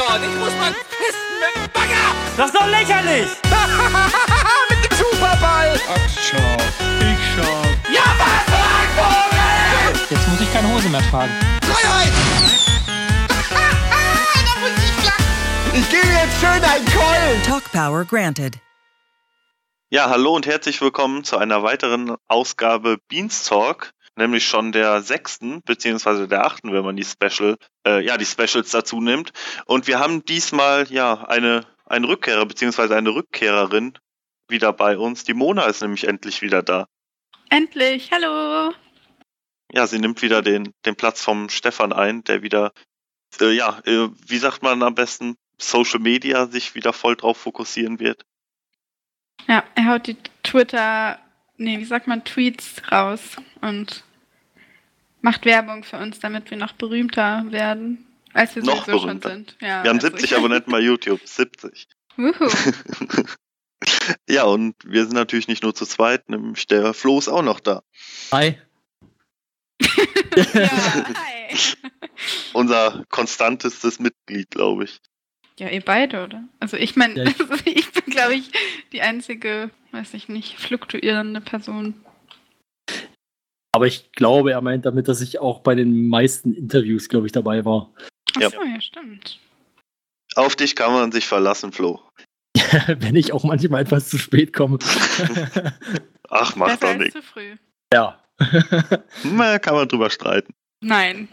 dort. 0.00 0.22
Ich 0.22 0.36
muss 0.38 0.54
mal 0.56 0.72
pissen 0.72 1.34
mit 1.42 1.52
dem 1.56 1.72
Bagger. 1.72 2.06
Das 2.36 2.46
ist 2.46 2.54
doch 2.54 2.66
lächerlich! 2.66 3.28
mit 4.70 4.80
dem 4.84 4.96
Superball. 4.96 5.80
Ach, 5.88 6.08
schau. 6.16 6.56
Ich 7.10 7.20
schau. 7.34 7.62
Ja, 7.92 8.06
was 8.18 8.42
für 8.48 8.64
ein 8.78 8.90
Vogel. 8.96 10.00
Jetzt 10.10 10.28
muss 10.28 10.40
ich 10.40 10.52
keine 10.52 10.68
Hose 10.72 10.88
mehr 10.88 11.02
tragen. 11.10 11.32
Freiheit. 11.62 12.12
da 14.46 14.60
muss 14.60 14.70
ich 14.78 15.04
lachen. 15.04 15.24
Ich 15.74 15.90
gebe 15.90 16.08
jetzt 16.08 16.40
schön 16.40 16.64
einen 16.64 16.86
Keulen. 16.86 17.42
Talk 17.46 17.70
Power 17.72 18.04
granted. 18.04 18.58
Ja, 19.90 20.08
hallo 20.08 20.36
und 20.36 20.46
herzlich 20.46 20.80
willkommen 20.80 21.24
zu 21.24 21.36
einer 21.36 21.64
weiteren 21.64 22.16
Ausgabe 22.28 22.98
Beanstalk, 23.08 23.92
nämlich 24.16 24.46
schon 24.46 24.72
der 24.72 25.02
sechsten 25.02 25.62
beziehungsweise 25.62 26.28
der 26.28 26.44
achten, 26.44 26.72
wenn 26.72 26.84
man 26.84 26.96
die 26.96 27.04
Special, 27.04 27.56
äh, 27.86 28.04
ja 28.04 28.16
die 28.16 28.26
Specials 28.26 28.70
dazu 28.70 29.00
nimmt. 29.00 29.32
Und 29.66 29.86
wir 29.86 29.98
haben 29.98 30.24
diesmal 30.24 30.86
ja 30.90 31.24
eine 31.24 31.66
einen 31.86 32.04
Rückkehrer 32.04 32.46
beziehungsweise 32.46 32.96
eine 32.96 33.10
Rückkehrerin 33.10 33.98
wieder 34.48 34.72
bei 34.72 34.96
uns. 34.96 35.24
Die 35.24 35.34
Mona 35.34 35.64
ist 35.64 35.82
nämlich 35.82 36.06
endlich 36.06 36.40
wieder 36.40 36.62
da. 36.62 36.86
Endlich, 37.48 38.12
hallo. 38.12 38.72
Ja, 39.72 39.86
sie 39.86 39.98
nimmt 39.98 40.22
wieder 40.22 40.42
den 40.42 40.72
den 40.84 40.96
Platz 40.96 41.22
vom 41.22 41.48
Stefan 41.48 41.92
ein, 41.92 42.22
der 42.24 42.42
wieder 42.42 42.72
äh, 43.40 43.50
ja 43.50 43.80
äh, 43.86 44.08
wie 44.26 44.38
sagt 44.38 44.62
man 44.62 44.82
am 44.82 44.94
besten 44.94 45.36
Social 45.58 46.00
Media 46.00 46.46
sich 46.46 46.74
wieder 46.74 46.92
voll 46.92 47.16
drauf 47.16 47.36
fokussieren 47.36 48.00
wird. 48.00 48.24
Ja, 49.48 49.64
er 49.74 49.86
haut 49.86 50.06
die 50.06 50.16
Twitter, 50.42 51.18
nee, 51.60 51.78
wie 51.78 51.84
sagt 51.84 52.06
man, 52.06 52.24
Tweets 52.24 52.82
raus 52.90 53.36
und 53.60 54.04
macht 55.22 55.44
Werbung 55.44 55.84
für 55.84 55.98
uns, 55.98 56.18
damit 56.18 56.50
wir 56.50 56.56
noch 56.56 56.72
berühmter 56.72 57.44
werden, 57.50 58.06
als 58.32 58.56
wir 58.56 58.62
Noch 58.64 58.84
sowieso 58.86 59.06
berühmter. 59.06 59.28
schon 59.30 59.36
sind. 59.38 59.56
Ja, 59.60 59.82
Wir 59.84 59.90
haben 59.90 59.98
also 59.98 60.08
70 60.08 60.24
ich- 60.32 60.36
Abonnenten 60.36 60.72
bei 60.72 60.80
YouTube, 60.80 61.20
70. 61.24 61.86
Wuhu. 62.16 62.48
ja, 64.28 64.44
und 64.44 64.74
wir 64.84 65.02
sind 65.04 65.14
natürlich 65.14 65.48
nicht 65.48 65.62
nur 65.62 65.74
zu 65.74 65.86
zweit, 65.86 66.28
nämlich 66.28 66.66
der 66.66 66.92
Flo 66.94 67.18
ist 67.18 67.28
auch 67.28 67.42
noch 67.42 67.60
da. 67.60 67.82
Hi. 68.32 68.58
ja, 70.54 70.70
hi. 70.70 71.56
Unser 72.52 73.04
konstantestes 73.08 73.98
Mitglied, 73.98 74.50
glaube 74.50 74.84
ich. 74.84 75.00
Ja, 75.58 75.68
ihr 75.68 75.80
beide, 75.82 76.24
oder? 76.24 76.44
Also 76.58 76.76
ich 76.76 76.96
meine, 76.96 77.14
Ja, 77.24 77.30
ich- 77.30 77.40
also 77.40 77.54
ich 77.64 77.90
bin, 77.92 78.04
glaube 78.12 78.34
ich, 78.34 78.50
die 78.92 79.02
einzige, 79.02 79.70
weiß 79.92 80.14
ich 80.14 80.28
nicht, 80.28 80.58
fluktuierende 80.58 81.40
Person. 81.40 81.94
Aber 83.72 83.86
ich 83.86 84.10
glaube, 84.12 84.50
er 84.52 84.60
meint 84.62 84.84
damit, 84.84 85.06
dass 85.08 85.20
ich 85.20 85.38
auch 85.38 85.60
bei 85.60 85.74
den 85.74 86.08
meisten 86.08 86.52
Interviews, 86.54 87.08
glaube 87.08 87.26
ich, 87.26 87.32
dabei 87.32 87.64
war. 87.64 87.92
Ach 88.36 88.40
Ja. 88.40 88.50
so, 88.50 88.62
ja, 88.62 88.80
stimmt. 88.80 89.38
Auf 90.34 90.56
dich 90.56 90.74
kann 90.76 90.92
man 90.92 91.12
sich 91.12 91.26
verlassen, 91.26 91.72
Flo. 91.72 92.00
Wenn 92.98 93.16
ich 93.16 93.32
auch 93.32 93.44
manchmal 93.44 93.82
etwas 93.82 94.08
zu 94.08 94.18
spät 94.18 94.52
komme. 94.52 94.78
Ach, 96.30 96.56
macht 96.56 96.82
doch 96.82 96.96
nichts. 96.96 97.14
zu 97.14 97.22
früh. 97.22 97.56
ja. 97.92 98.22
Na, 99.24 99.58
kann 99.58 99.74
man 99.74 99.86
drüber 99.88 100.08
streiten. 100.10 100.52
Nein. 100.82 101.28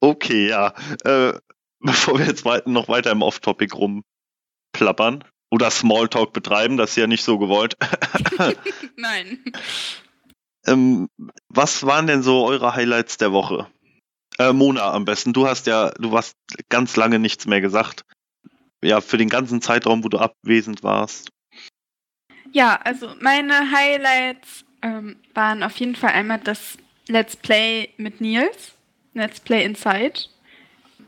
Okay, 0.00 0.48
ja. 0.48 0.74
Äh, 1.04 1.32
bevor 1.80 2.18
wir 2.18 2.26
jetzt 2.26 2.44
noch 2.66 2.88
weiter 2.88 3.10
im 3.10 3.22
Off-Topic 3.22 3.74
rumplappern 4.76 5.24
oder 5.50 5.70
Smalltalk 5.70 6.32
betreiben, 6.32 6.76
das 6.76 6.90
ist 6.90 6.96
ja 6.96 7.06
nicht 7.06 7.24
so 7.24 7.38
gewollt. 7.38 7.76
Nein. 8.96 9.42
ähm, 10.66 11.08
was 11.48 11.84
waren 11.84 12.06
denn 12.06 12.22
so 12.22 12.46
eure 12.46 12.74
Highlights 12.74 13.18
der 13.18 13.32
Woche? 13.32 13.68
Äh, 14.38 14.52
Mona 14.52 14.92
am 14.92 15.04
besten. 15.04 15.32
Du 15.32 15.46
hast 15.46 15.66
ja, 15.66 15.90
du 15.90 16.12
warst 16.12 16.36
ganz 16.68 16.96
lange 16.96 17.18
nichts 17.18 17.46
mehr 17.46 17.60
gesagt. 17.60 18.04
Ja, 18.82 19.00
für 19.00 19.16
den 19.16 19.30
ganzen 19.30 19.62
Zeitraum, 19.62 20.04
wo 20.04 20.08
du 20.08 20.18
abwesend 20.18 20.82
warst. 20.82 21.30
Ja, 22.52 22.78
also 22.84 23.14
meine 23.20 23.70
Highlights 23.72 24.64
ähm, 24.82 25.16
waren 25.34 25.62
auf 25.62 25.76
jeden 25.78 25.96
Fall 25.96 26.10
einmal 26.10 26.38
das 26.38 26.76
Let's 27.08 27.36
Play 27.36 27.90
mit 27.96 28.20
Nils, 28.20 28.72
Let's 29.14 29.40
Play 29.40 29.64
Inside. 29.64 30.28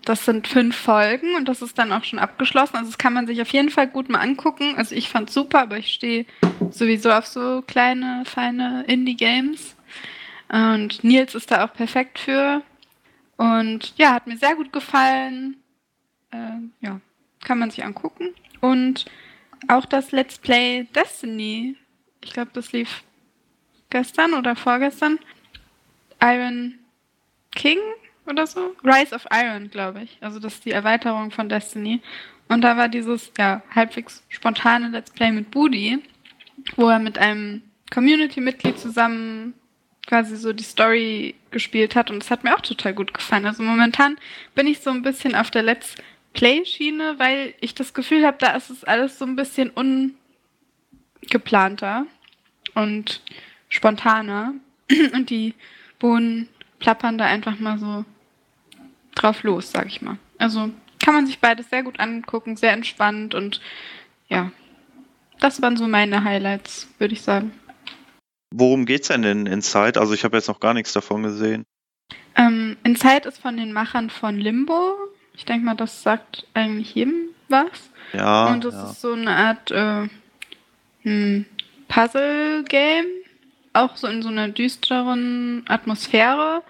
Das 0.04 0.25
sind 0.25 0.48
fünf 0.48 0.76
Folgen 0.76 1.34
und 1.34 1.48
das 1.48 1.60
ist 1.60 1.78
dann 1.78 1.92
auch 1.92 2.04
schon 2.04 2.19
abgeschlossen. 2.19 2.76
Also 2.76 2.91
das 2.91 2.98
kann 2.98 3.12
man 3.12 3.26
sich 3.26 3.42
auf 3.42 3.50
jeden 3.50 3.70
Fall 3.70 3.88
gut 3.88 4.09
mal 4.09 4.20
angucken. 4.20 4.75
Also 4.76 4.94
ich 4.94 5.09
fand's 5.09 5.34
super, 5.34 5.62
aber 5.62 5.78
ich 5.78 5.92
stehe 5.92 6.25
sowieso 6.70 7.10
auf 7.10 7.26
so 7.26 7.62
kleine, 7.66 8.22
feine 8.25 8.84
Indie-Games. 8.86 9.76
Und 10.48 11.04
Nils 11.04 11.34
ist 11.34 11.50
da 11.50 11.64
auch 11.64 11.72
perfekt 11.75 12.19
für. 12.19 12.62
Und 13.36 13.92
ja, 13.98 14.14
hat 14.14 14.26
mir 14.26 14.38
sehr 14.38 14.54
gut 14.56 14.72
gefallen. 14.72 15.56
Ähm, 16.32 16.72
ja, 16.80 17.00
kann 17.44 17.59
man 17.59 17.70
sich 17.70 17.84
angucken. 17.84 18.34
Und 18.60 19.04
auch 19.69 19.84
das 19.84 20.12
Let's 20.12 20.38
Play 20.38 20.84
Destiny. 20.94 21.76
Ich 22.25 22.32
glaube, 22.32 22.50
das 22.54 22.72
lief 22.72 23.03
gestern 23.91 24.34
oder 24.34 24.56
vorgestern. 24.56 25.19
Iron 26.20 26.78
King 27.53 27.78
oder 28.28 28.47
so. 28.47 28.75
Rise 28.84 29.15
of 29.15 29.27
Iron, 29.33 29.71
glaube 29.71 30.03
ich. 30.03 30.19
Also 30.21 30.39
das 30.39 30.55
ist 30.55 30.65
die 30.65 30.72
Erweiterung 30.72 31.31
von 31.31 31.49
Destiny. 31.49 32.00
Und 32.49 32.62
da 32.62 32.77
war 32.77 32.89
dieses 32.89 33.33
ja 33.39 33.62
halbwegs 33.75 34.22
spontane 34.28 34.89
Let's 34.89 35.11
Play 35.11 35.31
mit 35.33 35.50
Budi, 35.50 35.99
wo 36.77 36.89
er 36.89 36.99
mit 36.99 37.19
einem 37.19 37.62
Community-Mitglied 37.91 38.78
zusammen 38.78 39.55
quasi 40.06 40.37
so 40.37 40.53
die 40.55 40.65
Story 40.65 41.34
gespielt 41.50 41.94
hat 41.94 42.11
und 42.11 42.22
es 42.22 42.31
hat 42.31 42.43
mir 42.43 42.55
auch 42.55 42.62
total 42.62 42.94
gut 42.94 43.12
gefallen. 43.12 43.44
Also 43.44 43.62
momentan 43.62 44.16
bin 44.55 44.66
ich 44.66 44.81
so 44.81 44.91
ein 44.91 45.03
bisschen 45.03 45.34
auf 45.34 45.50
der 45.50 45.62
Let's 45.62 45.97
Play-Schiene, 46.33 47.19
weil 47.19 47.55
ich 47.60 47.75
das 47.75 47.93
Gefühl 47.93 48.25
habe, 48.25 48.39
da 48.39 48.53
ist 48.53 48.71
es 48.71 48.84
alles 48.84 49.19
so 49.19 49.27
ein 49.27 49.37
bisschen 49.37 49.71
ungeplanter 51.21 52.06
und 52.75 53.22
spontaner 53.69 54.55
und 55.12 55.28
die 55.28 55.55
Bohnen 55.99 56.49
plappern 56.78 57.19
da 57.19 57.27
einfach 57.27 57.59
mal 57.59 57.78
so 57.78 58.05
drauf 59.23 59.43
los, 59.43 59.71
sag 59.73 59.87
ich 59.87 60.03
mal. 60.03 60.19
Also 60.39 60.71
kann 61.05 61.15
man 61.15 61.27
sich 61.27 61.39
beides 61.41 61.71
sehr 61.71 61.83
gut 61.83 62.01
angucken, 62.01 62.56
sehr 62.56 62.73
entspannt 62.73 63.34
und 63.34 63.61
ja, 64.29 64.51
das 65.41 65.62
waren 65.62 65.77
so 65.77 65.87
meine 65.89 66.25
Highlights, 66.25 66.89
würde 66.99 67.15
ich 67.15 67.23
sagen. 67.23 67.53
Worum 68.51 68.87
geht's 68.87 69.09
denn 69.09 69.25
in 69.25 69.47
Inside? 69.47 70.01
Also 70.01 70.15
ich 70.15 70.25
habe 70.25 70.37
jetzt 70.37 70.49
noch 70.49 70.61
gar 70.61 70.75
nichts 70.75 70.93
davon 70.93 71.23
gesehen. 71.23 71.65
Ähm, 72.34 72.77
Inside 72.84 73.28
ist 73.28 73.39
von 73.39 73.57
den 73.57 73.73
Machern 73.73 74.11
von 74.11 74.39
Limbo. 74.39 74.95
Ich 75.34 75.45
denke 75.45 75.65
mal, 75.65 75.75
das 75.75 76.03
sagt 76.03 76.47
eigentlich 76.55 76.95
jedem 76.95 77.28
was. 77.49 77.91
Ja. 78.12 78.47
Und 78.47 78.65
es 78.65 78.75
ja. 78.75 78.91
ist 78.91 79.01
so 79.01 79.12
eine 79.12 79.31
Art 79.31 79.71
äh, 79.71 80.09
hm, 81.03 81.45
Puzzle-Game. 81.89 83.07
Auch 83.75 83.97
so 83.97 84.07
in 84.07 84.23
so 84.23 84.28
einer 84.28 84.49
düsteren 84.49 85.65
Atmosphäre. 85.69 86.62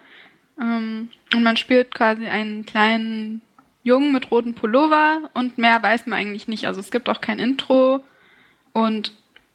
Ähm, 0.61 1.11
und 1.35 1.43
man 1.43 1.57
spielt 1.57 1.95
quasi 1.95 2.27
einen 2.27 2.67
kleinen 2.67 3.43
Jungen 3.83 4.13
mit 4.13 4.31
rotem 4.31 4.55
Pullover 4.55 5.31
und 5.35 5.59
mehr 5.59 5.83
weiß 5.83 6.07
man 6.07 6.19
eigentlich 6.19 6.49
nicht. 6.49 6.67
Also 6.67 6.81
es 6.81 6.91
gibt 6.91 7.09
auch 7.09 7.21
kein 7.21 7.39
Intro 7.39 8.05
und 8.73 9.13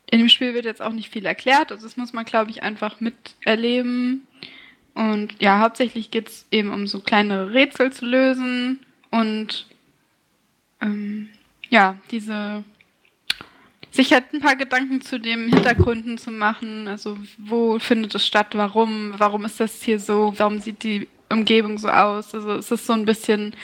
in 0.10 0.20
dem 0.20 0.30
Spiel 0.30 0.54
wird 0.54 0.66
jetzt 0.66 0.82
auch 0.82 0.92
nicht 0.92 1.12
viel 1.12 1.26
erklärt. 1.26 1.72
Also 1.72 1.86
das 1.86 1.98
muss 1.98 2.14
man, 2.14 2.26
glaube 2.26 2.52
ich, 2.52 2.64
einfach 2.64 3.00
miterleben. 3.00 4.28
Und 4.94 5.42
ja, 5.42 5.60
hauptsächlich 5.60 6.12
geht 6.12 6.30
es 6.30 6.46
eben 6.52 6.72
um 6.72 6.88
so 6.88 7.00
kleine 7.00 7.54
Rätsel 7.54 7.92
zu 7.92 8.06
lösen 8.06 8.86
und 9.10 9.66
ähm, 10.82 11.30
ja, 11.70 11.98
diese 12.12 12.64
sich 13.94 14.12
halt 14.12 14.34
ein 14.34 14.42
paar 14.42 14.56
Gedanken 14.56 15.02
zu 15.02 15.20
den 15.20 15.54
Hintergründen 15.54 16.18
zu 16.18 16.32
machen. 16.32 16.88
Also 16.88 17.18
wo 17.38 17.80
findet 17.80 18.16
es 18.16 18.26
statt, 18.26 18.48
warum, 18.54 19.14
warum 19.18 19.46
ist 19.46 19.60
das 19.60 19.82
hier 19.82 20.00
so, 20.00 20.34
warum 20.38 20.60
sieht 20.60 20.84
die 20.84 21.08
Umgebung 21.30 21.78
so 21.78 21.90
aus? 21.90 22.34
Also 22.34 22.54
es 22.54 22.72
ist 22.72 22.86
so 22.88 22.94
ein 22.94 23.06
bisschen, 23.06 23.56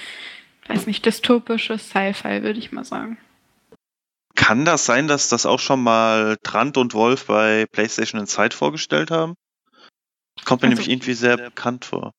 weiß 0.67 0.85
nicht, 0.87 1.05
dystopisches 1.05 1.89
Sci-Fi, 1.89 2.43
würde 2.43 2.59
ich 2.59 2.71
mal 2.71 2.85
sagen. 2.85 3.17
Kann 4.35 4.63
das 4.65 4.85
sein, 4.85 5.07
dass 5.07 5.29
das 5.29 5.45
auch 5.45 5.59
schon 5.59 5.81
mal 5.83 6.37
Trant 6.43 6.77
und 6.77 6.93
Wolf 6.93 7.25
bei 7.25 7.65
PlayStation 7.71 8.21
Inside 8.21 8.55
vorgestellt 8.55 9.11
haben? 9.11 9.33
Kommt 10.45 10.61
mir 10.61 10.69
Also- 10.69 10.81
nämlich 10.81 10.89
irgendwie 10.89 11.13
sehr 11.13 11.37
bekannt 11.37 11.85
vor. 11.85 12.11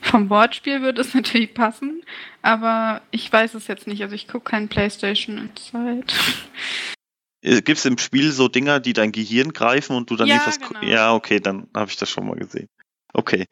Vom 0.00 0.30
Wortspiel 0.30 0.80
würde 0.82 1.02
es 1.02 1.14
natürlich 1.14 1.52
passen, 1.54 2.02
aber 2.42 3.02
ich 3.10 3.30
weiß 3.32 3.54
es 3.54 3.66
jetzt 3.66 3.86
nicht. 3.86 4.02
Also 4.02 4.14
ich 4.14 4.26
gucke 4.26 4.50
kein 4.50 4.68
PlayStation 4.68 5.36
Inside. 5.38 6.06
Gibt 7.46 7.78
es 7.78 7.84
im 7.84 7.96
Spiel 7.96 8.32
so 8.32 8.48
Dinger, 8.48 8.80
die 8.80 8.92
dein 8.92 9.12
Gehirn 9.12 9.52
greifen 9.52 9.94
und 9.94 10.10
du 10.10 10.16
dann 10.16 10.26
Ja, 10.26 10.38
etwas. 10.38 10.58
genau. 10.58 10.80
Ja, 10.82 11.14
okay, 11.14 11.38
dann 11.38 11.68
habe 11.74 11.88
ich 11.88 11.96
das 11.96 12.10
schon 12.10 12.26
mal 12.26 12.34
gesehen. 12.34 12.68
Okay. 13.12 13.46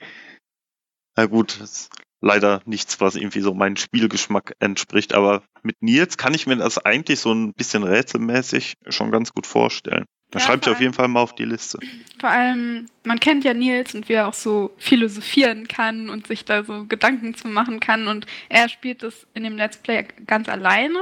Na 1.17 1.26
gut, 1.26 1.61
das 1.61 1.70
ist 1.70 1.91
leider 2.20 2.61
nichts, 2.64 3.00
was 3.00 3.14
irgendwie 3.14 3.41
so 3.41 3.55
meinem 3.55 3.76
Spielgeschmack 3.76 4.56
entspricht, 4.58 5.14
aber 5.14 5.44
mit 5.62 5.81
Nils 5.81 6.17
kann 6.17 6.35
ich 6.35 6.46
mir 6.49 6.56
das 6.56 6.79
eigentlich 6.79 7.20
so 7.20 7.32
ein 7.32 7.52
bisschen 7.55 7.85
rätselmäßig 7.85 8.75
schon 8.88 9.12
ganz 9.12 9.32
gut 9.32 9.46
vorstellen. 9.46 10.06
Da 10.34 10.40
Ja, 10.40 10.46
schreibe 10.46 10.58
ich 10.58 10.64
vor 10.64 10.72
auf 10.72 10.81
jeden 10.81 10.92
Fall 10.92 11.06
mal 11.06 11.20
auf 11.20 11.36
die 11.36 11.44
Liste. 11.44 11.78
Vor 12.19 12.28
allem, 12.28 12.86
man 13.04 13.20
kennt 13.20 13.44
ja 13.44 13.54
Nils 13.54 13.94
und 13.94 14.08
wie 14.08 14.14
er 14.14 14.26
auch 14.26 14.34
so 14.34 14.75
philosophieren 14.78 15.69
kann 15.69 16.10
und 16.10 16.26
sich 16.26 16.44
da 16.44 16.64
so 16.64 16.86
Gedanken 16.86 17.36
zu 17.36 17.46
machen 17.46 17.78
kann. 17.78 18.08
Und 18.08 18.26
er 18.48 18.69
spielt 18.69 19.04
das 19.04 19.28
in 19.34 19.44
dem 19.44 19.56
Let's 19.56 19.76
Play 19.76 20.04
ganz 20.26 20.48
alleine, 20.48 20.98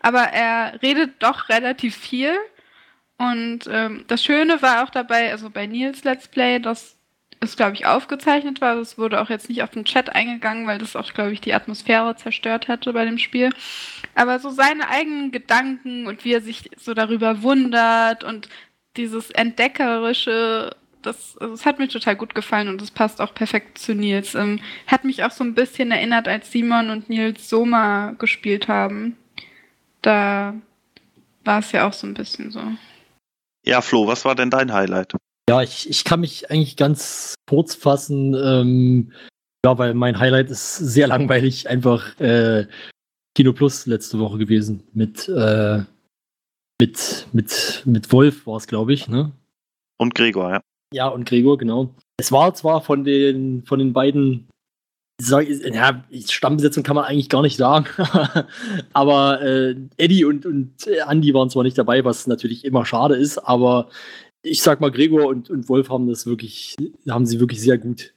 aber 0.00 0.22
er 0.22 0.82
redet 0.82 1.22
doch 1.22 1.48
relativ 1.48 1.96
viel. 1.96 2.34
Und 3.18 3.68
ähm, 3.70 4.04
das 4.08 4.24
Schöne 4.24 4.60
war 4.62 4.82
auch 4.82 4.90
dabei, 4.90 5.30
also 5.30 5.48
bei 5.48 5.68
Nils 5.68 6.02
Let's 6.02 6.26
Play, 6.26 6.58
dass 6.58 6.96
es, 7.38 7.54
glaube 7.54 7.74
ich, 7.74 7.86
aufgezeichnet 7.86 8.60
war. 8.60 8.76
Es 8.78 8.98
wurde 8.98 9.20
auch 9.20 9.30
jetzt 9.30 9.48
nicht 9.48 9.62
auf 9.62 9.70
den 9.70 9.84
Chat 9.84 10.10
eingegangen, 10.12 10.66
weil 10.66 10.78
das 10.78 10.96
auch, 10.96 11.12
glaube 11.14 11.32
ich, 11.32 11.40
die 11.40 11.54
Atmosphäre 11.54 12.16
zerstört 12.16 12.66
hätte 12.66 12.92
bei 12.92 13.04
dem 13.04 13.18
Spiel. 13.18 13.50
Aber 14.16 14.40
so 14.40 14.50
seine 14.50 14.88
eigenen 14.88 15.30
Gedanken 15.30 16.08
und 16.08 16.24
wie 16.24 16.32
er 16.32 16.40
sich 16.40 16.68
so 16.76 16.94
darüber 16.94 17.42
wundert 17.44 18.24
und 18.24 18.48
dieses 18.96 19.30
Entdeckerische, 19.30 20.74
das, 21.02 21.36
also 21.38 21.54
das 21.54 21.66
hat 21.66 21.78
mir 21.78 21.88
total 21.88 22.16
gut 22.16 22.34
gefallen 22.34 22.68
und 22.68 22.80
das 22.80 22.90
passt 22.90 23.20
auch 23.20 23.34
perfekt 23.34 23.78
zu 23.78 23.94
Nils. 23.94 24.34
Ähm, 24.34 24.60
hat 24.86 25.04
mich 25.04 25.24
auch 25.24 25.30
so 25.30 25.44
ein 25.44 25.54
bisschen 25.54 25.90
erinnert, 25.90 26.28
als 26.28 26.52
Simon 26.52 26.90
und 26.90 27.08
Nils 27.08 27.48
Soma 27.48 28.12
gespielt 28.18 28.68
haben. 28.68 29.16
Da 30.02 30.54
war 31.44 31.60
es 31.60 31.72
ja 31.72 31.88
auch 31.88 31.92
so 31.92 32.06
ein 32.06 32.14
bisschen 32.14 32.50
so. 32.50 32.60
Ja, 33.64 33.80
Flo, 33.80 34.06
was 34.06 34.24
war 34.24 34.34
denn 34.34 34.50
dein 34.50 34.72
Highlight? 34.72 35.14
Ja, 35.48 35.62
ich, 35.62 35.88
ich 35.88 36.04
kann 36.04 36.20
mich 36.20 36.50
eigentlich 36.50 36.76
ganz 36.76 37.34
kurz 37.48 37.74
fassen. 37.74 38.34
Ähm, 38.34 39.12
ja, 39.64 39.78
weil 39.78 39.94
mein 39.94 40.18
Highlight 40.18 40.50
ist 40.50 40.76
sehr 40.76 41.06
langweilig. 41.06 41.68
Einfach 41.68 42.18
äh, 42.20 42.66
Kino 43.36 43.52
Plus 43.52 43.86
letzte 43.86 44.18
Woche 44.18 44.38
gewesen. 44.38 44.84
Mit, 44.92 45.28
äh, 45.28 45.82
mit, 46.82 47.28
mit, 47.32 47.82
mit 47.84 48.12
Wolf 48.12 48.44
war 48.46 48.56
es, 48.56 48.66
glaube 48.66 48.92
ich, 48.92 49.06
ne? 49.06 49.30
Und 50.00 50.16
Gregor, 50.16 50.50
ja. 50.50 50.60
Ja, 50.92 51.06
und 51.06 51.28
Gregor, 51.28 51.56
genau. 51.56 51.94
Es 52.18 52.32
war 52.32 52.52
zwar 52.54 52.82
von 52.82 53.04
den, 53.04 53.64
von 53.64 53.78
den 53.78 53.92
beiden, 53.92 54.48
sag, 55.20 55.48
ja, 55.48 56.04
Stammbesetzung 56.28 56.82
kann 56.82 56.96
man 56.96 57.04
eigentlich 57.04 57.28
gar 57.28 57.42
nicht 57.42 57.56
sagen, 57.56 57.86
aber 58.92 59.40
äh, 59.42 59.76
Eddie 59.96 60.24
und, 60.24 60.44
und 60.44 60.86
Andy 61.08 61.32
waren 61.32 61.50
zwar 61.50 61.62
nicht 61.62 61.78
dabei, 61.78 62.04
was 62.04 62.26
natürlich 62.26 62.64
immer 62.64 62.84
schade 62.84 63.14
ist, 63.14 63.38
aber 63.38 63.88
ich 64.44 64.60
sag 64.60 64.80
mal, 64.80 64.90
Gregor 64.90 65.26
und, 65.28 65.50
und 65.50 65.68
Wolf 65.68 65.88
haben 65.88 66.08
das 66.08 66.26
wirklich, 66.26 66.74
haben 67.08 67.26
sie 67.26 67.38
wirklich 67.38 67.60
sehr 67.60 67.78
gut 67.78 68.12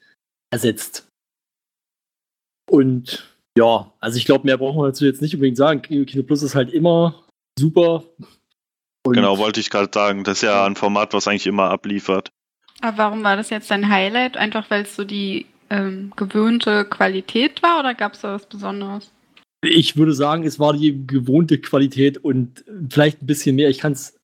ersetzt. 0.51 1.07
Und 2.67 3.31
ja, 3.59 3.93
also 3.99 4.17
ich 4.17 4.25
glaube, 4.25 4.45
mehr 4.45 4.57
brauchen 4.57 4.81
wir 4.81 4.87
dazu 4.87 5.05
jetzt 5.05 5.21
nicht 5.21 5.35
unbedingt 5.35 5.57
sagen. 5.57 5.83
Kino 5.83 6.23
Plus 6.23 6.41
ist 6.41 6.55
halt 6.55 6.73
immer 6.73 7.25
super. 7.57 8.03
Und 9.05 9.13
Genau, 9.13 9.37
wollte 9.37 9.59
ich 9.59 9.69
gerade 9.69 9.89
sagen. 9.93 10.23
Das 10.23 10.37
ist 10.37 10.41
ja 10.41 10.65
ein 10.65 10.75
Format, 10.75 11.13
was 11.13 11.27
eigentlich 11.27 11.47
immer 11.47 11.69
abliefert. 11.69 12.31
Aber 12.81 12.97
warum 12.97 13.23
war 13.23 13.37
das 13.37 13.49
jetzt 13.49 13.69
dein 13.71 13.89
Highlight? 13.89 14.35
Einfach 14.35 14.69
weil 14.69 14.83
es 14.83 14.95
so 14.95 15.03
die 15.03 15.45
ähm, 15.69 16.11
gewöhnte 16.15 16.85
Qualität 16.85 17.61
war 17.63 17.79
oder 17.79 17.93
gab 17.93 18.13
es 18.13 18.21
da 18.21 18.33
was 18.33 18.47
Besonderes? 18.47 19.11
Ich 19.63 19.95
würde 19.95 20.13
sagen, 20.13 20.43
es 20.43 20.59
war 20.59 20.73
die 20.73 21.05
gewohnte 21.07 21.59
Qualität 21.59 22.17
und 22.17 22.63
vielleicht 22.89 23.21
ein 23.21 23.27
bisschen 23.27 23.55
mehr. 23.55 23.69
Ich 23.69 23.79
kann 23.79 23.93
es 23.93 24.17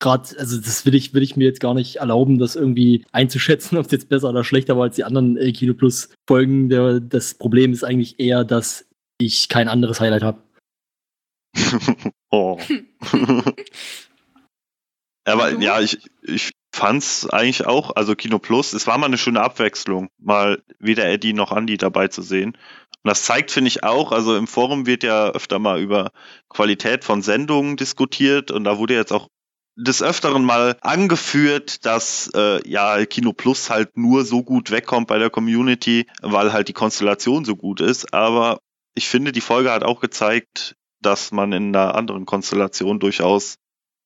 gerade, 0.00 0.28
also 0.38 0.58
das 0.60 0.84
will 0.86 0.94
ich, 0.94 1.14
will 1.14 1.22
ich 1.22 1.36
mir 1.36 1.44
jetzt 1.44 1.60
gar 1.60 1.74
nicht 1.74 1.96
erlauben, 1.96 2.38
das 2.38 2.56
irgendwie 2.56 3.04
einzuschätzen, 3.12 3.78
ob 3.78 3.86
es 3.86 3.92
jetzt 3.92 4.08
besser 4.08 4.30
oder 4.30 4.44
schlechter 4.44 4.76
war 4.76 4.84
als 4.84 4.96
die 4.96 5.04
anderen 5.04 5.36
äh, 5.36 5.52
Kino 5.52 5.74
Plus 5.74 6.10
Folgen. 6.28 6.68
Der, 6.68 7.00
das 7.00 7.34
Problem 7.34 7.72
ist 7.72 7.84
eigentlich 7.84 8.18
eher, 8.18 8.44
dass 8.44 8.86
ich 9.18 9.48
kein 9.48 9.68
anderes 9.68 10.00
Highlight 10.00 10.22
habe. 10.22 10.42
oh. 12.30 12.58
Aber 15.28 15.58
ja, 15.60 15.80
ich, 15.80 15.98
ich 16.22 16.52
fand's 16.72 17.28
eigentlich 17.28 17.66
auch, 17.66 17.96
also 17.96 18.14
Kino 18.14 18.38
Plus, 18.38 18.72
es 18.72 18.86
war 18.86 18.98
mal 18.98 19.06
eine 19.06 19.18
schöne 19.18 19.40
Abwechslung, 19.40 20.08
mal 20.18 20.62
weder 20.78 21.06
Eddie 21.06 21.32
noch 21.32 21.52
Andy 21.52 21.76
dabei 21.76 22.08
zu 22.08 22.22
sehen. 22.22 22.56
Und 23.02 23.08
das 23.08 23.24
zeigt, 23.24 23.50
finde 23.50 23.68
ich 23.68 23.84
auch, 23.84 24.12
also 24.12 24.36
im 24.36 24.46
Forum 24.46 24.86
wird 24.86 25.02
ja 25.02 25.30
öfter 25.30 25.58
mal 25.58 25.80
über 25.80 26.10
Qualität 26.48 27.04
von 27.04 27.22
Sendungen 27.22 27.76
diskutiert 27.76 28.50
und 28.50 28.64
da 28.64 28.78
wurde 28.78 28.94
jetzt 28.94 29.12
auch 29.12 29.28
des 29.76 30.02
Öfteren 30.02 30.44
mal 30.44 30.76
angeführt, 30.80 31.86
dass 31.86 32.30
äh, 32.34 32.68
ja 32.68 33.06
Kino 33.06 33.32
Plus 33.32 33.70
halt 33.70 33.96
nur 33.96 34.24
so 34.24 34.42
gut 34.42 34.72
wegkommt 34.72 35.06
bei 35.06 35.18
der 35.18 35.30
Community, 35.30 36.06
weil 36.20 36.52
halt 36.52 36.66
die 36.66 36.72
Konstellation 36.72 37.44
so 37.44 37.54
gut 37.54 37.80
ist. 37.80 38.12
Aber 38.12 38.58
ich 38.94 39.08
finde, 39.08 39.30
die 39.30 39.40
Folge 39.40 39.70
hat 39.70 39.84
auch 39.84 40.00
gezeigt, 40.00 40.74
dass 41.00 41.30
man 41.30 41.52
in 41.52 41.76
einer 41.76 41.94
anderen 41.94 42.26
Konstellation 42.26 42.98
durchaus 42.98 43.54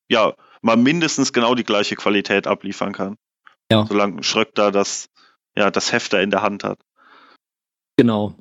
ja 0.09 0.35
mal 0.63 0.77
mindestens 0.77 1.33
genau 1.33 1.55
die 1.55 1.65
gleiche 1.65 1.97
Qualität 1.97 2.47
abliefern 2.47 2.93
kann. 2.93 3.17
Ja. 3.71 3.87
Solange 3.87 4.23
Schröck 4.23 4.55
da 4.55 4.71
das, 4.71 5.09
ja, 5.57 5.71
das 5.71 5.93
Hefter 5.93 6.23
in 6.23 6.31
der 6.31 6.43
Hand 6.43 6.65
hat. 6.65 6.81
Genau. 7.97 8.35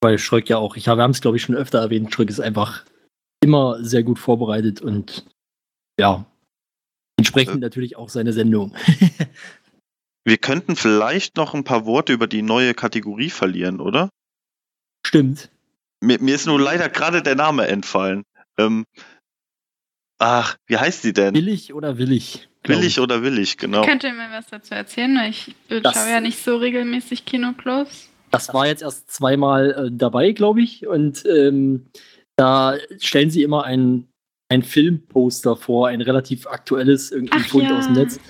Weil 0.00 0.18
Schröck 0.18 0.48
ja 0.48 0.58
auch, 0.58 0.76
ich 0.76 0.88
habe, 0.88 0.98
wir 0.98 1.04
haben 1.04 1.10
es 1.12 1.20
glaube 1.20 1.36
ich 1.36 1.42
schon 1.42 1.54
öfter 1.54 1.80
erwähnt, 1.80 2.12
Schröck 2.12 2.28
ist 2.28 2.40
einfach 2.40 2.84
immer 3.42 3.82
sehr 3.82 4.02
gut 4.02 4.18
vorbereitet 4.18 4.80
und 4.80 5.26
ja, 5.98 6.24
entsprechend 7.16 7.60
natürlich 7.60 7.96
auch 7.96 8.08
seine 8.08 8.32
Sendung. 8.32 8.74
Wir 10.24 10.38
könnten 10.38 10.76
vielleicht 10.76 11.36
noch 11.36 11.52
ein 11.52 11.64
paar 11.64 11.84
Worte 11.84 12.12
über 12.12 12.28
die 12.28 12.42
neue 12.42 12.74
Kategorie 12.74 13.30
verlieren, 13.30 13.80
oder? 13.80 14.08
Stimmt. 15.04 15.50
Mir, 16.00 16.20
mir 16.20 16.34
ist 16.34 16.46
nur 16.46 16.60
leider 16.60 16.88
gerade 16.88 17.22
der 17.22 17.34
Name 17.34 17.66
entfallen. 17.66 18.22
Ähm, 18.56 18.84
ach, 20.22 20.56
wie 20.66 20.76
heißt 20.76 21.04
die 21.04 21.12
denn? 21.12 21.34
Willig 21.34 21.74
oder 21.74 21.98
willig? 21.98 22.48
Willig 22.64 23.00
oder 23.00 23.22
willig, 23.22 23.56
genau. 23.58 23.84
Könnt 23.84 24.04
ihr 24.04 24.12
mir 24.12 24.28
was 24.30 24.46
dazu 24.46 24.74
erzählen? 24.74 25.18
Ich 25.28 25.54
Das- 25.68 25.94
schaue 25.94 26.10
ja 26.10 26.20
nicht 26.20 26.38
so 26.42 26.56
regelmäßig 26.56 27.24
Kino 27.24 27.52
Plus. 27.56 28.08
Das 28.30 28.54
war 28.54 28.66
jetzt 28.66 28.82
erst 28.82 29.10
zweimal 29.10 29.70
äh, 29.72 29.90
dabei, 29.92 30.32
glaube 30.32 30.62
ich. 30.62 30.86
Und 30.86 31.24
ähm, 31.26 31.86
da 32.36 32.76
stellen 32.98 33.30
sie 33.30 33.42
immer 33.42 33.64
ein, 33.64 34.06
ein 34.48 34.62
Filmposter 34.62 35.56
vor, 35.56 35.88
ein 35.88 36.00
relativ 36.00 36.46
aktuelles, 36.46 37.10
irgendwie 37.10 37.36
Ach 37.36 37.46
Fund 37.48 37.64
ja. 37.64 37.76
aus 37.78 37.86
dem 37.86 37.94
Netz. 37.94 38.20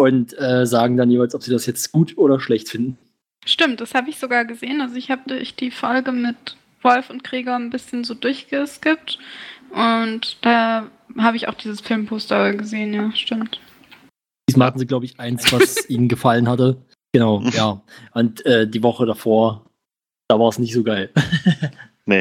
Und 0.00 0.32
äh, 0.38 0.64
sagen 0.64 0.96
dann 0.96 1.10
jeweils, 1.10 1.34
ob 1.34 1.42
sie 1.42 1.50
das 1.50 1.66
jetzt 1.66 1.92
gut 1.92 2.16
oder 2.16 2.40
schlecht 2.40 2.68
finden. 2.70 2.96
Stimmt, 3.44 3.80
das 3.80 3.94
habe 3.94 4.08
ich 4.08 4.18
sogar 4.18 4.44
gesehen. 4.44 4.80
Also 4.80 4.94
ich 4.96 5.10
habe 5.10 5.22
durch 5.26 5.54
die 5.54 5.70
Folge 5.70 6.12
mit 6.12 6.56
Wolf 6.80 7.10
und 7.10 7.22
Gregor 7.24 7.56
ein 7.56 7.70
bisschen 7.70 8.04
so 8.04 8.14
durchgeskippt. 8.14 9.18
Und 9.70 10.38
da 10.42 10.88
habe 11.18 11.36
ich 11.36 11.48
auch 11.48 11.54
dieses 11.54 11.80
Filmposter 11.80 12.54
gesehen, 12.54 12.92
ja, 12.94 13.12
stimmt. 13.12 13.60
Diesmal 14.48 14.68
hatten 14.68 14.78
sie, 14.78 14.86
glaube 14.86 15.04
ich, 15.04 15.18
eins, 15.20 15.52
was 15.52 15.84
ihnen 15.88 16.08
gefallen 16.08 16.48
hatte. 16.48 16.84
Genau, 17.12 17.42
ja. 17.50 17.82
Und 18.12 18.44
äh, 18.46 18.66
die 18.68 18.82
Woche 18.82 19.06
davor, 19.06 19.70
da 20.28 20.38
war 20.38 20.48
es 20.48 20.58
nicht 20.58 20.72
so 20.72 20.82
geil. 20.82 21.12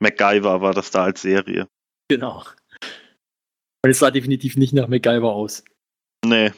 MacGyver 0.00 0.60
war 0.60 0.74
das 0.74 0.90
da 0.90 1.04
als 1.04 1.22
Serie. 1.22 1.68
genau. 2.08 2.44
Und 3.84 3.90
es 3.90 3.98
sah 3.98 4.10
definitiv 4.10 4.56
nicht 4.56 4.72
nach 4.72 4.86
MacGyver 4.88 5.32
aus. 5.32 5.64
Nee. 6.24 6.52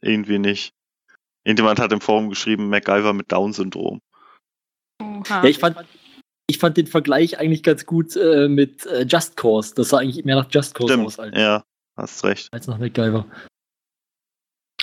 Irgendwie 0.00 0.38
nicht. 0.38 0.72
Irgendjemand 1.44 1.80
hat 1.80 1.92
im 1.92 2.00
Forum 2.00 2.28
geschrieben, 2.28 2.68
MacGyver 2.68 3.12
mit 3.12 3.32
Down-Syndrom. 3.32 4.00
Ja, 5.28 5.44
ich 5.44 5.58
fand, 5.58 5.76
ich 6.46 6.58
fand 6.58 6.76
den 6.76 6.86
Vergleich 6.86 7.38
eigentlich 7.38 7.62
ganz 7.62 7.86
gut 7.86 8.16
äh, 8.16 8.48
mit 8.48 8.86
äh, 8.86 9.04
Just 9.04 9.36
Cause. 9.36 9.74
Das 9.74 9.90
sah 9.90 9.98
eigentlich 9.98 10.24
mehr 10.24 10.36
nach 10.36 10.48
Just 10.50 10.74
Cause 10.74 10.98
aus 11.00 11.14
Stimmt, 11.14 11.34
als, 11.34 11.40
ja, 11.40 11.64
hast 11.96 12.24
recht. 12.24 12.48
als 12.52 12.66
nach 12.66 12.78
MacGyver. 12.78 13.26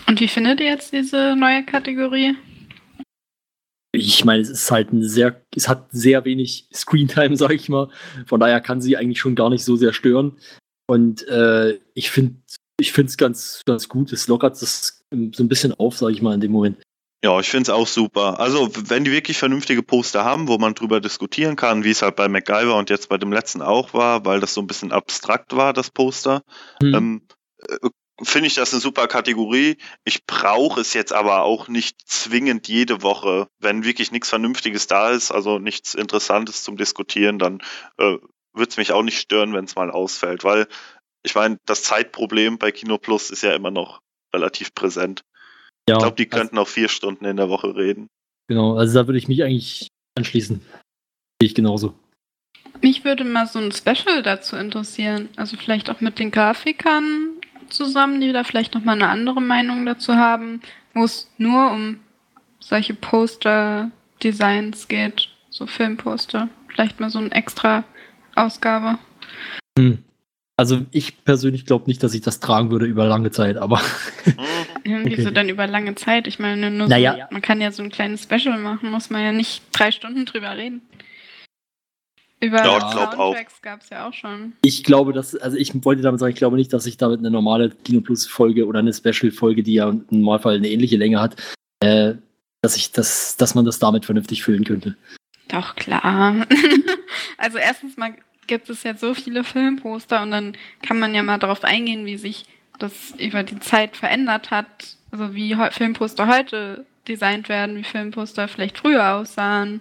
Und 0.07 0.19
wie 0.19 0.27
findet 0.27 0.59
ihr 0.59 0.67
jetzt 0.67 0.91
diese 0.91 1.35
neue 1.35 1.63
Kategorie? 1.65 2.35
Ich 3.93 4.23
meine, 4.23 4.41
es 4.41 4.49
ist 4.49 4.71
halt 4.71 4.93
ein 4.93 5.03
sehr, 5.03 5.41
es 5.55 5.67
hat 5.67 5.89
sehr 5.91 6.25
wenig 6.25 6.67
Screentime, 6.73 7.35
sag 7.37 7.51
ich 7.51 7.69
mal. 7.69 7.89
Von 8.25 8.39
daher 8.39 8.61
kann 8.61 8.81
sie 8.81 8.97
eigentlich 8.97 9.19
schon 9.19 9.35
gar 9.35 9.49
nicht 9.49 9.63
so 9.63 9.75
sehr 9.75 9.93
stören. 9.93 10.37
Und 10.87 11.27
äh, 11.27 11.79
ich 11.93 12.09
finde, 12.09 12.35
ich 12.79 12.91
finde 12.91 13.09
es 13.09 13.17
ganz, 13.17 13.61
ganz 13.65 13.87
gut. 13.87 14.11
Es 14.11 14.27
lockert 14.27 14.61
das 14.61 15.03
so 15.11 15.43
ein 15.43 15.47
bisschen 15.47 15.73
auf, 15.73 15.97
sag 15.97 16.09
ich 16.09 16.21
mal, 16.21 16.33
in 16.33 16.41
dem 16.41 16.51
Moment. 16.51 16.81
Ja, 17.23 17.39
ich 17.39 17.49
finde 17.49 17.63
es 17.63 17.69
auch 17.69 17.87
super. 17.87 18.39
Also, 18.39 18.69
wenn 18.89 19.03
die 19.03 19.11
wirklich 19.11 19.37
vernünftige 19.37 19.83
Poster 19.83 20.25
haben, 20.25 20.47
wo 20.47 20.57
man 20.57 20.73
drüber 20.73 20.99
diskutieren 20.99 21.55
kann, 21.55 21.83
wie 21.83 21.91
es 21.91 22.01
halt 22.01 22.15
bei 22.15 22.27
MacGyver 22.27 22.75
und 22.75 22.89
jetzt 22.89 23.09
bei 23.09 23.17
dem 23.19 23.31
letzten 23.31 23.61
auch 23.61 23.93
war, 23.93 24.25
weil 24.25 24.39
das 24.39 24.55
so 24.55 24.61
ein 24.61 24.67
bisschen 24.67 24.91
abstrakt 24.91 25.55
war, 25.55 25.73
das 25.73 25.91
Poster, 25.91 26.43
Hm. 26.81 26.93
ähm, 26.93 27.27
äh, 27.59 27.89
finde 28.23 28.47
ich 28.47 28.55
das 28.55 28.73
eine 28.73 28.81
super 28.81 29.07
Kategorie. 29.07 29.77
Ich 30.03 30.25
brauche 30.25 30.81
es 30.81 30.93
jetzt 30.93 31.13
aber 31.13 31.43
auch 31.43 31.67
nicht 31.67 31.97
zwingend 32.05 32.67
jede 32.67 33.01
Woche. 33.01 33.47
Wenn 33.59 33.83
wirklich 33.83 34.11
nichts 34.11 34.29
Vernünftiges 34.29 34.87
da 34.87 35.11
ist, 35.11 35.31
also 35.31 35.59
nichts 35.59 35.93
Interessantes 35.93 36.63
zum 36.63 36.77
Diskutieren, 36.77 37.39
dann 37.39 37.61
äh, 37.97 38.17
wird 38.53 38.71
es 38.71 38.77
mich 38.77 38.91
auch 38.91 39.03
nicht 39.03 39.19
stören, 39.19 39.53
wenn 39.53 39.65
es 39.65 39.75
mal 39.75 39.91
ausfällt, 39.91 40.43
weil 40.43 40.67
ich 41.23 41.35
meine, 41.35 41.59
das 41.65 41.83
Zeitproblem 41.83 42.57
bei 42.57 42.71
Kino 42.71 42.97
Plus 42.97 43.29
ist 43.29 43.43
ja 43.43 43.53
immer 43.53 43.71
noch 43.71 44.01
relativ 44.33 44.73
präsent. 44.73 45.23
Ja, 45.89 45.95
Ich 45.95 46.01
glaube, 46.01 46.15
die 46.15 46.31
also, 46.31 46.37
könnten 46.37 46.57
auch 46.57 46.67
vier 46.67 46.89
Stunden 46.89 47.25
in 47.25 47.37
der 47.37 47.49
Woche 47.49 47.75
reden. 47.75 48.07
genau, 48.47 48.77
also 48.77 48.99
da 48.99 49.07
würde 49.07 49.17
ich 49.17 49.27
mich 49.27 49.43
eigentlich 49.43 49.87
anschließen. 50.17 50.57
Sehe 50.59 51.47
ich 51.47 51.55
genauso. 51.55 51.93
Mich 52.81 53.03
würde 53.03 53.23
mal 53.23 53.47
so 53.47 53.59
ein 53.59 53.71
Special 53.71 54.23
dazu 54.23 54.55
interessieren. 54.55 55.29
Also 55.35 55.57
vielleicht 55.57 55.89
auch 55.89 56.01
mit 56.01 56.19
den 56.19 56.31
Grafikern 56.31 57.29
zusammen, 57.69 58.21
die 58.21 58.31
da 58.31 58.43
vielleicht 58.43 58.73
nochmal 58.73 58.95
eine 58.95 59.09
andere 59.09 59.41
Meinung 59.41 59.85
dazu 59.85 60.15
haben, 60.15 60.61
wo 60.93 61.03
es 61.03 61.29
nur 61.37 61.71
um 61.71 61.99
solche 62.59 62.93
Poster-Designs 62.93 64.87
geht, 64.87 65.29
so 65.49 65.67
Filmposter. 65.67 66.49
Vielleicht 66.67 66.99
mal 66.99 67.09
so 67.09 67.19
eine 67.19 67.31
extra 67.31 67.83
Ausgabe. 68.35 68.97
Hm. 69.77 70.03
Also 70.57 70.81
ich 70.91 71.23
persönlich 71.23 71.65
glaube 71.65 71.85
nicht, 71.87 72.03
dass 72.03 72.13
ich 72.13 72.21
das 72.21 72.39
tragen 72.39 72.69
würde 72.71 72.85
über 72.85 73.07
lange 73.07 73.31
Zeit, 73.31 73.57
aber 73.57 73.81
Irgendwie 74.83 75.13
Okay. 75.13 75.23
so 75.23 75.31
dann 75.31 75.49
über 75.49 75.67
lange 75.67 75.95
Zeit. 75.95 76.27
Ich 76.27 76.39
meine, 76.39 76.69
nur 76.71 76.87
Naja. 76.87 77.13
so, 77.29 77.33
man 77.33 77.41
kann 77.41 77.61
ja 77.61 77.71
so 77.71 77.83
ein 77.83 77.89
kleines 77.91 78.23
Special 78.23 78.57
machen, 78.59 78.91
muss 78.91 79.09
man 79.09 79.23
ja 79.23 79.31
nicht 79.31 79.63
drei 79.71 79.91
Stunden 79.91 80.25
drüber 80.25 80.55
reden. 80.57 80.81
Über 82.39 82.57
Ja. 82.65 82.91
Soundtracks 82.91 83.61
gab 83.61 83.81
es 83.81 83.89
ja 83.89 84.07
auch 84.07 84.13
schon. 84.13 84.53
ich 84.63 84.83
glaube, 84.83 85.13
dass, 85.13 85.35
also 85.35 85.57
ich 85.57 85.71
wollte 85.85 86.01
damit 86.01 86.19
sagen, 86.19 86.31
ich 86.31 86.37
glaube 86.39 86.57
nicht, 86.57 86.73
dass 86.73 86.85
ich 86.87 86.97
damit 86.97 87.19
eine 87.19 87.29
normale 87.31 87.69
Kino 87.69 88.01
Plus 88.01 88.25
Folge 88.25 88.65
oder 88.65 88.79
eine 88.79 88.93
Special 88.93 89.31
Folge, 89.31 89.61
die 89.63 89.73
ja 89.75 89.89
im 89.89 90.05
Normalfall 90.09 90.55
eine 90.55 90.69
ähnliche 90.69 90.97
Länge 90.97 91.19
hat, 91.21 91.35
äh, 91.81 92.15
dass 92.63 92.75
ich 92.75 92.91
das, 92.91 93.37
dass 93.37 93.53
man 93.55 93.65
das 93.65 93.77
damit 93.79 94.05
vernünftig 94.05 94.43
füllen 94.43 94.63
könnte. 94.63 94.95
Doch, 95.49 95.75
klar. 95.75 96.47
also 97.37 97.57
erstens 97.59 97.95
mal 97.97 98.15
gibt 98.51 98.69
es 98.69 98.83
ja 98.83 98.93
so 98.95 99.13
viele 99.13 99.45
Filmposter 99.45 100.21
und 100.21 100.31
dann 100.31 100.57
kann 100.85 100.99
man 100.99 101.15
ja 101.15 101.23
mal 101.23 101.37
darauf 101.37 101.63
eingehen, 101.63 102.05
wie 102.05 102.17
sich 102.17 102.43
das 102.79 103.13
über 103.17 103.43
die 103.43 103.61
Zeit 103.61 103.95
verändert 103.95 104.51
hat. 104.51 104.97
Also 105.09 105.33
wie 105.33 105.55
Filmposter 105.71 106.27
heute 106.27 106.85
designt 107.07 107.47
werden, 107.47 107.77
wie 107.77 107.85
Filmposter 107.85 108.49
vielleicht 108.49 108.77
früher 108.77 109.13
aussahen 109.15 109.79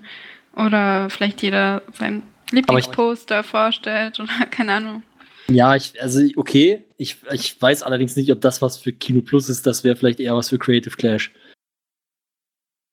oder 0.54 1.10
vielleicht 1.10 1.42
jeder 1.42 1.82
sein 1.98 2.22
Lieblingsposter 2.52 3.42
vorstellt 3.42 4.20
oder 4.20 4.46
keine 4.52 4.74
Ahnung. 4.74 5.02
Ja, 5.48 5.74
ich, 5.74 6.00
also 6.00 6.20
okay, 6.36 6.84
ich, 6.96 7.16
ich 7.32 7.60
weiß 7.60 7.82
allerdings 7.82 8.14
nicht, 8.14 8.30
ob 8.30 8.40
das 8.40 8.62
was 8.62 8.78
für 8.78 8.92
Kino 8.92 9.20
Plus 9.20 9.48
ist, 9.48 9.66
das 9.66 9.82
wäre 9.82 9.96
vielleicht 9.96 10.20
eher 10.20 10.36
was 10.36 10.48
für 10.48 10.58
Creative 10.58 10.94
Clash. 10.96 11.32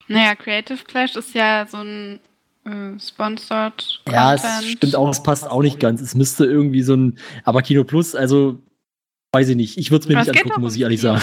Naja, 0.08 0.34
Creative 0.34 0.84
Clash 0.86 1.16
ist 1.16 1.36
ja 1.36 1.68
so 1.70 1.78
ein 1.78 2.20
äh, 2.68 3.00
sponsored 3.00 4.02
Ja, 4.10 4.34
es 4.34 4.42
Content. 4.42 4.72
stimmt 4.78 4.96
auch, 4.96 5.10
es 5.10 5.24
passt 5.24 5.48
auch 5.50 5.62
nicht 5.62 5.80
ganz. 5.80 6.02
Es 6.02 6.16
müsste 6.16 6.46
irgendwie 6.46 6.82
so 6.84 6.96
ein, 6.96 7.18
aber 7.44 7.62
Kino 7.62 7.84
Plus, 7.84 8.16
also 8.16 8.60
weiß 9.32 9.50
ich 9.50 9.56
nicht. 9.56 9.78
Ich 9.78 9.92
würde 9.92 10.04
es 10.04 10.10
mir 10.10 10.18
Aber 10.20 10.32
nicht 10.32 10.42
angucken, 10.44 10.62
muss 10.62 10.76
ich 10.76 10.82
ehrlich 10.82 11.02
sagen. 11.02 11.22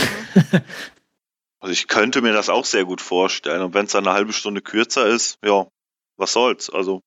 Also 1.61 1.73
ich 1.73 1.89
könnte 1.89 2.21
mir 2.21 2.33
das 2.33 2.49
auch 2.51 2.65
sehr 2.67 2.85
gut 2.85 3.01
vorstellen. 3.01 3.63
Und 3.63 3.75
wenn 3.75 3.87
es 3.87 3.93
dann 3.93 4.07
eine 4.07 4.15
halbe 4.15 4.33
Stunde 4.35 4.61
kürzer 4.61 5.07
ist, 5.07 5.39
ja, 5.45 5.67
was 6.17 6.33
soll's. 6.35 6.69
Also 6.71 7.01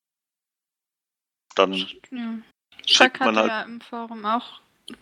dann 1.56 1.74
Ja. 1.74 1.86
Man 2.12 2.41
hatte 3.20 3.36
halt- 3.39 3.48
ja 3.50 3.62
im 3.63 3.82
Forum 3.82 4.25
auch 4.25 4.62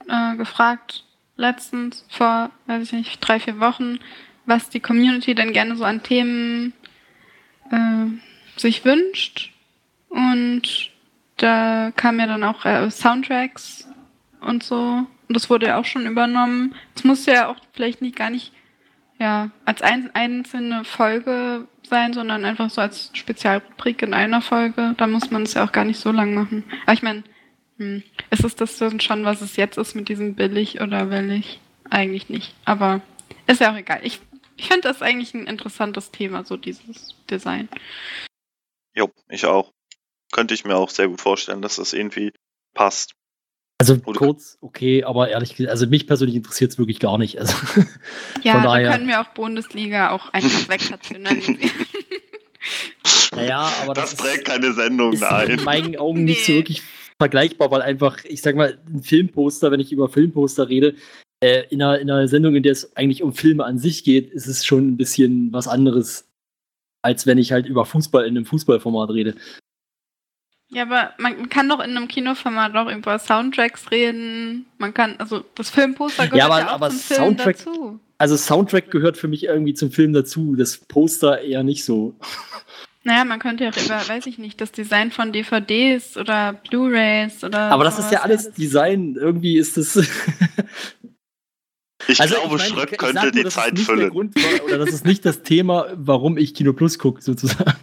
äh, 0.09 0.35
gefragt, 0.35 1.05
letztens 1.37 2.03
vor, 2.09 2.49
weiß 2.65 2.83
ich 2.83 2.91
nicht, 2.93 3.19
drei, 3.21 3.39
vier 3.39 3.59
Wochen, 3.59 3.99
was 4.45 4.69
die 4.69 4.79
Community 4.79 5.35
denn 5.35 5.53
gerne 5.53 5.75
so 5.75 5.83
an 5.83 6.01
Themen 6.03 6.73
äh, 7.71 8.07
sich 8.57 8.85
wünscht. 8.85 9.51
Und 10.09 10.91
da 11.37 11.91
kamen 11.95 12.19
ja 12.19 12.27
dann 12.27 12.43
auch 12.43 12.65
äh, 12.65 12.89
Soundtracks 12.89 13.87
und 14.41 14.63
so. 14.63 15.05
Und 15.27 15.35
das 15.35 15.49
wurde 15.49 15.67
ja 15.67 15.79
auch 15.79 15.85
schon 15.85 16.05
übernommen. 16.05 16.75
Es 16.95 17.03
muss 17.03 17.25
ja 17.25 17.47
auch 17.47 17.57
vielleicht 17.73 18.01
nicht 18.01 18.15
gar 18.15 18.29
nicht 18.29 18.51
ja, 19.19 19.49
als 19.63 19.81
ein, 19.81 20.11
einzelne 20.13 20.83
Folge 20.83 21.67
sein, 21.83 22.13
sondern 22.13 22.45
einfach 22.45 22.69
so 22.69 22.81
als 22.81 23.11
Spezialrubrik 23.13 24.01
in 24.01 24.13
einer 24.13 24.41
Folge. 24.41 24.93
Da 24.97 25.07
muss 25.07 25.31
man 25.31 25.43
es 25.43 25.53
ja 25.53 25.63
auch 25.63 25.71
gar 25.71 25.85
nicht 25.85 25.99
so 25.99 26.11
lang 26.11 26.33
machen. 26.33 26.63
Aber 26.83 26.93
ich 26.93 27.03
meine, 27.03 27.23
hm, 27.77 28.03
ist 28.29 28.43
es 28.43 28.55
das 28.55 28.81
schon, 28.99 29.25
was 29.25 29.41
es 29.41 29.55
jetzt 29.55 29.77
ist 29.77 29.95
mit 29.95 30.09
diesem 30.09 30.35
billig 30.35 30.81
oder 30.81 31.09
willig? 31.09 31.59
Eigentlich 31.89 32.29
nicht. 32.29 32.55
Aber 32.65 33.01
ist 33.47 33.61
ja 33.61 33.71
auch 33.71 33.77
egal. 33.77 33.99
Ich, 34.03 34.19
ich 34.57 34.67
finde 34.67 34.87
das 34.87 35.01
eigentlich 35.01 35.33
ein 35.33 35.47
interessantes 35.47 36.11
Thema, 36.11 36.43
so 36.43 36.57
dieses 36.57 37.15
Design. 37.29 37.69
Jo, 38.95 39.11
ich 39.29 39.45
auch. 39.45 39.73
Könnte 40.31 40.53
ich 40.53 40.65
mir 40.65 40.75
auch 40.75 40.89
sehr 40.89 41.07
gut 41.07 41.21
vorstellen, 41.21 41.61
dass 41.61 41.75
das 41.77 41.93
irgendwie 41.93 42.31
passt. 42.73 43.13
Also 43.77 43.97
Oder- 44.05 44.17
kurz, 44.19 44.57
okay, 44.61 45.03
aber 45.03 45.29
ehrlich 45.29 45.55
gesagt, 45.55 45.69
also 45.71 45.85
mich 45.87 46.07
persönlich 46.07 46.35
interessiert 46.37 46.71
es 46.71 46.77
wirklich 46.77 46.99
gar 46.99 47.17
nicht. 47.17 47.37
Also, 47.39 47.53
Ja, 48.43 48.53
Von 48.53 48.63
da 48.63 48.67
daher- 48.69 48.91
können 48.93 49.07
wir 49.07 49.21
auch 49.21 49.27
Bundesliga 49.33 50.11
auch 50.11 50.29
einfach 50.29 50.69
wegrationalisieren. 50.69 51.59
naja, 53.35 53.69
aber 53.83 53.93
Das 53.93 54.15
das, 54.15 54.19
trägt 54.25 54.45
keine 54.45 54.73
Sendung, 54.73 55.13
ist, 55.13 55.21
ist 55.21 55.29
nein. 55.29 55.49
in 55.51 55.63
meinen 55.63 55.95
Augen 55.97 56.23
nicht 56.23 56.45
so 56.45 56.51
Nee. 56.53 56.59
wirklich 56.59 56.81
vergleichbar, 57.19 57.71
weil 57.71 57.81
einfach, 57.81 58.23
ich 58.25 58.41
sag 58.41 58.55
mal, 58.55 58.79
ein 58.87 59.03
Filmposter, 59.03 59.71
wenn 59.71 59.79
ich 59.79 59.91
über 59.91 60.09
Filmposter 60.09 60.69
rede, 60.69 60.95
äh, 61.43 61.63
in, 61.69 61.81
einer, 61.81 61.99
in 61.99 62.09
einer 62.09 62.27
Sendung, 62.27 62.55
in 62.55 62.63
der 62.63 62.71
es 62.73 62.95
eigentlich 62.95 63.23
um 63.23 63.33
Filme 63.33 63.65
an 63.65 63.77
sich 63.77 64.03
geht, 64.03 64.31
ist 64.31 64.47
es 64.47 64.65
schon 64.65 64.87
ein 64.87 64.97
bisschen 64.97 65.51
was 65.53 65.67
anderes, 65.67 66.27
als 67.05 67.25
wenn 67.27 67.37
ich 67.37 67.51
halt 67.51 67.67
über 67.67 67.85
Fußball 67.85 68.25
in 68.25 68.35
einem 68.35 68.45
Fußballformat 68.45 69.11
rede. 69.11 69.35
Ja, 70.69 70.81
aber 70.81 71.13
man 71.19 71.47
kann 71.49 71.69
doch 71.69 71.79
in 71.79 71.95
einem 71.95 72.07
Kinoformat 72.07 72.75
auch 72.75 72.91
über 72.91 73.19
Soundtracks 73.19 73.91
reden. 73.91 74.65
Man 74.79 74.93
kann, 74.93 75.15
also 75.19 75.45
das 75.53 75.69
Filmposter 75.69 76.25
gehört 76.27 76.39
ja, 76.39 76.45
aber- 76.47 76.67
auch 76.67 76.73
aber 76.73 76.89
zum 76.89 76.99
Film 76.99 77.21
Soundtrack- 77.21 77.57
dazu. 77.65 77.99
Also 78.17 78.35
Soundtrack 78.35 78.89
gehört 78.91 79.17
für 79.17 79.27
mich 79.27 79.43
irgendwie 79.43 79.73
zum 79.75 79.91
Film 79.91 80.13
dazu, 80.13 80.55
das 80.55 80.77
Poster 80.77 81.41
eher 81.41 81.63
nicht 81.63 81.85
so. 81.85 82.15
Naja, 83.03 83.23
man 83.23 83.37
könnte 83.39 83.65
ja 83.65 83.69
auch 83.69 83.77
über, 83.77 84.07
weiß 84.07 84.25
ich 84.25 84.39
nicht, 84.39 84.59
das 84.59 84.71
Design 84.71 85.11
von 85.11 85.31
DVDs 85.31 86.17
oder 86.17 86.53
Blu-Rays 86.53 87.43
oder. 87.43 87.69
Aber 87.71 87.83
das 87.83 87.99
ist 87.99 88.11
ja 88.11 88.21
alles 88.21 88.51
Design. 88.51 89.15
Irgendwie 89.15 89.57
ist 89.57 89.77
es. 89.77 89.93
Ich 92.07 92.19
Also, 92.21 92.35
glaube, 92.35 92.55
ich 92.55 92.61
meine, 92.61 92.73
Schröck 92.73 92.91
ich 92.91 92.97
könnte 92.97 93.21
nur, 93.21 93.31
die 93.31 93.45
Zeit 93.45 93.79
füllen. 93.79 94.09
Grund 94.09 94.35
war, 94.35 94.63
oder 94.65 94.77
das 94.77 94.89
ist 94.93 95.05
nicht 95.05 95.25
das 95.25 95.41
Thema, 95.43 95.87
warum 95.95 96.37
ich 96.37 96.53
Kino 96.53 96.73
Plus 96.73 96.99
gucke, 96.99 97.21
sozusagen. 97.21 97.73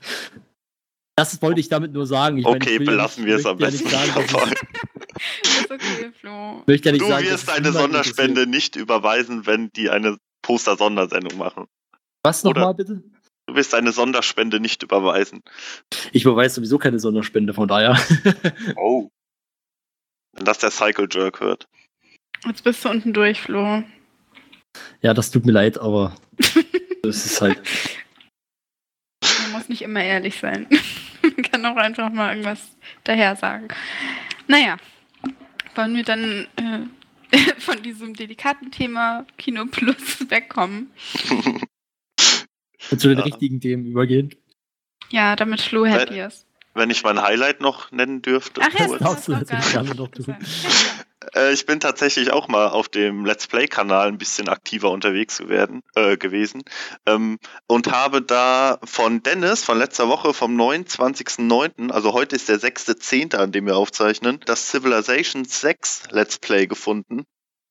Das 1.17 1.41
wollte 1.43 1.61
ich 1.61 1.69
damit 1.69 1.93
nur 1.93 2.07
sagen. 2.07 2.39
Ich 2.39 2.45
meine, 2.45 2.57
Okay, 2.57 2.79
ja 2.79 2.85
belassen 2.85 3.27
wir 3.27 3.37
es 3.37 3.47
am 3.47 3.59
ja 3.59 3.67
besten 3.67 3.85
nicht 3.85 3.95
sagen, 3.95 4.13
dabei. 4.15 4.53
Ist 5.43 5.71
okay, 5.71 6.11
Flo. 6.19 6.63
möchte 6.67 6.89
ja 6.89 6.93
nicht 6.93 7.03
Du 7.03 7.09
sagen, 7.09 7.27
wirst 7.27 7.49
deine 7.49 7.71
Sonderspende 7.73 8.47
nicht 8.47 8.77
überweisen, 8.77 9.47
wenn 9.47 9.71
die 9.71 9.91
eine 9.91 10.17
Poster-Sondersendung 10.43 11.37
machen. 11.39 11.67
Was 12.25 12.43
nochmal 12.45 12.75
bitte? 12.75 13.03
Du 13.47 13.55
wirst 13.55 13.73
deine 13.73 13.93
Sonderspende 13.93 14.59
nicht 14.59 14.83
überweisen. 14.83 15.43
Ich 16.13 16.25
überweise 16.25 16.57
sowieso 16.57 16.79
keine 16.79 16.99
Sonderspende, 16.99 17.53
von 17.55 17.69
daher. 17.69 17.97
Oh. 18.77 19.11
Wenn 20.33 20.45
das 20.47 20.59
der 20.59 20.71
Cycle 20.71 21.09
Jerk 21.11 21.41
hört. 21.41 21.69
Jetzt 22.47 22.65
bist 22.65 22.85
du 22.85 22.89
unten 22.89 23.13
durch, 23.13 23.43
Flo. 23.43 23.83
Ja, 25.01 25.15
das 25.15 25.31
tut 25.31 25.45
mir 25.47 25.53
leid, 25.53 25.79
aber 25.79 26.15
das 27.03 27.27
ist 27.27 27.41
halt. 27.41 27.61
Man 29.43 29.53
muss 29.53 29.69
nicht 29.69 29.83
immer 29.83 30.03
ehrlich 30.03 30.39
sein. 30.41 30.67
Man 31.23 31.37
kann 31.45 31.65
auch 31.67 31.77
einfach 31.77 32.11
mal 32.11 32.31
irgendwas 32.31 32.77
daher 33.05 33.37
sagen. 33.37 33.69
Naja, 34.49 34.77
wollen 35.77 35.95
wir 35.95 36.03
dann 36.03 36.47
äh, 36.57 37.39
von 37.59 37.81
diesem 37.83 38.15
delikaten 38.15 38.71
Thema 38.73 39.25
Kino 39.39 39.67
Plus 39.67 40.29
wegkommen? 40.29 40.91
zu 42.99 43.09
den 43.09 43.19
Ja. 43.19 43.25
richtigen 43.25 43.61
Themen 43.61 43.87
übergehen. 43.87 44.35
Ja, 45.11 45.37
damit 45.37 45.61
Flo 45.61 45.85
happy 45.87 46.21
ist. 46.21 46.47
Wenn 46.75 46.91
ich 46.91 47.03
mein 47.05 47.21
Highlight 47.23 47.61
noch 47.61 47.93
nennen 47.93 48.23
dürfte. 48.23 48.61
Ach 48.65 48.73
ja, 48.79 48.87
gar 48.87 48.99
gerne 49.17 49.89
nicht 49.91 49.99
noch 49.99 50.09
tun. 50.09 50.11
gesagt. 50.11 50.43
Äh, 50.43 51.05
ich 51.53 51.67
bin 51.67 51.81
tatsächlich 51.81 52.33
auch 52.33 52.49
mal 52.49 52.69
auf 52.69 52.89
dem 52.89 53.25
Let's 53.25 53.47
Play-Kanal 53.47 54.09
ein 54.09 54.19
bisschen 54.19 54.49
aktiver 54.49 54.91
unterwegs 54.91 55.49
werden, 55.49 55.83
äh, 55.95 56.17
gewesen 56.17 56.63
ähm, 57.07 57.39
und 57.67 57.91
habe 57.91 58.23
da 58.23 58.79
von 58.85 59.23
Dennis 59.23 59.65
von 59.65 59.79
letzter 59.79 60.09
Woche 60.09 60.35
vom 60.35 60.59
29.09., 60.61 61.91
also 61.91 62.13
heute 62.13 62.37
ist 62.37 62.49
der 62.49 62.61
6.10., 62.61 63.37
an 63.37 63.53
dem 63.53 63.67
wir 63.67 63.77
aufzeichnen, 63.77 64.41
das 64.47 64.71
Civilization 64.71 65.45
6 65.45 66.11
Let's 66.11 66.39
Play 66.39 66.67
gefunden, 66.67 67.25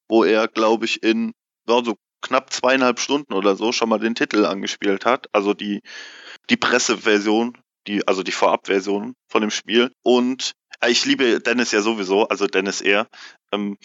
wo 0.07 0.23
er, 0.23 0.47
glaube 0.47 0.85
ich, 0.85 1.03
in 1.03 1.33
ja, 1.67 1.83
so 1.83 1.95
knapp 2.21 2.53
zweieinhalb 2.53 2.99
Stunden 2.99 3.33
oder 3.33 3.55
so 3.55 3.71
schon 3.71 3.89
mal 3.89 3.99
den 3.99 4.15
Titel 4.15 4.45
angespielt 4.45 5.05
hat, 5.05 5.27
also 5.31 5.53
die, 5.53 5.81
die 6.49 6.57
Presseversion, 6.57 7.57
die, 7.87 8.07
also 8.07 8.23
die 8.23 8.31
Vorabversion 8.31 9.15
von 9.27 9.41
dem 9.41 9.51
Spiel. 9.51 9.91
Und 10.03 10.51
äh, 10.51 10.60
ich 10.87 11.05
liebe 11.05 11.39
Dennis 11.39 11.71
ja 11.71 11.81
sowieso, 11.81 12.27
also 12.27 12.47
Dennis 12.47 12.81
er. 12.81 13.07
Ähm, 13.51 13.77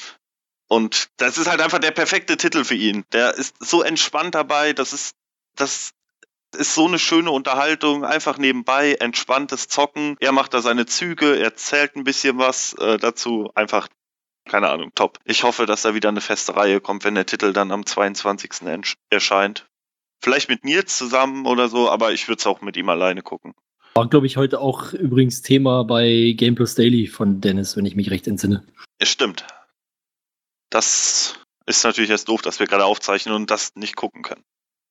und 0.68 1.08
das 1.18 1.38
ist 1.38 1.46
halt 1.48 1.60
einfach 1.60 1.78
der 1.78 1.92
perfekte 1.92 2.36
Titel 2.36 2.64
für 2.64 2.74
ihn. 2.74 3.04
Der 3.12 3.34
ist 3.34 3.54
so 3.60 3.82
entspannt 3.82 4.34
dabei, 4.34 4.72
das 4.72 4.92
ist, 4.92 5.14
das 5.56 5.92
ist 6.56 6.74
so 6.74 6.86
eine 6.86 6.98
schöne 6.98 7.30
Unterhaltung, 7.30 8.04
einfach 8.04 8.38
nebenbei, 8.38 8.94
entspanntes 8.94 9.68
Zocken. 9.68 10.16
Er 10.20 10.32
macht 10.32 10.54
da 10.54 10.62
seine 10.62 10.86
Züge, 10.86 11.38
er 11.38 11.54
zählt 11.54 11.96
ein 11.96 12.04
bisschen 12.04 12.38
was 12.38 12.72
äh, 12.74 12.96
dazu, 12.98 13.50
einfach, 13.54 13.88
keine 14.48 14.70
Ahnung, 14.70 14.90
top. 14.94 15.18
Ich 15.24 15.42
hoffe, 15.42 15.66
dass 15.66 15.82
da 15.82 15.94
wieder 15.94 16.08
eine 16.08 16.20
feste 16.20 16.56
Reihe 16.56 16.80
kommt, 16.80 17.04
wenn 17.04 17.14
der 17.14 17.26
Titel 17.26 17.52
dann 17.52 17.70
am 17.72 17.84
22. 17.84 18.50
entsch- 18.62 18.96
erscheint. 19.10 19.66
Vielleicht 20.22 20.48
mit 20.48 20.64
Nils 20.64 20.96
zusammen 20.96 21.46
oder 21.46 21.68
so, 21.68 21.90
aber 21.90 22.12
ich 22.12 22.26
würde 22.26 22.40
es 22.40 22.46
auch 22.46 22.60
mit 22.62 22.76
ihm 22.76 22.88
alleine 22.88 23.22
gucken. 23.22 23.54
War, 23.96 24.08
glaube 24.08 24.26
ich, 24.26 24.36
heute 24.36 24.60
auch 24.60 24.92
übrigens 24.92 25.40
Thema 25.40 25.82
bei 25.82 26.34
Game 26.36 26.54
Plus 26.54 26.74
Daily 26.74 27.06
von 27.06 27.40
Dennis, 27.40 27.78
wenn 27.78 27.86
ich 27.86 27.96
mich 27.96 28.10
recht 28.10 28.26
entsinne. 28.26 28.62
Es 28.98 29.08
stimmt. 29.08 29.46
Das 30.68 31.38
Ist 31.64 31.82
natürlich 31.82 32.10
erst 32.10 32.28
doof, 32.28 32.42
dass 32.42 32.60
wir 32.60 32.66
gerade 32.66 32.84
aufzeichnen 32.84 33.34
und 33.34 33.50
das 33.50 33.74
nicht 33.74 33.96
gucken 33.96 34.20
können. 34.20 34.44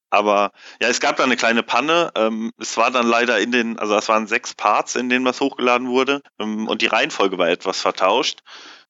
Aber 0.09 0.53
ja, 0.81 0.87
es 0.87 0.99
gab 0.99 1.17
da 1.17 1.23
eine 1.23 1.35
kleine 1.35 1.61
Panne. 1.61 2.11
Ähm, 2.15 2.51
es 2.57 2.77
war 2.77 2.89
dann 2.89 3.05
leider 3.05 3.39
in 3.39 3.51
den, 3.51 3.77
also 3.77 3.95
es 3.95 4.09
waren 4.09 4.25
sechs 4.25 4.55
Parts, 4.55 4.95
in 4.95 5.07
denen 5.07 5.23
was 5.23 5.39
hochgeladen 5.39 5.87
wurde. 5.87 6.21
Ähm, 6.39 6.67
und 6.67 6.81
die 6.81 6.87
Reihenfolge 6.87 7.37
war 7.37 7.47
etwas 7.47 7.81
vertauscht. 7.81 8.39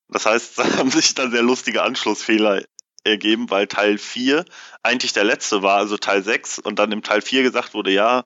Das 0.08 0.26
heißt, 0.26 0.58
da 0.60 0.78
haben 0.78 0.92
sich 0.92 1.14
dann 1.14 1.32
sehr 1.32 1.44
lustige 1.44 1.84
Anschlussfehler 1.84 2.64
ergeben, 3.06 3.50
weil 3.50 3.68
Teil 3.68 3.98
4 3.98 4.46
eigentlich 4.84 5.14
der 5.14 5.24
letzte 5.24 5.62
war, 5.62 5.78
also 5.78 5.98
Teil 5.98 6.24
6, 6.24 6.60
und 6.60 6.80
dann 6.80 6.92
im 6.92 7.04
Teil 7.04 7.22
4 7.22 7.44
gesagt 7.44 7.74
wurde, 7.74 7.92
ja, 7.92 8.24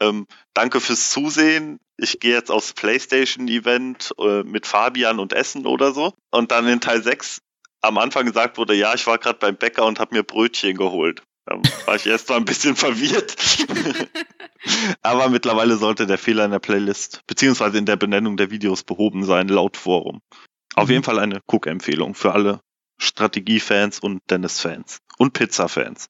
ähm, 0.00 0.26
danke 0.54 0.80
fürs 0.80 1.10
Zusehen, 1.10 1.78
ich 1.96 2.20
gehe 2.20 2.34
jetzt 2.34 2.50
aufs 2.50 2.72
PlayStation-Event 2.74 4.14
äh, 4.18 4.42
mit 4.42 4.66
Fabian 4.66 5.18
und 5.18 5.32
Essen 5.32 5.66
oder 5.66 5.92
so. 5.92 6.12
Und 6.30 6.50
dann 6.50 6.68
in 6.68 6.80
Teil 6.80 7.02
6 7.02 7.40
am 7.80 7.98
Anfang 7.98 8.26
gesagt 8.26 8.58
wurde, 8.58 8.74
ja, 8.74 8.94
ich 8.94 9.06
war 9.06 9.18
gerade 9.18 9.38
beim 9.38 9.56
Bäcker 9.56 9.86
und 9.86 9.98
habe 9.98 10.14
mir 10.14 10.22
Brötchen 10.22 10.76
geholt. 10.76 11.22
Da 11.46 11.56
war 11.86 11.96
ich 11.96 12.06
erst 12.06 12.28
mal 12.28 12.36
ein 12.36 12.44
bisschen 12.44 12.76
verwirrt. 12.76 13.36
Aber 15.02 15.28
mittlerweile 15.28 15.76
sollte 15.76 16.06
der 16.06 16.18
Fehler 16.18 16.44
in 16.44 16.50
der 16.50 16.58
Playlist 16.58 17.22
beziehungsweise 17.26 17.78
in 17.78 17.86
der 17.86 17.96
Benennung 17.96 18.36
der 18.36 18.50
Videos 18.50 18.82
behoben 18.82 19.24
sein, 19.24 19.48
laut 19.48 19.76
Forum. 19.76 20.20
Auf 20.74 20.90
jeden 20.90 21.04
Fall 21.04 21.18
eine 21.18 21.40
Cook-Empfehlung 21.46 22.14
für 22.14 22.32
alle 22.32 22.60
Strategie-Fans 22.98 23.98
und 24.00 24.20
Dennis-Fans 24.30 24.98
und 25.18 25.32
Pizza-Fans. 25.32 26.08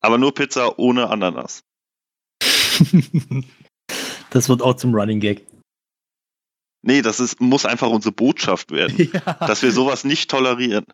Aber 0.00 0.18
nur 0.18 0.34
Pizza 0.34 0.78
ohne 0.78 1.10
Ananas. 1.10 1.62
das 4.30 4.48
wird 4.48 4.62
auch 4.62 4.76
zum 4.76 4.94
Running 4.94 5.20
Gag. 5.20 5.46
Nee, 6.82 7.02
das 7.02 7.20
ist, 7.20 7.40
muss 7.40 7.66
einfach 7.66 7.90
unsere 7.90 8.12
Botschaft 8.12 8.70
werden, 8.70 9.10
ja. 9.12 9.34
dass 9.34 9.62
wir 9.62 9.72
sowas 9.72 10.04
nicht 10.04 10.30
tolerieren. 10.30 10.86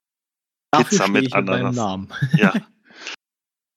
Pizza 0.72 1.08
mit 1.08 1.32
Ananas. 1.32 1.76
Namen. 1.76 2.12
Ja. 2.36 2.52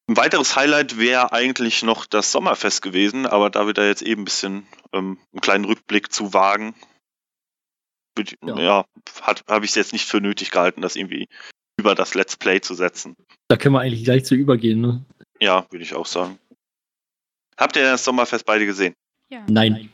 Ein 0.08 0.18
weiteres 0.18 0.56
Highlight 0.56 0.98
wäre 0.98 1.34
eigentlich 1.34 1.84
noch 1.84 2.08
das 2.08 2.32
Sommerfest 2.32 2.82
gewesen, 2.82 3.28
aber 3.28 3.52
da 3.52 3.68
wir 3.68 3.76
da 3.76 3.86
jetzt 3.86 4.02
eben 4.02 4.24
ein 4.24 4.26
bisschen 4.26 4.66
ähm, 4.92 5.20
einen 5.32 5.42
kleinen 5.42 5.66
Rückblick 5.66 6.12
zu 6.12 6.34
wagen, 6.34 6.74
ja, 8.46 8.60
ja 8.60 8.86
habe 9.48 9.66
ich 9.66 9.72
es 9.72 9.76
jetzt 9.76 9.94
nicht 9.94 10.06
für 10.06 10.22
nötig 10.22 10.52
gehalten, 10.52 10.82
das 10.82 10.96
irgendwie 10.96 11.28
über 11.80 11.96
das 11.96 12.14
Let's 12.14 12.38
Play 12.38 12.62
zu 12.62 12.74
setzen. 12.74 13.16
Da 13.48 13.58
können 13.58 13.74
wir 13.74 13.82
eigentlich 13.82 14.04
gleich 14.04 14.26
zu 14.26 14.36
übergehen, 14.36 14.82
ne? 14.82 15.06
Ja, 15.40 15.66
würde 15.70 15.84
ich 15.84 15.96
auch 15.96 16.06
sagen. 16.06 16.38
Habt 17.58 17.76
ihr 17.76 17.84
das 17.84 18.04
Sommerfest 18.04 18.46
beide 18.46 18.66
gesehen? 18.66 18.94
Ja. 19.30 19.46
Nein. 19.50 19.90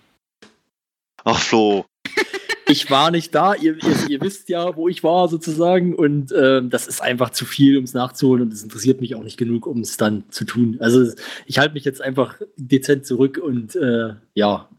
Ach, 1.24 1.40
Flo. 1.40 1.86
ich 2.68 2.90
war 2.90 3.12
nicht 3.12 3.34
da, 3.34 3.54
ihr, 3.54 3.76
ihr, 3.84 4.10
ihr, 4.10 4.22
wisst 4.22 4.50
ja, 4.50 4.76
wo 4.76 4.88
ich 4.88 5.04
war 5.04 5.28
sozusagen 5.28 5.94
und 5.96 6.34
ähm, 6.38 6.70
das 6.70 6.88
ist 6.88 7.02
einfach 7.02 7.32
zu 7.32 7.46
viel, 7.46 7.78
um 7.78 7.84
es 7.84 7.94
nachzuholen 7.94 8.44
und 8.44 8.54
es 8.54 8.64
interessiert 8.64 9.02
mich 9.02 9.16
auch 9.16 9.24
nicht 9.24 9.38
genug, 9.38 9.68
um 9.68 9.82
es 9.82 9.98
dann 9.98 10.30
zu 10.30 10.46
tun. 10.46 10.78
Also 10.80 11.12
ich 11.46 11.58
halte 11.58 11.74
mich 11.74 11.86
jetzt 11.86 12.02
einfach 12.02 12.40
dezent 12.56 13.06
zurück 13.06 13.40
und 13.44 13.76
äh, 13.76 14.16
ja, 14.34 14.70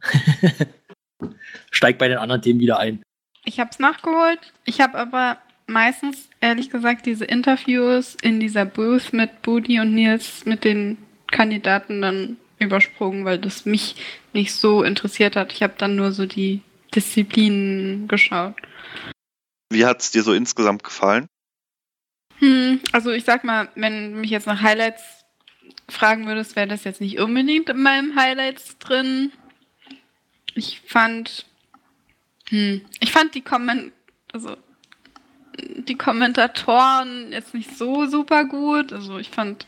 steig 1.71 1.99
bei 1.99 2.09
den 2.09 2.19
anderen 2.19 2.43
Themen 2.43 2.61
wieder 2.61 2.79
ein. 2.79 3.03
Ich 3.47 3.61
habe 3.61 3.71
es 3.71 3.79
nachgeholt, 3.79 4.53
ich 4.65 4.81
habe 4.81 4.99
aber 4.99 5.39
meistens, 5.69 6.29
ehrlich 6.41 6.69
gesagt, 6.69 7.07
diese 7.07 7.25
Interviews 7.25 8.17
in 8.21 8.41
dieser 8.41 8.65
Booth 8.65 9.13
mit 9.13 9.41
Budi 9.43 9.79
und 9.79 9.95
Nils 9.95 10.45
mit 10.45 10.65
den 10.65 10.99
Kandidaten 11.31 12.03
dann 12.03 12.37
übersprungen, 12.59 13.25
weil 13.25 13.39
das 13.39 13.65
mich 13.65 13.95
nicht 14.33 14.53
so 14.53 14.83
interessiert 14.83 15.37
hat. 15.37 15.53
Ich 15.53 15.63
habe 15.63 15.75
dann 15.79 15.95
nur 15.95 16.11
so 16.11 16.27
die 16.27 16.63
Disziplinen 16.95 18.09
geschaut. 18.09 18.57
Wie 19.71 19.85
hat 19.85 20.01
es 20.01 20.11
dir 20.11 20.25
so 20.25 20.33
insgesamt 20.33 20.83
gefallen? 20.83 21.27
Hm, 22.39 22.81
also 22.91 23.13
ich 23.13 23.25
sag 23.25 23.45
mal, 23.45 23.69
wenn 23.77 24.15
du 24.15 24.21
mich 24.21 24.31
jetzt 24.31 24.49
nach 24.49 24.63
Highlights 24.63 25.03
fragen 25.89 26.27
würdest, 26.27 26.57
wäre 26.57 26.67
das 26.67 26.83
jetzt 26.83 27.01
nicht 27.01 27.21
unbedingt 27.21 27.69
in 27.69 27.81
meinem 27.81 28.17
Highlights 28.17 28.79
drin. 28.79 29.31
Ich 30.55 30.81
fand, 30.87 31.47
hm, 32.51 32.83
ich 33.01 33.13
fand 33.13 33.35
die 33.35 33.43
Komment 33.43 33.93
also 34.33 34.57
die 35.59 35.97
Kommentatoren 35.97 37.33
jetzt 37.33 37.55
nicht 37.55 37.77
so 37.77 38.07
super 38.07 38.45
gut. 38.45 38.93
Also 38.93 39.19
ich 39.19 39.31
fand 39.31 39.67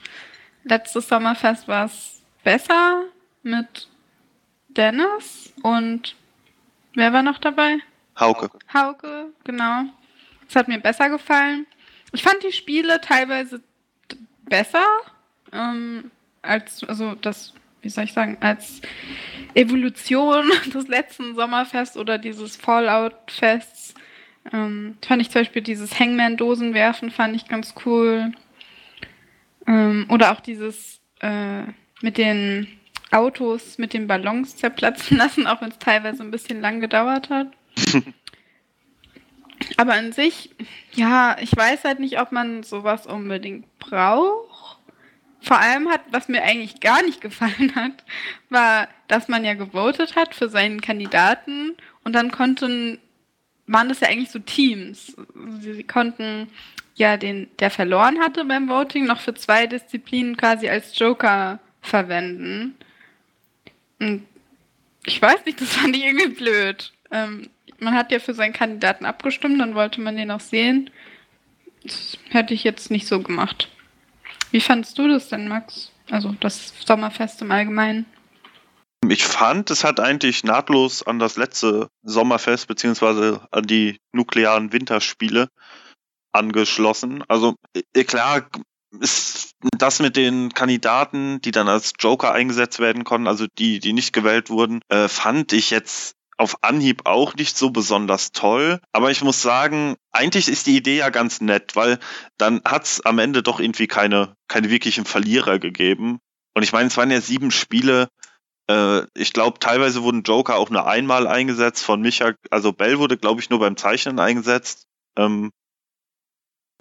letztes 0.65 1.09
Sommerfest 1.09 1.67
war 1.67 1.87
es 1.87 2.21
besser 2.45 3.05
mit 3.43 3.89
Dennis 4.69 5.53
und 5.63 6.15
Wer 6.99 7.13
war 7.13 7.23
noch 7.23 7.39
dabei? 7.39 7.79
Hauke. 8.19 8.51
Hauke, 8.75 9.33
genau. 9.45 9.85
Das 10.47 10.57
hat 10.57 10.67
mir 10.67 10.81
besser 10.81 11.09
gefallen. 11.09 11.65
Ich 12.13 12.25
fand 12.25 12.43
die 12.43 12.51
Spiele 12.51 13.01
teilweise 13.01 13.63
besser 14.47 14.85
ähm, 15.53 16.11
als, 16.43 16.83
also 16.83 17.15
das, 17.15 17.55
wie 17.83 17.89
soll 17.89 18.05
ich 18.05 18.13
sagen, 18.13 18.37
als 18.41 18.81
Evolution 19.55 20.51
des 20.75 20.89
letzten 20.89 21.35
Sommerfests 21.35 21.97
oder 21.97 22.19
dieses 22.19 22.57
Fallout-Fests. 22.57 23.95
Ähm, 24.53 24.97
fand 25.07 25.23
ich 25.23 25.31
zum 25.31 25.43
Beispiel 25.43 25.63
dieses 25.63 25.99
Hangman-Dosenwerfen 25.99 27.11
fand 27.11 27.37
ich 27.37 27.49
ganz 27.49 27.75
cool. 27.85 28.33
Ähm, 29.67 30.07
oder 30.09 30.33
auch 30.33 30.41
dieses 30.41 31.01
äh, 31.21 31.65
mit 32.01 32.17
den 32.17 32.67
Autos 33.11 33.79
mit 33.79 33.95
den 33.95 34.07
Ballons 34.07 34.57
zerplatzen 34.57 35.17
lassen, 35.19 35.47
auch 35.47 35.61
wenn 35.61 35.71
es 35.71 35.79
teilweise 35.79 36.23
ein 36.23 36.31
bisschen 36.31 36.61
lang 36.61 36.81
gedauert 36.81 37.31
hat. 37.31 37.49
Aber 39.77 39.95
an 39.95 40.13
sich, 40.13 40.55
ja, 40.93 41.37
ich 41.41 41.57
weiß 41.57 41.85
halt 41.85 41.99
nicht, 41.99 42.21
ob 42.21 42.31
man 42.33 42.63
sowas 42.63 43.07
unbedingt 43.07 43.67
braucht. 43.79 44.58
Vor 45.49 45.59
allem 45.59 45.89
hat, 45.89 46.03
was 46.11 46.29
mir 46.29 46.43
eigentlich 46.43 46.79
gar 46.79 47.03
nicht 47.03 47.23
gefallen 47.23 47.75
hat, 47.75 48.05
war, 48.51 48.87
dass 49.09 49.29
man 49.29 49.47
ja 49.47 49.55
gewotet 49.55 50.15
hat 50.15 50.35
für 50.35 50.51
seinen 50.51 50.83
Kandidaten 50.83 51.75
und 52.05 52.13
dann 52.13 52.31
konnten, 52.31 52.99
waren 53.67 53.89
das 53.89 54.01
ja 54.01 54.09
eigentlich 54.09 54.31
so 54.31 54.41
Teams. 54.41 55.17
Sie, 55.61 55.85
konnten 55.85 56.49
ja 56.97 57.17
den, 57.17 57.49
der 57.61 57.71
verloren 57.71 58.19
hatte 58.21 58.45
beim 58.45 58.69
Voting, 58.69 59.07
noch 59.07 59.21
für 59.21 59.33
zwei 59.33 59.67
Disziplinen 59.67 60.37
quasi 60.37 60.69
als 60.69 60.99
Joker 60.99 61.61
verwenden. 61.81 62.77
Und 63.99 64.27
ich 65.07 65.23
weiß 65.23 65.47
nicht, 65.47 65.63
das 65.63 65.77
fand 65.77 65.97
ich 65.97 66.05
irgendwie 66.05 66.29
blöd. 66.29 66.93
Ähm, 67.11 67.49
man 67.79 67.95
hat 67.95 68.13
ja 68.13 68.19
für 68.19 68.35
seinen 68.35 68.53
Kandidaten 68.53 69.07
abgestimmt, 69.07 69.59
dann 69.63 69.75
wollte 69.75 70.03
man 70.03 70.19
den 70.19 70.31
auch 70.31 70.41
sehen. 70.41 70.91
Das 71.85 72.19
hätte 72.29 72.53
ich 72.53 72.65
jetzt 72.65 72.91
nicht 72.91 73.07
so 73.07 73.23
gemacht. 73.23 73.71
Wie 74.51 74.61
fandest 74.61 74.99
du 74.99 75.09
das 75.09 75.29
denn, 75.29 75.49
Max? 75.49 75.93
Also 76.11 76.35
das 76.41 76.73
Sommerfest 76.85 77.43
im 77.43 77.51
Allgemeinen? 77.51 78.07
Ich 79.09 79.25
fand, 79.25 79.71
es 79.71 79.85
hat 79.85 80.01
eigentlich 80.01 80.43
nahtlos 80.43 81.07
an 81.07 81.19
das 81.19 81.37
letzte 81.37 81.89
Sommerfest 82.03 82.67
beziehungsweise 82.67 83.47
an 83.51 83.65
die 83.65 83.99
nuklearen 84.13 84.73
Winterspiele 84.73 85.49
angeschlossen. 86.33 87.23
Also 87.29 87.55
klar, 88.07 88.49
ist 89.01 89.53
das 89.77 90.01
mit 90.01 90.17
den 90.17 90.53
Kandidaten, 90.53 91.41
die 91.43 91.51
dann 91.51 91.69
als 91.69 91.93
Joker 91.99 92.33
eingesetzt 92.33 92.81
werden 92.81 93.05
konnten, 93.05 93.29
also 93.29 93.47
die, 93.59 93.79
die 93.79 93.93
nicht 93.93 94.13
gewählt 94.13 94.51
wurden, 94.51 94.81
äh, 94.89 95.09
fand 95.09 95.53
ich 95.53 95.71
jetzt 95.71 96.15
auf 96.39 96.63
Anhieb 96.63 97.03
auch 97.05 97.35
nicht 97.35 97.57
so 97.57 97.71
besonders 97.71 98.33
toll. 98.33 98.81
Aber 98.93 99.11
ich 99.11 99.23
muss 99.23 99.43
sagen, 99.43 99.97
eigentlich 100.13 100.49
ist 100.49 100.67
die 100.67 100.77
Idee 100.77 100.99
ja 100.99 101.11
ganz 101.11 101.41
nett, 101.41 101.77
weil 101.77 101.99
dann 102.39 102.63
hat's 102.65 103.01
am 103.03 103.19
Ende 103.19 103.43
doch 103.43 103.61
irgendwie 103.61 103.89
keine, 103.89 104.37
keine 104.49 104.71
wirklichen 104.71 105.05
Verlierer 105.05 105.59
gegeben. 105.59 106.21
Und 106.55 106.63
ich 106.63 106.73
meine, 106.73 106.87
es 106.89 106.97
waren 106.97 107.11
ja 107.11 107.21
sieben 107.21 107.51
Spiele. 107.51 108.09
Äh, 108.71 109.03
ich 109.15 109.33
glaube, 109.33 109.59
teilweise 109.59 110.03
wurden 110.03 110.23
Joker 110.23 110.57
auch 110.57 110.71
nur 110.71 110.87
einmal 110.87 111.27
eingesetzt 111.27 111.85
von 111.85 112.01
Micha. 112.01 112.33
Also 112.51 112.73
Bell 112.73 112.99
wurde, 112.99 113.19
glaube 113.19 113.41
ich, 113.41 113.51
nur 113.51 113.59
beim 113.59 113.77
Zeichnen 113.77 114.19
eingesetzt. 114.19 114.87
Ähm, 115.17 115.51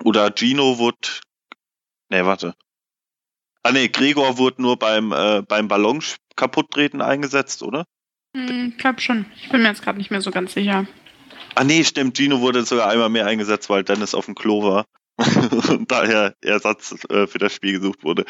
oder 0.04 0.32
Gino 0.36 0.78
wurde, 0.78 1.10
Nee, 2.10 2.24
warte. 2.24 2.56
Ah 3.64 3.72
nee, 3.72 3.90
Gregor 3.90 4.38
wurde 4.38 4.62
nur 4.62 4.78
beim, 4.78 5.12
äh, 5.12 5.42
beim 5.42 5.68
Ballon 5.68 6.02
kaputttreten 6.36 7.02
eingesetzt, 7.02 7.64
oder? 7.64 7.86
Hm, 8.38 8.70
ich 8.70 8.78
glaube 8.78 9.02
schon. 9.02 9.26
Ich 9.42 9.50
bin 9.50 9.62
mir 9.62 9.70
jetzt 9.70 9.82
gerade 9.82 9.98
nicht 9.98 10.12
mehr 10.12 10.22
so 10.22 10.32
ganz 10.32 10.54
sicher. 10.54 10.86
Ah 11.56 11.64
nee, 11.64 11.84
stimmt. 11.84 12.18
Gino 12.18 12.42
wurde 12.42 12.64
sogar 12.64 12.90
einmal 12.90 13.10
mehr 13.10 13.26
eingesetzt, 13.26 13.70
weil 13.70 13.84
Dennis 13.84 14.14
auf 14.14 14.26
dem 14.26 14.36
Klo 14.36 14.64
war. 14.64 14.86
und 15.70 15.92
daher 15.92 16.36
Ersatz 16.42 16.96
äh, 17.10 17.26
für 17.26 17.40
das 17.40 17.52
Spiel 17.52 17.80
gesucht 17.80 18.04
wurde. 18.04 18.26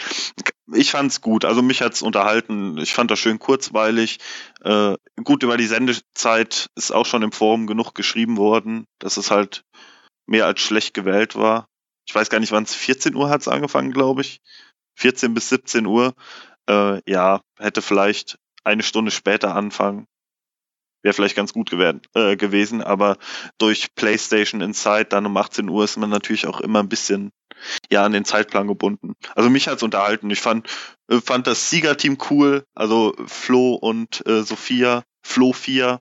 Ich 0.73 0.91
fand's 0.91 1.19
gut, 1.19 1.43
also 1.43 1.61
mich 1.61 1.81
hat's 1.81 2.01
unterhalten. 2.01 2.77
Ich 2.77 2.93
fand 2.93 3.11
das 3.11 3.19
schön 3.19 3.39
kurzweilig. 3.39 4.19
Äh, 4.63 4.95
gut 5.21 5.43
über 5.43 5.57
die 5.57 5.67
Sendezeit 5.67 6.67
ist 6.75 6.91
auch 6.91 7.05
schon 7.05 7.23
im 7.23 7.33
Forum 7.33 7.67
genug 7.67 7.93
geschrieben 7.93 8.37
worden, 8.37 8.85
dass 8.99 9.17
es 9.17 9.31
halt 9.31 9.63
mehr 10.27 10.45
als 10.45 10.61
schlecht 10.61 10.93
gewählt 10.93 11.35
war 11.35 11.67
ich 12.07 12.15
weiß 12.15 12.29
gar 12.29 12.39
nicht, 12.39 12.51
wann 12.51 12.63
es 12.63 12.73
14 12.73 13.15
Uhr 13.15 13.29
hat 13.29 13.41
es 13.41 13.47
angefangen, 13.47 13.91
glaube 13.91 14.21
ich. 14.21 14.39
14 14.95 15.33
bis 15.33 15.49
17 15.49 15.85
Uhr. 15.85 16.15
Äh, 16.67 17.01
ja, 17.09 17.41
hätte 17.59 17.81
vielleicht 17.81 18.37
eine 18.67 18.83
Stunde 18.83 19.11
später 19.11 19.55
anfangen 19.55 20.07
wäre 21.03 21.13
vielleicht 21.13 21.35
ganz 21.35 21.53
gut 21.53 21.69
gewähren, 21.69 22.01
äh, 22.15 22.35
gewesen, 22.35 22.81
aber 22.81 23.17
durch 23.57 23.95
PlayStation 23.95 24.61
Inside 24.61 25.05
dann 25.05 25.25
um 25.25 25.37
18 25.37 25.69
Uhr 25.69 25.83
ist 25.83 25.97
man 25.97 26.09
natürlich 26.09 26.47
auch 26.47 26.59
immer 26.59 26.79
ein 26.79 26.89
bisschen 26.89 27.31
ja 27.89 28.03
an 28.03 28.11
den 28.11 28.25
Zeitplan 28.25 28.67
gebunden. 28.67 29.13
Also 29.35 29.49
mich 29.49 29.67
hat's 29.67 29.83
unterhalten. 29.83 30.29
Ich 30.29 30.41
fand 30.41 30.67
äh, 31.09 31.21
fand 31.21 31.47
das 31.47 31.69
Siegerteam 31.69 32.17
cool, 32.29 32.65
also 32.75 33.15
Flo 33.25 33.75
und 33.75 34.25
äh, 34.27 34.43
Sophia, 34.43 35.03
Flo 35.25 35.53
4, 35.53 35.99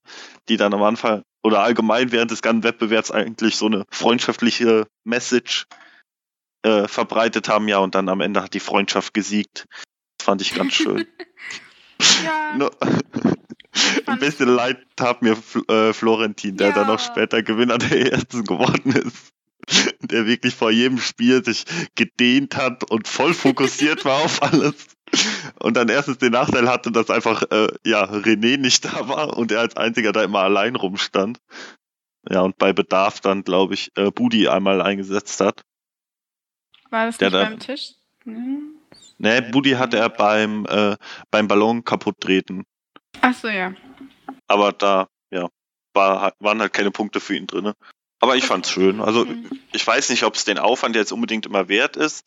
die 0.49 0.57
dann 0.57 0.75
am 0.75 0.83
Anfang 0.83 1.23
oder 1.45 1.61
allgemein 1.61 2.11
während 2.11 2.33
des 2.33 2.43
ganzen 2.43 2.65
Wettbewerbs 2.65 3.13
eigentlich 3.13 3.57
so 3.57 3.67
eine 3.67 3.85
freundschaftliche 3.91 4.89
Message 5.05 5.67
äh, 6.63 6.89
verbreitet 6.89 7.49
haben, 7.49 7.69
ja, 7.69 7.79
und 7.79 7.95
dann 7.95 8.09
am 8.09 8.21
Ende 8.21 8.43
hat 8.43 8.55
die 8.55 8.61
Freundschaft 8.61 9.15
gesiegt. 9.15 9.67
Das 10.19 10.25
fand 10.25 10.43
ich 10.43 10.53
ganz 10.55 10.75
schön. 10.75 11.07
Ja. 12.25 12.55
No. 12.57 12.71
Ein 14.07 14.19
bisschen 14.19 14.49
leid 14.49 14.79
tat 14.97 15.21
mir 15.21 15.37
äh, 15.69 15.93
Florentin, 15.93 16.57
der 16.57 16.69
Ja. 16.69 16.75
dann 16.75 16.87
noch 16.87 16.99
später 17.01 17.43
Gewinner 17.43 17.77
der 17.79 18.13
ersten 18.13 18.45
geworden 18.45 18.93
ist. 18.93 19.33
Der 20.01 20.27
wirklich 20.27 20.55
vor 20.55 20.71
jedem 20.71 20.99
Spiel 20.99 21.45
sich 21.45 21.65
gedehnt 21.97 22.57
hat 22.57 22.89
und 22.89 23.09
voll 23.09 23.35
fokussiert 23.35 24.05
war 24.05 24.23
auf 24.25 24.41
alles. 24.43 24.87
Und 25.59 25.77
dann 25.77 25.89
erstens 25.89 26.19
den 26.19 26.33
Nachteil 26.33 26.69
hatte, 26.69 26.93
dass 26.93 27.11
einfach 27.11 27.43
äh, 27.51 27.67
ja 27.85 28.05
René 28.05 28.57
nicht 28.59 28.85
da 28.85 29.09
war 29.09 29.37
und 29.37 29.51
er 29.51 29.61
als 29.61 29.77
einziger 29.77 30.13
da 30.13 30.23
immer 30.23 30.41
allein 30.41 30.77
rumstand. 30.77 31.39
Ja, 32.31 32.43
und 32.43 32.57
bei 32.59 32.73
Bedarf 32.73 33.21
dann, 33.21 33.43
glaube 33.43 33.75
ich, 33.75 33.91
äh, 33.97 34.11
Budi 34.13 34.47
einmal 34.49 34.81
eingesetzt 34.81 35.41
hat. 35.41 35.63
War 36.91 37.07
das 37.07 37.19
Der 37.19 37.31
nicht 37.31 37.35
da- 37.43 37.45
beim 37.49 37.59
Tisch? 37.59 37.91
Hm. 38.23 38.77
Ne, 39.19 39.43
Budi 39.43 39.73
hatte 39.73 39.99
er 39.99 40.11
beim, 40.11 40.67
äh, 40.67 40.97
beim 41.31 41.49
Ballon 41.49 41.85
kaputt 41.85 42.21
treten. 42.21 42.65
Ach 43.21 43.35
so, 43.35 43.49
ja. 43.49 43.75
Aber 44.47 44.73
da, 44.73 45.09
ja, 45.31 45.49
war, 45.95 46.35
waren 46.39 46.61
halt 46.61 46.73
keine 46.73 46.91
Punkte 46.91 47.21
für 47.21 47.35
ihn 47.35 47.47
drin. 47.47 47.73
Aber 48.21 48.37
ich 48.37 48.45
fand's 48.45 48.71
schön. 48.71 49.01
Also 49.01 49.27
Hm. 49.27 49.51
ich 49.73 49.87
weiß 49.87 50.11
nicht, 50.11 50.25
ob 50.25 50.35
es 50.35 50.45
den 50.45 50.59
Aufwand 50.59 50.97
jetzt 50.97 51.13
unbedingt 51.13 51.47
immer 51.47 51.69
wert 51.69 51.97
ist, 51.97 52.27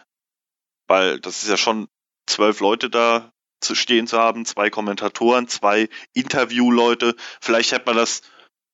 weil 0.88 1.20
das 1.20 1.44
ist 1.44 1.50
ja 1.50 1.58
schon 1.58 1.88
zwölf 2.28 2.60
Leute 2.60 2.90
da 2.90 3.32
zu 3.62 3.76
stehen 3.76 4.08
zu 4.08 4.18
haben, 4.18 4.46
zwei 4.46 4.70
Kommentatoren, 4.70 5.48
zwei 5.48 5.90
Interviewleute. 6.14 7.16
Vielleicht 7.42 7.72
hätte 7.72 7.88
man 7.88 7.98
das, 7.98 8.22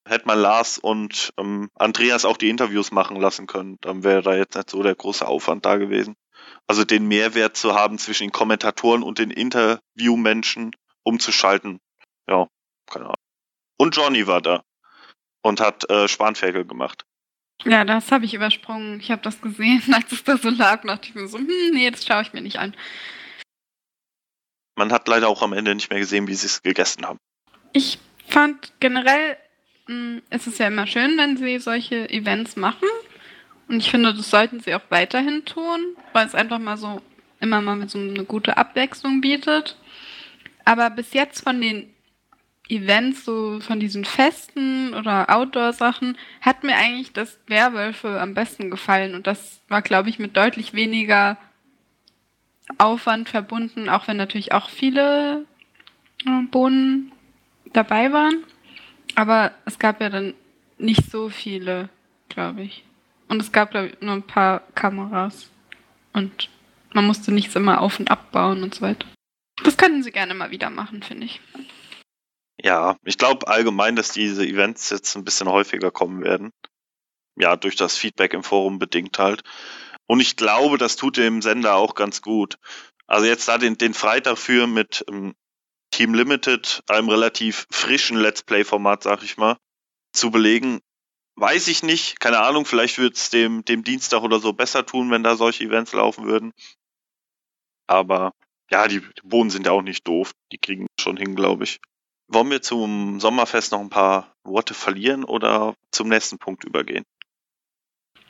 hätte 0.08 0.28
man 0.28 0.40
Lars 0.40 0.78
und 0.78 1.34
ähm, 1.38 1.70
Andreas 1.74 2.26
auch 2.26 2.38
die 2.38 2.50
Interviews 2.50 2.92
machen 2.92 3.20
lassen 3.20 3.48
können. 3.48 3.78
Dann 3.82 4.04
wäre 4.04 4.22
da 4.22 4.36
jetzt 4.36 4.56
nicht 4.56 4.70
so 4.70 4.84
der 4.84 4.96
große 4.96 5.28
Aufwand 5.28 5.66
da 5.66 5.78
gewesen. 5.78 6.16
Also 6.68 6.84
den 6.84 7.08
Mehrwert 7.08 7.58
zu 7.58 7.76
haben 7.76 7.98
zwischen 7.98 8.24
den 8.24 8.32
Kommentatoren 8.32 9.04
und 9.04 9.20
den 9.20 9.30
Interviewmenschen 9.32 10.76
umzuschalten. 11.04 11.80
Ja, 12.28 12.48
keine 12.90 13.06
Ahnung. 13.06 13.16
Und 13.78 13.96
Johnny 13.96 14.26
war 14.26 14.42
da 14.42 14.64
und 15.44 15.60
hat 15.60 15.90
äh, 15.90 16.08
Spanferkel 16.08 16.66
gemacht. 16.66 17.06
Ja, 17.64 17.86
das 17.86 18.12
habe 18.12 18.26
ich 18.26 18.34
übersprungen. 18.34 19.00
Ich 19.00 19.12
habe 19.12 19.22
das 19.22 19.42
gesehen, 19.42 19.82
als 19.94 20.12
es 20.12 20.24
da 20.24 20.38
so 20.38 20.50
lag. 20.50 20.82
dachte 20.82 21.10
ich 21.10 21.16
mir 21.16 21.28
so, 21.28 21.38
hm, 21.38 21.48
nee, 21.74 21.90
das 21.90 22.06
schaue 22.06 22.24
ich 22.24 22.34
mir 22.34 22.42
nicht 22.42 22.60
an. 22.60 22.76
Man 24.76 24.92
hat 24.92 25.08
leider 25.08 25.30
auch 25.30 25.42
am 25.42 25.54
Ende 25.54 25.74
nicht 25.74 25.90
mehr 25.90 26.00
gesehen, 26.00 26.28
wie 26.28 26.36
sie 26.36 26.48
es 26.48 26.62
gegessen 26.62 27.06
haben. 27.06 27.20
Ich 27.72 28.00
fand 28.28 28.74
generell, 28.80 29.38
mh, 29.88 30.22
ist 30.32 30.48
es 30.48 30.58
ja 30.58 30.68
immer 30.68 30.88
schön, 30.88 31.18
wenn 31.18 31.38
sie 31.38 31.60
solche 31.60 32.10
Events 32.10 32.56
machen. 32.56 32.88
Und 33.68 33.78
ich 33.78 33.90
finde, 33.90 34.14
das 34.14 34.30
sollten 34.30 34.60
sie 34.60 34.76
auch 34.76 34.82
weiterhin 34.90 35.46
tun, 35.46 35.80
weil 36.14 36.28
es 36.28 36.36
einfach 36.36 36.60
mal 36.60 36.78
so 36.78 37.02
immer 37.40 37.62
mal 37.62 37.88
so 37.90 37.98
eine 37.98 38.24
gute 38.24 38.58
Abwechslung 38.58 39.22
bietet. 39.22 39.78
Aber 40.64 40.90
bis 40.90 41.14
jetzt 41.14 41.44
von 41.44 41.62
den 41.62 41.94
Events, 42.68 43.26
so 43.26 43.60
von 43.60 43.80
diesen 43.80 44.06
Festen 44.06 44.94
oder 44.94 45.30
Outdoor-Sachen, 45.30 46.18
hat 46.42 46.64
mir 46.64 46.76
eigentlich 46.76 47.14
das 47.14 47.40
Werwölfe 47.48 48.20
am 48.20 48.34
besten 48.34 48.72
gefallen. 48.72 49.14
Und 49.14 49.28
das 49.28 49.62
war, 49.68 49.82
glaube 49.82 50.10
ich, 50.10 50.18
mit 50.18 50.36
deutlich 50.36 50.74
weniger 50.74 51.38
Aufwand 52.80 53.30
verbunden, 53.30 53.90
auch 53.90 54.08
wenn 54.08 54.18
natürlich 54.18 54.52
auch 54.52 54.70
viele 54.70 55.46
äh, 56.26 56.42
Bohnen 56.50 57.12
dabei 57.74 58.12
waren. 58.12 58.44
Aber 59.14 59.52
es 59.66 59.78
gab 59.78 60.02
ja 60.02 60.10
dann 60.10 60.34
nicht 60.78 61.12
so 61.12 61.30
viele, 61.30 61.90
glaube 62.30 62.64
ich. 62.64 62.85
Und 63.28 63.42
es 63.42 63.52
gab, 63.52 63.72
glaube 63.72 63.88
ich, 63.88 64.02
nur 64.02 64.14
ein 64.14 64.28
paar 64.28 64.62
Kameras. 64.76 65.50
Und 66.14 66.50
man 66.94 67.06
musste 67.06 67.32
nichts 67.32 67.56
immer 67.56 67.82
auf- 67.82 68.00
und 68.00 68.10
abbauen 68.12 68.64
und 68.64 68.76
so 68.76 68.82
weiter. 68.82 69.08
Das 69.64 69.78
könnten 69.78 70.04
sie 70.04 70.12
gerne 70.12 70.34
mal 70.34 70.52
wieder 70.52 70.70
machen, 70.70 71.04
finde 71.04 71.26
ich. 71.26 71.42
Ja, 72.62 72.98
ich 73.04 73.18
glaube 73.18 73.48
allgemein, 73.48 73.96
dass 73.96 74.12
diese 74.12 74.46
Events 74.46 74.90
jetzt 74.90 75.16
ein 75.16 75.24
bisschen 75.24 75.50
häufiger 75.50 75.92
kommen 75.92 76.24
werden. 76.24 76.52
Ja, 77.38 77.56
durch 77.56 77.76
das 77.76 77.98
Feedback 77.98 78.34
im 78.34 78.44
Forum 78.44 78.80
bedingt 78.80 79.20
halt. 79.20 79.42
Und 80.08 80.20
ich 80.20 80.36
glaube, 80.36 80.78
das 80.78 80.96
tut 80.96 81.18
dem 81.18 81.42
Sender 81.42 81.76
auch 81.76 81.96
ganz 81.96 82.22
gut. 82.22 82.58
Also 83.08 83.26
jetzt 83.26 83.48
da 83.48 83.58
den, 83.58 83.78
den 83.78 83.94
Freitag 83.94 84.38
für 84.38 84.68
mit 84.68 85.04
ähm, 85.10 85.36
Team 85.92 86.14
Limited, 86.14 86.82
einem 86.88 87.10
relativ 87.10 87.68
frischen 87.70 88.18
Let's 88.18 88.44
Play-Format, 88.44 89.04
sag 89.04 89.24
ich 89.24 89.38
mal, 89.38 89.58
zu 90.14 90.32
belegen, 90.32 90.80
weiß 91.36 91.68
ich 91.68 91.84
nicht. 91.84 92.20
Keine 92.20 92.40
Ahnung, 92.40 92.66
vielleicht 92.66 92.98
wird 92.98 93.16
es 93.16 93.30
dem, 93.30 93.64
dem 93.66 93.84
Dienstag 93.84 94.22
oder 94.22 94.40
so 94.40 94.54
besser 94.54 94.86
tun, 94.86 95.12
wenn 95.12 95.24
da 95.24 95.36
solche 95.36 95.64
Events 95.64 95.94
laufen 95.94 96.26
würden. 96.26 96.54
Aber 97.88 98.34
ja, 98.72 98.88
die, 98.88 99.00
die 99.00 99.22
Bohnen 99.24 99.50
sind 99.50 99.66
ja 99.66 99.72
auch 99.72 99.82
nicht 99.82 100.08
doof. 100.08 100.32
Die 100.52 100.58
kriegen 100.58 100.88
schon 101.00 101.18
hin, 101.18 101.36
glaube 101.36 101.66
ich. 101.66 101.80
Wollen 102.28 102.50
wir 102.50 102.62
zum 102.62 103.20
Sommerfest 103.20 103.72
noch 103.72 103.82
ein 103.82 103.90
paar 103.90 104.34
Worte 104.44 104.74
verlieren 104.74 105.24
oder 105.24 105.76
zum 105.92 106.10
nächsten 106.10 106.40
Punkt 106.40 106.64
übergehen? 106.64 107.06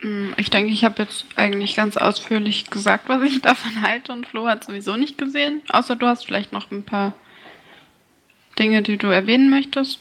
Mm, 0.02 0.34
Ich 0.38 0.50
denke, 0.50 0.74
ich 0.74 0.84
habe 0.84 1.04
jetzt 1.04 1.26
eigentlich 1.38 1.76
ganz 1.76 1.96
ausführlich 1.96 2.70
gesagt, 2.70 3.08
was 3.08 3.24
ich 3.24 3.42
davon 3.44 3.82
halte 3.82 4.12
und 4.12 4.28
Flo 4.28 4.48
hat 4.48 4.66
sowieso 4.66 4.98
nicht 4.98 5.18
gesehen. 5.18 5.62
Außer 5.70 5.96
du 5.96 6.08
hast 6.08 6.26
vielleicht 6.26 6.52
noch 6.52 6.72
ein 6.72 6.84
paar 6.84 7.14
Dinge, 8.60 8.82
die 8.82 8.98
du 8.98 9.08
erwähnen 9.08 9.50
möchtest. 9.50 10.00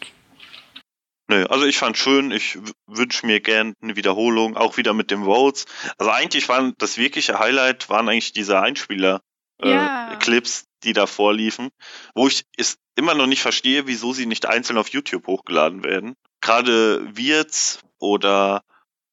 Nö, 1.29 1.47
also 1.47 1.65
ich 1.65 1.79
fand 1.79 1.97
schön, 1.97 2.31
ich 2.31 2.59
wünsche 2.87 3.27
mir 3.27 3.41
gern 3.41 3.75
eine 3.81 3.97
Wiederholung, 3.97 4.57
auch 4.57 4.77
wieder 4.77 4.93
mit 4.93 5.11
den 5.11 5.25
Votes. 5.25 5.65
Also 5.97 6.11
eigentlich 6.11 6.49
waren 6.49 6.75
das 6.79 6.99
wirkliche 6.99 7.39
Highlight, 7.39 7.89
waren 7.89 8.09
eigentlich 8.09 8.33
diese 8.33 8.61
Einspieler 8.61 9.23
äh, 9.63 9.71
Ja. 9.71 10.17
Clips, 10.17 10.67
die 10.83 10.93
da 10.93 11.07
vorliefen, 11.07 11.71
wo 12.15 12.29
ich 12.29 12.45
es 12.57 12.77
immer 12.95 13.15
noch 13.15 13.27
nicht 13.27 13.41
verstehe, 13.41 13.87
wieso 13.87 14.13
sie 14.13 14.27
nicht 14.27 14.47
einzeln 14.47 14.79
auf 14.79 14.89
YouTube 14.89 15.27
hochgeladen 15.27 15.83
werden. 15.83 16.15
Gerade 16.43 17.17
Wirtz 17.17 17.81
oder 17.99 18.63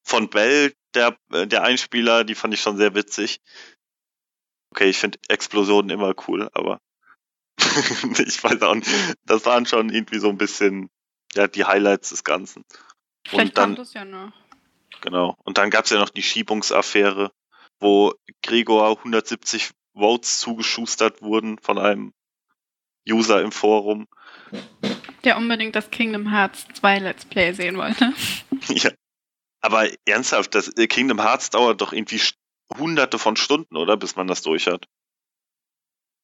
von 0.03 0.29
Bell, 0.29 0.73
der, 0.93 1.17
äh, 1.31 1.47
der 1.47 1.63
Einspieler, 1.63 2.25
die 2.25 2.35
fand 2.35 2.53
ich 2.53 2.61
schon 2.61 2.75
sehr 2.75 2.93
witzig. 2.93 3.39
Okay, 4.71 4.89
ich 4.89 4.97
finde 4.97 5.17
Explosionen 5.29 5.89
immer 5.89 6.13
cool, 6.27 6.49
aber 6.53 6.81
ich 8.19 8.43
weiß 8.43 8.61
auch 8.63 8.75
nicht. 8.75 8.89
Das 9.25 9.45
waren 9.45 9.65
schon 9.65 9.89
irgendwie 9.89 10.19
so 10.19 10.29
ein 10.29 10.37
bisschen 10.37 10.89
ja, 11.35 11.47
die 11.47 11.65
Highlights 11.65 12.09
des 12.09 12.23
Ganzen. 12.23 12.63
Vielleicht 13.27 13.49
Und 13.49 13.57
dann, 13.57 13.75
kommt 13.75 13.87
es 13.87 13.93
ja 13.93 14.05
noch. 14.05 14.31
genau. 15.01 15.37
Und 15.43 15.57
dann 15.57 15.69
gab 15.69 15.85
es 15.85 15.91
ja 15.91 15.99
noch 15.99 16.09
die 16.09 16.23
Schiebungsaffäre, 16.23 17.31
wo 17.79 18.13
Gregor 18.43 18.87
170 18.87 19.71
Votes 19.93 20.39
zugeschustert 20.39 21.21
wurden 21.21 21.57
von 21.59 21.77
einem 21.77 22.13
User 23.09 23.41
im 23.41 23.51
Forum. 23.51 24.07
Der 25.23 25.37
unbedingt 25.37 25.75
das 25.75 25.91
Kingdom 25.91 26.29
Hearts 26.31 26.65
2 26.75 26.99
Let's 26.99 27.25
Play 27.25 27.53
sehen 27.53 27.77
wollte. 27.77 28.13
ja. 28.69 28.91
Aber 29.61 29.87
ernsthaft, 30.05 30.55
das 30.55 30.69
äh, 30.77 30.87
Kingdom 30.87 31.21
Hearts 31.21 31.49
dauert 31.51 31.81
doch 31.81 31.93
irgendwie 31.93 32.21
hunderte 32.77 33.19
von 33.19 33.35
Stunden, 33.35 33.75
oder? 33.75 33.97
Bis 33.97 34.15
man 34.15 34.27
das 34.27 34.41
durch 34.41 34.67
hat. 34.67 34.87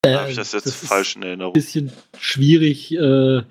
Äh, 0.04 0.16
Habe 0.16 0.30
ich 0.30 0.36
das 0.38 0.52
jetzt 0.54 0.66
ist 0.66 0.88
falsch 0.88 1.16
in 1.16 1.24
ein 1.24 1.28
Erinnerung? 1.28 1.54
bisschen 1.54 1.92
schwierig. 2.20 2.92
Äh, 2.94 3.44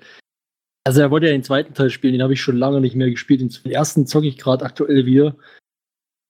also 0.87 1.01
er 1.01 1.11
wollte 1.11 1.25
ja 1.25 1.33
den 1.33 1.43
zweiten 1.43 1.73
Teil 1.73 1.89
spielen, 1.89 2.13
den 2.13 2.21
habe 2.21 2.31
ich 2.31 2.41
schon 2.41 2.55
lange 2.55 2.79
nicht 2.79 2.95
mehr 2.95 3.09
gespielt. 3.09 3.41
Den 3.41 3.71
ersten 3.73 4.07
zocke 4.07 4.27
ich 4.27 4.37
gerade 4.37 4.63
aktuell 4.63 5.05
wieder. 5.05 5.35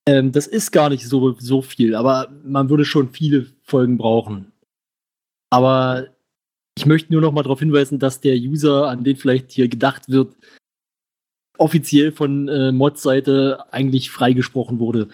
Ähm, 0.04 0.32
das 0.32 0.48
ist 0.48 0.72
gar 0.72 0.88
nicht 0.88 1.06
so, 1.06 1.36
so 1.38 1.62
viel, 1.62 1.94
aber 1.94 2.28
man 2.42 2.68
würde 2.68 2.84
schon 2.84 3.10
viele 3.10 3.46
Folgen 3.62 3.98
brauchen. 3.98 4.50
Aber 5.50 6.08
ich 6.76 6.86
möchte 6.86 7.12
nur 7.12 7.22
noch 7.22 7.30
mal 7.30 7.44
darauf 7.44 7.60
hinweisen, 7.60 8.00
dass 8.00 8.20
der 8.20 8.34
User, 8.34 8.88
an 8.88 9.04
den 9.04 9.14
vielleicht 9.14 9.52
hier 9.52 9.68
gedacht 9.68 10.08
wird, 10.08 10.34
offiziell 11.56 12.10
von 12.10 12.48
äh, 12.48 12.72
Mod-Seite 12.72 13.64
eigentlich 13.70 14.10
freigesprochen 14.10 14.80
wurde. 14.80 15.06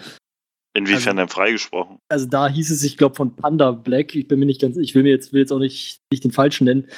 Inwiefern 0.77 1.17
denn 1.17 1.29
freigesprochen? 1.29 1.99
Also 2.09 2.27
da 2.27 2.49
hieß 2.49 2.71
es, 2.73 2.83
ich 2.83 2.97
glaube, 2.97 3.15
von 3.15 3.37
Panda 3.37 3.71
Black, 3.71 4.15
ich 4.17 4.27
bin 4.27 4.41
mir 4.41 4.47
nicht 4.47 4.61
ganz, 4.61 4.77
ich 4.77 4.95
will 4.95 5.05
mir 5.05 5.11
jetzt, 5.11 5.33
will 5.33 5.41
jetzt 5.41 5.53
auch 5.53 5.61
nicht, 5.61 6.03
nicht 6.11 6.25
den 6.25 6.33
falschen 6.33 6.65
nennen, 6.65 6.89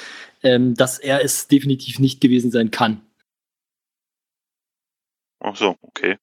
ähm, 0.41 0.73
dass 0.73 0.97
er 0.97 1.23
es 1.23 1.47
definitiv 1.47 1.99
nicht 1.99 2.19
gewesen 2.19 2.49
sein 2.49 2.71
kann. 2.71 3.01
Ach 5.39 5.55
so, 5.55 5.77
okay. 5.81 6.17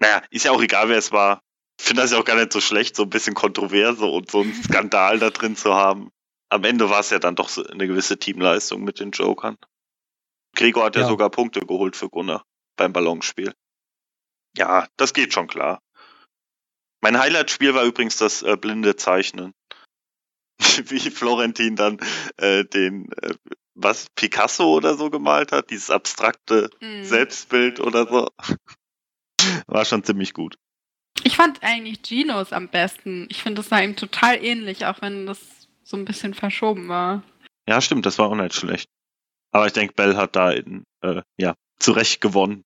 Naja, 0.00 0.22
ist 0.30 0.44
ja 0.44 0.50
auch 0.50 0.62
egal, 0.62 0.88
wer 0.88 0.98
es 0.98 1.12
war. 1.12 1.40
Ich 1.80 1.86
finde 1.86 2.02
das 2.02 2.10
ja 2.10 2.18
auch 2.18 2.24
gar 2.24 2.36
nicht 2.36 2.52
so 2.52 2.60
schlecht, 2.60 2.96
so 2.96 3.04
ein 3.04 3.10
bisschen 3.10 3.34
Kontroverse 3.34 4.04
und 4.04 4.30
so 4.30 4.40
einen 4.40 4.54
Skandal 4.54 5.18
da 5.18 5.30
drin 5.30 5.56
zu 5.56 5.74
haben. 5.74 6.10
Am 6.48 6.64
Ende 6.64 6.90
war 6.90 7.00
es 7.00 7.10
ja 7.10 7.20
dann 7.20 7.36
doch 7.36 7.48
so 7.48 7.64
eine 7.64 7.86
gewisse 7.86 8.18
Teamleistung 8.18 8.82
mit 8.82 8.98
den 8.98 9.12
Jokern. 9.12 9.56
Gregor 10.56 10.84
hat 10.86 10.96
ja, 10.96 11.02
Ja. 11.02 11.08
sogar 11.08 11.30
Punkte 11.30 11.60
geholt 11.60 11.94
für 11.94 12.08
Gunnar 12.08 12.44
beim 12.76 12.92
Ballonspiel. 12.92 13.54
Ja, 14.56 14.88
das 14.96 15.12
geht 15.14 15.32
schon 15.32 15.46
klar. 15.46 15.80
Mein 17.02 17.18
Highlight-Spiel 17.18 17.74
war 17.74 17.84
übrigens 17.84 18.16
das 18.16 18.42
äh, 18.42 18.56
blinde 18.56 18.96
Zeichnen. 18.96 19.52
Wie 20.84 20.98
Florentin 21.10 21.76
dann 21.76 21.98
äh, 22.36 22.64
den, 22.64 23.10
äh, 23.22 23.34
was, 23.74 24.06
Picasso 24.14 24.74
oder 24.74 24.96
so 24.96 25.08
gemalt 25.10 25.52
hat, 25.52 25.70
dieses 25.70 25.90
abstrakte 25.90 26.70
Mhm. 26.80 27.04
Selbstbild 27.04 27.80
oder 27.80 28.06
so. 28.06 28.28
War 29.66 29.84
schon 29.86 30.04
ziemlich 30.04 30.34
gut. 30.34 30.56
Ich 31.22 31.36
fand 31.36 31.62
eigentlich 31.62 32.02
Genos 32.02 32.52
am 32.52 32.68
besten. 32.68 33.26
Ich 33.30 33.42
finde, 33.42 33.60
das 33.60 33.68
sah 33.70 33.80
ihm 33.80 33.96
total 33.96 34.42
ähnlich, 34.44 34.84
auch 34.86 35.00
wenn 35.00 35.26
das 35.26 35.38
so 35.82 35.96
ein 35.96 36.04
bisschen 36.04 36.34
verschoben 36.34 36.88
war. 36.88 37.22
Ja, 37.66 37.80
stimmt, 37.80 38.04
das 38.06 38.18
war 38.18 38.28
auch 38.28 38.34
nicht 38.34 38.54
schlecht. 38.54 38.88
Aber 39.52 39.66
ich 39.66 39.72
denke, 39.72 39.94
Bell 39.94 40.16
hat 40.16 40.36
da 40.36 40.50
in, 40.50 40.84
äh, 41.02 41.22
ja, 41.38 41.54
zu 41.78 41.92
Recht 41.92 42.20
gewonnen. 42.20 42.64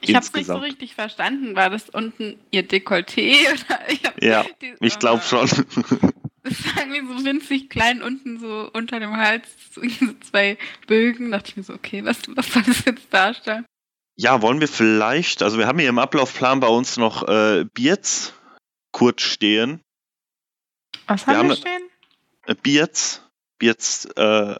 Ich 0.00 0.14
habe 0.14 0.24
es 0.24 0.32
nicht 0.32 0.46
so 0.46 0.56
richtig 0.56 0.94
verstanden. 0.94 1.56
War 1.56 1.70
das 1.70 1.88
unten 1.90 2.38
ihr 2.50 2.66
Dekolleté? 2.66 3.34
Oder 3.52 3.90
ich 3.90 4.00
Ja, 4.22 4.44
die- 4.60 4.74
Ich 4.80 4.98
glaube 4.98 5.22
äh, 5.22 5.26
schon. 5.26 5.48
Das 6.44 6.64
war 6.76 6.86
irgendwie 6.86 7.18
so 7.18 7.24
winzig 7.26 7.68
klein 7.68 8.00
unten 8.00 8.38
so 8.40 8.70
unter 8.72 9.00
dem 9.00 9.14
Hals, 9.16 9.46
so 9.74 9.80
diese 9.82 10.18
zwei 10.20 10.56
Bögen. 10.86 11.30
Da 11.30 11.38
dachte 11.38 11.50
ich 11.50 11.56
mir 11.58 11.62
so, 11.62 11.74
okay, 11.74 12.04
was, 12.04 12.18
was 12.28 12.50
soll 12.52 12.62
das 12.62 12.84
jetzt 12.86 13.12
darstellen? 13.12 13.66
Ja, 14.16 14.40
wollen 14.40 14.60
wir 14.60 14.68
vielleicht, 14.68 15.42
also 15.42 15.58
wir 15.58 15.66
haben 15.66 15.78
hier 15.78 15.88
im 15.90 15.98
Ablaufplan 15.98 16.60
bei 16.60 16.68
uns 16.68 16.96
noch 16.96 17.26
äh, 17.28 17.66
Bierz 17.74 18.32
kurz 18.92 19.22
stehen. 19.22 19.80
Was 21.06 21.26
Wir 21.26 21.36
haben 21.36 21.48
wir 21.50 21.56
stehen? 21.56 21.82
Bierz, 22.62 23.20
Bierz, 23.58 24.08
äh, 24.16 24.54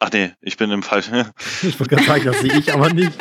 ach 0.00 0.10
nee, 0.12 0.32
ich 0.40 0.56
bin 0.56 0.70
im 0.70 0.82
falschen. 0.82 1.14
Ich 1.62 1.78
wollte 1.78 1.94
gerade 1.94 2.06
sagen, 2.06 2.24
das 2.24 2.40
sehe 2.40 2.58
ich 2.58 2.72
aber 2.72 2.92
nicht. 2.92 3.12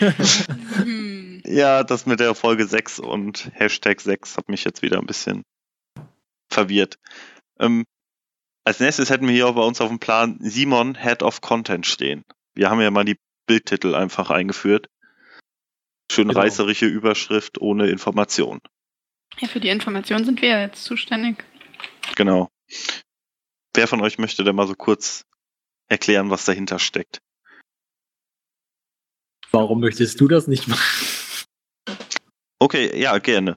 Ja, 1.44 1.82
das 1.82 2.04
mit 2.04 2.20
der 2.20 2.34
Folge 2.34 2.66
6 2.66 2.98
und 2.98 3.50
Hashtag 3.54 4.02
6 4.02 4.36
hat 4.36 4.50
mich 4.50 4.64
jetzt 4.64 4.82
wieder 4.82 4.98
ein 4.98 5.06
bisschen 5.06 5.44
verwirrt. 6.50 6.98
Ähm, 7.58 7.84
als 8.64 8.80
nächstes 8.80 9.08
hätten 9.08 9.26
wir 9.26 9.32
hier 9.32 9.48
auch 9.48 9.54
bei 9.54 9.62
uns 9.62 9.80
auf 9.80 9.88
dem 9.88 9.98
Plan 9.98 10.36
Simon 10.40 10.94
Head 10.94 11.22
of 11.22 11.40
Content 11.40 11.86
stehen. 11.86 12.22
Wir 12.54 12.68
haben 12.68 12.82
ja 12.82 12.90
mal 12.90 13.04
die 13.06 13.16
Bildtitel 13.46 13.94
einfach 13.94 14.30
eingeführt. 14.30 14.88
Schön 16.12 16.28
Genau. 16.28 16.40
reißerische 16.40 16.84
Überschrift 16.86 17.58
ohne 17.58 17.88
Information. 17.88 18.60
Ja, 19.38 19.48
für 19.48 19.60
die 19.60 19.68
Information 19.70 20.26
sind 20.26 20.42
wir 20.42 20.48
ja 20.50 20.60
jetzt 20.60 20.84
zuständig. 20.84 21.44
Genau. 22.14 22.48
Wer 23.72 23.86
von 23.88 24.02
euch 24.02 24.18
möchte 24.18 24.44
denn 24.44 24.56
mal 24.56 24.66
so 24.66 24.74
kurz 24.74 25.24
erklären, 25.88 26.30
was 26.30 26.44
dahinter 26.44 26.78
steckt? 26.78 27.20
Warum 29.50 29.80
möchtest 29.80 30.20
du 30.20 30.28
das 30.28 30.46
nicht 30.46 30.68
machen? 30.68 30.82
Okay, 32.58 33.00
ja, 33.00 33.16
gerne. 33.18 33.56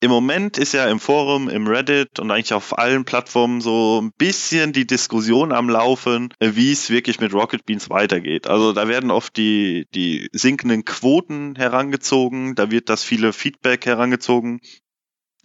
Im 0.00 0.10
Moment 0.10 0.58
ist 0.58 0.72
ja 0.72 0.88
im 0.88 1.00
Forum, 1.00 1.48
im 1.48 1.66
Reddit 1.66 2.20
und 2.20 2.30
eigentlich 2.30 2.52
auf 2.52 2.78
allen 2.78 3.06
Plattformen 3.06 3.62
so 3.62 4.02
ein 4.02 4.12
bisschen 4.18 4.74
die 4.74 4.86
Diskussion 4.86 5.52
am 5.52 5.70
Laufen, 5.70 6.32
äh, 6.38 6.52
wie 6.54 6.70
es 6.70 6.90
wirklich 6.90 7.18
mit 7.18 7.32
Rocket 7.32 7.64
Beans 7.64 7.88
weitergeht. 7.88 8.46
Also 8.46 8.74
da 8.74 8.88
werden 8.88 9.10
oft 9.10 9.36
die, 9.38 9.86
die 9.94 10.28
sinkenden 10.32 10.84
Quoten 10.84 11.56
herangezogen, 11.56 12.54
da 12.54 12.70
wird 12.70 12.90
das 12.90 13.04
viele 13.04 13.32
Feedback 13.32 13.86
herangezogen, 13.86 14.60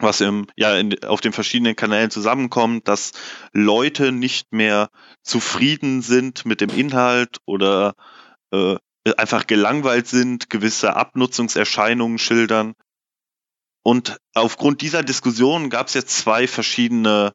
was 0.04 0.22
im, 0.22 0.48
ja, 0.56 0.76
in, 0.76 1.04
auf 1.04 1.22
den 1.22 1.34
verschiedenen 1.34 1.76
Kanälen 1.76 2.12
zusammenkommt, 2.12 2.88
dass 2.88 3.12
Leute 3.54 4.12
nicht 4.12 4.52
mehr 4.52 4.90
zufrieden 5.24 6.02
sind 6.02 6.46
mit 6.46 6.62
dem 6.62 6.70
Inhalt 6.70 7.38
oder 7.46 7.96
äh, 8.52 8.78
einfach 9.18 9.48
gelangweilt 9.48 10.08
sind, 10.08 10.50
gewisse 10.50 10.96
Abnutzungserscheinungen 10.96 12.20
schildern. 12.20 12.74
Und 13.84 14.18
aufgrund 14.34 14.82
dieser 14.82 15.04
Diskussion 15.04 15.70
gab 15.70 15.88
es 15.88 15.96
jetzt 15.96 16.18
zwei 16.18 16.48
verschiedene 16.48 17.34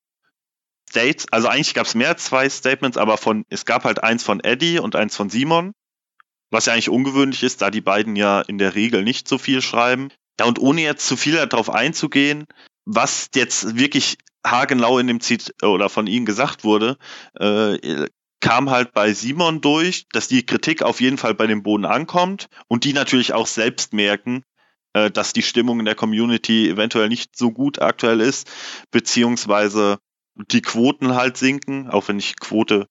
States, 0.88 1.26
also 1.32 1.48
eigentlich 1.48 1.74
gab 1.74 1.86
es 1.86 1.96
mehr 1.96 2.08
als 2.08 2.24
zwei 2.24 2.48
Statements, 2.48 2.96
aber 2.96 3.16
von 3.16 3.44
es 3.48 3.64
gab 3.64 3.84
halt 3.84 4.02
eins 4.04 4.22
von 4.22 4.40
Eddie 4.40 4.78
und 4.78 4.94
eins 4.94 5.16
von 5.16 5.28
Simon, 5.28 5.72
was 6.50 6.66
ja 6.66 6.72
eigentlich 6.72 6.88
ungewöhnlich 6.88 7.42
ist, 7.42 7.62
da 7.62 7.70
die 7.70 7.80
beiden 7.80 8.14
ja 8.14 8.40
in 8.40 8.58
der 8.58 8.76
Regel 8.76 9.02
nicht 9.02 9.26
so 9.26 9.38
viel 9.38 9.60
schreiben. 9.62 10.10
Ja, 10.38 10.46
und 10.46 10.58
ohne 10.58 10.82
jetzt 10.82 11.06
zu 11.06 11.16
viel 11.16 11.34
darauf 11.46 11.70
einzugehen, 11.70 12.46
was 12.84 13.30
jetzt 13.34 13.76
wirklich 13.76 14.18
haargenau 14.44 14.98
in 14.98 15.06
dem 15.06 15.20
Zit 15.20 15.54
oder 15.62 15.88
von 15.88 16.06
ihnen 16.06 16.26
gesagt 16.26 16.64
wurde, 16.64 16.98
äh, 17.38 18.06
kam 18.40 18.70
halt 18.70 18.92
bei 18.92 19.12
Simon 19.12 19.60
durch, 19.60 20.06
dass 20.12 20.28
die 20.28 20.44
Kritik 20.44 20.82
auf 20.82 21.00
jeden 21.00 21.18
Fall 21.18 21.34
bei 21.34 21.46
dem 21.46 21.62
Boden 21.62 21.84
ankommt 21.84 22.48
und 22.68 22.84
die 22.84 22.92
natürlich 22.92 23.32
auch 23.32 23.46
selbst 23.46 23.92
merken, 23.92 24.44
äh, 24.92 25.10
dass 25.10 25.32
die 25.32 25.42
Stimmung 25.42 25.80
in 25.80 25.86
der 25.86 25.94
Community 25.94 26.68
eventuell 26.68 27.08
nicht 27.08 27.36
so 27.36 27.50
gut 27.50 27.80
aktuell 27.80 28.20
ist, 28.20 28.48
beziehungsweise 28.90 29.98
die 30.34 30.62
Quoten 30.62 31.14
halt 31.14 31.36
sinken, 31.38 31.88
auch 31.88 32.08
wenn 32.08 32.18
ich 32.18 32.38
Quote 32.38 32.86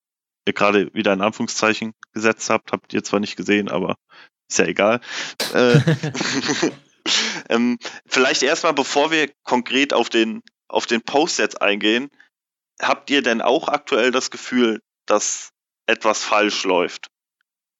äh, 0.45 0.51
gerade 0.51 0.93
wieder 0.93 1.13
in 1.13 1.21
Anführungszeichen 1.21 1.93
gesetzt 2.11 2.49
habt, 2.49 2.71
habt 2.71 2.93
ihr 2.93 3.03
zwar 3.03 3.19
nicht 3.19 3.37
gesehen, 3.37 3.69
aber 3.69 3.95
ist 4.49 4.59
ja 4.59 4.65
egal. 4.65 4.99
Äh, 5.53 5.79
ähm, 7.49 7.77
vielleicht 8.05 8.43
erstmal, 8.43 8.73
bevor 8.73 9.11
wir 9.11 9.29
konkret 9.43 9.93
auf 9.93 10.09
den, 10.09 10.41
auf 10.67 10.85
den 10.85 11.01
Post 11.01 11.39
jetzt 11.39 11.61
eingehen, 11.61 12.09
habt 12.81 13.09
ihr 13.09 13.21
denn 13.21 13.41
auch 13.41 13.67
aktuell 13.67 14.11
das 14.11 14.31
Gefühl, 14.31 14.81
dass 15.05 15.49
etwas 15.87 16.23
falsch 16.23 16.63
läuft? 16.63 17.07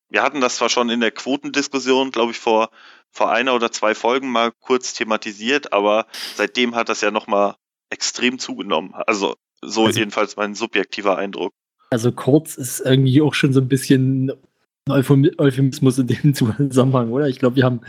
Wir 0.09 0.21
hatten 0.21 0.39
das 0.39 0.57
zwar 0.57 0.69
schon 0.69 0.89
in 0.89 0.99
der 1.01 1.11
Quotendiskussion, 1.11 2.11
glaube 2.11 2.31
ich, 2.31 2.39
vor, 2.39 2.69
vor 3.11 3.31
einer 3.31 3.55
oder 3.55 3.71
zwei 3.71 3.95
Folgen 3.95 4.29
mal 4.31 4.51
kurz 4.61 4.93
thematisiert, 4.93 5.73
aber 5.73 6.05
seitdem 6.35 6.75
hat 6.75 6.89
das 6.89 7.01
ja 7.01 7.09
nochmal 7.11 7.55
extrem 7.89 8.37
zugenommen. 8.39 8.93
Also 9.07 9.35
so 9.61 9.85
Also- 9.85 9.99
jedenfalls 9.99 10.35
mein 10.35 10.53
subjektiver 10.53 11.17
Eindruck. 11.17 11.53
Also 11.89 12.11
kurz 12.11 12.55
ist 12.55 12.79
irgendwie 12.81 13.21
auch 13.21 13.33
schon 13.33 13.53
so 13.53 13.61
ein 13.61 13.67
bisschen 13.67 14.31
ein 14.87 14.91
Euphemi- 14.93 15.37
Euphemismus 15.39 15.97
in 15.97 16.07
dem 16.07 16.33
Zusammenhang, 16.35 17.11
oder? 17.11 17.27
Ich 17.27 17.39
glaube, 17.39 17.55
wir 17.55 17.63
haben 17.63 17.81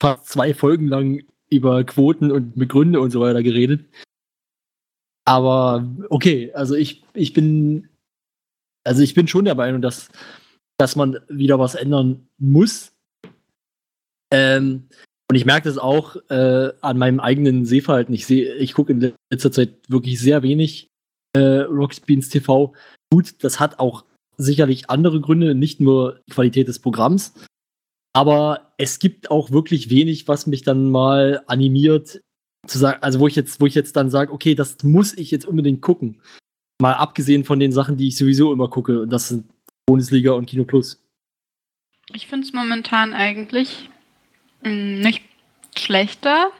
fast 0.00 0.26
zwei 0.26 0.54
Folgen 0.54 0.88
lang 0.88 1.22
über 1.50 1.84
Quoten 1.84 2.30
und 2.30 2.56
Begründe 2.56 3.00
und 3.00 3.10
so 3.10 3.20
weiter 3.20 3.42
geredet. 3.42 3.84
Aber 5.24 5.86
okay, 6.08 6.52
also 6.54 6.74
ich, 6.74 7.04
ich 7.14 7.32
bin, 7.32 7.88
also 8.84 9.02
ich 9.02 9.14
bin 9.14 9.28
schon 9.28 9.44
der 9.44 9.54
Meinung, 9.54 9.82
dass, 9.82 10.08
dass 10.78 10.96
man 10.96 11.18
wieder 11.28 11.58
was 11.58 11.74
ändern 11.74 12.28
muss. 12.38 12.92
Ähm, 14.32 14.88
und 15.30 15.36
ich 15.36 15.44
merke 15.44 15.68
das 15.68 15.76
auch 15.76 16.16
äh, 16.30 16.72
an 16.80 16.96
meinem 16.96 17.20
eigenen 17.20 17.66
Sehverhalten. 17.66 18.14
Ich 18.14 18.26
sehe, 18.26 18.54
ich 18.54 18.72
gucke 18.72 18.92
in 18.92 19.12
letzter 19.30 19.52
Zeit 19.52 19.74
wirklich 19.88 20.18
sehr 20.18 20.42
wenig 20.42 20.88
äh, 21.34 21.60
Rocket 21.60 22.06
Beans 22.06 22.30
TV. 22.30 22.72
Gut, 23.10 23.44
das 23.44 23.60
hat 23.60 23.78
auch 23.78 24.04
sicherlich 24.38 24.88
andere 24.88 25.20
Gründe, 25.20 25.54
nicht 25.54 25.80
nur 25.80 26.20
die 26.26 26.32
Qualität 26.32 26.68
des 26.68 26.78
Programms. 26.78 27.34
Aber 28.18 28.72
es 28.78 28.98
gibt 28.98 29.30
auch 29.30 29.52
wirklich 29.52 29.90
wenig, 29.90 30.26
was 30.26 30.48
mich 30.48 30.62
dann 30.64 30.90
mal 30.90 31.40
animiert, 31.46 32.20
zu 32.66 32.76
sagen, 32.76 33.00
also 33.00 33.20
wo 33.20 33.28
ich 33.28 33.36
jetzt, 33.36 33.60
wo 33.60 33.66
ich 33.66 33.76
jetzt 33.76 33.94
dann 33.94 34.10
sage, 34.10 34.32
okay, 34.32 34.56
das 34.56 34.82
muss 34.82 35.16
ich 35.16 35.30
jetzt 35.30 35.46
unbedingt 35.46 35.82
gucken. 35.82 36.20
Mal 36.82 36.94
abgesehen 36.94 37.44
von 37.44 37.60
den 37.60 37.70
Sachen, 37.70 37.96
die 37.96 38.08
ich 38.08 38.16
sowieso 38.16 38.52
immer 38.52 38.66
gucke, 38.66 39.02
und 39.02 39.10
das 39.10 39.28
sind 39.28 39.48
Bundesliga 39.86 40.32
und 40.32 40.46
Kino 40.46 40.64
Plus. 40.64 41.00
Ich 42.12 42.26
finde 42.26 42.44
es 42.44 42.52
momentan 42.52 43.14
eigentlich 43.14 43.88
mh, 44.64 44.70
nicht 45.00 45.22
schlechter. 45.76 46.50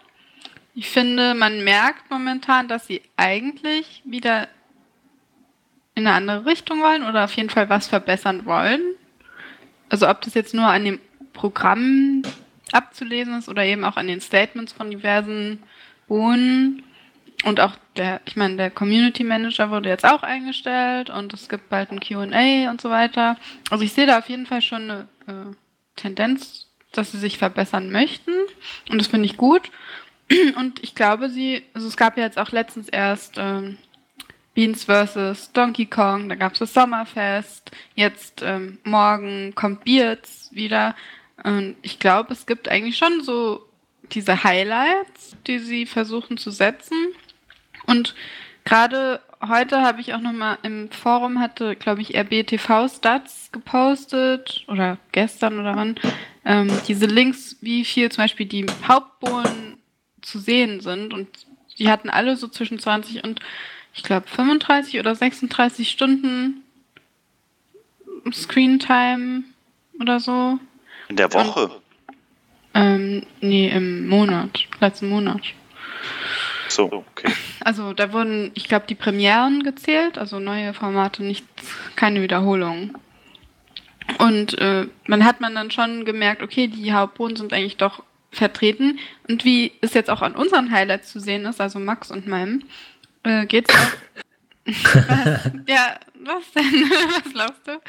Ich 0.77 0.89
finde, 0.89 1.35
man 1.35 1.65
merkt 1.65 2.09
momentan, 2.09 2.69
dass 2.69 2.87
sie 2.87 3.03
eigentlich 3.17 4.05
wieder 4.05 4.47
in 5.97 6.07
eine 6.07 6.15
andere 6.15 6.47
Richtung 6.47 6.83
wollen 6.83 7.03
oder 7.03 7.25
auf 7.25 7.33
jeden 7.33 7.51
Fall 7.51 7.69
was 7.69 7.89
verbessern 7.89 8.47
wollen. 8.47 8.95
Also 9.89 10.09
ob 10.09 10.21
das 10.21 10.35
jetzt 10.35 10.55
nur 10.55 10.67
an 10.67 10.85
dem 10.85 11.01
Programm 11.39 12.23
abzulesen 12.73 13.39
ist 13.39 13.49
oder 13.49 13.65
eben 13.65 13.85
auch 13.85 13.97
an 13.97 14.09
den 14.09 14.21
Statements 14.21 14.73
von 14.73 14.91
diversen 14.91 15.63
Bohnen. 16.09 16.83
Und 17.45 17.61
auch 17.61 17.77
der, 17.97 18.21
ich 18.27 18.35
meine, 18.35 18.57
der 18.57 18.71
Community 18.71 19.23
Manager 19.23 19.71
wurde 19.71 19.89
jetzt 19.89 20.05
auch 20.05 20.25
eingestellt 20.25 21.09
und 21.09 21.33
es 21.33 21.49
gibt 21.49 21.69
bald 21.69 21.93
ein 21.93 22.01
QA 22.01 22.69
und 22.69 22.81
so 22.81 22.91
weiter. 22.91 23.37
Also 23.71 23.85
ich 23.85 23.93
sehe 23.93 24.07
da 24.07 24.19
auf 24.19 24.29
jeden 24.29 24.47
Fall 24.47 24.61
schon 24.61 24.91
eine 24.91 25.09
äh, 25.29 25.55
Tendenz, 25.95 26.67
dass 26.91 27.13
sie 27.13 27.19
sich 27.19 27.39
verbessern 27.39 27.93
möchten. 27.93 28.33
Und 28.91 28.99
das 28.99 29.07
finde 29.07 29.27
ich 29.27 29.37
gut. 29.37 29.71
Und 30.57 30.83
ich 30.83 30.95
glaube, 30.95 31.31
sie, 31.31 31.63
also 31.73 31.89
es 31.89 31.97
gab 31.97 32.19
ja 32.19 32.25
jetzt 32.25 32.39
auch 32.39 32.51
letztens 32.51 32.89
erst 32.89 33.37
ähm, 33.39 33.79
Beans 34.55 34.85
vs. 34.85 35.53
Donkey 35.53 35.87
Kong, 35.87 36.29
da 36.29 36.35
gab 36.35 36.53
es 36.53 36.59
das 36.59 36.75
Sommerfest, 36.75 37.71
jetzt 37.95 38.43
ähm, 38.43 38.79
morgen 38.85 39.55
kommt 39.55 39.85
Beards 39.85 40.51
wieder. 40.53 40.97
Und 41.45 41.77
ich 41.83 41.99
glaube, 41.99 42.33
es 42.33 42.47
gibt 42.47 42.69
eigentlich 42.69 42.99
schon 42.99 43.23
so 43.23 43.65
diese 44.13 44.45
Highlights, 44.45 45.37
die 45.47 45.59
sie 45.59 45.87
versuchen 45.87 46.37
zu 46.37 46.51
setzen. 46.51 46.97
Und 47.87 48.15
gerade 48.65 49.21
heute 49.47 49.83
habe 49.83 50.01
ich 50.01 50.15
auch 50.15 50.21
nochmal 50.21 50.59
im 50.63 50.91
Forum 50.91 51.41
hatte, 51.41 51.77
glaube 51.77 52.01
ich, 52.01 52.17
RBTV 52.17 52.89
Stats 52.89 53.51
gepostet 53.53 54.65
oder 54.69 54.99
gestern 55.13 55.59
oder 55.61 55.77
wann, 55.77 55.97
ähm, 56.45 56.71
diese 56.87 57.07
Links, 57.07 57.57
wie 57.61 57.85
viel 57.85 58.11
zum 58.11 58.25
Beispiel 58.25 58.47
die 58.47 58.67
Hauptbohnen 58.87 59.79
zu 60.23 60.39
sehen 60.39 60.81
sind 60.81 61.15
und 61.15 61.29
die 61.79 61.91
hatten 61.91 62.11
alle 62.11 62.37
so 62.37 62.49
zwischen 62.49 62.79
20 62.79 63.25
und 63.25 63.41
ich 63.95 64.03
glaube 64.03 64.27
35 64.27 64.99
oder 64.99 65.15
36 65.15 65.91
Stunden 65.91 66.63
Screen 68.33 68.79
Time 68.79 69.45
oder 70.01 70.21
so. 70.21 70.59
In 71.09 71.17
der 71.17 71.33
Woche? 71.33 71.71
Ähm, 72.75 73.27
nee, 73.41 73.69
im 73.71 74.09
Monat, 74.09 74.67
letzten 74.81 75.09
Monat. 75.09 75.41
So, 76.69 76.93
okay. 76.93 77.33
Also 77.61 77.95
da 77.95 78.13
wurden, 78.13 78.51
ich 78.55 78.69
glaube, 78.69 78.87
die 78.89 78.95
Premieren 78.95 79.63
gezählt, 79.63 80.19
also 80.19 80.39
neue 80.39 80.75
Formate, 80.75 81.25
nicht 81.25 81.45
keine 81.97 82.23
Wiederholungen. 82.23 82.97
Und 84.19 84.59
äh, 84.59 84.87
man 85.07 85.25
hat 85.25 85.41
man 85.41 85.55
dann 85.55 85.71
schon 85.71 86.05
gemerkt, 86.05 86.43
okay, 86.43 86.69
die 86.69 86.93
Hauptboden 86.93 87.37
sind 87.37 87.53
eigentlich 87.53 87.77
doch 87.77 88.03
vertreten. 88.31 88.99
Und 89.29 89.45
wie 89.45 89.73
es 89.81 89.95
jetzt 89.95 90.11
auch 90.11 90.23
an 90.23 90.35
unseren 90.35 90.71
Highlights 90.71 91.13
zu 91.13 91.21
sehen 91.21 91.47
ist, 91.47 91.61
also 91.61 91.79
Max 91.79 92.11
und 92.11 92.27
meinem, 92.27 92.63
äh, 93.23 93.47
geht 93.47 93.71
es 93.71 93.77
auch. 94.69 95.51
ja, 95.67 95.99
was 96.25 96.53
denn? 96.53 96.65
was 97.25 97.33
glaubst 97.33 97.67
du? 97.67 97.81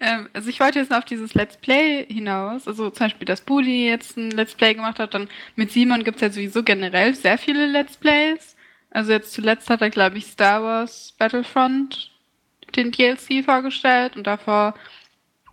Ähm, 0.00 0.28
also 0.32 0.48
ich 0.48 0.60
wollte 0.60 0.78
jetzt 0.78 0.90
noch 0.90 0.98
auf 0.98 1.04
dieses 1.04 1.34
Let's 1.34 1.56
Play 1.56 2.06
hinaus. 2.08 2.66
Also 2.66 2.90
zum 2.90 3.06
Beispiel, 3.06 3.26
dass 3.26 3.40
Budi 3.40 3.86
jetzt 3.86 4.16
ein 4.16 4.30
Let's 4.30 4.54
Play 4.54 4.74
gemacht 4.74 4.98
hat. 4.98 5.14
Dann 5.14 5.28
mit 5.56 5.70
Simon 5.70 6.04
gibt 6.04 6.16
es 6.16 6.22
ja 6.22 6.30
sowieso 6.30 6.62
generell 6.62 7.14
sehr 7.14 7.38
viele 7.38 7.66
Let's 7.66 7.96
Plays. 7.96 8.56
Also 8.90 9.12
jetzt 9.12 9.32
zuletzt 9.32 9.68
hat 9.70 9.82
er, 9.82 9.90
glaube 9.90 10.18
ich, 10.18 10.26
Star 10.26 10.62
Wars 10.62 11.14
Battlefront 11.18 12.10
den 12.76 12.92
DLC 12.92 13.44
vorgestellt 13.44 14.16
und 14.16 14.26
davor, 14.26 14.74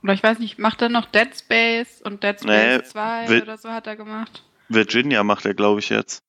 oder 0.04 0.14
ich 0.14 0.24
weiß 0.24 0.40
nicht, 0.40 0.60
macht 0.60 0.82
er 0.82 0.90
noch 0.90 1.06
Dead 1.06 1.30
Space 1.36 2.02
und 2.02 2.24
Dead 2.24 2.40
Space 2.40 2.78
nee, 2.80 2.84
2 2.84 3.42
oder 3.42 3.58
so 3.58 3.70
hat 3.70 3.88
er 3.88 3.96
gemacht. 3.96 4.44
Virginia 4.70 5.24
macht 5.24 5.46
er, 5.46 5.54
glaube 5.54 5.80
ich, 5.80 5.90
jetzt. 5.90 6.24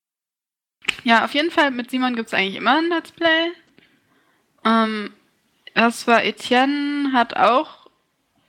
Ja, 1.05 1.25
auf 1.25 1.35
jeden 1.35 1.51
Fall 1.51 1.71
mit 1.71 1.91
Simon 1.91 2.17
gibt 2.17 2.29
es 2.29 2.35
eigentlich 2.35 2.57
immer 2.57 2.79
ein 2.79 2.89
Let's 2.89 3.13
Play. 3.13 3.53
Ähm, 4.65 5.13
das 5.75 6.07
war 6.07 6.25
Etienne, 6.25 7.13
hat 7.13 7.37
auch 7.37 7.83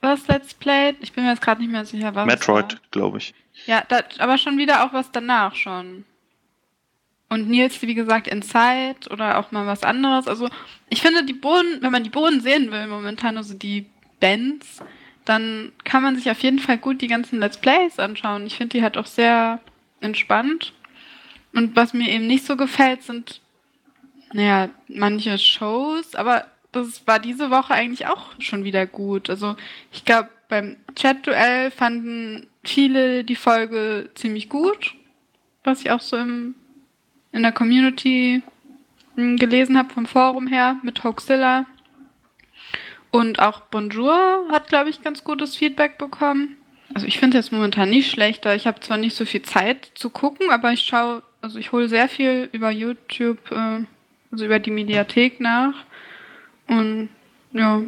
was 0.00 0.28
Let's 0.28 0.54
Played. 0.54 0.96
Ich 1.00 1.12
bin 1.12 1.24
mir 1.24 1.30
jetzt 1.30 1.42
gerade 1.42 1.60
nicht 1.60 1.70
mehr 1.70 1.84
sicher, 1.84 2.14
was. 2.14 2.26
Metroid, 2.26 2.80
glaube 2.90 3.18
ich. 3.18 3.34
Ja, 3.66 3.82
da, 3.88 4.00
aber 4.18 4.38
schon 4.38 4.58
wieder 4.58 4.84
auch 4.84 4.92
was 4.92 5.10
danach 5.10 5.54
schon. 5.54 6.04
Und 7.30 7.48
Nils, 7.48 7.80
wie 7.82 7.94
gesagt, 7.94 8.28
Inside 8.28 9.10
oder 9.10 9.38
auch 9.38 9.50
mal 9.50 9.66
was 9.66 9.82
anderes. 9.82 10.28
Also, 10.28 10.48
ich 10.90 11.00
finde, 11.00 11.24
die 11.24 11.32
Boden, 11.32 11.78
wenn 11.80 11.90
man 11.90 12.04
die 12.04 12.10
Boden 12.10 12.40
sehen 12.40 12.70
will, 12.70 12.86
momentan, 12.86 13.36
also 13.36 13.54
die 13.54 13.86
Bands, 14.20 14.82
dann 15.24 15.72
kann 15.84 16.02
man 16.02 16.16
sich 16.16 16.30
auf 16.30 16.40
jeden 16.40 16.58
Fall 16.58 16.78
gut 16.78 17.00
die 17.00 17.08
ganzen 17.08 17.40
Let's 17.40 17.56
Plays 17.56 17.98
anschauen. 17.98 18.46
Ich 18.46 18.56
finde 18.56 18.76
die 18.76 18.82
halt 18.82 18.98
auch 18.98 19.06
sehr 19.06 19.60
entspannt. 20.00 20.74
Und 21.54 21.76
was 21.76 21.94
mir 21.94 22.08
eben 22.08 22.26
nicht 22.26 22.44
so 22.44 22.56
gefällt, 22.56 23.02
sind, 23.02 23.40
naja, 24.34 24.68
manche 24.88 25.38
Shows, 25.38 26.16
aber 26.16 26.46
das 26.72 27.06
war 27.06 27.20
diese 27.20 27.52
Woche 27.52 27.72
eigentlich 27.72 28.08
auch 28.08 28.32
schon 28.40 28.64
wieder 28.64 28.84
gut. 28.84 29.30
Also 29.30 29.54
ich 29.92 30.04
glaube, 30.04 30.28
beim 30.48 30.76
Chat-Duell 30.96 31.70
fanden 31.70 32.48
viele 32.64 33.22
die 33.22 33.36
Folge 33.36 34.10
ziemlich 34.16 34.48
gut, 34.48 34.96
was 35.62 35.82
ich 35.82 35.92
auch 35.92 36.00
so 36.00 36.16
im, 36.16 36.56
in 37.30 37.42
der 37.42 37.52
Community 37.52 38.42
hm, 39.14 39.36
gelesen 39.36 39.78
habe 39.78 39.94
vom 39.94 40.04
Forum 40.04 40.48
her 40.48 40.78
mit 40.82 41.04
Hoaxilla. 41.04 41.66
Und 43.12 43.38
auch 43.38 43.60
Bonjour 43.60 44.48
hat, 44.50 44.66
glaube 44.66 44.90
ich, 44.90 45.00
ganz 45.00 45.22
gutes 45.22 45.54
Feedback 45.54 45.96
bekommen. 45.96 46.56
Also 46.92 47.06
ich 47.06 47.20
finde 47.20 47.38
es 47.38 47.52
momentan 47.52 47.88
nicht 47.88 48.10
schlechter. 48.10 48.56
Ich 48.56 48.66
habe 48.66 48.80
zwar 48.80 48.96
nicht 48.96 49.14
so 49.14 49.24
viel 49.24 49.42
Zeit 49.42 49.92
zu 49.94 50.10
gucken, 50.10 50.50
aber 50.50 50.72
ich 50.72 50.80
schaue, 50.80 51.22
also 51.40 51.60
ich 51.60 51.70
hole 51.70 51.88
sehr 51.88 52.08
viel 52.08 52.48
über 52.50 52.72
YouTube, 52.72 53.38
äh, 53.52 53.84
also 54.34 54.46
über 54.46 54.58
die 54.58 54.72
Mediathek 54.72 55.40
nach. 55.40 55.74
Und 56.66 57.08
ja, 57.52 57.82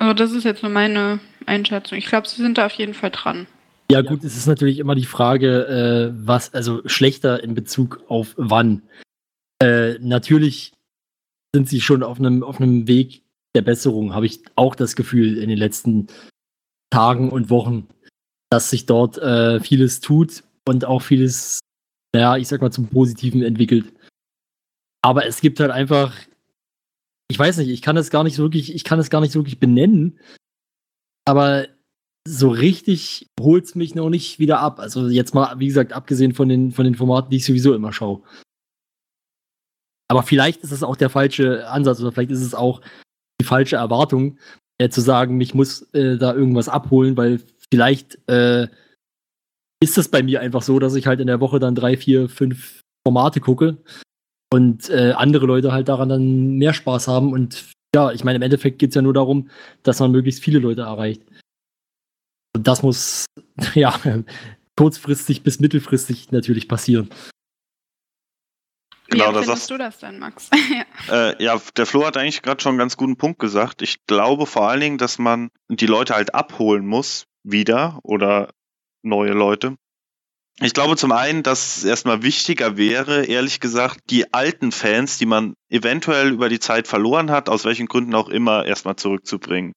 also 0.00 0.14
das 0.14 0.32
ist 0.32 0.44
jetzt 0.44 0.62
nur 0.64 0.72
meine 0.72 1.20
Einschätzung. 1.46 1.96
Ich 1.96 2.06
glaube, 2.06 2.28
sie 2.28 2.42
sind 2.42 2.58
da 2.58 2.66
auf 2.66 2.72
jeden 2.72 2.94
Fall 2.94 3.10
dran. 3.10 3.46
Ja, 3.90 4.00
gut, 4.00 4.24
es 4.24 4.36
ist 4.36 4.46
natürlich 4.46 4.80
immer 4.80 4.96
die 4.96 5.04
Frage, 5.04 6.12
äh, 6.12 6.26
was, 6.26 6.52
also 6.54 6.82
schlechter 6.86 7.44
in 7.44 7.54
Bezug 7.54 8.02
auf 8.08 8.34
wann. 8.36 8.82
Äh, 9.62 9.98
natürlich 10.00 10.72
sind 11.54 11.68
sie 11.68 11.80
schon 11.80 12.02
auf 12.02 12.18
einem, 12.18 12.42
auf 12.42 12.58
Weg 12.58 13.22
der 13.54 13.62
Besserung, 13.62 14.14
habe 14.14 14.26
ich 14.26 14.40
auch 14.56 14.74
das 14.74 14.96
Gefühl 14.96 15.38
in 15.38 15.50
den 15.50 15.58
letzten 15.58 16.08
Tagen 16.90 17.30
und 17.30 17.48
Wochen, 17.48 17.86
dass 18.50 18.70
sich 18.70 18.86
dort 18.86 19.18
äh, 19.18 19.60
vieles 19.60 20.00
tut 20.00 20.42
und 20.66 20.84
auch 20.84 21.02
vieles, 21.02 21.60
naja, 22.12 22.38
ich 22.38 22.48
sag 22.48 22.60
mal, 22.60 22.72
zum 22.72 22.88
Positiven 22.88 23.42
entwickelt. 23.42 23.92
Aber 25.02 25.26
es 25.26 25.40
gibt 25.40 25.58
halt 25.60 25.70
einfach 25.70 26.14
ich 27.32 27.38
weiß 27.38 27.56
nicht, 27.56 27.70
ich 27.70 27.80
kann 27.80 27.96
es 27.96 28.10
gar 28.10 28.24
nicht 28.24 28.36
so 28.36 28.42
wirklich, 28.42 28.74
ich 28.74 28.84
kann 28.84 28.98
es 28.98 29.08
gar 29.08 29.22
nicht 29.22 29.32
so 29.32 29.40
wirklich 29.40 29.58
benennen. 29.58 30.18
Aber 31.24 31.66
so 32.28 32.50
richtig 32.50 33.30
holt 33.40 33.64
es 33.64 33.74
mich 33.74 33.94
noch 33.94 34.10
nicht 34.10 34.38
wieder 34.38 34.60
ab. 34.60 34.78
Also 34.78 35.08
jetzt 35.08 35.34
mal, 35.34 35.58
wie 35.58 35.66
gesagt, 35.66 35.94
abgesehen 35.94 36.34
von 36.34 36.50
den, 36.50 36.72
von 36.72 36.84
den 36.84 36.94
Formaten, 36.94 37.30
die 37.30 37.38
ich 37.38 37.46
sowieso 37.46 37.72
immer 37.72 37.92
schaue. 37.92 38.22
Aber 40.08 40.22
vielleicht 40.22 40.62
ist 40.62 40.72
es 40.72 40.82
auch 40.82 40.94
der 40.94 41.08
falsche 41.08 41.66
Ansatz 41.68 42.00
oder 42.00 42.12
vielleicht 42.12 42.32
ist 42.32 42.42
es 42.42 42.54
auch 42.54 42.82
die 43.40 43.46
falsche 43.46 43.76
Erwartung, 43.76 44.38
äh, 44.78 44.90
zu 44.90 45.00
sagen, 45.00 45.38
mich 45.38 45.54
muss 45.54 45.82
äh, 45.94 46.18
da 46.18 46.34
irgendwas 46.34 46.68
abholen, 46.68 47.16
weil 47.16 47.40
vielleicht 47.70 48.18
äh, 48.28 48.68
ist 49.82 49.96
es 49.96 50.08
bei 50.08 50.22
mir 50.22 50.42
einfach 50.42 50.60
so, 50.60 50.78
dass 50.78 50.96
ich 50.96 51.06
halt 51.06 51.20
in 51.20 51.28
der 51.28 51.40
Woche 51.40 51.58
dann 51.58 51.74
drei, 51.74 51.96
vier, 51.96 52.28
fünf 52.28 52.82
Formate 53.06 53.40
gucke 53.40 53.78
und 54.52 54.90
äh, 54.90 55.12
andere 55.16 55.46
Leute 55.46 55.72
halt 55.72 55.88
daran 55.88 56.10
dann 56.10 56.58
mehr 56.58 56.74
Spaß 56.74 57.08
haben. 57.08 57.32
Und 57.32 57.72
ja, 57.94 58.12
ich 58.12 58.22
meine, 58.22 58.36
im 58.36 58.42
Endeffekt 58.42 58.78
geht 58.78 58.90
es 58.90 58.94
ja 58.94 59.02
nur 59.02 59.14
darum, 59.14 59.48
dass 59.82 60.00
man 60.00 60.12
möglichst 60.12 60.42
viele 60.42 60.58
Leute 60.58 60.82
erreicht. 60.82 61.22
Und 62.54 62.68
das 62.68 62.82
muss 62.82 63.24
ja 63.74 63.98
kurzfristig 64.76 65.42
bis 65.42 65.58
mittelfristig 65.58 66.32
natürlich 66.32 66.68
passieren. 66.68 67.08
Genau, 69.08 69.34
Wie 69.34 69.44
findest 69.44 69.70
du 69.70 69.78
das 69.78 69.98
denn, 69.98 70.18
Max? 70.18 70.48
ja. 71.08 71.30
Äh, 71.30 71.42
ja, 71.42 71.60
der 71.76 71.86
Flo 71.86 72.06
hat 72.06 72.16
eigentlich 72.16 72.42
gerade 72.42 72.62
schon 72.62 72.70
einen 72.70 72.78
ganz 72.78 72.96
guten 72.96 73.16
Punkt 73.16 73.38
gesagt. 73.38 73.82
Ich 73.82 74.06
glaube 74.06 74.46
vor 74.46 74.68
allen 74.68 74.80
Dingen, 74.80 74.98
dass 74.98 75.18
man 75.18 75.50
die 75.68 75.86
Leute 75.86 76.14
halt 76.14 76.34
abholen 76.34 76.86
muss, 76.86 77.24
wieder 77.42 78.00
oder 78.02 78.50
neue 79.02 79.32
Leute. 79.32 79.76
Ich 80.60 80.74
glaube 80.74 80.96
zum 80.96 81.12
einen, 81.12 81.42
dass 81.42 81.78
es 81.78 81.84
erstmal 81.84 82.22
wichtiger 82.22 82.76
wäre, 82.76 83.24
ehrlich 83.24 83.58
gesagt, 83.58 84.10
die 84.10 84.32
alten 84.32 84.70
Fans, 84.70 85.18
die 85.18 85.26
man 85.26 85.54
eventuell 85.70 86.30
über 86.30 86.48
die 86.48 86.60
Zeit 86.60 86.86
verloren 86.86 87.30
hat, 87.30 87.48
aus 87.48 87.64
welchen 87.64 87.86
Gründen 87.86 88.14
auch 88.14 88.28
immer, 88.28 88.64
erstmal 88.64 88.96
zurückzubringen. 88.96 89.72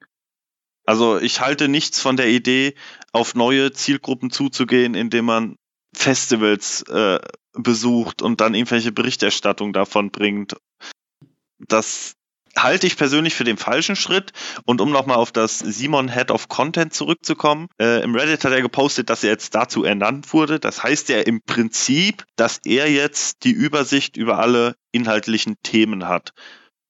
Also 0.86 1.18
ich 1.18 1.40
halte 1.40 1.68
nichts 1.68 2.00
von 2.00 2.18
der 2.18 2.28
Idee, 2.28 2.76
auf 3.12 3.36
neue 3.36 3.72
Zielgruppen 3.72 4.30
zuzugehen, 4.30 4.94
indem 4.94 5.26
man 5.26 5.56
Festivals 5.94 6.84
äh, 6.84 7.20
besucht 7.54 8.22
und 8.22 8.42
dann 8.42 8.54
irgendwelche 8.54 8.92
Berichterstattung 8.92 9.74
davon 9.74 10.12
bringt. 10.12 10.56
Das 11.58 12.16
halte 12.58 12.88
ich 12.88 12.98
persönlich 12.98 13.36
für 13.36 13.44
den 13.44 13.58
falschen 13.58 13.96
Schritt. 13.96 14.32
Und 14.66 14.82
um 14.82 14.92
nochmal 14.92 15.18
auf 15.18 15.32
das 15.32 15.60
Simon 15.60 16.12
Head 16.12 16.32
of 16.32 16.48
Content 16.48 16.94
zurückzukommen, 16.94 17.68
äh, 17.80 18.04
im 18.04 18.16
Reddit 18.16 18.44
hat 18.44 18.52
er 18.52 18.62
gepostet, 18.62 19.10
dass 19.10 19.24
er 19.24 19.32
jetzt 19.32 19.56
dazu 19.56 19.84
ernannt 19.84 20.34
wurde. 20.34 20.60
Das 20.60 20.84
heißt 20.84 21.10
ja 21.10 21.22
im 21.22 21.42
Prinzip, 21.42 22.26
dass 22.36 22.60
er 22.64 22.90
jetzt 22.92 23.44
die 23.44 23.52
Übersicht 23.52 24.18
über 24.18 24.40
alle 24.40 24.76
inhaltlichen 24.92 25.56
Themen 25.64 26.08
hat. 26.08 26.32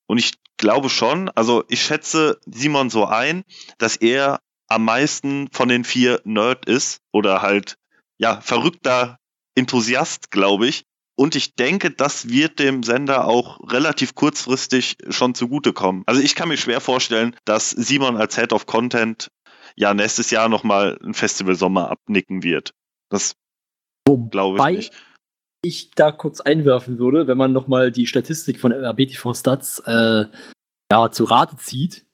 Und 0.08 0.17
ich 0.17 0.34
glaube 0.58 0.89
schon, 0.89 1.30
also 1.30 1.63
ich 1.67 1.82
schätze 1.82 2.39
Simon 2.45 2.89
so 2.89 3.06
ein, 3.06 3.43
dass 3.78 3.95
er 3.95 4.39
am 4.67 4.86
meisten 4.86 5.49
von 5.51 5.69
den 5.69 5.84
vier 5.84 6.21
Nerd 6.23 6.65
ist 6.65 7.01
oder 7.12 7.41
halt, 7.41 7.78
ja, 8.17 8.41
verrückter 8.41 9.19
Enthusiast, 9.56 10.32
glaube 10.32 10.68
ich. 10.68 10.86
Und 11.18 11.36
ich 11.36 11.55
denke, 11.55 11.91
das 11.91 12.30
wird 12.30 12.59
dem 12.59 12.84
Sender 12.84 13.26
auch 13.26 13.59
relativ 13.72 14.16
kurzfristig 14.16 14.97
schon 15.09 15.34
zugutekommen. 15.34 16.03
Also 16.05 16.22
ich 16.22 16.36
kann 16.36 16.49
mir 16.49 16.57
schwer 16.57 16.82
vorstellen, 16.82 17.36
dass 17.45 17.70
Simon 17.70 18.18
als 18.18 18.36
Head 18.36 18.51
of 18.51 18.66
Content 18.66 19.32
ja 19.78 19.93
nächstes 19.93 20.30
Jahr 20.32 20.49
nochmal 20.49 20.99
ein 21.03 21.13
Festival 21.13 21.55
Sommer 21.55 21.89
abnicken 21.89 22.43
wird. 22.43 22.74
Das 23.09 23.36
glaube 24.30 24.57
ich 24.57 24.78
nicht. 24.78 24.93
Ich 25.63 25.91
da 25.95 26.11
kurz 26.11 26.41
einwerfen 26.41 26.99
würde, 26.99 27.28
wenn 27.28 27.38
man 27.38 27.51
nochmal 27.51 27.91
die 27.91 28.05
Statistik 28.05 28.59
von 28.59 28.72
RBTV 28.72 29.34
Stats 29.34 29.80
äh, 29.80 30.26
ja, 30.91 31.11
zu 31.11 31.24
Rate 31.24 31.55
zieht, 31.57 32.05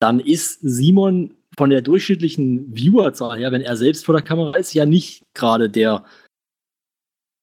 dann 0.00 0.20
ist 0.20 0.60
Simon 0.62 1.36
von 1.58 1.70
der 1.70 1.82
durchschnittlichen 1.82 2.74
Viewerzahl 2.74 3.38
her, 3.38 3.52
wenn 3.52 3.60
er 3.60 3.76
selbst 3.76 4.06
vor 4.06 4.14
der 4.14 4.24
Kamera 4.24 4.56
ist, 4.56 4.72
ja 4.72 4.86
nicht 4.86 5.24
gerade 5.34 5.68
der 5.68 6.04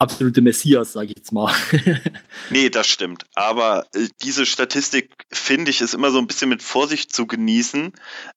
absolute 0.04 0.42
Messias, 0.42 0.94
sage 0.94 1.08
ich 1.08 1.18
jetzt 1.18 1.32
mal. 1.32 1.54
nee, 2.50 2.70
das 2.70 2.88
stimmt. 2.88 3.26
Aber 3.34 3.88
äh, 3.96 4.08
diese 4.22 4.46
Statistik, 4.46 5.12
finde 5.32 5.72
ich, 5.72 5.82
ist 5.82 5.94
immer 5.94 6.12
so 6.12 6.20
ein 6.20 6.28
bisschen 6.28 6.50
mit 6.50 6.62
Vorsicht 6.62 7.14
zu 7.14 7.26
genießen, 7.26 7.94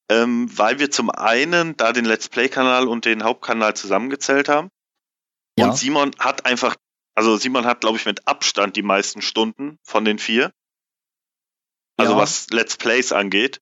ähm, 0.09 0.57
weil 0.57 0.79
wir 0.79 0.89
zum 0.89 1.09
einen 1.09 1.77
da 1.77 1.93
den 1.93 2.05
Let's 2.05 2.29
Play-Kanal 2.29 2.87
und 2.87 3.05
den 3.05 3.23
Hauptkanal 3.23 3.75
zusammengezählt 3.75 4.49
haben. 4.49 4.69
Ja. 5.59 5.67
Und 5.67 5.77
Simon 5.77 6.11
hat 6.19 6.45
einfach, 6.45 6.75
also 7.15 7.35
Simon 7.37 7.65
hat, 7.65 7.81
glaube 7.81 7.97
ich, 7.97 8.05
mit 8.05 8.27
Abstand 8.27 8.75
die 8.75 8.83
meisten 8.83 9.21
Stunden 9.21 9.77
von 9.83 10.05
den 10.05 10.19
vier. 10.19 10.51
Also 11.97 12.13
ja. 12.13 12.17
was 12.17 12.47
Let's 12.51 12.77
Plays 12.77 13.11
angeht. 13.11 13.59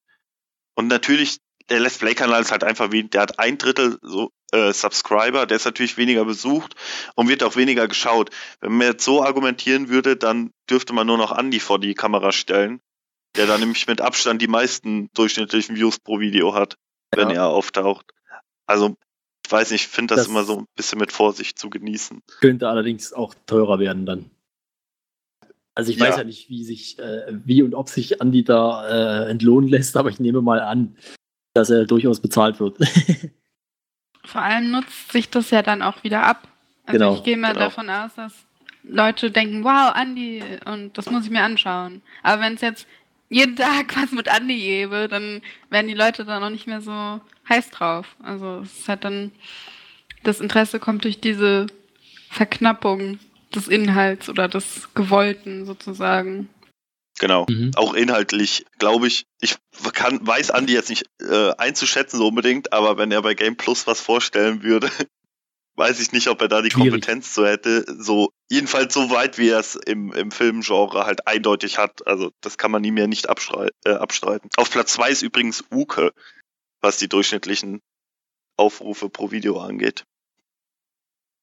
Und 0.75 0.87
natürlich, 0.87 1.39
der 1.69 1.79
Let's 1.79 1.97
Play-Kanal 1.97 2.41
ist 2.41 2.51
halt 2.51 2.63
einfach 2.63 2.91
wie, 2.91 3.03
der 3.03 3.21
hat 3.21 3.39
ein 3.39 3.57
Drittel 3.57 3.97
so 4.01 4.31
äh, 4.51 4.71
Subscriber, 4.71 5.45
der 5.45 5.57
ist 5.57 5.65
natürlich 5.65 5.97
weniger 5.97 6.25
besucht 6.25 6.75
und 7.15 7.27
wird 7.27 7.43
auch 7.43 7.55
weniger 7.55 7.87
geschaut. 7.87 8.29
Wenn 8.61 8.77
man 8.77 8.87
jetzt 8.87 9.03
so 9.03 9.23
argumentieren 9.23 9.89
würde, 9.89 10.15
dann 10.15 10.51
dürfte 10.69 10.93
man 10.93 11.07
nur 11.07 11.17
noch 11.17 11.37
Andy 11.37 11.59
vor 11.59 11.79
die 11.79 11.93
Kamera 11.93 12.31
stellen, 12.31 12.79
der 13.35 13.47
dann 13.47 13.59
nämlich 13.59 13.87
mit 13.87 14.01
Abstand 14.01 14.41
die 14.41 14.47
meisten 14.47 15.09
durchschnittlichen 15.13 15.75
Views 15.75 15.99
pro 15.99 16.19
Video 16.19 16.53
hat, 16.53 16.75
wenn 17.13 17.29
ja. 17.29 17.35
er 17.35 17.47
auftaucht. 17.47 18.11
Also, 18.67 18.95
ich 19.45 19.51
weiß 19.51 19.71
nicht, 19.71 19.85
ich 19.85 19.87
finde 19.87 20.15
das, 20.15 20.23
das 20.23 20.31
immer 20.31 20.43
so 20.43 20.59
ein 20.59 20.65
bisschen 20.75 20.99
mit 20.99 21.11
Vorsicht 21.11 21.59
zu 21.59 21.69
genießen. 21.69 22.21
Könnte 22.39 22.69
allerdings 22.69 23.13
auch 23.13 23.35
teurer 23.45 23.79
werden 23.79 24.05
dann. 24.05 24.31
Also 25.75 25.91
ich 25.91 25.97
ja. 25.97 26.07
weiß 26.07 26.17
ja 26.17 26.23
nicht, 26.23 26.49
wie 26.49 26.63
sich, 26.63 26.97
äh, 26.99 27.25
wie 27.43 27.61
und 27.61 27.75
ob 27.75 27.89
sich 27.89 28.21
Andy 28.21 28.45
da 28.45 29.25
äh, 29.25 29.29
entlohnen 29.29 29.69
lässt, 29.69 29.97
aber 29.97 30.09
ich 30.09 30.21
nehme 30.21 30.41
mal 30.41 30.61
an, 30.61 30.95
dass 31.55 31.69
er 31.69 31.85
durchaus 31.85 32.19
bezahlt 32.19 32.59
wird. 32.59 32.77
Vor 34.25 34.41
allem 34.41 34.71
nutzt 34.71 35.11
sich 35.11 35.29
das 35.29 35.49
ja 35.49 35.61
dann 35.61 35.81
auch 35.81 36.03
wieder 36.03 36.23
ab. 36.23 36.47
Also 36.85 36.99
genau, 36.99 37.15
ich 37.15 37.23
gehe 37.23 37.37
mal 37.37 37.53
genau. 37.53 37.65
davon 37.65 37.89
aus, 37.89 38.11
dass 38.15 38.33
Leute 38.83 39.31
denken, 39.31 39.63
wow, 39.63 39.91
Andi, 39.95 40.43
und 40.65 40.97
das 40.97 41.09
muss 41.09 41.25
ich 41.25 41.31
mir 41.31 41.43
anschauen. 41.43 42.01
Aber 42.21 42.41
wenn 42.41 42.55
es 42.55 42.61
jetzt 42.61 42.87
jeden 43.29 43.55
Tag 43.55 43.95
was 43.95 44.11
mit 44.11 44.27
Andi 44.27 44.57
gäbe, 44.57 45.07
dann 45.09 45.41
wären 45.69 45.87
die 45.87 45.93
Leute 45.93 46.25
da 46.25 46.39
noch 46.39 46.49
nicht 46.49 46.67
mehr 46.67 46.81
so 46.81 47.21
heiß 47.47 47.71
drauf. 47.71 48.15
Also 48.21 48.59
es 48.63 48.79
ist 48.79 48.89
halt 48.89 49.05
dann, 49.05 49.31
das 50.23 50.41
Interesse 50.41 50.79
kommt 50.79 51.05
durch 51.05 51.21
diese 51.21 51.67
Verknappung 52.29 53.19
des 53.55 53.69
Inhalts 53.69 54.27
oder 54.27 54.49
des 54.49 54.93
Gewollten 54.93 55.65
sozusagen. 55.65 56.49
Genau, 57.19 57.45
mhm. 57.49 57.71
auch 57.75 57.93
inhaltlich, 57.93 58.65
glaube 58.77 59.07
ich. 59.07 59.25
Ich 59.39 59.55
kann, 59.93 60.25
weiß 60.25 60.51
Andi 60.51 60.73
jetzt 60.73 60.89
nicht 60.89 61.05
äh, 61.21 61.51
einzuschätzen 61.57 62.17
so 62.17 62.27
unbedingt, 62.27 62.73
aber 62.73 62.97
wenn 62.97 63.11
er 63.11 63.21
bei 63.21 63.33
Game 63.33 63.55
Plus 63.55 63.87
was 63.87 64.01
vorstellen 64.01 64.63
würde, 64.63 64.89
weiß 65.75 65.99
ich 66.01 66.11
nicht, 66.11 66.27
ob 66.27 66.41
er 66.41 66.49
da 66.49 66.61
die 66.61 66.71
Schwierig. 66.71 66.91
Kompetenz 66.91 67.33
so 67.33 67.45
hätte. 67.45 67.85
So, 67.87 68.31
jedenfalls 68.49 68.93
so 68.93 69.09
weit, 69.11 69.37
wie 69.37 69.49
er 69.49 69.59
es 69.59 69.75
im, 69.75 70.11
im 70.11 70.31
Filmgenre 70.31 71.05
halt 71.05 71.25
eindeutig 71.27 71.77
hat. 71.77 72.05
Also, 72.05 72.31
das 72.41 72.57
kann 72.57 72.71
man 72.71 72.83
ihm 72.83 72.97
ja 72.97 73.07
nicht 73.07 73.27
äh, 73.27 73.89
abstreiten. 73.91 74.49
Auf 74.57 74.71
Platz 74.71 74.93
zwei 74.93 75.09
ist 75.09 75.21
übrigens 75.21 75.63
Uke, 75.71 76.11
was 76.81 76.97
die 76.97 77.07
durchschnittlichen 77.07 77.81
Aufrufe 78.57 79.09
pro 79.09 79.31
Video 79.31 79.59
angeht. 79.59 80.05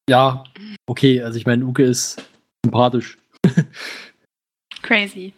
Ja, 0.09 0.45
okay, 0.87 1.23
also 1.23 1.39
ich 1.39 1.47
meine, 1.47 1.65
Uke 1.65 1.85
ist 1.85 2.23
sympathisch. 2.65 3.19
Crazy. 4.83 5.33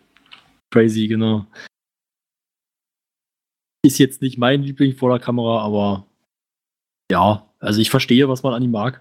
Crazy, 0.75 1.07
genau. 1.07 1.47
Ist 3.87 3.99
jetzt 3.99 4.21
nicht 4.23 4.39
mein 4.39 4.65
Liebling 4.65 4.97
vor 4.97 5.09
der 5.09 5.25
Kamera, 5.25 5.63
aber 5.63 6.05
ja, 7.13 7.47
also 7.61 7.81
ich 7.81 7.91
verstehe, 7.91 8.29
was 8.29 8.43
man 8.43 8.55
an 8.55 8.63
ihm 8.63 8.73
mag. 8.73 9.01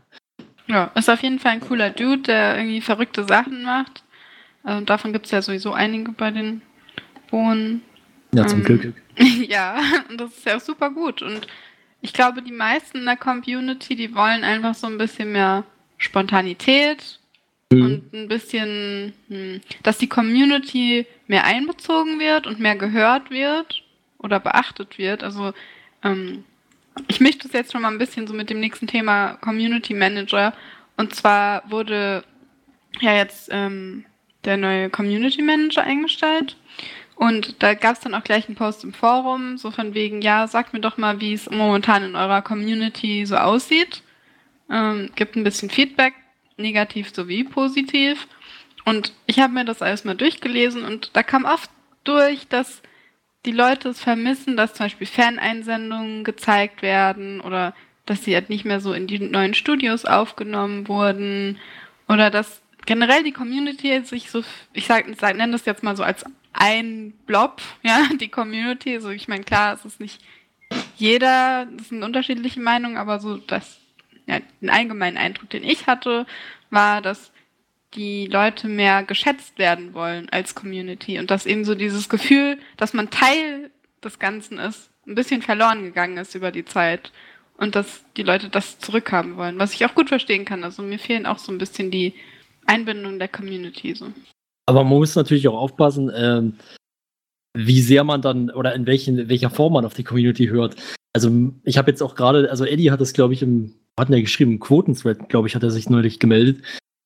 Ja, 0.67 0.91
ist 0.93 1.09
auf 1.09 1.23
jeden 1.23 1.39
Fall 1.39 1.53
ein 1.53 1.61
cooler 1.61 1.89
Dude, 1.89 2.21
der 2.21 2.57
irgendwie 2.57 2.79
verrückte 2.79 3.23
Sachen 3.23 3.63
macht. 3.63 4.03
Also 4.61 4.85
davon 4.85 5.13
gibt 5.13 5.25
es 5.25 5.31
ja 5.31 5.41
sowieso 5.41 5.73
einige 5.73 6.11
bei 6.11 6.29
den 6.29 6.61
Bohnen. 7.31 7.81
Ja, 8.35 8.45
zum 8.45 8.59
ähm, 8.59 8.65
Glück. 8.65 8.93
ja, 9.47 9.81
und 10.09 10.21
das 10.21 10.37
ist 10.37 10.45
ja 10.45 10.57
auch 10.57 10.61
super 10.61 10.91
gut. 10.91 11.23
Und 11.23 11.47
ich 12.01 12.13
glaube, 12.13 12.43
die 12.43 12.51
meisten 12.51 12.99
in 12.99 13.05
der 13.05 13.17
Community, 13.17 13.95
die 13.95 14.13
wollen 14.13 14.43
einfach 14.43 14.75
so 14.75 14.85
ein 14.85 14.99
bisschen 14.99 15.31
mehr 15.31 15.63
Spontanität 15.97 17.19
mhm. 17.75 17.83
und 17.85 18.13
ein 18.13 18.27
bisschen, 18.27 19.13
hm, 19.29 19.61
dass 19.83 19.97
die 19.97 20.07
Community 20.07 21.05
mehr 21.27 21.45
einbezogen 21.45 22.19
wird 22.19 22.47
und 22.47 22.59
mehr 22.59 22.75
gehört 22.75 23.29
wird 23.29 23.83
oder 24.19 24.39
beachtet 24.39 24.97
wird. 24.97 25.23
Also 25.23 25.53
ähm, 26.03 26.43
ich 27.07 27.19
mische 27.19 27.39
das 27.39 27.53
jetzt 27.53 27.71
schon 27.71 27.81
mal 27.81 27.91
ein 27.91 27.97
bisschen 27.97 28.27
so 28.27 28.33
mit 28.33 28.49
dem 28.49 28.59
nächsten 28.59 28.87
Thema 28.87 29.33
Community 29.41 29.93
Manager. 29.93 30.53
Und 30.97 31.15
zwar 31.15 31.69
wurde 31.69 32.23
ja 33.01 33.15
jetzt 33.15 33.49
ähm, 33.51 34.05
der 34.45 34.57
neue 34.57 34.89
Community 34.89 35.41
Manager 35.41 35.83
eingestellt. 35.83 36.57
Und 37.15 37.61
da 37.61 37.73
gab 37.73 37.93
es 37.95 37.99
dann 38.01 38.15
auch 38.15 38.23
gleich 38.23 38.47
einen 38.47 38.55
Post 38.55 38.83
im 38.83 38.93
Forum, 38.93 39.57
so 39.57 39.71
von 39.71 39.93
wegen, 39.93 40.21
ja, 40.21 40.47
sagt 40.47 40.73
mir 40.73 40.81
doch 40.81 40.97
mal, 40.97 41.19
wie 41.19 41.33
es 41.33 41.49
momentan 41.49 42.03
in 42.03 42.15
eurer 42.15 42.41
Community 42.41 43.25
so 43.25 43.37
aussieht. 43.37 44.01
Ähm, 44.69 45.09
gibt 45.15 45.35
ein 45.35 45.43
bisschen 45.43 45.69
Feedback 45.69 46.13
negativ 46.57 47.13
sowie 47.13 47.43
positiv. 47.43 48.27
Und 48.85 49.13
ich 49.27 49.39
habe 49.39 49.53
mir 49.53 49.65
das 49.65 49.81
alles 49.81 50.03
mal 50.03 50.15
durchgelesen 50.15 50.83
und 50.83 51.11
da 51.13 51.23
kam 51.23 51.45
oft 51.45 51.69
durch, 52.03 52.47
dass 52.47 52.81
die 53.45 53.51
Leute 53.51 53.89
es 53.89 53.99
vermissen, 54.01 54.57
dass 54.57 54.73
zum 54.73 54.85
Beispiel 54.85 55.07
Ferneinsendungen 55.07 56.23
gezeigt 56.23 56.81
werden 56.81 57.41
oder 57.41 57.73
dass 58.05 58.23
sie 58.23 58.35
halt 58.35 58.49
nicht 58.49 58.65
mehr 58.65 58.79
so 58.79 58.93
in 58.93 59.07
die 59.07 59.19
neuen 59.19 59.53
Studios 59.53 60.05
aufgenommen 60.05 60.87
wurden 60.87 61.59
oder 62.07 62.29
dass 62.29 62.61
generell 62.85 63.23
die 63.23 63.31
Community 63.31 64.03
sich 64.03 64.29
so, 64.29 64.43
ich 64.73 64.87
sag, 64.87 65.05
sag, 65.17 65.37
nenne 65.37 65.53
das 65.53 65.65
jetzt 65.65 65.83
mal 65.83 65.95
so 65.95 66.03
als 66.03 66.25
ein 66.51 67.13
Blob, 67.25 67.61
ja, 67.83 68.07
die 68.19 68.29
Community. 68.29 68.95
Also 68.95 69.09
ich 69.09 69.27
meine, 69.27 69.43
klar, 69.43 69.73
es 69.73 69.85
ist 69.85 69.99
nicht 69.99 70.21
jeder, 70.97 71.65
das 71.65 71.89
sind 71.89 72.03
unterschiedliche 72.03 72.59
Meinungen, 72.59 72.97
aber 72.97 73.19
so 73.19 73.37
das 73.37 73.79
ja, 74.27 74.39
den 74.61 74.69
allgemeinen 74.69 75.17
Eindruck, 75.17 75.49
den 75.49 75.63
ich 75.63 75.87
hatte, 75.87 76.25
war, 76.69 77.01
dass 77.01 77.31
die 77.95 78.25
Leute 78.27 78.67
mehr 78.67 79.03
geschätzt 79.03 79.59
werden 79.59 79.93
wollen 79.93 80.29
als 80.29 80.55
Community 80.55 81.19
und 81.19 81.29
dass 81.29 81.45
eben 81.45 81.65
so 81.65 81.75
dieses 81.75 82.09
Gefühl, 82.09 82.57
dass 82.77 82.93
man 82.93 83.09
Teil 83.09 83.69
des 84.03 84.19
Ganzen 84.19 84.57
ist, 84.57 84.89
ein 85.07 85.15
bisschen 85.15 85.41
verloren 85.41 85.83
gegangen 85.83 86.17
ist 86.17 86.35
über 86.35 86.51
die 86.51 86.65
Zeit 86.65 87.11
und 87.57 87.75
dass 87.75 88.03
die 88.17 88.23
Leute 88.23 88.49
das 88.49 88.79
zurückhaben 88.79 89.37
wollen, 89.37 89.59
was 89.59 89.73
ich 89.73 89.85
auch 89.85 89.95
gut 89.95 90.09
verstehen 90.09 90.45
kann. 90.45 90.63
Also 90.63 90.81
mir 90.81 90.99
fehlen 90.99 91.25
auch 91.25 91.37
so 91.37 91.51
ein 91.51 91.57
bisschen 91.57 91.91
die 91.91 92.13
Einbindung 92.65 93.19
der 93.19 93.27
Community. 93.27 93.93
So. 93.93 94.07
Aber 94.65 94.83
man 94.83 94.97
muss 94.97 95.15
natürlich 95.15 95.47
auch 95.47 95.57
aufpassen, 95.57 96.11
ähm, 96.15 96.57
wie 97.53 97.81
sehr 97.81 98.03
man 98.03 98.21
dann 98.21 98.49
oder 98.49 98.73
in 98.73 98.87
welchen, 98.87 99.29
welcher 99.29 99.49
Form 99.49 99.73
man 99.73 99.85
auf 99.85 99.93
die 99.93 100.03
Community 100.03 100.47
hört. 100.47 100.75
Also 101.13 101.29
ich 101.63 101.77
habe 101.77 101.91
jetzt 101.91 102.01
auch 102.01 102.15
gerade, 102.15 102.49
also 102.49 102.65
Eddie 102.65 102.89
hat 102.89 103.01
das, 103.01 103.13
glaube 103.13 103.33
ich, 103.33 103.43
im 103.43 103.75
hatten 103.99 104.13
ja 104.13 104.21
geschrieben, 104.21 104.59
Quoten-Thread, 104.59 105.29
glaube 105.29 105.47
ich, 105.47 105.55
hat 105.55 105.63
er 105.63 105.71
sich 105.71 105.89
neulich 105.89 106.19
gemeldet. 106.19 106.63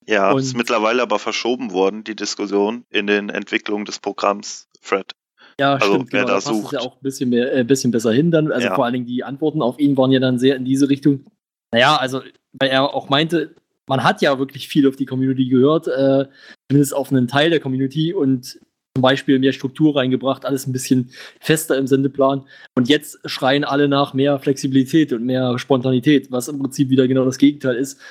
Ja, 0.07 0.31
und 0.31 0.39
ist 0.39 0.55
mittlerweile 0.55 1.01
aber 1.01 1.19
verschoben 1.19 1.71
worden, 1.71 2.03
die 2.03 2.15
Diskussion 2.15 2.85
in 2.89 3.07
den 3.07 3.29
Entwicklungen 3.29 3.85
des 3.85 3.99
Programms 3.99 4.67
Thread. 4.81 5.11
Ja, 5.59 5.73
also, 5.73 5.95
stimmt, 5.95 6.13
wer 6.13 6.21
genau, 6.21 6.33
da 6.35 6.41
sucht. 6.41 6.73
ja 6.73 6.79
auch 6.79 6.95
ein 6.95 7.01
bisschen, 7.01 7.29
mehr, 7.29 7.53
äh, 7.53 7.63
bisschen 7.63 7.91
besser 7.91 8.13
hin 8.13 8.31
dann. 8.31 8.51
Also 8.51 8.67
ja. 8.67 8.75
vor 8.75 8.85
allen 8.85 8.93
Dingen 8.93 9.05
die 9.05 9.23
Antworten 9.23 9.61
auf 9.61 9.79
ihn 9.79 9.97
waren 9.97 10.11
ja 10.11 10.19
dann 10.19 10.39
sehr 10.39 10.55
in 10.55 10.65
diese 10.65 10.88
Richtung. 10.88 11.25
Naja, 11.71 11.97
also, 11.97 12.21
weil 12.53 12.69
er 12.69 12.93
auch 12.93 13.09
meinte, 13.09 13.55
man 13.88 14.03
hat 14.03 14.21
ja 14.21 14.38
wirklich 14.39 14.67
viel 14.67 14.88
auf 14.88 14.95
die 14.95 15.05
Community 15.05 15.49
gehört, 15.49 15.88
äh, 15.88 16.25
zumindest 16.69 16.95
auf 16.95 17.11
einen 17.11 17.27
Teil 17.27 17.49
der 17.49 17.59
Community 17.59 18.13
und 18.13 18.59
zum 18.97 19.03
Beispiel 19.03 19.37
mehr 19.37 19.53
Struktur 19.53 19.95
reingebracht, 19.95 20.43
alles 20.43 20.65
ein 20.65 20.71
bisschen 20.71 21.11
fester 21.39 21.77
im 21.77 21.85
Sendeplan. 21.85 22.47
Und 22.73 22.89
jetzt 22.89 23.19
schreien 23.29 23.63
alle 23.63 23.87
nach 23.87 24.15
mehr 24.15 24.39
Flexibilität 24.39 25.13
und 25.13 25.23
mehr 25.23 25.59
Spontanität, 25.59 26.31
was 26.31 26.47
im 26.47 26.57
Prinzip 26.57 26.89
wieder 26.89 27.07
genau 27.07 27.23
das 27.23 27.37
Gegenteil 27.37 27.75
ist. 27.75 28.01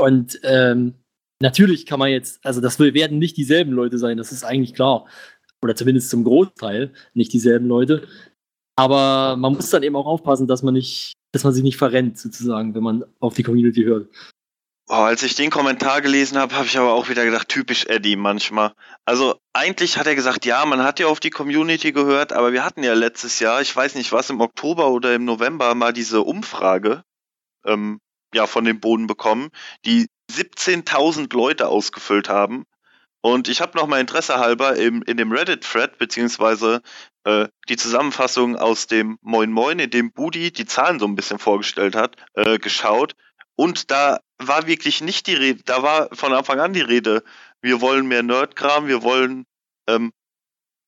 Und 0.00 0.40
ähm, 0.42 0.94
natürlich 1.40 1.86
kann 1.86 2.00
man 2.00 2.10
jetzt, 2.10 2.44
also 2.44 2.60
das 2.60 2.80
werden 2.80 3.20
nicht 3.20 3.36
dieselben 3.36 3.70
Leute 3.70 3.98
sein, 3.98 4.16
das 4.16 4.32
ist 4.32 4.42
eigentlich 4.42 4.74
klar. 4.74 5.06
Oder 5.62 5.76
zumindest 5.76 6.10
zum 6.10 6.24
Großteil 6.24 6.90
nicht 7.14 7.32
dieselben 7.32 7.68
Leute. 7.68 8.08
Aber 8.74 9.36
man 9.36 9.52
muss 9.52 9.70
dann 9.70 9.84
eben 9.84 9.94
auch 9.94 10.06
aufpassen, 10.06 10.48
dass 10.48 10.64
man 10.64 10.74
nicht, 10.74 11.12
dass 11.30 11.44
man 11.44 11.52
sich 11.52 11.62
nicht 11.62 11.76
verrennt, 11.76 12.18
sozusagen, 12.18 12.74
wenn 12.74 12.82
man 12.82 13.04
auf 13.20 13.34
die 13.34 13.44
Community 13.44 13.84
hört. 13.84 14.08
Oh, 14.94 14.96
als 14.96 15.22
ich 15.22 15.34
den 15.34 15.48
Kommentar 15.48 16.02
gelesen 16.02 16.36
habe, 16.36 16.54
habe 16.54 16.66
ich 16.66 16.76
aber 16.76 16.92
auch 16.92 17.08
wieder 17.08 17.24
gedacht, 17.24 17.48
typisch 17.48 17.86
Eddie 17.86 18.14
manchmal. 18.14 18.74
Also 19.06 19.40
eigentlich 19.54 19.96
hat 19.96 20.06
er 20.06 20.14
gesagt, 20.14 20.44
ja, 20.44 20.66
man 20.66 20.82
hat 20.82 21.00
ja 21.00 21.06
auf 21.06 21.18
die 21.18 21.30
Community 21.30 21.92
gehört, 21.92 22.34
aber 22.34 22.52
wir 22.52 22.62
hatten 22.62 22.82
ja 22.82 22.92
letztes 22.92 23.40
Jahr, 23.40 23.62
ich 23.62 23.74
weiß 23.74 23.94
nicht 23.94 24.12
was, 24.12 24.28
im 24.28 24.42
Oktober 24.42 24.90
oder 24.90 25.14
im 25.14 25.24
November 25.24 25.74
mal 25.74 25.94
diese 25.94 26.20
Umfrage 26.20 27.04
ähm, 27.64 28.00
ja 28.34 28.46
von 28.46 28.66
dem 28.66 28.80
Boden 28.80 29.06
bekommen, 29.06 29.48
die 29.86 30.08
17.000 30.30 31.34
Leute 31.34 31.68
ausgefüllt 31.68 32.28
haben. 32.28 32.66
Und 33.22 33.48
ich 33.48 33.62
habe 33.62 33.78
noch 33.78 33.86
mal 33.86 33.98
Interesse 33.98 34.40
halber 34.40 34.76
im, 34.76 35.00
in 35.04 35.16
dem 35.16 35.32
Reddit-Thread, 35.32 35.96
beziehungsweise 35.96 36.82
äh, 37.24 37.48
die 37.70 37.76
Zusammenfassung 37.76 38.56
aus 38.56 38.88
dem 38.88 39.16
Moin 39.22 39.52
Moin, 39.52 39.78
in 39.78 39.88
dem 39.88 40.12
Budi 40.12 40.52
die 40.52 40.66
Zahlen 40.66 40.98
so 40.98 41.06
ein 41.06 41.14
bisschen 41.14 41.38
vorgestellt 41.38 41.94
hat, 41.94 42.16
äh, 42.34 42.58
geschaut. 42.58 43.14
Und 43.56 43.90
da 43.90 44.20
war 44.38 44.66
wirklich 44.66 45.00
nicht 45.00 45.26
die 45.26 45.34
Rede, 45.34 45.62
da 45.64 45.82
war 45.82 46.08
von 46.12 46.32
Anfang 46.32 46.60
an 46.60 46.72
die 46.72 46.80
Rede, 46.80 47.22
wir 47.60 47.80
wollen 47.80 48.06
mehr 48.06 48.22
Nerdkram, 48.22 48.88
wir 48.88 49.02
wollen 49.02 49.44
ähm, 49.86 50.12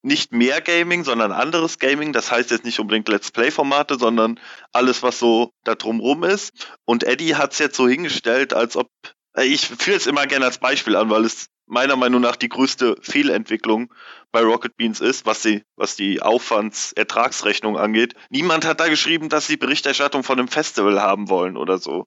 nicht 0.04 0.32
mehr 0.32 0.60
Gaming, 0.60 1.02
sondern 1.02 1.32
anderes 1.32 1.78
Gaming. 1.78 2.12
Das 2.12 2.30
heißt 2.30 2.50
jetzt 2.50 2.64
nicht 2.64 2.78
unbedingt 2.78 3.08
Let's 3.08 3.30
Play-Formate, 3.30 3.98
sondern 3.98 4.38
alles, 4.72 5.02
was 5.02 5.18
so 5.18 5.52
da 5.64 5.74
drumrum 5.74 6.24
ist. 6.24 6.68
Und 6.84 7.04
Eddie 7.04 7.36
hat 7.36 7.52
es 7.52 7.58
jetzt 7.58 7.76
so 7.76 7.88
hingestellt, 7.88 8.52
als 8.52 8.76
ob, 8.76 8.90
äh, 9.34 9.44
ich 9.44 9.66
führe 9.66 9.96
es 9.96 10.06
immer 10.06 10.26
gerne 10.26 10.44
als 10.44 10.58
Beispiel 10.58 10.96
an, 10.96 11.10
weil 11.10 11.24
es 11.24 11.48
meiner 11.66 11.96
Meinung 11.96 12.20
nach 12.20 12.36
die 12.36 12.50
größte 12.50 12.96
Fehlentwicklung 13.00 13.92
bei 14.30 14.42
Rocket 14.42 14.76
Beans 14.76 15.00
ist, 15.00 15.24
was 15.24 15.40
die, 15.40 15.62
was 15.76 15.96
die 15.96 16.20
Aufwands-Ertragsrechnung 16.20 17.78
angeht. 17.78 18.14
Niemand 18.28 18.66
hat 18.66 18.80
da 18.80 18.88
geschrieben, 18.88 19.30
dass 19.30 19.46
sie 19.46 19.56
Berichterstattung 19.56 20.22
von 20.22 20.38
einem 20.38 20.48
Festival 20.48 21.00
haben 21.00 21.30
wollen 21.30 21.56
oder 21.56 21.78
so. 21.78 22.06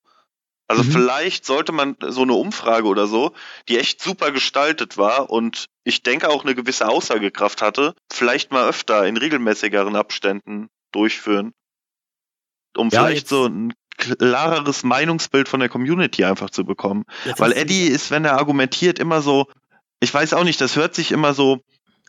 Also 0.68 0.84
mhm. 0.84 0.91
vielleicht 0.91 1.45
sollte 1.45 1.72
man 1.72 1.95
so 2.07 2.24
eine 2.24 2.34
Umfrage 2.34 2.88
oder 2.88 3.07
so, 3.07 3.34
die 3.70 3.78
echt 3.78 4.01
super 4.01 4.32
gestaltet 4.32 4.97
war 4.97 5.30
und 5.30 5.68
ich 5.86 6.03
denke 6.03 6.30
auch 6.30 6.43
eine 6.43 6.55
gewisse 6.55 6.89
Aussagekraft 6.89 7.61
hatte, 7.61 7.93
vielleicht 8.11 8.51
mal 8.51 8.68
öfter 8.68 9.05
in 9.05 9.15
regelmäßigeren 9.15 9.95
Abständen 9.95 10.68
durchführen. 10.91 11.53
Um 12.76 12.89
ja, 12.89 13.05
vielleicht 13.05 13.30
so 13.30 13.45
ein 13.45 13.74
klareres 13.97 14.84
Meinungsbild 14.84 15.47
von 15.47 15.59
der 15.59 15.70
Community 15.70 16.26
einfach 16.26 16.49
zu 16.49 16.65
bekommen. 16.65 17.05
Weil 17.38 17.53
Eddie 17.53 17.88
ist, 17.88 18.11
wenn 18.11 18.26
er 18.26 18.38
argumentiert, 18.38 18.99
immer 18.99 19.22
so, 19.22 19.47
ich 19.99 20.13
weiß 20.13 20.34
auch 20.34 20.43
nicht, 20.43 20.61
das 20.61 20.76
hört 20.76 20.93
sich 20.93 21.11
immer 21.11 21.34
so 21.34 21.61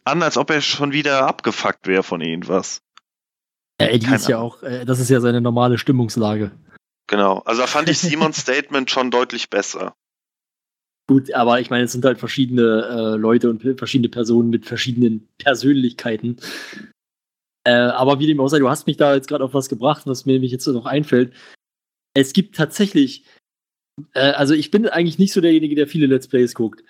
an, 0.04 0.22
als 0.22 0.36
ob 0.36 0.50
er 0.50 0.60
schon 0.60 0.92
wieder 0.92 1.26
abgefuckt 1.26 1.86
wäre 1.86 2.02
von 2.02 2.20
irgendwas. 2.20 2.82
Ja, 3.80 3.86
Eddie 3.86 4.06
Keine 4.06 4.16
ist 4.16 4.28
ja 4.28 4.38
auch, 4.38 4.62
äh, 4.62 4.84
das 4.84 4.98
ist 4.98 5.08
ja 5.08 5.20
seine 5.20 5.40
normale 5.40 5.78
Stimmungslage. 5.78 6.50
Genau, 7.08 7.38
also 7.40 7.62
da 7.62 7.66
fand 7.66 7.88
ich 7.88 7.98
Simons 7.98 8.38
Statement 8.38 8.90
schon 8.90 9.10
deutlich 9.10 9.50
besser. 9.50 9.96
Gut, 11.08 11.32
aber 11.32 11.58
ich 11.58 11.70
meine, 11.70 11.84
es 11.84 11.92
sind 11.92 12.04
halt 12.04 12.18
verschiedene 12.18 12.62
äh, 12.62 13.16
Leute 13.16 13.48
und 13.48 13.62
verschiedene 13.78 14.10
Personen 14.10 14.50
mit 14.50 14.66
verschiedenen 14.66 15.26
Persönlichkeiten. 15.38 16.36
Äh, 17.64 17.72
aber 17.72 18.18
wie 18.20 18.26
dem 18.26 18.40
auch 18.40 18.48
sei, 18.48 18.58
du 18.58 18.68
hast 18.68 18.86
mich 18.86 18.98
da 18.98 19.14
jetzt 19.14 19.26
gerade 19.26 19.42
auf 19.42 19.54
was 19.54 19.70
gebracht, 19.70 20.06
was 20.06 20.26
mir 20.26 20.34
nämlich 20.34 20.52
jetzt 20.52 20.66
noch 20.66 20.84
einfällt. 20.84 21.32
Es 22.14 22.34
gibt 22.34 22.56
tatsächlich, 22.56 23.24
äh, 24.12 24.32
also 24.32 24.52
ich 24.52 24.70
bin 24.70 24.86
eigentlich 24.86 25.18
nicht 25.18 25.32
so 25.32 25.40
derjenige, 25.40 25.74
der 25.74 25.86
viele 25.86 26.06
Let's 26.06 26.28
Plays 26.28 26.54
guckt. 26.54 26.84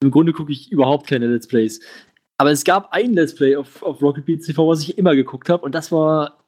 Im 0.00 0.12
Grunde 0.12 0.32
gucke 0.32 0.52
ich 0.52 0.70
überhaupt 0.70 1.08
keine 1.08 1.26
Let's 1.26 1.48
Plays. 1.48 1.80
Aber 2.38 2.52
es 2.52 2.62
gab 2.62 2.92
ein 2.92 3.12
Let's 3.12 3.34
Play 3.34 3.56
auf, 3.56 3.82
auf 3.82 4.00
Rocket 4.02 4.24
Beats 4.24 4.46
TV, 4.46 4.68
was 4.68 4.82
ich 4.82 4.98
immer 4.98 5.16
geguckt 5.16 5.48
habe, 5.48 5.64
und 5.64 5.72
das 5.72 5.90
war 5.90 6.44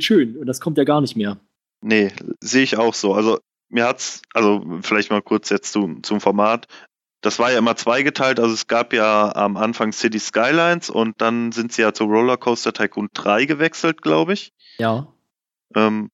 schön. 0.00 0.36
Und 0.36 0.46
das 0.46 0.60
kommt 0.60 0.76
ja 0.76 0.84
gar 0.84 1.00
nicht 1.00 1.16
mehr. 1.16 1.38
Nee, 1.86 2.12
sehe 2.40 2.64
ich 2.64 2.76
auch 2.76 2.94
so. 2.94 3.14
Also 3.14 3.38
mir 3.68 3.86
hat's, 3.86 4.22
also 4.34 4.80
vielleicht 4.82 5.12
mal 5.12 5.22
kurz 5.22 5.50
jetzt 5.50 5.70
zum, 5.72 6.02
zum 6.02 6.20
Format. 6.20 6.66
Das 7.20 7.38
war 7.38 7.52
ja 7.52 7.58
immer 7.58 7.76
zweigeteilt, 7.76 8.40
also 8.40 8.52
es 8.52 8.66
gab 8.66 8.92
ja 8.92 9.32
am 9.36 9.56
Anfang 9.56 9.92
City 9.92 10.18
Skylines 10.18 10.90
und 10.90 11.20
dann 11.20 11.52
sind 11.52 11.72
sie 11.72 11.82
ja 11.82 11.94
zu 11.94 12.04
Rollercoaster 12.04 12.72
Tycoon 12.72 13.08
3 13.14 13.44
gewechselt, 13.44 14.02
glaube 14.02 14.32
ich. 14.32 14.52
Ja. 14.78 15.06
Ähm, 15.76 16.10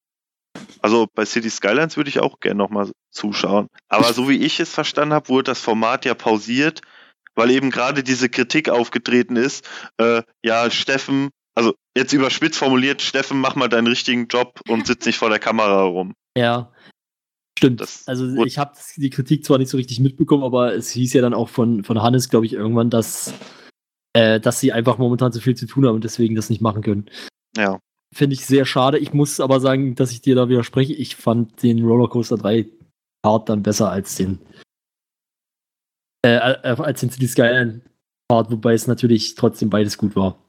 also 0.83 1.09
bei 1.15 1.25
City 1.25 1.49
Skylines 1.49 1.97
würde 1.97 2.11
ich 2.11 2.21
auch 2.21 2.41
gerne 2.41 2.59
nochmal 2.59 2.91
zuschauen. 3.11 3.69
Aber 3.89 4.13
so 4.13 4.29
wie 4.29 4.45
ich 4.45 4.61
es 4.61 4.75
verstanden 4.75 5.15
habe, 5.15 5.31
wurde 5.31 5.45
das 5.45 5.61
Format 5.61 6.05
ja 6.05 6.13
pausiert, 6.13 6.83
weil 7.35 7.51
eben 7.51 7.71
gerade 7.71 8.03
diese 8.03 8.29
Kritik 8.29 8.69
aufgetreten 8.69 9.37
ist. 9.37 9.67
Äh, 9.97 10.23
ja, 10.43 10.71
Steffen, 10.71 11.31
also 11.55 11.75
jetzt 11.97 12.13
überspitzt 12.13 12.59
formuliert, 12.59 13.03
Steffen, 13.03 13.41
mach 13.41 13.55
mal 13.55 13.69
deinen 13.69 13.87
richtigen 13.87 14.27
Job 14.27 14.61
und 14.69 14.87
sitz 14.87 15.07
nicht 15.07 15.19
vor 15.19 15.29
der 15.29 15.39
Kamera 15.39 15.83
rum. 15.83 16.15
Ja. 16.37 16.73
Stimmt. 17.59 17.81
Das 17.81 18.09
also 18.09 18.45
ich 18.45 18.59
habe 18.59 18.73
die 18.97 19.11
Kritik 19.11 19.45
zwar 19.45 19.59
nicht 19.59 19.69
so 19.69 19.77
richtig 19.77 20.01
mitbekommen, 20.01 20.43
aber 20.43 20.75
es 20.75 20.91
hieß 20.91 21.13
ja 21.13 21.23
dann 21.23 21.35
auch 21.35 21.49
von, 21.49 21.85
von 21.85 22.03
Hannes, 22.03 22.29
glaube 22.29 22.47
ich, 22.47 22.55
irgendwann, 22.55 22.91
dass, 22.91 23.35
äh, 24.15 24.41
dass 24.41 24.61
sie 24.61 24.73
einfach 24.73 24.99
momentan 24.99 25.33
zu 25.33 25.41
viel 25.41 25.55
zu 25.55 25.67
tun 25.67 25.87
haben 25.87 25.95
und 25.95 26.05
deswegen 26.05 26.35
das 26.35 26.51
nicht 26.51 26.63
machen 26.63 26.83
können. 26.83 27.11
Ja. 27.57 27.79
Finde 28.15 28.35
ich 28.35 28.47
sehr 28.47 28.65
schade. 28.65 28.99
Ich 28.99 29.13
muss 29.13 29.41
aber 29.41 29.61
sagen, 29.61 29.95
dass 29.95 30.13
ich 30.13 30.23
dir 30.23 30.35
da 30.35 30.49
widerspreche. 30.49 30.93
Ich 30.95 31.17
fand 31.17 31.63
den 31.63 31.85
Rollercoaster 31.85 32.37
3 32.37 32.67
Part 33.23 33.49
dann 33.49 33.63
besser 33.63 33.91
als 33.91 34.17
den 34.17 34.41
äh, 36.25 36.37
äh, 36.37 36.77
als 36.79 37.01
den 37.01 37.11
City 37.11 37.27
Skyline 37.27 37.83
Part, 38.29 38.51
wobei 38.51 38.75
es 38.75 38.87
natürlich 38.87 39.35
trotzdem 39.35 39.71
beides 39.71 39.99
gut 39.99 40.17
war. 40.17 40.42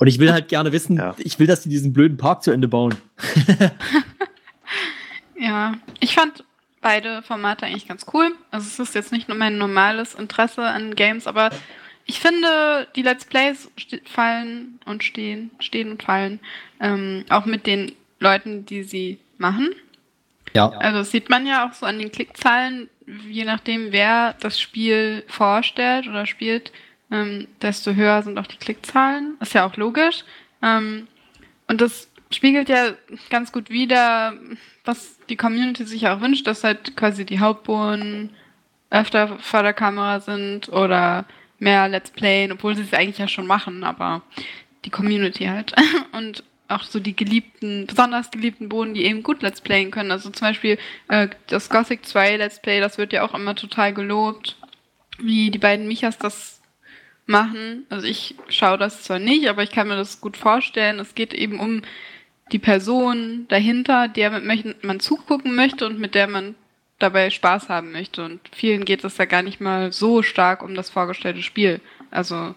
Und 0.00 0.06
ich 0.06 0.18
will 0.18 0.32
halt 0.32 0.48
gerne 0.48 0.72
wissen, 0.72 0.96
ja. 0.96 1.14
ich 1.18 1.38
will, 1.38 1.46
dass 1.46 1.62
die 1.62 1.68
diesen 1.68 1.92
blöden 1.92 2.16
Park 2.16 2.42
zu 2.42 2.50
Ende 2.50 2.66
bauen. 2.66 2.96
ja, 5.38 5.74
ich 6.00 6.14
fand 6.14 6.42
beide 6.80 7.22
Formate 7.22 7.66
eigentlich 7.66 7.86
ganz 7.86 8.06
cool. 8.12 8.32
Also 8.50 8.66
es 8.66 8.78
ist 8.78 8.94
jetzt 8.94 9.12
nicht 9.12 9.28
nur 9.28 9.36
mein 9.36 9.58
normales 9.58 10.14
Interesse 10.14 10.62
an 10.62 10.96
Games, 10.96 11.26
aber 11.26 11.50
ich 12.06 12.18
finde, 12.18 12.88
die 12.96 13.02
Let's 13.02 13.26
Plays 13.26 13.70
fallen 14.06 14.80
und 14.86 15.04
stehen, 15.04 15.50
stehen 15.60 15.90
und 15.92 16.02
fallen, 16.02 16.40
ähm, 16.80 17.24
auch 17.28 17.44
mit 17.44 17.66
den 17.66 17.92
Leuten, 18.18 18.64
die 18.64 18.82
sie 18.82 19.18
machen. 19.36 19.68
Ja. 20.54 20.70
Also 20.70 20.98
das 21.00 21.10
sieht 21.10 21.28
man 21.28 21.46
ja 21.46 21.68
auch 21.68 21.74
so 21.74 21.84
an 21.84 21.98
den 21.98 22.10
Klickzahlen, 22.10 22.88
je 23.28 23.44
nachdem, 23.44 23.92
wer 23.92 24.34
das 24.40 24.58
Spiel 24.58 25.24
vorstellt 25.28 26.08
oder 26.08 26.24
spielt, 26.26 26.72
ähm, 27.10 27.48
desto 27.60 27.94
höher 27.94 28.22
sind 28.22 28.38
auch 28.38 28.46
die 28.46 28.56
Klickzahlen. 28.56 29.36
Ist 29.40 29.54
ja 29.54 29.66
auch 29.66 29.76
logisch. 29.76 30.24
Ähm, 30.62 31.08
und 31.68 31.80
das 31.80 32.08
spiegelt 32.30 32.68
ja 32.68 32.92
ganz 33.30 33.52
gut 33.52 33.70
wider, 33.70 34.34
was 34.84 35.18
die 35.28 35.36
Community 35.36 35.84
sich 35.84 36.08
auch 36.08 36.20
wünscht, 36.20 36.46
dass 36.46 36.64
halt 36.64 36.96
quasi 36.96 37.24
die 37.24 37.40
Hauptbohnen 37.40 38.30
öfter 38.90 39.38
vor 39.38 39.62
der 39.62 39.72
Kamera 39.72 40.20
sind 40.20 40.68
oder 40.68 41.24
mehr 41.58 41.88
Let's 41.88 42.10
Playen, 42.10 42.52
obwohl 42.52 42.74
sie 42.74 42.82
es 42.82 42.94
eigentlich 42.94 43.18
ja 43.18 43.28
schon 43.28 43.46
machen, 43.46 43.84
aber 43.84 44.22
die 44.84 44.90
Community 44.90 45.44
halt. 45.44 45.74
Und 46.12 46.44
auch 46.68 46.84
so 46.84 47.00
die 47.00 47.16
geliebten, 47.16 47.86
besonders 47.86 48.30
geliebten 48.30 48.68
Bohnen, 48.68 48.94
die 48.94 49.04
eben 49.04 49.22
gut 49.22 49.42
Let's 49.42 49.60
Playen 49.60 49.90
können. 49.90 50.10
Also 50.10 50.30
zum 50.30 50.48
Beispiel 50.48 50.78
äh, 51.08 51.28
das 51.48 51.68
Gothic 51.68 52.06
2 52.06 52.36
Let's 52.36 52.62
Play, 52.62 52.80
das 52.80 52.96
wird 52.96 53.12
ja 53.12 53.24
auch 53.24 53.34
immer 53.34 53.54
total 53.54 53.92
gelobt, 53.92 54.56
wie 55.18 55.50
die 55.50 55.58
beiden 55.58 55.88
Michas 55.88 56.16
das 56.18 56.59
machen. 57.30 57.86
Also 57.88 58.06
ich 58.06 58.34
schaue 58.48 58.76
das 58.76 59.02
zwar 59.02 59.18
nicht, 59.18 59.48
aber 59.48 59.62
ich 59.62 59.70
kann 59.70 59.88
mir 59.88 59.96
das 59.96 60.20
gut 60.20 60.36
vorstellen. 60.36 60.98
Es 60.98 61.14
geht 61.14 61.32
eben 61.32 61.58
um 61.58 61.82
die 62.52 62.58
Person 62.58 63.46
dahinter, 63.48 64.08
der 64.08 64.40
man 64.82 65.00
zugucken 65.00 65.54
möchte 65.54 65.86
und 65.86 65.98
mit 65.98 66.14
der 66.14 66.26
man 66.26 66.54
dabei 66.98 67.30
Spaß 67.30 67.68
haben 67.68 67.92
möchte. 67.92 68.24
Und 68.24 68.40
vielen 68.52 68.84
geht 68.84 69.04
es 69.04 69.16
ja 69.16 69.24
gar 69.24 69.42
nicht 69.42 69.60
mal 69.60 69.92
so 69.92 70.22
stark 70.22 70.62
um 70.62 70.74
das 70.74 70.90
vorgestellte 70.90 71.42
Spiel. 71.42 71.80
Also 72.10 72.54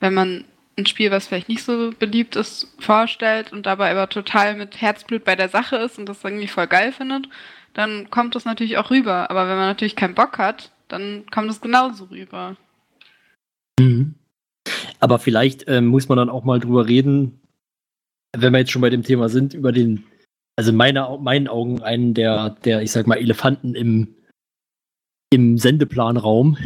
wenn 0.00 0.14
man 0.14 0.44
ein 0.76 0.86
Spiel, 0.86 1.10
was 1.10 1.26
vielleicht 1.26 1.48
nicht 1.48 1.62
so 1.62 1.92
beliebt 1.98 2.36
ist, 2.36 2.74
vorstellt 2.80 3.52
und 3.52 3.66
dabei 3.66 3.90
aber 3.90 4.08
total 4.08 4.56
mit 4.56 4.80
Herzblut 4.80 5.24
bei 5.24 5.36
der 5.36 5.48
Sache 5.48 5.76
ist 5.76 5.98
und 5.98 6.06
das 6.06 6.24
irgendwie 6.24 6.48
voll 6.48 6.66
geil 6.66 6.92
findet, 6.92 7.28
dann 7.74 8.10
kommt 8.10 8.34
das 8.34 8.44
natürlich 8.44 8.78
auch 8.78 8.90
rüber. 8.90 9.30
Aber 9.30 9.48
wenn 9.48 9.56
man 9.56 9.68
natürlich 9.68 9.96
keinen 9.96 10.14
Bock 10.14 10.38
hat, 10.38 10.70
dann 10.88 11.24
kommt 11.30 11.50
es 11.50 11.60
genauso 11.60 12.04
rüber. 12.04 12.56
Mhm. 13.80 14.14
Aber 15.00 15.18
vielleicht 15.18 15.64
ähm, 15.68 15.86
muss 15.86 16.08
man 16.08 16.18
dann 16.18 16.30
auch 16.30 16.44
mal 16.44 16.60
drüber 16.60 16.88
reden, 16.88 17.40
wenn 18.36 18.52
wir 18.52 18.60
jetzt 18.60 18.72
schon 18.72 18.82
bei 18.82 18.90
dem 18.90 19.02
Thema 19.02 19.28
sind, 19.28 19.54
über 19.54 19.72
den, 19.72 20.04
also 20.56 20.72
meine, 20.72 21.18
meinen 21.20 21.48
Augen 21.48 21.82
einen 21.82 22.14
der, 22.14 22.50
der, 22.64 22.82
ich 22.82 22.90
sag 22.90 23.06
mal, 23.06 23.18
Elefanten 23.18 23.74
im, 23.74 24.14
im 25.30 25.58
Sendeplanraum. 25.58 26.56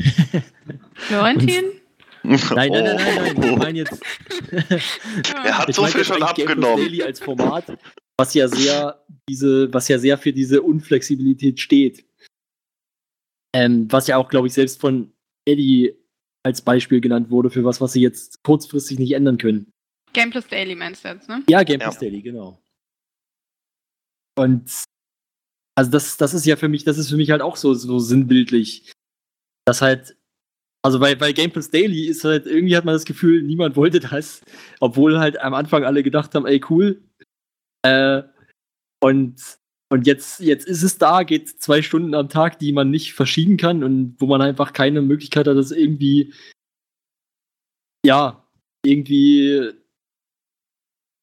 Florentin? 0.95 1.65
Nein, 2.23 2.41
nein, 2.51 2.71
nein, 2.71 2.97
nein, 2.97 3.35
nein. 3.37 3.53
Ich 3.53 3.57
meine 3.57 3.79
jetzt. 3.79 4.03
er 5.45 5.59
hat 5.59 5.73
so 5.73 5.87
viel 5.87 6.05
schon 6.05 6.23
abgenommen. 6.23 6.85
Daily 6.85 7.03
als 7.03 7.21
Format, 7.21 7.79
was 8.19 8.35
ja 8.35 8.49
sehr 8.49 9.03
diese, 9.29 9.73
was 9.73 9.89
ja 9.89 9.99
sehr 9.99 10.19
für 10.19 10.33
diese 10.33 10.63
Unflexibilität 10.63 11.61
steht. 11.61 12.05
Ähm, 13.55 13.91
was 13.91 14.09
ja 14.09 14.17
auch, 14.17 14.29
glaube 14.29 14.47
ich, 14.49 14.53
selbst 14.53 14.81
von 14.81 15.13
Eddie 15.47 15.95
als 16.45 16.63
Beispiel 16.63 17.01
genannt 17.01 17.31
wurde 17.31 17.51
für 17.51 17.65
was, 17.65 17.81
was 17.81 17.93
sie 17.93 18.01
jetzt 18.01 18.43
kurzfristig 18.43 18.99
nicht 18.99 19.13
ändern 19.13 19.39
können. 19.39 19.71
Game 20.13 20.31
Plus 20.31 20.47
Daily 20.47 20.75
meinst 20.75 21.05
du 21.05 21.09
jetzt, 21.09 21.29
ne? 21.29 21.43
Ja, 21.49 21.63
Game 21.63 21.81
Plus 21.81 21.95
ja. 21.95 22.01
Daily, 22.01 22.23
genau. 22.23 22.63
Und 24.37 24.85
also 25.77 25.91
das, 25.91 26.17
das 26.17 26.35
ist 26.35 26.47
ja 26.47 26.57
für 26.57 26.69
mich, 26.69 26.85
das 26.85 26.99
ist 26.99 27.11
für 27.11 27.17
mich 27.17 27.31
halt 27.31 27.43
auch 27.43 27.57
so, 27.57 27.75
so 27.75 27.99
sinnbildlich. 27.99 28.93
Das 29.65 29.83
halt, 29.83 30.17
also 30.83 30.99
bei, 30.99 31.15
bei 31.15 31.33
Game 31.33 31.51
Plus 31.53 31.71
Daily 31.71 32.07
ist 32.07 32.25
halt, 32.25 32.47
irgendwie 32.47 32.77
hat 32.77 32.85
man 32.85 32.95
das 32.95 33.05
Gefühl, 33.05 33.43
niemand 33.43 33.77
wollte 33.77 34.01
das, 34.01 34.43
obwohl 34.81 35.19
halt 35.19 35.41
am 35.41 35.55
Anfang 35.55 35.85
alle 35.85 36.03
gedacht 36.03 36.35
haben, 36.35 36.47
ey, 36.47 36.61
cool. 36.71 37.03
Äh, 37.83 38.23
und 39.01 39.58
und 39.91 40.07
jetzt, 40.07 40.41
jetzt 40.41 40.67
ist 40.67 40.83
es 40.83 40.99
da, 40.99 41.23
geht 41.23 41.49
zwei 41.49 41.81
Stunden 41.81 42.15
am 42.15 42.29
Tag, 42.29 42.59
die 42.59 42.73
man 42.73 42.91
nicht 42.91 43.15
verschieben 43.15 43.57
kann 43.57 43.83
und 43.83 44.17
wo 44.19 44.27
man 44.27 44.43
einfach 44.43 44.73
keine 44.73 45.01
Möglichkeit 45.01 45.49
hat, 45.49 45.57
das 45.57 45.71
irgendwie, 45.71 46.35
ja, 48.05 48.47
irgendwie, 48.85 49.73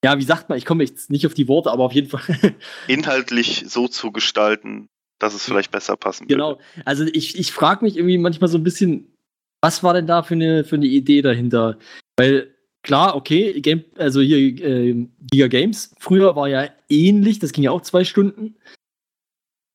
ja, 0.04 0.18
wie 0.18 0.24
sagt 0.24 0.50
man, 0.50 0.58
ich 0.58 0.66
komme 0.66 0.84
jetzt 0.84 1.12
nicht 1.12 1.28
auf 1.28 1.36
die 1.36 1.48
Worte, 1.48 1.72
aber 1.72 1.84
auf 1.84 1.94
jeden 1.94 2.10
Fall. 2.10 2.56
Inhaltlich 2.88 3.66
so 3.68 3.88
zu 3.88 4.12
gestalten, 4.12 4.90
dass 5.20 5.36
es 5.36 5.46
vielleicht 5.46 5.72
besser 5.72 5.96
passen 5.96 6.28
Genau. 6.28 6.60
Also 6.86 7.06
ich, 7.06 7.38
ich 7.38 7.52
frage 7.52 7.86
mich 7.86 7.98
irgendwie 7.98 8.18
manchmal 8.18 8.50
so 8.50 8.58
ein 8.58 8.64
bisschen, 8.64 9.16
was 9.62 9.84
war 9.84 9.94
denn 9.94 10.08
da 10.08 10.24
für 10.24 10.34
eine, 10.34 10.64
für 10.64 10.76
eine 10.76 10.88
Idee 10.88 11.22
dahinter? 11.22 11.78
Weil 12.18 12.55
klar, 12.86 13.16
okay, 13.16 13.60
Game, 13.62 13.84
also 13.98 14.22
hier 14.22 14.38
äh, 14.38 15.08
Giga 15.32 15.48
Games, 15.48 15.94
früher 16.00 16.36
war 16.36 16.48
ja 16.48 16.70
ähnlich, 16.88 17.40
das 17.40 17.52
ging 17.52 17.64
ja 17.64 17.72
auch 17.72 17.82
zwei 17.82 18.06
Stunden. 18.06 18.56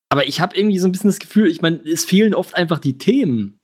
Aber 0.09 0.27
ich 0.27 0.41
habe 0.41 0.57
irgendwie 0.57 0.79
so 0.79 0.89
ein 0.89 0.93
bisschen 0.93 1.11
das 1.11 1.19
Gefühl, 1.19 1.51
ich 1.51 1.61
meine, 1.61 1.81
es 1.85 2.05
fehlen 2.05 2.35
oft 2.35 2.55
einfach 2.55 2.79
die 2.79 2.99
Themen. 2.99 3.59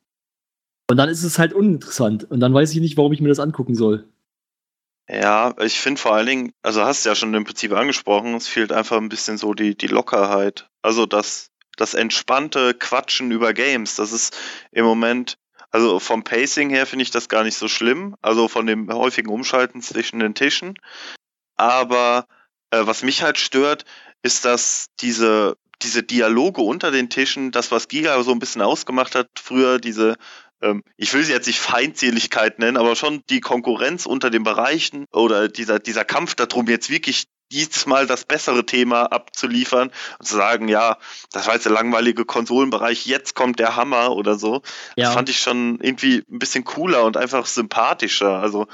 Und 0.89 0.97
dann 0.97 1.09
ist 1.09 1.25
es 1.25 1.39
halt 1.39 1.53
uninteressant. 1.53 2.25
Und 2.31 2.41
dann 2.41 2.55
weiß 2.55 2.73
ich 2.73 2.81
nicht, 2.81 2.97
warum 2.97 3.13
ich 3.13 3.21
mir 3.21 3.29
das 3.29 3.41
angucken 3.41 3.75
soll. 3.75 4.09
Ja, 5.09 5.55
ich 5.61 5.81
finde 5.81 6.01
vor 6.01 6.15
allen 6.15 6.27
Dingen, 6.27 6.53
also 6.63 6.83
hast 6.83 7.05
du 7.05 7.09
ja 7.09 7.15
schon 7.15 7.35
im 7.35 7.45
Prinzip 7.45 7.73
angesprochen, 7.73 8.35
es 8.35 8.49
fehlt 8.49 8.73
einfach 8.73 8.97
ein 8.97 9.09
bisschen 9.09 9.39
so 9.39 9.55
die, 9.55 9.77
die 9.77 9.87
Lockerheit. 9.87 10.69
Also 10.83 11.07
das, 11.07 11.51
das 11.77 11.95
entspannte 11.95 12.75
Quatschen 12.75 13.31
über 13.31 13.55
Games, 13.55 13.95
das 13.95 14.13
ist 14.13 14.37
im 14.73 14.85
Moment, 14.85 15.39
also 15.71 15.99
vom 15.99 16.25
Pacing 16.25 16.71
her 16.71 16.87
finde 16.87 17.03
ich 17.03 17.11
das 17.11 17.29
gar 17.29 17.45
nicht 17.45 17.57
so 17.57 17.69
schlimm, 17.69 18.17
also 18.23 18.49
von 18.49 18.67
dem 18.67 18.93
häufigen 18.93 19.31
Umschalten 19.31 19.83
zwischen 19.83 20.21
den 20.21 20.35
Tischen. 20.35 20.75
Aber 21.57 22.27
äh, 22.71 22.87
was 22.87 23.03
mich 23.03 23.23
halt 23.23 23.39
stört, 23.39 23.85
ist, 24.23 24.45
dass 24.45 24.89
diese, 25.01 25.57
diese 25.83 26.03
Dialoge 26.03 26.63
unter 26.63 26.91
den 26.91 27.11
Tischen, 27.11 27.51
das, 27.51 27.71
was 27.71 27.89
Giga 27.89 28.23
so 28.23 28.33
ein 28.33 28.39
bisschen 28.39 28.63
ausgemacht 28.63 29.15
hat, 29.15 29.29
früher 29.37 29.79
diese 29.79 30.17
ähm, 30.63 30.83
ich 30.97 31.13
will 31.13 31.23
sie 31.23 31.33
jetzt 31.33 31.47
nicht 31.47 31.61
Feindseligkeit 31.61 32.59
nennen, 32.59 32.77
aber 32.77 32.97
schon 32.97 33.23
die 33.29 33.41
Konkurrenz 33.41 34.07
unter 34.07 34.31
den 34.31 34.43
Bereichen 34.43 35.07
oder 35.13 35.49
dieser, 35.49 35.79
dieser 35.79 36.05
Kampf 36.05 36.35
darum, 36.35 36.67
jetzt 36.69 36.91
wirklich 36.91 37.27
dieses 37.53 37.87
Mal 37.87 38.07
das 38.07 38.25
bessere 38.25 38.67
Thema 38.67 39.05
abzuliefern 39.05 39.91
und 40.19 40.27
zu 40.27 40.37
sagen, 40.37 40.69
ja, 40.69 40.99
das 41.33 41.47
war 41.47 41.55
jetzt 41.55 41.67
der 41.67 41.73
langweilige 41.73 42.25
Konsolenbereich, 42.25 43.07
jetzt 43.07 43.35
kommt 43.35 43.59
der 43.59 43.77
Hammer 43.77 44.13
oder 44.13 44.37
so. 44.37 44.63
Ja. 44.97 45.07
Das 45.07 45.15
fand 45.15 45.29
ich 45.29 45.39
schon 45.39 45.79
irgendwie 45.81 46.25
ein 46.31 46.39
bisschen 46.39 46.65
cooler 46.65 47.05
und 47.05 47.17
einfach 47.17 47.47
sympathischer. 47.47 48.41
Also 48.41 48.67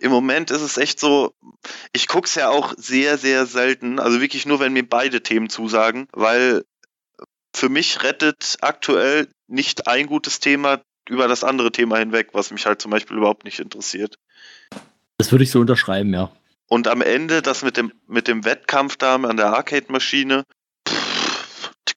im 0.00 0.10
Moment 0.10 0.50
ist 0.50 0.62
es 0.62 0.78
echt 0.78 0.98
so, 0.98 1.34
ich 1.92 2.08
gucke 2.08 2.26
es 2.26 2.34
ja 2.34 2.48
auch 2.48 2.74
sehr, 2.76 3.18
sehr 3.18 3.46
selten, 3.46 3.98
also 3.98 4.20
wirklich 4.20 4.46
nur, 4.46 4.60
wenn 4.60 4.72
mir 4.72 4.88
beide 4.88 5.22
Themen 5.22 5.48
zusagen, 5.48 6.08
weil 6.12 6.64
für 7.54 7.68
mich 7.68 8.02
rettet 8.02 8.58
aktuell 8.60 9.28
nicht 9.46 9.86
ein 9.86 10.06
gutes 10.06 10.40
Thema 10.40 10.80
über 11.08 11.28
das 11.28 11.44
andere 11.44 11.70
Thema 11.70 11.98
hinweg, 11.98 12.30
was 12.32 12.50
mich 12.50 12.66
halt 12.66 12.82
zum 12.82 12.90
Beispiel 12.90 13.16
überhaupt 13.16 13.44
nicht 13.44 13.60
interessiert. 13.60 14.18
Das 15.18 15.30
würde 15.30 15.44
ich 15.44 15.50
so 15.50 15.60
unterschreiben, 15.60 16.12
ja. 16.12 16.30
Und 16.68 16.88
am 16.88 17.00
Ende 17.00 17.42
das 17.42 17.62
mit 17.62 17.76
dem, 17.76 17.92
mit 18.06 18.28
dem 18.28 18.44
Wettkampf 18.44 18.96
da 18.96 19.14
an 19.14 19.36
der 19.36 19.52
Arcade-Maschine, 19.54 20.44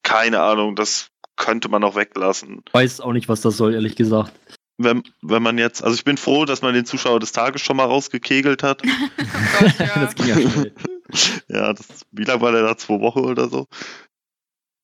keine 0.04 0.42
Ahnung, 0.42 0.76
das 0.76 1.10
könnte 1.36 1.70
man 1.70 1.84
auch 1.84 1.96
weglassen. 1.96 2.62
Weiß 2.72 3.02
auch 3.02 3.14
nicht, 3.14 3.30
was 3.30 3.42
das 3.42 3.58
soll, 3.58 3.74
ehrlich 3.74 3.96
gesagt. 3.96 4.32
Wenn, 4.78 5.04
wenn 5.22 5.44
man 5.44 5.58
jetzt, 5.58 5.84
also 5.84 5.96
ich 5.96 6.04
bin 6.04 6.18
froh, 6.18 6.46
dass 6.46 6.62
man 6.62 6.74
den 6.74 6.86
Zuschauer 6.86 7.20
des 7.20 7.32
Tages 7.32 7.62
schon 7.62 7.78
mal 7.78 7.86
rausgekegelt 7.86 8.64
hat. 8.64 8.82
oh 8.86 9.60
Gott, 9.60 9.80
ja. 9.80 10.00
das 10.00 10.16
ging 10.16 10.28
ja 10.28 10.36
schnell. 10.36 10.74
ja, 11.48 11.74
das, 11.74 11.88
wie 12.12 12.24
lange 12.24 12.42
war 12.42 12.52
der 12.52 12.62
da? 12.62 12.78
Zwei 12.78 13.00
Wochen 13.02 13.20
oder 13.20 13.50
so? 13.50 13.68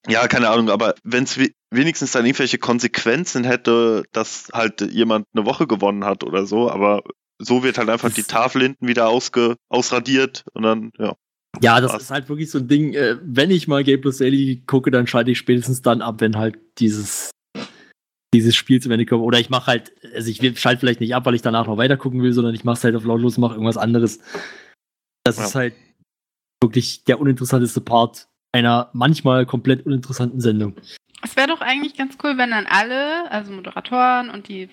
Ja, 0.07 0.27
keine 0.27 0.49
Ahnung, 0.49 0.69
aber 0.69 0.95
wenn 1.03 1.23
es 1.23 1.39
wenigstens 1.71 2.11
dann 2.11 2.25
irgendwelche 2.25 2.57
Konsequenzen 2.57 3.43
hätte, 3.43 4.03
dass 4.11 4.49
halt 4.53 4.81
jemand 4.81 5.27
eine 5.33 5.45
Woche 5.45 5.65
gewonnen 5.65 6.05
hat 6.05 6.23
oder 6.23 6.45
so, 6.45 6.69
aber 6.69 7.01
so 7.39 7.63
wird 7.63 7.77
halt 7.77 7.89
einfach 7.89 8.09
das 8.09 8.15
die 8.15 8.23
Tafel 8.23 8.61
hinten 8.61 8.87
wieder 8.87 9.07
ausge 9.07 9.55
ausradiert 9.69 10.43
und 10.53 10.63
dann, 10.63 10.91
ja. 10.97 11.15
Ja, 11.61 11.79
das 11.79 11.93
was. 11.93 12.03
ist 12.03 12.11
halt 12.11 12.27
wirklich 12.27 12.51
so 12.51 12.59
ein 12.59 12.67
Ding, 12.67 12.93
äh, 12.93 13.15
wenn 13.21 13.49
ich 13.49 13.67
mal 13.67 13.83
Game 13.83 14.01
Plus 14.01 14.17
Daily 14.17 14.61
gucke, 14.67 14.91
dann 14.91 15.07
schalte 15.07 15.31
ich 15.31 15.37
spätestens 15.37 15.81
dann 15.81 16.01
ab, 16.01 16.19
wenn 16.19 16.37
halt 16.37 16.57
dieses 16.79 17.31
dieses 18.35 18.55
Spiel 18.55 18.81
zu 18.81 18.91
Ende 18.91 19.05
kommt. 19.05 19.23
Oder 19.23 19.39
ich 19.39 19.49
mache 19.49 19.67
halt, 19.67 19.93
also 20.13 20.29
ich 20.29 20.59
schalte 20.59 20.81
vielleicht 20.81 20.99
nicht 20.99 21.15
ab, 21.15 21.25
weil 21.25 21.35
ich 21.35 21.41
danach 21.41 21.67
noch 21.67 21.77
weiter 21.77 21.97
gucken 21.97 22.21
will, 22.21 22.33
sondern 22.33 22.53
ich 22.53 22.65
mache 22.65 22.77
es 22.77 22.83
halt 22.83 22.95
auf 22.95 23.05
lautlos, 23.05 23.37
mache 23.37 23.53
irgendwas 23.53 23.77
anderes. 23.77 24.19
Das 25.23 25.37
ja. 25.37 25.45
ist 25.45 25.55
halt 25.55 25.73
wirklich 26.61 27.03
der 27.05 27.19
uninteressanteste 27.19 27.81
Part 27.81 28.27
einer 28.51 28.89
manchmal 28.93 29.45
komplett 29.45 29.85
uninteressanten 29.85 30.41
Sendung. 30.41 30.75
Es 31.23 31.35
wäre 31.35 31.47
doch 31.47 31.61
eigentlich 31.61 31.95
ganz 31.95 32.17
cool, 32.23 32.37
wenn 32.37 32.51
dann 32.51 32.67
alle, 32.67 33.31
also 33.31 33.51
Moderatoren 33.51 34.29
und 34.29 34.47
die 34.47 34.69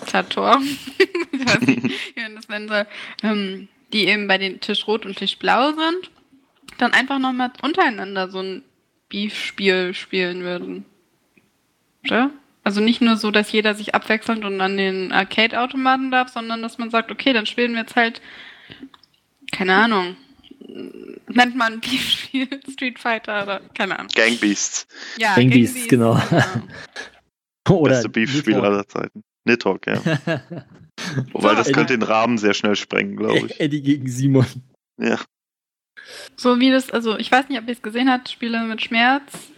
Präsentatoren, 0.00 0.78
ich 1.32 1.46
weiß 1.46 1.60
nicht, 1.60 2.16
wie 2.16 2.20
man 2.20 2.36
das 2.36 2.48
nennen 2.48 2.68
soll, 2.68 2.86
ähm, 3.22 3.68
die 3.92 4.06
eben 4.06 4.28
bei 4.28 4.38
den 4.38 4.60
Tisch 4.60 4.86
Rot 4.86 5.06
und 5.06 5.16
Tisch 5.16 5.38
Blau 5.38 5.72
sind, 5.72 6.10
dann 6.78 6.92
einfach 6.92 7.18
nochmal 7.18 7.52
untereinander 7.62 8.28
so 8.28 8.40
ein 8.40 8.62
Beef-Spiel 9.08 9.94
spielen 9.94 10.42
würden. 10.42 10.84
Oder? 12.04 12.30
Also 12.64 12.80
nicht 12.80 13.00
nur 13.00 13.16
so, 13.16 13.30
dass 13.30 13.52
jeder 13.52 13.74
sich 13.74 13.94
abwechselnd 13.94 14.44
und 14.44 14.60
an 14.60 14.76
den 14.76 15.12
Arcade-Automaten 15.12 16.10
darf, 16.10 16.30
sondern 16.30 16.62
dass 16.62 16.78
man 16.78 16.90
sagt, 16.90 17.10
okay, 17.10 17.32
dann 17.32 17.46
spielen 17.46 17.72
wir 17.72 17.82
jetzt 17.82 17.94
halt, 17.94 18.20
keine 19.52 19.74
Ahnung, 19.74 20.16
nennt 21.28 21.56
man 21.56 21.80
die 21.80 21.98
Spiel 21.98 22.48
Street 22.72 22.98
Fighter 22.98 23.42
oder 23.42 23.60
keine 23.74 23.98
Ahnung. 23.98 24.10
Gang 24.14 24.40
Beasts. 24.40 24.86
Ja, 25.18 25.34
Gang, 25.36 25.50
Gang 25.50 25.88
genau. 25.88 26.20
genau. 26.28 26.50
oder 27.80 27.94
Beste 27.94 28.08
Beef-Spiel 28.08 28.56
aller 28.56 28.88
Zeiten. 28.88 29.22
Nidhogg, 29.44 29.86
ja. 29.86 30.00
Wobei 31.32 31.54
das 31.54 31.72
könnte 31.72 31.96
den 31.98 32.02
Rahmen 32.02 32.38
sehr 32.38 32.54
schnell 32.54 32.76
sprengen, 32.76 33.16
glaube 33.16 33.46
ich. 33.46 33.60
Eddie 33.60 33.82
gegen 33.82 34.08
Simon. 34.08 34.46
Ja. 34.98 35.18
So 36.36 36.60
wie 36.60 36.70
das, 36.70 36.90
also 36.90 37.18
ich 37.18 37.30
weiß 37.30 37.48
nicht, 37.48 37.58
ob 37.60 37.66
ihr 37.66 37.72
es 37.72 37.82
gesehen 37.82 38.10
habt, 38.10 38.28
Spiele 38.28 38.60
mit 38.64 38.82
Schmerz. 38.82 39.50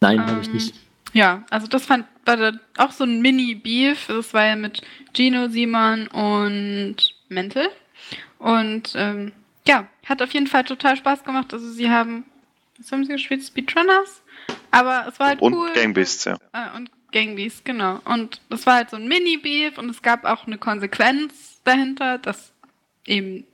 Nein, 0.00 0.18
ähm, 0.18 0.26
habe 0.26 0.40
ich 0.40 0.52
nicht. 0.52 0.74
Ja, 1.12 1.44
also 1.50 1.66
das 1.66 1.86
fand 1.86 2.06
war 2.24 2.36
da 2.36 2.52
auch 2.76 2.92
so 2.92 3.04
ein 3.04 3.20
Mini-Beef. 3.20 4.06
Das 4.06 4.34
war 4.34 4.46
ja 4.46 4.56
mit 4.56 4.82
Gino, 5.14 5.48
Simon 5.48 6.06
und 6.08 6.96
Mental. 7.28 7.68
Und 8.38 8.92
ähm, 8.94 9.32
ja, 9.66 9.88
hat 10.06 10.22
auf 10.22 10.32
jeden 10.32 10.46
Fall 10.46 10.64
total 10.64 10.96
Spaß 10.96 11.24
gemacht. 11.24 11.52
Also 11.52 11.70
sie 11.70 11.90
haben, 11.90 12.24
was 12.78 12.90
haben 12.92 13.04
sie 13.04 13.12
gespielt? 13.12 13.44
Speedrunners? 13.44 14.22
Aber 14.70 15.06
es 15.08 15.18
war 15.18 15.28
halt 15.28 15.42
und 15.42 15.54
cool. 15.54 15.68
Und 15.68 15.74
Gangbeasts, 15.74 16.24
ja. 16.24 16.36
Äh, 16.52 16.76
und 16.76 16.90
Gangbeasts, 17.12 17.64
genau. 17.64 18.00
Und 18.04 18.40
es 18.50 18.66
war 18.66 18.76
halt 18.76 18.90
so 18.90 18.96
ein 18.96 19.08
Mini-Beef 19.08 19.78
und 19.78 19.90
es 19.90 20.02
gab 20.02 20.24
auch 20.24 20.46
eine 20.46 20.58
Konsequenz 20.58 21.60
dahinter, 21.64 22.18
dass 22.18 22.52
eben 23.06 23.44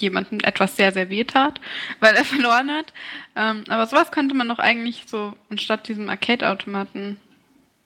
jemandem 0.00 0.40
etwas 0.40 0.76
sehr, 0.76 0.92
sehr 0.92 1.08
weh 1.08 1.24
tat, 1.24 1.60
weil 2.00 2.14
er 2.14 2.24
verloren 2.26 2.70
hat. 2.70 2.92
Ähm, 3.36 3.64
aber 3.68 3.86
sowas 3.86 4.10
könnte 4.10 4.34
man 4.34 4.48
doch 4.48 4.58
eigentlich 4.58 5.04
so 5.06 5.34
anstatt 5.48 5.88
diesem 5.88 6.08
Arcade-Automaten 6.08 7.18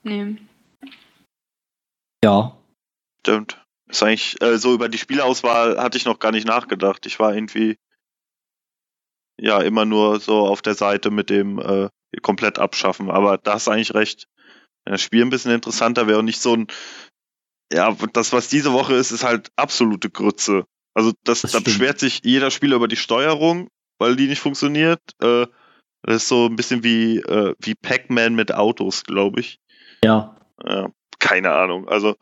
nehmen. 0.03 0.49
Ja. 2.25 2.57
Stimmt. 3.21 3.63
Ist 3.89 4.03
eigentlich, 4.03 4.41
äh, 4.43 4.59
so 4.59 4.75
über 4.75 4.89
die 4.89 4.99
Spielauswahl 4.99 5.81
hatte 5.81 5.97
ich 5.97 6.05
noch 6.05 6.19
gar 6.19 6.33
nicht 6.33 6.47
nachgedacht. 6.47 7.07
Ich 7.07 7.21
war 7.21 7.35
irgendwie, 7.35 7.79
ja, 9.39 9.61
immer 9.61 9.85
nur 9.85 10.19
so 10.19 10.47
auf 10.47 10.63
der 10.63 10.75
Seite 10.75 11.11
mit 11.11 11.31
dem 11.31 11.59
äh, 11.59 11.89
komplett 12.23 12.59
abschaffen. 12.59 13.11
Aber 13.11 13.39
da 13.39 13.55
hast 13.55 13.67
du 13.67 13.71
eigentlich 13.71 13.95
recht. 13.95 14.27
Das 14.87 15.03
Spiel 15.03 15.23
ein 15.23 15.31
bisschen 15.31 15.53
interessanter 15.53 16.07
wäre 16.07 16.19
und 16.19 16.25
nicht 16.25 16.41
so 16.41 16.55
ein, 16.55 16.67
ja, 17.73 17.95
das, 18.13 18.33
was 18.33 18.49
diese 18.49 18.73
Woche 18.73 18.95
ist, 18.95 19.11
ist 19.11 19.25
halt 19.25 19.51
absolute 19.57 20.11
Grütze. 20.11 20.65
Also 20.95 21.13
das, 21.25 21.43
das 21.43 21.53
da 21.53 21.61
beschwert 21.61 21.99
sich 21.99 22.21
jeder 22.25 22.51
Spieler 22.51 22.77
über 22.77 22.89
die 22.89 22.97
Steuerung, 22.97 23.69
weil 23.99 24.17
die 24.17 24.29
nicht 24.29 24.41
funktioniert. 24.41 25.01
Äh, 25.21 25.47
das 26.03 26.23
ist 26.23 26.29
so 26.29 26.47
ein 26.47 26.57
bisschen 26.57 26.85
wie, 26.85 27.19
äh, 27.19 27.55
wie 27.61 27.75
Pac-Man 27.75 28.35
mit 28.35 28.55
Autos, 28.55 29.03
glaube 29.05 29.41
ich. 29.41 29.59
Ja. 30.05 30.37
ja. 30.65 30.89
Keine 31.19 31.53
Ahnung. 31.53 31.89
Also 31.89 32.17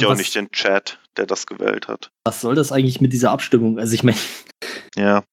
ja 0.00 0.08
auch 0.08 0.16
nicht 0.16 0.34
den 0.34 0.50
Chat, 0.50 0.98
der 1.16 1.26
das 1.26 1.46
gewählt 1.46 1.88
hat. 1.88 2.10
Was 2.24 2.40
soll 2.40 2.54
das 2.54 2.72
eigentlich 2.72 3.00
mit 3.00 3.12
dieser 3.12 3.30
Abstimmung? 3.30 3.78
Also 3.78 3.94
ich 3.94 4.02
meine. 4.02 4.18
Ja. 4.96 5.24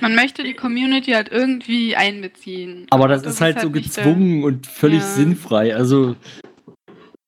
Man 0.00 0.14
möchte 0.14 0.42
die 0.42 0.54
Community 0.54 1.12
halt 1.12 1.30
irgendwie 1.30 1.96
einbeziehen. 1.96 2.86
Aber 2.90 3.08
das, 3.08 3.22
das 3.22 3.34
ist, 3.34 3.40
halt 3.40 3.56
ist, 3.56 3.62
halt 3.62 3.74
so 3.74 3.80
gezwungen 3.80 4.44
und 4.44 4.66
völlig 4.66 5.00
ja. 5.00 5.06
sinnfrei. 5.06 5.74
Also 5.74 6.16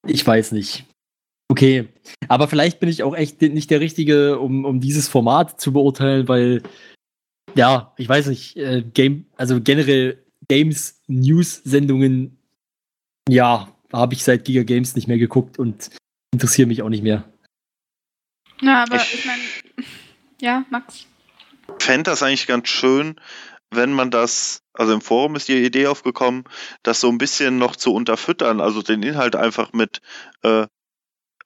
ich 0.07 0.27
weiß 0.27 0.53
nicht. 0.53 0.85
Okay, 1.49 1.89
aber 2.29 2.47
vielleicht 2.47 2.79
bin 2.79 2.89
ich 2.89 3.03
auch 3.03 3.17
echt 3.17 3.43
nicht 3.43 3.71
der 3.71 3.81
Richtige, 3.81 4.39
um, 4.39 4.65
um 4.65 4.81
dieses 4.81 5.09
Format 5.09 5.61
zu 5.61 5.73
beurteilen, 5.73 6.29
weil 6.29 6.63
ja, 7.57 7.93
ich 7.97 8.09
weiß 8.09 8.29
nicht, 8.29 8.57
äh, 8.57 8.83
Game, 8.83 9.27
also 9.37 9.61
generell 9.61 10.25
Games 10.47 11.01
News 11.09 11.61
Sendungen, 11.65 12.39
ja, 13.29 13.77
habe 13.93 14.15
ich 14.15 14.23
seit 14.23 14.45
Giga 14.45 14.63
Games 14.63 14.95
nicht 14.95 15.09
mehr 15.09 15.19
geguckt 15.19 15.59
und 15.59 15.91
interessieren 16.33 16.69
mich 16.69 16.83
auch 16.83 16.89
nicht 16.89 17.03
mehr. 17.03 17.25
Ja, 18.63 18.85
aber 18.85 18.97
ich, 18.97 19.15
ich 19.15 19.27
meine, 19.27 19.43
ja, 20.41 20.65
Max. 20.71 21.07
Fände 21.79 22.11
das 22.11 22.23
eigentlich 22.23 22.47
ganz 22.47 22.69
schön, 22.69 23.21
wenn 23.71 23.93
man 23.93 24.11
das, 24.11 24.63
also 24.73 24.93
im 24.93 25.01
Forum 25.01 25.37
ist 25.37 25.49
die 25.49 25.65
Idee 25.65 25.87
aufgekommen, 25.87 26.45
das 26.83 27.01
so 27.01 27.09
ein 27.09 27.19
bisschen 27.19 27.59
noch 27.59 27.77
zu 27.77 27.95
unterfüttern, 27.95 28.61
also 28.61 28.83
den 28.83 29.03
Inhalt 29.03 29.37
einfach 29.37 29.73
mit, 29.73 30.01
äh, 30.43 30.67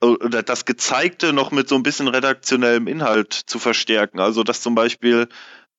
oder 0.01 0.43
das 0.43 0.65
Gezeigte 0.65 1.33
noch 1.33 1.51
mit 1.51 1.69
so 1.69 1.77
ein 1.77 1.83
bisschen 1.83 2.09
redaktionellem 2.09 2.87
Inhalt 2.87 3.33
zu 3.33 3.59
verstärken. 3.59 4.21
Also 4.21 4.43
dass 4.43 4.61
zum 4.61 4.75
Beispiel 4.75 5.29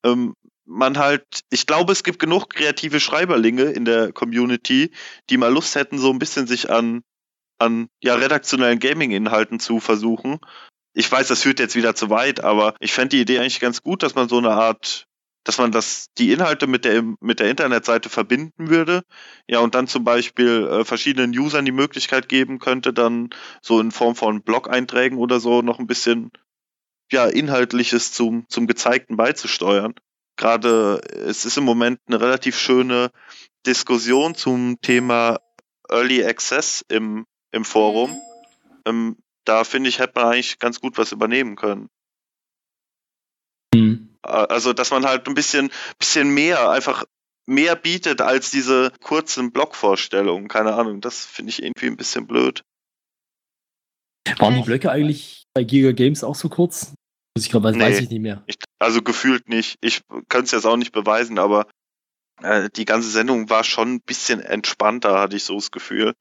ähm, 0.04 0.36
man 0.66 0.98
halt, 0.98 1.26
ich 1.52 1.68
glaube, 1.68 1.92
es 1.92 2.04
gibt 2.04 2.20
genug 2.20 2.50
kreative 2.50 3.00
Schreiberlinge 3.00 3.64
in 3.64 3.86
der 3.86 4.12
Community, 4.12 4.92
die 5.30 5.38
mal 5.38 5.54
Lust 5.54 5.76
hätten, 5.76 6.00
so 6.00 6.12
ein 6.12 6.20
bisschen 6.20 6.48
sich 6.48 6.70
an, 6.70 7.04
an 7.60 7.88
ja, 8.02 8.16
redaktionellen 8.16 8.80
Gaming-Inhalten 8.80 9.60
zu 9.60 9.80
versuchen. 9.80 10.40
Ich 10.96 11.12
weiß, 11.12 11.28
das 11.28 11.44
führt 11.44 11.60
jetzt 11.60 11.76
wieder 11.76 11.94
zu 11.94 12.10
weit, 12.10 12.44
aber 12.44 12.74
ich 12.80 12.94
fände 12.94 13.16
die 13.16 13.22
Idee 13.22 13.40
eigentlich 13.40 13.60
ganz 13.60 13.84
gut, 13.84 14.02
dass 14.02 14.16
man 14.16 14.30
so 14.30 14.38
eine 14.38 14.52
Art, 14.52 15.08
dass 15.44 15.58
man 15.58 15.72
das, 15.72 16.08
die 16.18 16.32
Inhalte 16.32 16.68
mit 16.68 16.86
der, 16.86 17.04
mit 17.20 17.40
der 17.40 17.50
Internetseite 17.50 18.10
verbinden 18.10 18.70
würde. 18.70 19.04
Ja, 19.48 19.60
und 19.60 19.76
dann 19.76 19.88
zum 19.88 20.04
Beispiel 20.04 20.66
äh, 20.68 20.86
verschiedenen 20.86 21.38
Usern 21.38 21.66
die 21.66 21.72
Möglichkeit 21.72 22.30
geben 22.30 22.60
könnte, 22.60 22.94
dann 22.94 23.30
so 23.62 23.80
in 23.80 23.92
Form 23.92 24.16
von 24.16 24.42
Blog-Einträgen 24.42 25.18
oder 25.18 25.40
so 25.40 25.62
noch 25.62 25.80
ein 25.80 25.88
bisschen 25.88 26.32
ja, 27.12 27.26
Inhaltliches 27.26 28.14
zum, 28.14 28.46
zum 28.48 28.66
Gezeigten 28.66 29.18
beizusteuern 29.18 29.94
gerade, 30.36 31.02
es 31.28 31.46
ist 31.46 31.58
im 31.58 31.64
Moment 31.64 32.00
eine 32.08 32.20
relativ 32.20 32.58
schöne 32.58 33.12
Diskussion 33.66 34.36
zum 34.36 34.80
Thema 34.82 35.40
Early 35.90 36.24
Access 36.26 36.84
im, 36.88 37.26
im 37.52 37.66
Forum. 37.66 38.12
Mhm. 38.12 38.18
Ähm, 38.86 39.18
da 39.46 39.64
finde 39.64 39.90
ich, 39.90 40.00
hätte 40.00 40.20
man 40.20 40.26
eigentlich 40.26 40.60
ganz 40.60 40.82
gut 40.82 40.98
was 40.98 41.12
übernehmen 41.12 41.56
können. 41.56 41.90
Mhm. 43.74 44.18
Also, 44.22 44.74
dass 44.74 44.92
man 44.92 45.06
halt 45.06 45.28
ein 45.28 45.36
bisschen, 45.36 45.70
bisschen 46.00 46.34
mehr, 46.34 46.70
einfach 46.72 47.06
mehr 47.46 47.76
bietet 47.76 48.22
als 48.22 48.50
diese 48.50 48.92
kurzen 49.04 49.52
Blogvorstellungen. 49.52 50.48
Keine 50.48 50.74
Ahnung, 50.74 51.02
das 51.02 51.26
finde 51.26 51.52
ich 51.52 51.62
irgendwie 51.62 51.88
ein 51.88 51.98
bisschen 51.98 52.26
blöd. 52.26 52.64
Waren 54.40 54.56
die 54.56 54.64
Blöcke 54.64 54.92
eigentlich 54.92 55.44
bei 55.54 55.64
Giga 55.64 55.92
Games 55.92 56.24
auch 56.24 56.36
so 56.36 56.50
kurz? 56.50 56.94
Ich 57.38 57.50
glaube, 57.50 57.68
das 57.68 57.78
nee, 57.78 57.84
weiß 57.84 58.00
ich 58.00 58.10
nicht 58.10 58.22
mehr. 58.22 58.44
Ich, 58.48 58.56
also 58.80 59.02
gefühlt 59.02 59.48
nicht. 59.50 59.78
Ich 59.82 60.02
kann 60.30 60.46
es 60.46 60.52
jetzt 60.52 60.66
auch 60.66 60.78
nicht 60.78 60.94
beweisen, 60.94 61.38
aber 61.38 61.68
äh, 62.42 62.70
die 62.76 62.86
ganze 62.86 63.10
Sendung 63.10 63.50
war 63.50 63.64
schon 63.64 63.96
ein 63.96 64.02
bisschen 64.02 64.40
entspannter, 64.40 65.20
hatte 65.20 65.36
ich 65.36 65.44
so 65.44 65.56
das 65.56 65.70
Gefühl. 65.70 66.14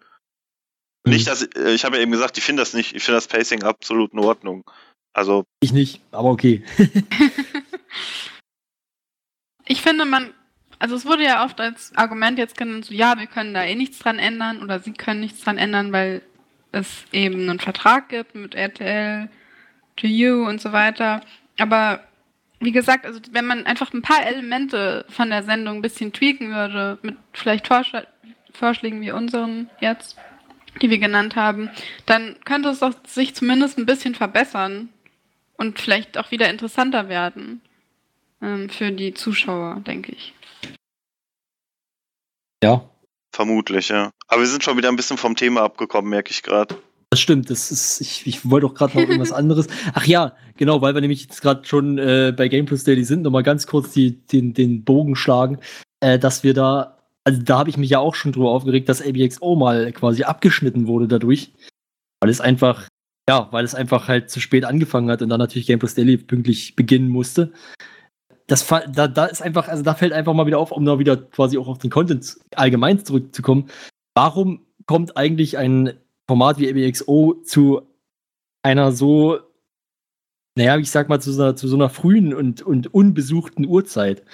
Mhm. 1.05 1.12
Nicht, 1.12 1.26
dass 1.26 1.42
äh, 1.42 1.74
ich 1.74 1.84
habe 1.84 1.96
ja 1.96 2.02
eben 2.02 2.12
gesagt, 2.12 2.38
ich 2.38 2.44
finde 2.44 2.62
das 2.62 2.74
nicht, 2.74 2.94
ich 2.94 3.02
finde 3.02 3.16
das 3.16 3.28
Pacing 3.28 3.62
absolut 3.62 4.12
in 4.12 4.18
Ordnung. 4.18 4.64
Also. 5.12 5.44
Ich 5.61 5.72
nicht, 5.72 6.00
aber 6.11 6.30
okay. 6.30 6.64
ich 9.66 9.80
finde, 9.80 10.05
man, 10.05 10.34
also 10.78 10.96
es 10.96 11.07
wurde 11.07 11.24
ja 11.24 11.44
oft 11.44 11.61
als 11.61 11.94
Argument 11.94 12.38
jetzt 12.38 12.57
genannt, 12.57 12.86
so 12.86 12.94
ja, 12.94 13.18
wir 13.18 13.26
können 13.26 13.55
da 13.55 13.62
eh 13.64 13.76
nichts 13.76 13.98
dran 14.00 14.18
ändern 14.18 14.62
oder 14.62 14.80
sie 14.80 14.92
können 14.92 15.20
nichts 15.20 15.40
dran 15.40 15.59
ändern, 15.59 15.92
weil 15.92 16.22
es 16.72 17.05
eben 17.12 17.48
einen 17.48 17.61
Vertrag 17.61 18.09
gibt 18.09 18.34
mit 18.34 18.55
RTL 18.55 19.28
to 19.96 20.07
you 20.07 20.46
und 20.46 20.61
so 20.61 20.72
weiter. 20.72 21.20
Aber 21.59 22.00
wie 22.59 22.72
gesagt, 22.72 23.07
also 23.07 23.20
wenn 23.30 23.46
man 23.46 23.66
einfach 23.66 23.92
ein 23.92 24.02
paar 24.02 24.26
Elemente 24.26 25.05
von 25.09 25.30
der 25.30 25.42
Sendung 25.42 25.76
ein 25.76 25.82
bisschen 25.82 26.12
tweaken 26.12 26.50
würde, 26.50 26.98
mit 27.02 27.16
vielleicht 27.32 27.66
Vorschl 27.68 28.07
Vorschlägen 28.52 29.00
wie 29.00 29.11
unseren 29.11 29.68
jetzt, 29.80 30.16
die 30.83 30.91
wir 30.91 30.99
genannt 30.99 31.37
haben, 31.37 31.70
dann 32.07 32.37
könnte 32.45 32.68
es 32.68 32.81
doch 32.81 32.95
sich 33.07 33.35
zumindest 33.35 33.79
ein 33.79 33.87
bisschen 33.87 34.14
verbessern 34.14 34.89
und 35.57 35.79
vielleicht 35.79 36.18
auch 36.18 36.31
wieder 36.31 36.51
interessanter 36.51 37.09
werden 37.09 37.61
ähm, 38.43 38.68
für 38.68 38.91
die 38.91 39.14
Zuschauer, 39.14 39.81
denke 39.87 40.12
ich. 40.12 40.35
Ja. 42.62 42.89
Vermutlich, 43.35 43.89
ja. 43.89 44.11
Aber 44.29 44.43
wir 44.43 44.47
sind 44.47 44.62
schon 44.62 44.77
wieder 44.77 44.89
ein 44.89 44.97
bisschen 44.97 45.16
vom 45.16 45.35
Thema 45.35 45.62
abgekommen, 45.62 46.09
merke 46.09 46.31
ich 46.31 46.43
gerade. 46.43 46.77
Das 47.11 47.20
stimmt, 47.20 47.51
das 47.51 47.70
ist, 47.70 48.01
ich, 48.01 48.27
ich 48.27 48.49
wollte 48.49 48.66
auch 48.66 48.75
gerade 48.75 48.95
noch 48.95 49.03
irgendwas 49.03 49.33
anderes. 49.33 49.66
Ach 49.93 50.07
ja, 50.07 50.35
genau, 50.57 50.81
weil 50.83 50.95
wir 50.95 51.01
nämlich 51.01 51.22
jetzt 51.22 51.43
gerade 51.43 51.64
schon 51.64 51.99
äh, 51.99 52.33
bei 52.37 52.49
Game 52.49 52.66
Plus 52.66 52.85
Daily 52.85 53.05
sind, 53.05 53.22
nochmal 53.22 53.43
ganz 53.43 53.66
kurz 53.66 53.91
die, 53.93 54.25
den, 54.27 54.55
den 54.55 54.85
Bogen 54.85 55.16
schlagen, 55.16 55.59
äh, 56.01 56.18
dass 56.18 56.43
wir 56.45 56.55
da, 56.55 56.93
also 57.25 57.43
da 57.43 57.59
habe 57.59 57.70
ich 57.70 57.79
mich 57.79 57.91
ja 57.91 57.99
auch 57.99 58.14
schon 58.14 58.33
drüber 58.33 58.51
aufgeregt, 58.51 58.89
dass 58.89 59.03
ABXO 59.03 59.57
mal 59.57 59.93
quasi 59.93 60.25
abgeschnitten 60.25 60.87
wurde 60.87 61.09
dadurch. 61.09 61.53
Weil 62.20 62.31
es 62.31 62.41
einfach, 62.41 62.89
ja, 63.29 63.49
weil 63.51 63.64
es 63.64 63.75
einfach 63.75 64.09
halt 64.09 64.31
zu 64.31 64.41
spät 64.41 64.64
angefangen 64.64 65.11
hat 65.11 65.22
und 65.22 65.31
dann 65.31 65.41
natürlich 65.41 65.66
Game 65.66 65.79
Plus 65.79 65.95
Daily 65.95 66.18
pünktlich 66.18 66.77
beginnen 66.77 67.09
musste. 67.09 67.53
Das, 68.47 68.66
da, 68.66 69.09
da 69.09 69.25
ist 69.25 69.41
einfach, 69.41 69.68
also 69.68 69.83
da 69.83 69.95
fällt 69.95 70.12
einfach 70.12 70.35
mal 70.35 70.47
wieder 70.47 70.59
auf, 70.59 70.70
um 70.70 70.85
da 70.85 70.99
wieder 70.99 71.16
quasi 71.16 71.57
auch 71.57 71.68
auf 71.68 71.79
den 71.79 71.91
Content 71.91 72.37
allgemein 72.55 73.03
zurückzukommen. 73.03 73.70
Warum 74.14 74.66
kommt 74.87 75.16
eigentlich 75.16 75.57
ein 75.57 75.95
Format 76.29 76.59
wie 76.59 76.68
ABXO 76.68 77.43
zu 77.45 77.83
einer 78.62 78.93
so, 78.93 79.39
naja, 80.57 80.77
ich 80.77 80.91
sag 80.91 81.09
mal, 81.09 81.20
zu 81.20 81.33
so 81.33 81.43
einer, 81.43 81.57
zu 81.57 81.68
so 81.68 81.77
einer 81.77 81.89
frühen 81.89 82.35
und, 82.35 82.62
und 82.62 82.93
unbesuchten 82.93 83.66
Uhrzeit. 83.66 84.25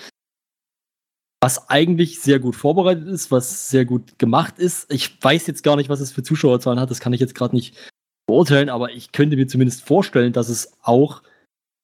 Was 1.43 1.71
eigentlich 1.71 2.21
sehr 2.21 2.39
gut 2.39 2.55
vorbereitet 2.55 3.09
ist, 3.09 3.31
was 3.31 3.71
sehr 3.71 3.87
gut 3.87 4.19
gemacht 4.19 4.59
ist. 4.59 4.93
Ich 4.93 5.23
weiß 5.23 5.47
jetzt 5.47 5.63
gar 5.63 5.77
nicht, 5.77 5.89
was 5.89 6.01
es 6.01 6.13
für 6.13 6.23
Zuschauerzahlen 6.23 6.79
hat, 6.79 6.91
das 6.91 7.01
kann 7.01 7.15
ich 7.15 7.21
jetzt 7.21 7.35
gerade 7.35 7.57
nicht 7.57 7.75
beurteilen, 8.27 8.69
aber 8.69 8.93
ich 8.93 9.13
könnte 9.13 9.37
mir 9.37 9.47
zumindest 9.47 9.83
vorstellen, 9.83 10.33
dass 10.33 10.49
es 10.49 10.73
auch 10.83 11.23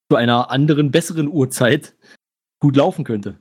zu 0.09 0.15
einer 0.15 0.51
anderen, 0.51 0.91
besseren 0.91 1.27
Uhrzeit 1.27 1.95
gut 2.59 2.75
laufen 2.75 3.03
könnte. 3.03 3.39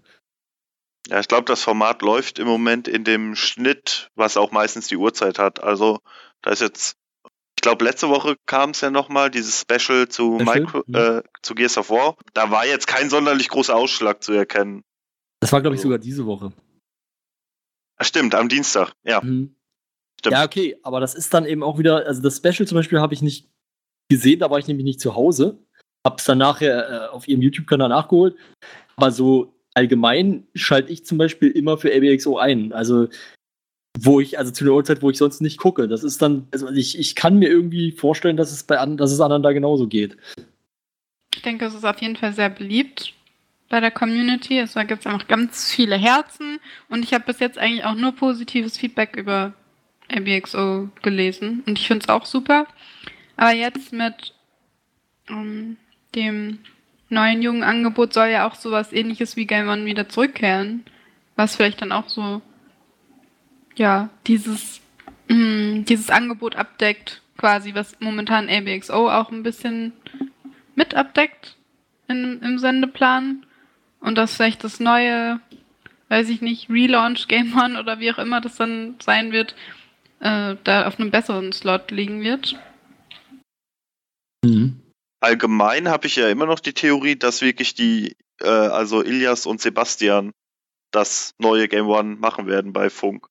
Ja, 1.09 1.21
ich 1.21 1.29
glaube, 1.29 1.45
das 1.45 1.63
Format 1.63 2.03
läuft 2.03 2.39
im 2.39 2.49
Moment 2.49 2.89
in 2.89 3.05
dem 3.05 3.37
Schnitt, 3.37 4.11
was 4.17 4.37
auch 4.37 4.51
meistens 4.51 4.89
die 4.89 4.97
Uhrzeit 4.97 5.39
hat. 5.39 5.63
Also 5.63 6.01
da 6.43 6.51
ist 6.51 6.61
jetzt, 6.61 6.97
ich 7.57 7.63
glaube, 7.63 7.85
letzte 7.85 8.09
Woche 8.09 8.37
kam 8.47 8.71
es 8.71 8.81
ja 8.81 8.91
nochmal, 8.91 9.31
dieses 9.31 9.61
Special 9.61 10.09
zu, 10.09 10.39
Special? 10.41 10.61
Micro, 10.61 10.83
mhm. 10.87 10.95
äh, 10.95 11.23
zu 11.43 11.55
Gears 11.55 11.79
of 11.79 11.91
War. 11.91 12.17
Da 12.35 12.51
war 12.51 12.67
jetzt 12.67 12.89
kein 12.89 13.09
sonderlich 13.09 13.49
großer 13.49 13.77
Ausschlag 13.77 14.23
zu 14.25 14.33
erkennen. 14.33 14.83
Das 15.41 15.53
war, 15.53 15.61
glaube 15.61 15.75
ich, 15.75 15.81
also 15.81 15.89
sogar 15.89 15.99
diese 15.99 16.27
Woche. 16.27 16.53
Stimmt, 18.01 18.35
am 18.35 18.49
Dienstag, 18.49 18.93
ja. 19.05 19.21
Mhm. 19.23 19.55
Stimmt. 20.19 20.33
Ja, 20.33 20.45
okay, 20.45 20.77
aber 20.83 21.01
das 21.01 21.15
ist 21.15 21.33
dann 21.35 21.45
eben 21.45 21.63
auch 21.63 21.79
wieder, 21.79 22.07
also 22.07 22.23
das 22.23 22.37
Special 22.37 22.67
zum 22.67 22.77
Beispiel 22.77 23.01
habe 23.01 23.15
ich 23.15 23.23
nicht 23.23 23.49
gesehen, 24.09 24.41
da 24.41 24.51
war 24.51 24.59
ich 24.59 24.67
nämlich 24.67 24.85
nicht 24.85 25.01
zu 25.01 25.15
Hause. 25.15 25.59
Hab's 26.07 26.25
dann 26.25 26.39
nachher 26.39 26.89
äh, 26.89 27.09
auf 27.09 27.29
ihrem 27.29 27.43
YouTube-Kanal 27.43 27.89
nachgeholt. 27.89 28.37
Aber 28.97 29.11
so 29.11 29.55
allgemein 29.75 30.47
schalte 30.55 30.93
ich 30.93 31.05
zum 31.05 31.19
Beispiel 31.19 31.51
immer 31.51 31.77
für 31.77 31.95
ABXO 31.95 32.39
ein. 32.39 32.73
Also 32.73 33.09
wo 33.99 34.21
ich, 34.21 34.39
also 34.39 34.53
zu 34.53 34.65
einer 34.65 34.75
Uhrzeit, 34.75 35.03
wo 35.03 35.11
ich 35.11 35.19
sonst 35.19 35.41
nicht 35.41 35.59
gucke. 35.59 35.89
Das 35.89 36.05
ist 36.05 36.21
dann, 36.21 36.47
also 36.53 36.69
ich, 36.69 36.99
ich 36.99 37.15
kann 37.15 37.39
mir 37.39 37.49
irgendwie 37.49 37.93
vorstellen, 37.93 38.37
dass 38.37 38.53
es 38.53 38.63
bei 38.63 38.79
an, 38.79 38.97
dass 38.97 39.11
es 39.11 39.21
anderen 39.21 39.43
da 39.43 39.53
genauso 39.53 39.87
geht. 39.87 40.17
Ich 41.35 41.43
denke, 41.43 41.65
es 41.67 41.75
ist 41.75 41.85
auf 41.85 42.01
jeden 42.01 42.17
Fall 42.17 42.33
sehr 42.33 42.51
beliebt 42.51 43.15
bei 43.69 43.81
der 43.81 43.91
Community. 43.91 44.59
Es 44.59 44.75
gibt 44.75 45.07
einfach 45.07 45.29
ganz 45.29 45.73
viele 45.73 45.97
Herzen 45.97 46.61
und 46.89 47.03
ich 47.03 47.15
habe 47.15 47.25
bis 47.25 47.41
jetzt 47.41 47.59
eigentlich 47.59 47.85
auch 47.85 47.95
nur 47.95 48.13
positives 48.13 48.77
Feedback 48.77 49.17
über 49.17 49.53
ABXO 50.11 50.89
gelesen 51.03 51.63
und 51.67 51.79
ich 51.79 51.87
finde 51.87 52.05
es 52.05 52.09
auch 52.09 52.27
super. 52.27 52.67
Aber 53.37 53.53
jetzt 53.53 53.93
mit 53.93 54.35
ähm, 55.29 55.77
dem 56.15 56.59
neuen 57.09 57.43
jungen 57.43 57.63
Angebot 57.63 58.13
soll 58.13 58.29
ja 58.29 58.49
auch 58.49 58.55
sowas 58.55 58.93
ähnliches 58.93 59.37
wie 59.37 59.47
Game 59.47 59.69
One 59.69 59.85
wieder 59.85 60.09
zurückkehren, 60.09 60.85
was 61.37 61.57
vielleicht 61.57 61.83
dann 61.83 61.93
auch 61.93 62.09
so 62.09 62.43
ja, 63.77 64.09
dieses, 64.27 64.81
mh, 65.29 65.37
mm, 65.37 65.85
dieses 65.85 66.11
Angebot 66.11 66.57
abdeckt, 66.57 67.23
quasi, 67.37 67.75
was 67.75 68.01
momentan 68.01 68.49
ABXO 68.49 69.11
auch 69.11 69.31
ein 69.31 69.43
bisschen 69.43 69.93
mit 70.75 70.95
abdeckt 70.95 71.57
in, 72.09 72.41
im 72.43 72.59
Sendeplan. 72.59 73.46
Und 74.07 74.15
dass 74.15 74.37
vielleicht 74.37 74.63
das 74.63 74.79
neue, 74.79 75.41
weiß 76.09 76.29
ich 76.29 76.41
nicht, 76.41 76.71
Relaunch 76.71 77.27
Game 77.27 77.59
One 77.59 77.79
oder 77.79 77.99
wie 77.99 78.13
auch 78.13 78.19
immer 78.19 78.41
das 78.41 78.55
dann 78.55 78.95
sein 79.03 79.33
wird, 79.33 79.57
äh, 80.21 80.55
da 80.63 80.87
auf 80.87 81.01
einem 81.01 81.11
besseren 81.11 81.53
Slot 81.53 81.91
liegen 81.91 82.23
wird. 82.23 82.57
Mhm. 84.45 84.81
Allgemein 85.21 85.89
habe 85.89 86.07
ich 86.07 86.15
ja 86.15 86.29
immer 86.29 86.47
noch 86.47 86.61
die 86.61 86.73
Theorie, 86.73 87.17
dass 87.17 87.43
wirklich 87.43 87.75
die, 87.75 88.15
äh, 88.41 88.47
also 88.47 89.03
Ilias 89.03 89.45
und 89.45 89.61
Sebastian 89.61 90.31
das 90.93 91.35
neue 91.39 91.67
Game 91.67 91.89
One 91.89 92.15
machen 92.15 92.47
werden 92.47 92.73
bei 92.73 92.91
Funk 92.91 93.27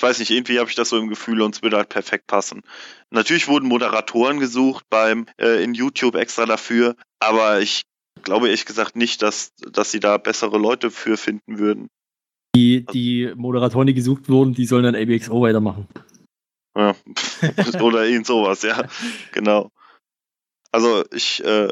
ich 0.00 0.02
weiß 0.02 0.18
nicht, 0.18 0.30
irgendwie 0.30 0.58
habe 0.58 0.70
ich 0.70 0.76
das 0.76 0.88
so 0.88 0.98
im 0.98 1.08
Gefühl 1.08 1.42
und 1.42 1.56
es 1.56 1.62
würde 1.62 1.76
halt 1.76 1.90
perfekt 1.90 2.26
passen. 2.26 2.62
Natürlich 3.10 3.48
wurden 3.48 3.68
Moderatoren 3.68 4.40
gesucht 4.40 4.86
beim 4.88 5.26
äh, 5.38 5.62
in 5.62 5.74
YouTube 5.74 6.14
extra 6.14 6.46
dafür, 6.46 6.96
aber 7.18 7.60
ich 7.60 7.82
glaube 8.22 8.46
ehrlich 8.46 8.66
gesagt 8.66 8.96
nicht, 8.96 9.22
dass, 9.22 9.54
dass 9.56 9.90
sie 9.90 10.00
da 10.00 10.16
bessere 10.18 10.58
Leute 10.58 10.90
für 10.90 11.16
finden 11.16 11.58
würden. 11.58 11.88
Die, 12.54 12.84
die 12.84 13.32
Moderatoren, 13.36 13.86
die 13.86 13.94
gesucht 13.94 14.28
wurden, 14.28 14.54
die 14.54 14.66
sollen 14.66 14.84
dann 14.84 14.96
ABXO 14.96 15.40
weitermachen. 15.40 15.86
Ja. 16.76 16.94
Oder 17.80 18.06
irgend 18.06 18.26
sowas, 18.26 18.62
ja. 18.62 18.84
Genau. 19.32 19.70
Also 20.72 21.04
ich 21.12 21.44
äh, 21.44 21.68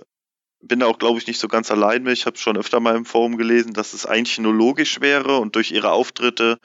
bin 0.60 0.80
da 0.80 0.86
auch, 0.86 0.98
glaube 0.98 1.18
ich, 1.18 1.26
nicht 1.26 1.38
so 1.38 1.48
ganz 1.48 1.70
allein 1.70 2.02
mit. 2.02 2.14
Ich 2.14 2.26
habe 2.26 2.36
schon 2.36 2.56
öfter 2.56 2.80
mal 2.80 2.96
im 2.96 3.04
Forum 3.04 3.36
gelesen, 3.36 3.72
dass 3.72 3.92
es 3.92 4.06
eigentlich 4.06 4.38
nur 4.38 4.54
logisch 4.54 5.00
wäre 5.00 5.38
und 5.38 5.54
durch 5.54 5.70
ihre 5.70 5.92
Auftritte 5.92 6.58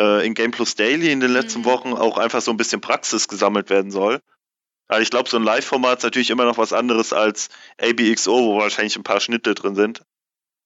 äh, 0.00 0.26
in 0.26 0.34
Game 0.34 0.50
Plus 0.50 0.74
Daily 0.74 1.10
in 1.10 1.20
den 1.20 1.32
letzten 1.32 1.60
mhm. 1.60 1.66
Wochen 1.66 1.92
auch 1.92 2.18
einfach 2.18 2.40
so 2.40 2.50
ein 2.50 2.56
bisschen 2.56 2.80
Praxis 2.80 3.28
gesammelt 3.28 3.70
werden 3.70 3.90
soll. 3.90 4.20
Also 4.88 5.02
ich 5.02 5.10
glaube, 5.10 5.28
so 5.28 5.36
ein 5.36 5.42
Live-Format 5.42 5.98
ist 5.98 6.04
natürlich 6.04 6.30
immer 6.30 6.44
noch 6.44 6.58
was 6.58 6.72
anderes 6.72 7.12
als 7.12 7.48
ABXO, 7.80 8.32
wo 8.32 8.58
wahrscheinlich 8.58 8.96
ein 8.96 9.02
paar 9.02 9.20
Schnitte 9.20 9.54
drin 9.54 9.74
sind. 9.74 10.04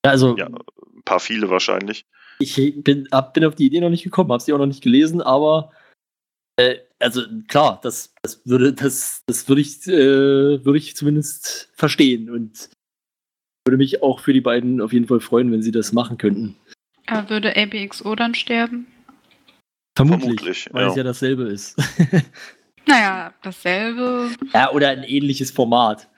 Ja, 0.04 0.12
also 0.12 0.36
ja. 0.36 0.46
ein 0.46 1.02
paar 1.04 1.20
viele 1.20 1.48
wahrscheinlich. 1.50 2.06
Ich 2.38 2.56
bin, 2.82 3.08
hab, 3.12 3.34
bin 3.34 3.44
auf 3.44 3.54
die 3.54 3.66
Idee 3.66 3.80
noch 3.80 3.90
nicht 3.90 4.04
gekommen, 4.04 4.32
habe 4.32 4.42
sie 4.42 4.52
auch 4.52 4.58
noch 4.58 4.66
nicht 4.66 4.82
gelesen, 4.82 5.20
aber 5.20 5.72
äh, 6.56 6.78
also 6.98 7.22
klar, 7.48 7.80
das, 7.82 8.14
das 8.22 8.42
würde, 8.44 8.72
das, 8.72 9.22
das 9.26 9.48
würde 9.48 9.60
ich, 9.62 9.86
äh, 9.86 10.64
würde 10.64 10.78
ich 10.78 10.96
zumindest 10.96 11.70
verstehen 11.74 12.30
und 12.30 12.70
würde 13.66 13.78
mich 13.78 14.02
auch 14.02 14.20
für 14.20 14.32
die 14.32 14.40
beiden 14.40 14.80
auf 14.80 14.92
jeden 14.92 15.06
Fall 15.06 15.20
freuen, 15.20 15.52
wenn 15.52 15.62
sie 15.62 15.70
das 15.70 15.92
machen 15.92 16.18
könnten. 16.18 16.56
Aber 17.06 17.28
würde 17.30 17.56
ABXO 17.56 18.14
dann 18.14 18.34
sterben? 18.34 18.86
Vermutlich, 19.96 20.22
Vermutlich, 20.22 20.68
weil 20.72 20.84
ja. 20.84 20.90
es 20.90 20.96
ja 20.96 21.02
dasselbe 21.02 21.44
ist. 21.44 21.76
Naja, 22.86 23.34
dasselbe. 23.42 24.30
ja, 24.52 24.70
oder 24.72 24.88
ein 24.88 25.04
ähnliches 25.04 25.50
Format. 25.50 26.08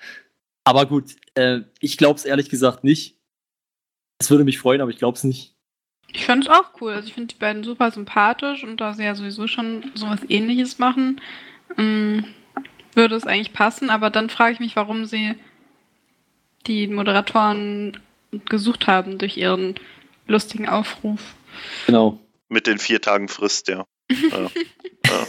Aber 0.64 0.86
gut, 0.86 1.16
äh, 1.34 1.60
ich 1.80 1.96
glaube 1.96 2.18
es 2.18 2.24
ehrlich 2.24 2.48
gesagt 2.48 2.84
nicht. 2.84 3.16
Es 4.18 4.30
würde 4.30 4.44
mich 4.44 4.58
freuen, 4.58 4.80
aber 4.80 4.90
ich 4.90 4.98
glaube 4.98 5.16
es 5.16 5.24
nicht. 5.24 5.54
Ich 6.12 6.26
fand 6.26 6.44
es 6.44 6.50
auch 6.50 6.80
cool. 6.80 6.92
Also 6.92 7.08
ich 7.08 7.14
finde 7.14 7.34
die 7.34 7.38
beiden 7.38 7.64
super 7.64 7.90
sympathisch 7.90 8.62
und 8.62 8.80
da 8.80 8.94
sie 8.94 9.04
ja 9.04 9.14
sowieso 9.14 9.46
schon 9.46 9.90
sowas 9.94 10.20
ähnliches 10.28 10.78
machen, 10.78 11.20
ähm, 11.78 12.24
würde 12.94 13.16
es 13.16 13.26
eigentlich 13.26 13.52
passen. 13.52 13.90
Aber 13.90 14.10
dann 14.10 14.30
frage 14.30 14.52
ich 14.52 14.60
mich, 14.60 14.76
warum 14.76 15.06
sie 15.06 15.34
die 16.66 16.86
Moderatoren 16.86 17.98
gesucht 18.48 18.86
haben 18.86 19.18
durch 19.18 19.36
ihren 19.36 19.74
lustigen 20.26 20.68
Aufruf. 20.68 21.34
Genau. 21.86 22.20
Mit 22.48 22.66
den 22.66 22.78
vier 22.78 23.00
Tagen 23.00 23.28
Frist, 23.28 23.68
ja. 23.68 23.86
ja. 24.10 24.50
ja. 25.06 25.26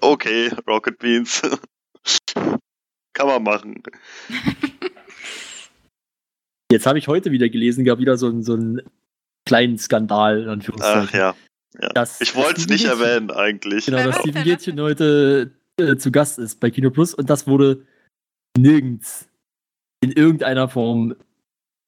Okay, 0.00 0.50
Rocket 0.66 0.98
Beans. 0.98 1.42
Kann 3.14 3.26
man 3.26 3.42
machen. 3.42 3.82
Jetzt 6.70 6.86
habe 6.86 6.98
ich 6.98 7.08
heute 7.08 7.30
wieder 7.32 7.48
gelesen, 7.48 7.84
gab 7.84 7.98
wieder 7.98 8.16
so, 8.16 8.26
einen- 8.28 8.42
so 8.42 8.52
einen 8.54 8.82
kleinen 9.46 9.78
Skandal, 9.78 10.42
in 10.42 10.48
Anführungszeichen. 10.48 11.08
Ach 11.08 11.14
ja. 11.14 11.34
ja. 11.80 11.88
Das- 11.90 12.20
ich 12.20 12.34
wollte 12.34 12.60
es 12.60 12.68
nicht 12.68 12.84
Gätchen. 12.84 13.00
erwähnen, 13.00 13.30
eigentlich. 13.30 13.86
Genau, 13.86 14.02
dass 14.04 14.18
Steven 14.20 14.44
Gätchen 14.44 14.80
heute 14.80 15.52
äh, 15.80 15.96
zu 15.96 16.12
Gast 16.12 16.38
ist 16.38 16.60
bei 16.60 16.70
Kino 16.70 16.90
Plus 16.90 17.14
und 17.14 17.30
das 17.30 17.46
wurde 17.46 17.86
nirgends 18.58 19.28
in 20.02 20.12
irgendeiner 20.12 20.68
Form 20.68 21.16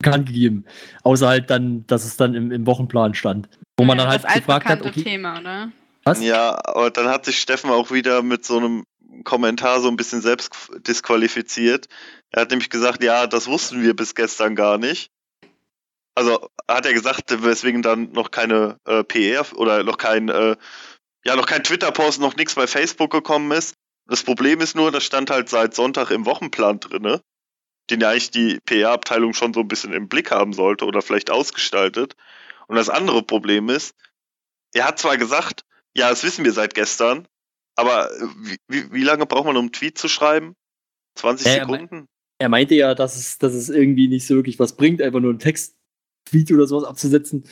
bekannt 0.02 0.26
gegeben. 0.26 0.64
Außer 1.02 1.28
halt 1.28 1.50
dann, 1.50 1.86
dass 1.86 2.04
es 2.06 2.16
dann 2.16 2.34
im, 2.34 2.50
im 2.50 2.66
Wochenplan 2.66 3.12
stand. 3.14 3.48
Wo 3.78 3.84
man 3.84 3.98
dann 3.98 4.08
halt 4.08 4.24
das 4.24 4.34
gefragt 4.34 4.66
hat, 4.66 4.80
okay, 4.82 5.02
Thema, 5.02 5.38
oder? 5.40 5.70
Was? 6.05 6.20
Ja, 6.20 6.59
aber 6.64 6.90
dann 6.90 7.09
hat 7.09 7.24
sich 7.24 7.40
Steffen 7.40 7.70
auch 7.70 7.90
wieder 7.90 8.22
mit 8.22 8.44
so 8.44 8.57
einem 8.57 8.84
Kommentar 9.24 9.80
so 9.80 9.88
ein 9.88 9.96
bisschen 9.96 10.22
selbst 10.22 10.51
disqualifiziert. 10.86 11.88
Er 12.30 12.42
hat 12.42 12.51
nämlich 12.51 12.70
gesagt, 12.70 13.03
ja, 13.03 13.26
das 13.26 13.46
wussten 13.48 13.82
wir 13.82 13.94
bis 13.94 14.14
gestern 14.14 14.55
gar 14.55 14.78
nicht. 14.78 15.11
Also 16.14 16.51
hat 16.68 16.86
er 16.86 16.92
gesagt, 16.92 17.42
weswegen 17.42 17.82
dann 17.82 18.12
noch 18.12 18.30
keine 18.30 18.78
äh, 18.84 19.05
PR 19.05 19.46
oder 19.57 19.82
noch 19.84 19.96
kein, 19.96 20.28
äh, 20.28 20.57
ja, 21.24 21.36
noch 21.36 21.46
kein 21.46 21.64
Twitter-Post, 21.64 22.20
noch 22.20 22.36
nichts 22.36 22.55
bei 22.55 22.66
Facebook 22.66 23.11
gekommen 23.11 23.51
ist. 23.53 23.74
Das 24.07 24.22
Problem 24.22 24.61
ist 24.61 24.74
nur, 24.74 24.90
das 24.90 25.05
stand 25.05 25.30
halt 25.30 25.48
seit 25.48 25.74
Sonntag 25.74 26.11
im 26.11 26.26
Wochenplan 26.26 26.80
drinne, 26.80 27.22
den 27.90 28.01
ja 28.01 28.11
eigentlich 28.11 28.30
die 28.30 28.59
PR-Abteilung 28.64 29.34
schon 29.34 29.55
so 29.55 29.61
ein 29.61 29.68
bisschen 29.68 29.92
im 29.92 30.09
Blick 30.09 30.30
haben 30.30 30.53
sollte 30.53 30.84
oder 30.84 31.03
vielleicht 31.03 31.30
ausgestaltet. 31.30 32.16
Und 32.66 32.76
das 32.76 32.88
andere 32.88 33.22
Problem 33.22 33.68
ist, 33.68 33.94
er 34.72 34.86
hat 34.86 34.98
zwar 34.98 35.16
gesagt, 35.16 35.64
ja, 36.01 36.11
das 36.11 36.24
wissen 36.24 36.44
wir 36.44 36.53
seit 36.53 36.74
gestern. 36.74 37.26
Aber 37.76 38.11
äh, 38.11 38.26
wie, 38.68 38.92
wie, 38.92 39.03
lange 39.05 39.26
braucht 39.26 39.46
man, 39.46 39.57
um 39.57 39.62
einen 39.66 39.72
Tweet 39.72 39.96
zu 39.96 40.09
schreiben? 40.09 40.55
20 41.18 41.46
Ja, 41.46 41.53
er 41.55 41.66
mei- 41.66 41.78
Sekunden? 41.80 42.07
Er 42.38 42.48
meinte 42.48 42.74
ja, 42.74 42.94
dass 42.94 43.16
es, 43.16 43.38
dass 43.38 43.53
es 43.55 43.68
irgendwie 43.68 44.09
nicht 44.09 44.26
so 44.26 44.34
wirklich 44.34 44.59
was 44.59 44.74
bringt, 44.76 45.01
einfach 45.03 45.20
nur 45.20 45.30
einen 45.30 45.38
Text-Tweet 45.38 46.51
oder 46.53 46.66
sowas 46.66 46.84
abzusetzen. 46.84 47.44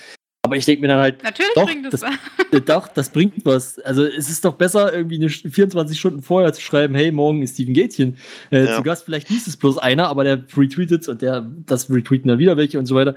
Aber 0.44 0.56
ich 0.56 0.64
denke 0.64 0.80
mir 0.82 0.88
dann 0.88 1.00
halt, 1.00 1.22
Natürlich 1.22 1.52
Doch, 1.54 1.66
bringt 1.66 1.84
es 1.86 2.00
das- 2.00 2.02
was. 2.02 2.46
äh, 2.52 2.60
doch, 2.62 2.88
das 2.88 3.10
bringt 3.10 3.44
was. 3.44 3.78
Also 3.80 4.04
es 4.04 4.30
ist 4.30 4.44
doch 4.44 4.54
besser, 4.54 4.92
irgendwie 4.94 5.16
eine 5.16 5.26
Sch- 5.28 5.50
24 5.50 5.98
Stunden 5.98 6.22
vorher 6.22 6.52
zu 6.54 6.62
schreiben, 6.62 6.94
hey, 6.94 7.12
morgen 7.12 7.42
ist 7.42 7.54
Steven 7.54 7.74
Gätchen 7.74 8.16
äh, 8.50 8.64
Ja. 8.64 8.76
zu 8.76 8.82
Gast. 8.82 9.04
Vielleicht 9.04 9.28
liest 9.28 9.46
es 9.46 9.56
bloß 9.58 9.76
einer, 9.78 10.08
aber 10.08 10.24
der 10.24 10.42
retweetet 10.56 11.06
und 11.08 11.20
der, 11.22 11.42
das 11.66 11.90
retweeten 11.90 12.28
dann 12.28 12.38
wieder 12.38 12.56
welche 12.56 12.78
und 12.78 12.86
so 12.86 12.94
weiter. 12.94 13.14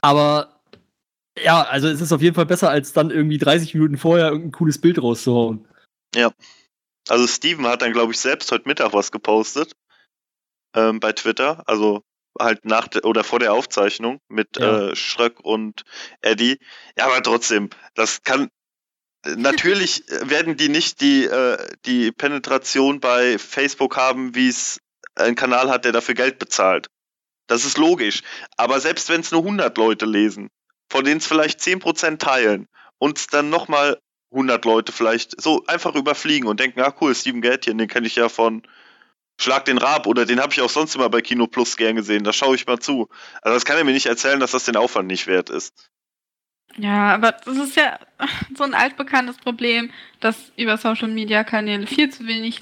Aber 0.00 0.59
ja, 1.42 1.62
also 1.62 1.88
es 1.88 2.00
ist 2.00 2.12
auf 2.12 2.22
jeden 2.22 2.34
Fall 2.34 2.46
besser, 2.46 2.70
als 2.70 2.92
dann 2.92 3.10
irgendwie 3.10 3.38
30 3.38 3.74
Minuten 3.74 3.96
vorher 3.96 4.28
irgendein 4.28 4.52
cooles 4.52 4.80
Bild 4.80 5.02
rauszuhauen. 5.02 5.66
Also 7.08 7.26
Steven 7.26 7.66
hat 7.66 7.82
dann, 7.82 7.92
glaube 7.92 8.12
ich, 8.12 8.20
selbst 8.20 8.52
heute 8.52 8.68
Mittag 8.68 8.92
was 8.92 9.10
gepostet 9.10 9.72
ähm, 10.76 11.00
bei 11.00 11.12
Twitter. 11.12 11.62
Also 11.66 12.02
halt 12.38 12.64
nach 12.64 12.88
der, 12.88 13.04
oder 13.04 13.24
vor 13.24 13.40
der 13.40 13.52
Aufzeichnung 13.52 14.20
mit 14.28 14.58
Ja. 14.58 14.90
äh, 14.90 14.96
Schröck 14.96 15.40
und 15.40 15.82
Eddie. 16.20 16.58
Ja, 16.96 17.06
aber 17.06 17.22
trotzdem, 17.22 17.70
das 17.94 18.22
kann. 18.22 18.48
Natürlich 19.26 20.04
werden 20.08 20.56
die 20.56 20.68
nicht 20.70 21.00
die, 21.00 21.24
äh, 21.24 21.58
die 21.84 22.10
Penetration 22.12 23.00
bei 23.00 23.38
Facebook 23.38 23.96
haben, 23.96 24.34
wie 24.34 24.48
es 24.48 24.78
ein 25.14 25.34
Kanal 25.34 25.68
hat, 25.68 25.84
der 25.84 25.92
dafür 25.92 26.14
Geld 26.14 26.38
bezahlt. 26.38 26.86
Das 27.46 27.64
ist 27.66 27.76
logisch. 27.76 28.22
Aber 28.56 28.80
selbst 28.80 29.08
wenn 29.10 29.20
es 29.20 29.32
nur 29.32 29.42
100 29.42 29.76
Leute 29.76 30.06
lesen, 30.06 30.48
von 30.90 31.04
denen 31.04 31.18
es 31.18 31.26
vielleicht 31.26 31.60
10% 31.60 32.18
teilen 32.18 32.68
und 32.98 33.18
es 33.18 33.28
dann 33.28 33.48
nochmal 33.48 33.98
100 34.32 34.64
Leute 34.64 34.92
vielleicht 34.92 35.40
so 35.40 35.64
einfach 35.66 35.94
überfliegen 35.94 36.48
und 36.48 36.60
denken, 36.60 36.80
ah 36.80 36.94
cool, 37.00 37.14
Steven 37.14 37.40
Gätchen, 37.40 37.78
den 37.78 37.88
kenne 37.88 38.06
ich 38.06 38.16
ja 38.16 38.28
von 38.28 38.62
Schlag 39.40 39.64
den 39.64 39.78
Rab 39.78 40.06
oder 40.06 40.26
den 40.26 40.40
habe 40.40 40.52
ich 40.52 40.60
auch 40.60 40.68
sonst 40.68 40.94
immer 40.94 41.08
bei 41.08 41.22
Kino 41.22 41.46
Plus 41.46 41.76
gern 41.76 41.96
gesehen, 41.96 42.24
da 42.24 42.32
schaue 42.32 42.54
ich 42.56 42.66
mal 42.66 42.78
zu. 42.78 43.08
Also 43.40 43.54
das 43.56 43.64
kann 43.64 43.78
er 43.78 43.84
mir 43.84 43.92
nicht 43.92 44.06
erzählen, 44.06 44.38
dass 44.38 44.50
das 44.50 44.64
den 44.64 44.76
Aufwand 44.76 45.08
nicht 45.08 45.26
wert 45.26 45.48
ist. 45.48 45.90
Ja, 46.76 47.14
aber 47.14 47.32
das 47.32 47.56
ist 47.56 47.76
ja 47.76 47.98
so 48.54 48.64
ein 48.64 48.74
altbekanntes 48.74 49.38
Problem, 49.38 49.90
dass 50.20 50.52
über 50.56 50.76
Social 50.76 51.08
Media 51.08 51.42
Kanäle 51.42 51.86
viel 51.86 52.10
zu 52.10 52.26
wenig 52.26 52.60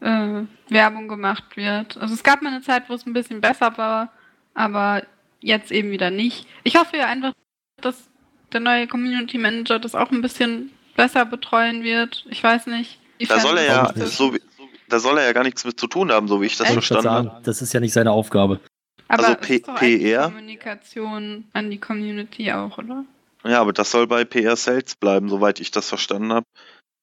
äh, 0.00 0.42
Werbung 0.68 1.08
gemacht 1.08 1.56
wird. 1.56 1.96
Also 1.98 2.14
es 2.14 2.22
gab 2.22 2.42
mal 2.42 2.52
eine 2.52 2.62
Zeit, 2.62 2.88
wo 2.88 2.94
es 2.94 3.06
ein 3.06 3.12
bisschen 3.12 3.40
besser 3.40 3.76
war, 3.76 4.12
aber 4.54 5.04
jetzt 5.40 5.70
eben 5.70 5.90
wieder 5.90 6.10
nicht. 6.10 6.48
Ich 6.64 6.76
hoffe 6.76 6.96
ja 6.96 7.06
einfach, 7.06 7.32
dass 7.80 8.08
der 8.52 8.60
neue 8.60 8.86
Community 8.86 9.38
Manager 9.38 9.78
das 9.78 9.94
auch 9.94 10.10
ein 10.10 10.22
bisschen 10.22 10.70
besser 10.96 11.24
betreuen 11.24 11.82
wird. 11.82 12.24
Ich 12.30 12.42
weiß 12.42 12.66
nicht. 12.66 12.98
Da 13.28 13.40
soll 13.40 13.58
er 13.58 13.64
ja, 13.64 13.92
so 14.06 14.34
wie, 14.34 14.40
da 14.88 14.98
soll 14.98 15.18
er 15.18 15.24
ja 15.24 15.32
gar 15.32 15.44
nichts 15.44 15.64
mit 15.64 15.78
zu 15.78 15.86
tun 15.86 16.12
haben, 16.12 16.28
so 16.28 16.40
wie 16.40 16.46
ich 16.46 16.56
das 16.56 16.70
verstanden 16.70 17.08
habe. 17.08 17.40
das 17.44 17.62
ist 17.62 17.72
ja 17.72 17.80
nicht 17.80 17.92
seine 17.92 18.10
Aufgabe. 18.12 18.60
aber 19.08 19.24
also 19.28 19.36
P- 19.40 19.56
ist 19.56 19.68
doch 19.68 19.76
eigentlich 19.76 20.02
PR? 20.02 20.24
Kommunikation 20.24 21.44
an 21.52 21.70
die 21.70 21.78
Community 21.78 22.52
auch, 22.52 22.78
oder? 22.78 23.04
Ja, 23.44 23.60
aber 23.60 23.72
das 23.72 23.90
soll 23.90 24.06
bei 24.06 24.24
PR 24.24 24.56
Sales 24.56 24.94
bleiben, 24.96 25.28
soweit 25.28 25.60
ich 25.60 25.70
das 25.70 25.88
verstanden 25.88 26.32
habe. 26.32 26.46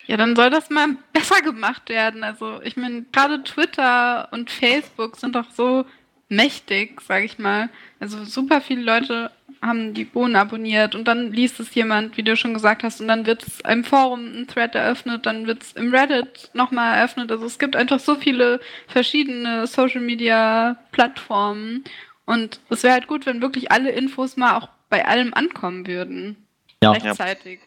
Ja, 0.07 0.17
dann 0.17 0.35
soll 0.35 0.49
das 0.49 0.69
mal 0.69 0.87
besser 1.13 1.41
gemacht 1.41 1.87
werden. 1.89 2.23
Also, 2.23 2.59
ich 2.63 2.75
meine, 2.75 3.03
gerade 3.11 3.43
Twitter 3.43 4.27
und 4.31 4.49
Facebook 4.49 5.17
sind 5.17 5.35
doch 5.35 5.49
so 5.55 5.85
mächtig, 6.29 6.99
sag 7.07 7.23
ich 7.23 7.37
mal. 7.39 7.69
Also, 7.99 8.23
super 8.25 8.61
viele 8.61 8.81
Leute 8.81 9.31
haben 9.61 9.93
die 9.93 10.05
Bohnen 10.05 10.35
abonniert 10.35 10.95
und 10.95 11.07
dann 11.07 11.31
liest 11.31 11.59
es 11.59 11.73
jemand, 11.75 12.17
wie 12.17 12.23
du 12.23 12.35
schon 12.35 12.53
gesagt 12.53 12.83
hast, 12.83 12.99
und 12.99 13.07
dann 13.07 13.25
wird 13.25 13.43
es 13.43 13.59
im 13.61 13.83
Forum 13.83 14.25
ein 14.25 14.47
Thread 14.47 14.73
eröffnet, 14.75 15.25
dann 15.25 15.45
wird 15.45 15.61
es 15.61 15.73
im 15.73 15.93
Reddit 15.93 16.49
nochmal 16.53 16.97
eröffnet. 16.97 17.31
Also, 17.31 17.45
es 17.45 17.59
gibt 17.59 17.75
einfach 17.75 17.99
so 17.99 18.15
viele 18.15 18.59
verschiedene 18.87 19.67
Social 19.67 20.01
Media 20.01 20.77
Plattformen 20.91 21.83
und 22.25 22.59
es 22.69 22.83
wäre 22.83 22.93
halt 22.93 23.07
gut, 23.07 23.25
wenn 23.25 23.41
wirklich 23.41 23.71
alle 23.71 23.91
Infos 23.91 24.35
mal 24.35 24.57
auch 24.57 24.69
bei 24.89 25.05
allem 25.05 25.33
ankommen 25.33 25.85
würden. 25.85 26.35
Ja. 26.83 26.91
Rechtzeitig. 26.91 27.59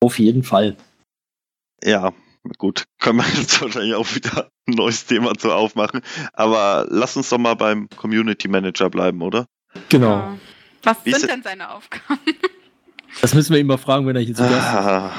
Auf 0.00 0.18
jeden 0.18 0.44
Fall. 0.44 0.76
Ja, 1.82 2.12
gut, 2.58 2.84
können 3.00 3.18
wir 3.18 3.26
jetzt 3.36 3.60
wahrscheinlich 3.60 3.94
auch 3.94 4.14
wieder 4.14 4.50
ein 4.66 4.74
neues 4.74 5.06
Thema 5.06 5.34
zu 5.34 5.52
aufmachen. 5.52 6.00
Aber 6.32 6.86
lass 6.88 7.16
uns 7.16 7.28
doch 7.28 7.38
mal 7.38 7.54
beim 7.54 7.88
Community 7.96 8.48
Manager 8.48 8.88
bleiben, 8.88 9.20
oder? 9.22 9.46
Genau. 9.88 10.38
Was 10.84 11.04
Wie 11.04 11.10
ist 11.10 11.20
sind 11.20 11.30
denn 11.30 11.42
seine 11.42 11.70
Aufgaben? 11.70 12.20
Das 13.20 13.32
müssen 13.32 13.52
wir 13.52 13.60
ihn 13.60 13.68
mal 13.68 13.78
fragen, 13.78 14.08
wenn 14.08 14.16
er 14.16 14.22
hier 14.22 14.34
zu 14.34 14.42
Gast 14.42 14.54
ist. 14.54 14.60
Ah. 14.60 15.12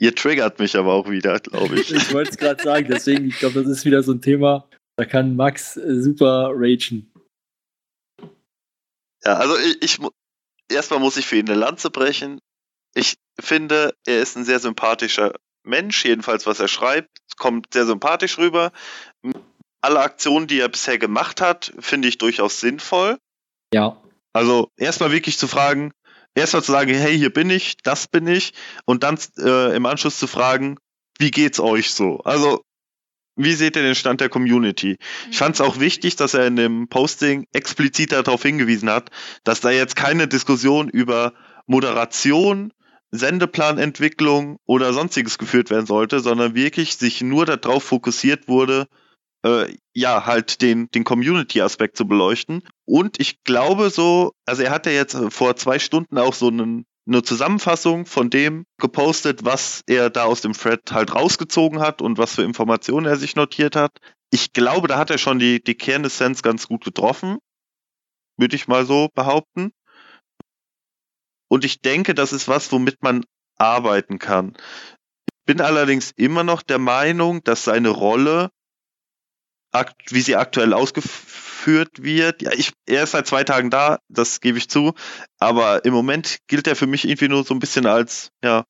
Ihr 0.00 0.16
triggert 0.16 0.58
mich 0.58 0.76
aber 0.76 0.94
auch 0.94 1.08
wieder, 1.08 1.38
glaube 1.38 1.78
ich. 1.78 1.92
Ich 1.92 2.12
wollte 2.12 2.30
es 2.30 2.38
gerade 2.38 2.60
sagen, 2.60 2.88
deswegen, 2.90 3.28
ich 3.28 3.38
glaube, 3.38 3.62
das 3.62 3.70
ist 3.70 3.84
wieder 3.84 4.02
so 4.02 4.10
ein 4.10 4.20
Thema, 4.20 4.68
da 4.96 5.04
kann 5.04 5.36
Max 5.36 5.76
äh, 5.76 6.02
super 6.02 6.50
ragen. 6.54 7.12
Ja, 9.24 9.36
also 9.36 9.56
ich, 9.56 9.80
ich 9.80 9.98
erstmal 10.68 10.98
muss 10.98 11.16
ich 11.16 11.26
für 11.26 11.36
ihn 11.36 11.48
eine 11.48 11.58
Lanze 11.58 11.90
brechen. 11.90 12.40
Ich 12.94 13.14
finde, 13.38 13.94
er 14.04 14.20
ist 14.20 14.36
ein 14.36 14.44
sehr 14.44 14.58
sympathischer 14.58 15.34
Mensch, 15.62 16.04
jedenfalls 16.04 16.46
was 16.46 16.60
er 16.60 16.68
schreibt, 16.68 17.10
kommt 17.36 17.72
sehr 17.72 17.86
sympathisch 17.86 18.38
rüber. 18.38 18.72
Alle 19.80 20.00
Aktionen, 20.00 20.46
die 20.46 20.58
er 20.58 20.68
bisher 20.68 20.98
gemacht 20.98 21.40
hat, 21.40 21.72
finde 21.78 22.08
ich 22.08 22.18
durchaus 22.18 22.60
sinnvoll. 22.60 23.18
Ja. 23.72 23.96
Also 24.32 24.70
erstmal 24.76 25.12
wirklich 25.12 25.38
zu 25.38 25.48
fragen, 25.48 25.92
erstmal 26.34 26.62
zu 26.62 26.72
sagen, 26.72 26.94
hey, 26.94 27.16
hier 27.16 27.32
bin 27.32 27.50
ich, 27.50 27.76
das 27.82 28.06
bin 28.06 28.26
ich, 28.26 28.52
und 28.84 29.02
dann 29.02 29.18
äh, 29.38 29.74
im 29.76 29.86
Anschluss 29.86 30.18
zu 30.18 30.26
fragen, 30.26 30.78
wie 31.18 31.30
geht's 31.30 31.60
euch 31.60 31.92
so? 31.92 32.18
Also 32.20 32.62
wie 33.36 33.54
seht 33.54 33.76
ihr 33.76 33.82
den 33.82 33.94
Stand 33.94 34.20
der 34.20 34.28
Community? 34.28 34.98
Ich 35.30 35.38
fand 35.38 35.54
es 35.54 35.60
auch 35.60 35.80
wichtig, 35.80 36.16
dass 36.16 36.34
er 36.34 36.46
in 36.46 36.56
dem 36.56 36.88
Posting 36.88 37.46
explizit 37.52 38.12
darauf 38.12 38.42
hingewiesen 38.42 38.90
hat, 38.90 39.10
dass 39.44 39.60
da 39.60 39.70
jetzt 39.70 39.96
keine 39.96 40.28
Diskussion 40.28 40.88
über 40.88 41.32
Moderation, 41.66 42.72
Sendeplanentwicklung 43.10 44.58
oder 44.66 44.92
sonstiges 44.92 45.38
geführt 45.38 45.70
werden 45.70 45.86
sollte, 45.86 46.20
sondern 46.20 46.54
wirklich 46.54 46.96
sich 46.96 47.22
nur 47.22 47.46
darauf 47.46 47.84
fokussiert 47.84 48.48
wurde, 48.48 48.86
äh, 49.44 49.74
ja, 49.94 50.26
halt 50.26 50.62
den, 50.62 50.90
den 50.90 51.04
Community-Aspekt 51.04 51.96
zu 51.96 52.06
beleuchten. 52.06 52.62
Und 52.92 53.20
ich 53.20 53.42
glaube 53.42 53.88
so, 53.88 54.34
also 54.44 54.62
er 54.62 54.70
hat 54.70 54.84
ja 54.84 54.92
jetzt 54.92 55.16
vor 55.30 55.56
zwei 55.56 55.78
Stunden 55.78 56.18
auch 56.18 56.34
so 56.34 56.48
einen 56.48 56.84
eine 57.06 57.22
Zusammenfassung 57.22 58.04
von 58.04 58.28
dem 58.28 58.66
gepostet, 58.78 59.46
was 59.46 59.82
er 59.86 60.10
da 60.10 60.24
aus 60.24 60.42
dem 60.42 60.52
Thread 60.52 60.92
halt 60.92 61.14
rausgezogen 61.14 61.80
hat 61.80 62.02
und 62.02 62.18
was 62.18 62.34
für 62.34 62.42
Informationen 62.42 63.06
er 63.06 63.16
sich 63.16 63.34
notiert 63.34 63.76
hat. 63.76 63.96
Ich 64.30 64.52
glaube, 64.52 64.88
da 64.88 64.98
hat 64.98 65.08
er 65.08 65.16
schon 65.16 65.38
die, 65.38 65.64
die 65.64 65.74
Kernessenz 65.74 66.42
ganz 66.42 66.68
gut 66.68 66.84
getroffen. 66.84 67.38
Würde 68.36 68.56
ich 68.56 68.68
mal 68.68 68.84
so 68.84 69.08
behaupten. 69.14 69.72
Und 71.48 71.64
ich 71.64 71.80
denke, 71.80 72.12
das 72.12 72.34
ist 72.34 72.46
was, 72.46 72.70
womit 72.72 73.02
man 73.02 73.24
arbeiten 73.56 74.18
kann. 74.18 74.52
Ich 75.28 75.46
bin 75.46 75.62
allerdings 75.62 76.12
immer 76.14 76.44
noch 76.44 76.60
der 76.60 76.78
Meinung, 76.78 77.42
dass 77.42 77.64
seine 77.64 77.88
Rolle, 77.88 78.50
wie 80.10 80.20
sie 80.20 80.36
aktuell 80.36 80.74
ausgeführt 80.74 81.51
geführt 81.62 82.02
wird. 82.02 82.42
Ja, 82.42 82.52
ich, 82.52 82.72
er 82.86 83.04
ist 83.04 83.12
seit 83.12 83.26
zwei 83.26 83.44
Tagen 83.44 83.70
da, 83.70 84.00
das 84.08 84.40
gebe 84.40 84.58
ich 84.58 84.68
zu. 84.68 84.94
Aber 85.38 85.84
im 85.84 85.94
Moment 85.94 86.38
gilt 86.48 86.66
er 86.66 86.74
für 86.74 86.88
mich 86.88 87.04
irgendwie 87.06 87.28
nur 87.28 87.44
so 87.44 87.54
ein 87.54 87.60
bisschen 87.60 87.86
als, 87.86 88.30
ja, 88.42 88.64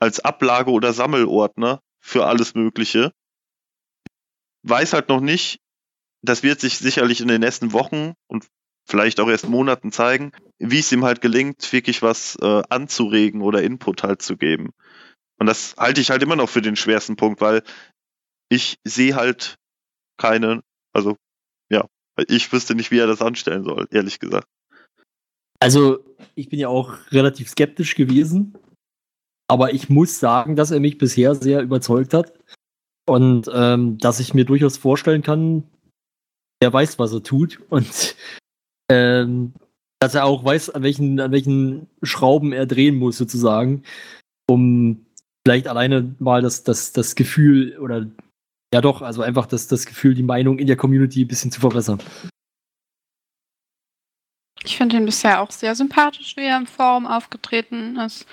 als 0.00 0.20
Ablage 0.20 0.70
oder 0.70 0.92
Sammelordner 0.92 1.80
für 2.00 2.26
alles 2.26 2.54
Mögliche. 2.54 3.12
Weiß 4.64 4.92
halt 4.92 5.08
noch 5.08 5.20
nicht, 5.20 5.60
das 6.22 6.42
wird 6.42 6.60
sich 6.60 6.78
sicherlich 6.78 7.20
in 7.20 7.28
den 7.28 7.40
nächsten 7.40 7.72
Wochen 7.72 8.14
und 8.26 8.46
vielleicht 8.88 9.20
auch 9.20 9.28
erst 9.28 9.48
Monaten 9.48 9.92
zeigen, 9.92 10.32
wie 10.58 10.80
es 10.80 10.90
ihm 10.90 11.04
halt 11.04 11.20
gelingt, 11.20 11.72
wirklich 11.72 12.02
was 12.02 12.36
äh, 12.42 12.62
anzuregen 12.68 13.42
oder 13.42 13.62
Input 13.62 14.02
halt 14.02 14.20
zu 14.20 14.36
geben. 14.36 14.70
Und 15.38 15.46
das 15.46 15.76
halte 15.76 16.00
ich 16.00 16.10
halt 16.10 16.22
immer 16.22 16.36
noch 16.36 16.48
für 16.48 16.62
den 16.62 16.74
schwersten 16.74 17.14
Punkt, 17.14 17.40
weil 17.40 17.62
ich 18.48 18.78
sehe 18.84 19.14
halt 19.14 19.56
keine, 20.16 20.62
also 20.92 21.16
ich 22.28 22.52
wüsste 22.52 22.74
nicht, 22.74 22.90
wie 22.90 22.98
er 22.98 23.06
das 23.06 23.22
anstellen 23.22 23.64
soll, 23.64 23.86
ehrlich 23.90 24.18
gesagt. 24.18 24.46
Also, 25.60 26.04
ich 26.34 26.48
bin 26.48 26.58
ja 26.58 26.68
auch 26.68 26.94
relativ 27.10 27.48
skeptisch 27.48 27.94
gewesen. 27.94 28.56
Aber 29.48 29.74
ich 29.74 29.90
muss 29.90 30.18
sagen, 30.18 30.56
dass 30.56 30.70
er 30.70 30.80
mich 30.80 30.98
bisher 30.98 31.34
sehr 31.34 31.62
überzeugt 31.62 32.14
hat. 32.14 32.32
Und 33.06 33.50
ähm, 33.52 33.98
dass 33.98 34.20
ich 34.20 34.34
mir 34.34 34.44
durchaus 34.44 34.76
vorstellen 34.76 35.22
kann, 35.22 35.64
er 36.60 36.72
weiß, 36.72 36.98
was 36.98 37.12
er 37.12 37.22
tut. 37.22 37.60
Und 37.68 38.16
ähm, 38.90 39.52
dass 40.00 40.14
er 40.14 40.24
auch 40.24 40.44
weiß, 40.44 40.70
an 40.70 40.82
welchen, 40.82 41.20
an 41.20 41.32
welchen 41.32 41.88
Schrauben 42.02 42.52
er 42.52 42.66
drehen 42.66 42.96
muss, 42.96 43.18
sozusagen, 43.18 43.82
um 44.48 45.06
vielleicht 45.46 45.68
alleine 45.68 46.14
mal 46.18 46.42
das, 46.42 46.64
das, 46.64 46.92
das 46.92 47.14
Gefühl 47.14 47.78
oder 47.78 48.06
ja, 48.72 48.80
doch, 48.80 49.02
also 49.02 49.22
einfach 49.22 49.46
das, 49.46 49.66
das 49.66 49.86
Gefühl, 49.86 50.14
die 50.14 50.22
Meinung 50.22 50.58
in 50.58 50.66
der 50.66 50.76
Community 50.76 51.24
ein 51.24 51.28
bisschen 51.28 51.52
zu 51.52 51.60
verbessern. 51.60 52.00
Ich 54.64 54.76
finde 54.76 54.96
ihn 54.96 55.04
bisher 55.04 55.40
auch 55.40 55.50
sehr 55.50 55.74
sympathisch, 55.74 56.36
wie 56.36 56.44
er 56.46 56.56
im 56.56 56.66
Forum 56.66 57.06
aufgetreten 57.06 57.96
ist. 57.96 58.26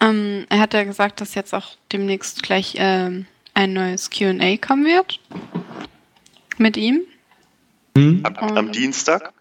Ähm, 0.00 0.46
er 0.48 0.60
hat 0.60 0.74
ja 0.74 0.84
gesagt, 0.84 1.20
dass 1.20 1.34
jetzt 1.34 1.54
auch 1.54 1.76
demnächst 1.92 2.42
gleich 2.42 2.74
ähm, 2.78 3.26
ein 3.52 3.72
neues 3.72 4.10
QA 4.10 4.56
kommen 4.56 4.84
wird. 4.84 5.20
Mit 6.58 6.76
ihm. 6.76 7.02
Hm? 7.96 8.22
Am, 8.24 8.56
am 8.56 8.72
Dienstag? 8.72 9.32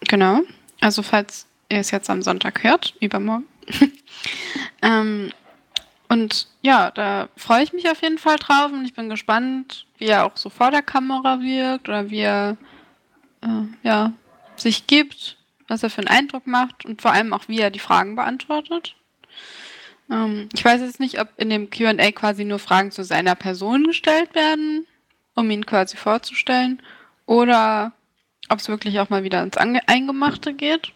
Genau. 0.00 0.42
Also, 0.80 1.02
falls 1.02 1.46
ihr 1.68 1.78
es 1.78 1.90
jetzt 1.90 2.10
am 2.10 2.22
Sonntag 2.22 2.64
hört, 2.64 2.94
übermorgen. 3.00 3.46
ähm, 4.82 5.30
und 6.08 6.48
ja, 6.62 6.90
da 6.90 7.28
freue 7.36 7.62
ich 7.62 7.72
mich 7.72 7.88
auf 7.90 8.02
jeden 8.02 8.18
Fall 8.18 8.36
drauf 8.36 8.72
und 8.72 8.84
ich 8.84 8.94
bin 8.94 9.08
gespannt, 9.08 9.86
wie 9.98 10.06
er 10.06 10.24
auch 10.24 10.36
so 10.36 10.48
vor 10.48 10.70
der 10.70 10.82
Kamera 10.82 11.40
wirkt 11.40 11.88
oder 11.88 12.10
wie 12.10 12.20
er 12.20 12.56
äh, 13.42 13.64
ja, 13.82 14.12
sich 14.56 14.86
gibt, 14.86 15.36
was 15.68 15.82
er 15.82 15.90
für 15.90 15.98
einen 15.98 16.08
Eindruck 16.08 16.46
macht 16.46 16.84
und 16.84 17.02
vor 17.02 17.12
allem 17.12 17.32
auch, 17.32 17.48
wie 17.48 17.60
er 17.60 17.70
die 17.70 17.78
Fragen 17.78 18.16
beantwortet. 18.16 18.94
Ähm, 20.10 20.48
ich 20.54 20.64
weiß 20.64 20.80
jetzt 20.80 21.00
nicht, 21.00 21.20
ob 21.20 21.28
in 21.36 21.50
dem 21.50 21.70
QA 21.70 21.94
quasi 22.12 22.44
nur 22.44 22.58
Fragen 22.58 22.90
zu 22.90 23.04
seiner 23.04 23.34
Person 23.34 23.84
gestellt 23.84 24.34
werden, 24.34 24.86
um 25.34 25.50
ihn 25.50 25.66
quasi 25.66 25.96
vorzustellen, 25.96 26.82
oder 27.26 27.92
ob 28.48 28.58
es 28.58 28.68
wirklich 28.68 28.98
auch 29.00 29.10
mal 29.10 29.24
wieder 29.24 29.42
ins 29.42 29.58
Ange 29.58 29.86
Eingemachte 29.86 30.54
geht. 30.54 30.92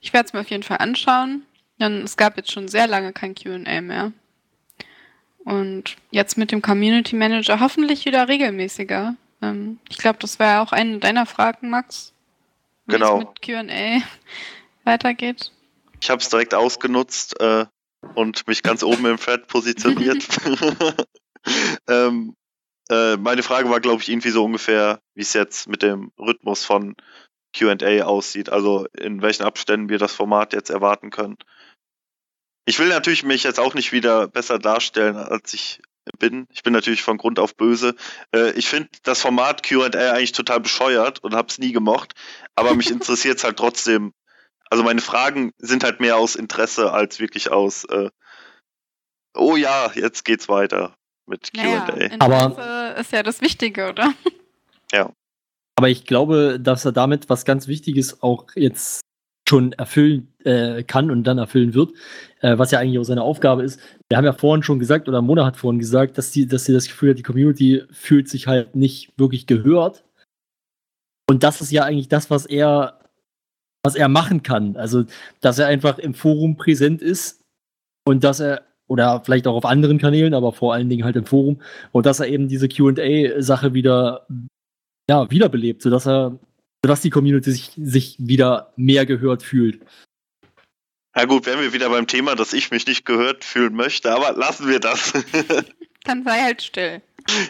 Ich 0.00 0.12
werde 0.12 0.26
es 0.26 0.32
mir 0.32 0.40
auf 0.40 0.50
jeden 0.50 0.62
Fall 0.62 0.78
anschauen. 0.78 1.42
Denn 1.80 2.02
es 2.02 2.16
gab 2.16 2.36
jetzt 2.36 2.52
schon 2.52 2.68
sehr 2.68 2.86
lange 2.86 3.12
kein 3.12 3.34
QA 3.34 3.80
mehr. 3.80 4.12
Und 5.44 5.96
jetzt 6.10 6.36
mit 6.36 6.52
dem 6.52 6.60
Community 6.60 7.16
Manager 7.16 7.60
hoffentlich 7.60 8.04
wieder 8.04 8.28
regelmäßiger. 8.28 9.16
Ähm, 9.40 9.78
ich 9.88 9.98
glaube, 9.98 10.18
das 10.20 10.38
wäre 10.38 10.60
auch 10.60 10.72
eine 10.72 10.98
deiner 10.98 11.26
Fragen, 11.26 11.70
Max. 11.70 12.12
Wie 12.86 12.92
genau. 12.92 13.18
es 13.18 13.24
mit 13.24 13.42
QA 13.42 14.02
weitergeht. 14.84 15.52
Ich 16.00 16.10
habe 16.10 16.20
es 16.20 16.28
direkt 16.28 16.54
ausgenutzt 16.54 17.40
äh, 17.40 17.66
und 18.14 18.46
mich 18.46 18.62
ganz 18.62 18.82
oben 18.82 19.06
im 19.06 19.16
Thread 19.18 19.46
positioniert. 19.46 20.26
ähm, 21.88 22.34
äh, 22.90 23.16
meine 23.16 23.42
Frage 23.42 23.70
war, 23.70 23.80
glaube 23.80 24.02
ich, 24.02 24.08
irgendwie 24.08 24.30
so 24.30 24.44
ungefähr, 24.44 25.00
wie 25.14 25.22
es 25.22 25.32
jetzt 25.32 25.68
mit 25.68 25.82
dem 25.82 26.12
Rhythmus 26.18 26.64
von 26.64 26.94
QA 27.54 28.04
aussieht. 28.04 28.50
Also 28.50 28.86
in 28.96 29.22
welchen 29.22 29.44
Abständen 29.44 29.88
wir 29.88 29.98
das 29.98 30.14
Format 30.14 30.52
jetzt 30.52 30.70
erwarten 30.70 31.10
können. 31.10 31.36
Ich 32.68 32.78
will 32.78 32.88
natürlich 32.88 33.24
mich 33.24 33.44
jetzt 33.44 33.58
auch 33.58 33.72
nicht 33.72 33.92
wieder 33.92 34.28
besser 34.28 34.58
darstellen, 34.58 35.16
als 35.16 35.54
ich 35.54 35.80
bin. 36.18 36.46
Ich 36.52 36.62
bin 36.62 36.74
natürlich 36.74 37.00
von 37.00 37.16
Grund 37.16 37.38
auf 37.38 37.56
böse. 37.56 37.94
Äh, 38.30 38.50
ich 38.58 38.68
finde 38.68 38.90
das 39.04 39.22
Format 39.22 39.62
QA 39.62 39.86
eigentlich 39.86 40.32
total 40.32 40.60
bescheuert 40.60 41.24
und 41.24 41.34
habe 41.34 41.48
es 41.48 41.58
nie 41.58 41.72
gemocht, 41.72 42.12
aber 42.56 42.74
mich 42.74 42.90
interessiert 42.90 43.38
es 43.38 43.44
halt 43.44 43.56
trotzdem. 43.56 44.12
Also 44.68 44.84
meine 44.84 45.00
Fragen 45.00 45.52
sind 45.56 45.82
halt 45.82 46.00
mehr 46.00 46.18
aus 46.18 46.36
Interesse 46.36 46.92
als 46.92 47.20
wirklich 47.20 47.50
aus, 47.50 47.84
äh, 47.84 48.10
oh 49.34 49.56
ja, 49.56 49.90
jetzt 49.94 50.26
geht's 50.26 50.50
weiter 50.50 50.94
mit 51.24 51.54
QA. 51.54 51.86
Naja, 51.86 52.10
aber 52.18 52.96
ist 52.98 53.12
ja 53.12 53.22
das 53.22 53.40
Wichtige, 53.40 53.88
oder? 53.88 54.12
Ja. 54.92 55.10
Aber 55.76 55.88
ich 55.88 56.04
glaube, 56.04 56.58
dass 56.60 56.84
er 56.84 56.92
damit 56.92 57.30
was 57.30 57.46
ganz 57.46 57.66
Wichtiges 57.66 58.22
auch 58.22 58.46
jetzt 58.54 59.07
schon 59.48 59.72
erfüllen 59.72 60.28
äh, 60.44 60.82
kann 60.82 61.10
und 61.10 61.24
dann 61.24 61.38
erfüllen 61.38 61.74
wird, 61.74 61.92
äh, 62.40 62.58
was 62.58 62.70
ja 62.70 62.78
eigentlich 62.78 62.98
auch 62.98 63.04
seine 63.04 63.22
Aufgabe 63.22 63.62
ist. 63.62 63.80
Wir 64.08 64.16
haben 64.16 64.24
ja 64.24 64.32
vorhin 64.32 64.62
schon 64.62 64.78
gesagt, 64.78 65.08
oder 65.08 65.22
Mona 65.22 65.44
hat 65.44 65.56
vorhin 65.56 65.80
gesagt, 65.80 66.18
dass 66.18 66.32
sie, 66.32 66.46
dass 66.46 66.66
sie 66.66 66.72
das 66.72 66.86
Gefühl 66.86 67.10
hat, 67.10 67.18
die 67.18 67.22
Community 67.22 67.82
fühlt 67.90 68.28
sich 68.28 68.46
halt 68.46 68.76
nicht 68.76 69.12
wirklich 69.18 69.46
gehört. 69.46 70.04
Und 71.28 71.42
das 71.42 71.60
ist 71.60 71.72
ja 71.72 71.84
eigentlich 71.84 72.08
das, 72.08 72.30
was 72.30 72.46
er, 72.46 73.00
was 73.82 73.94
er 73.94 74.08
machen 74.08 74.42
kann. 74.42 74.76
Also, 74.76 75.04
dass 75.40 75.58
er 75.58 75.66
einfach 75.66 75.98
im 75.98 76.14
Forum 76.14 76.56
präsent 76.56 77.02
ist 77.02 77.42
und 78.06 78.24
dass 78.24 78.40
er, 78.40 78.62
oder 78.86 79.22
vielleicht 79.24 79.46
auch 79.46 79.54
auf 79.54 79.66
anderen 79.66 79.98
Kanälen, 79.98 80.34
aber 80.34 80.52
vor 80.52 80.72
allen 80.74 80.88
Dingen 80.88 81.04
halt 81.04 81.16
im 81.16 81.26
Forum, 81.26 81.60
und 81.92 82.06
dass 82.06 82.20
er 82.20 82.28
eben 82.28 82.48
diese 82.48 82.68
QA-Sache 82.68 83.74
wieder, 83.74 84.26
ja, 85.10 85.30
wiederbelebt, 85.30 85.82
sodass 85.82 86.06
er 86.06 86.38
sodass 86.88 87.02
die 87.02 87.10
Community 87.10 87.50
sich, 87.50 87.72
sich 87.76 88.16
wieder 88.18 88.72
mehr 88.76 89.04
gehört 89.04 89.42
fühlt. 89.42 89.84
Na 91.14 91.26
gut, 91.26 91.44
wären 91.44 91.60
wir 91.60 91.74
wieder 91.74 91.90
beim 91.90 92.06
Thema, 92.06 92.34
dass 92.34 92.54
ich 92.54 92.70
mich 92.70 92.86
nicht 92.86 93.04
gehört 93.04 93.44
fühlen 93.44 93.74
möchte, 93.74 94.10
aber 94.10 94.32
lassen 94.32 94.68
wir 94.68 94.80
das. 94.80 95.12
Dann 96.04 96.24
sei 96.24 96.40
halt 96.40 96.62
still. 96.62 97.02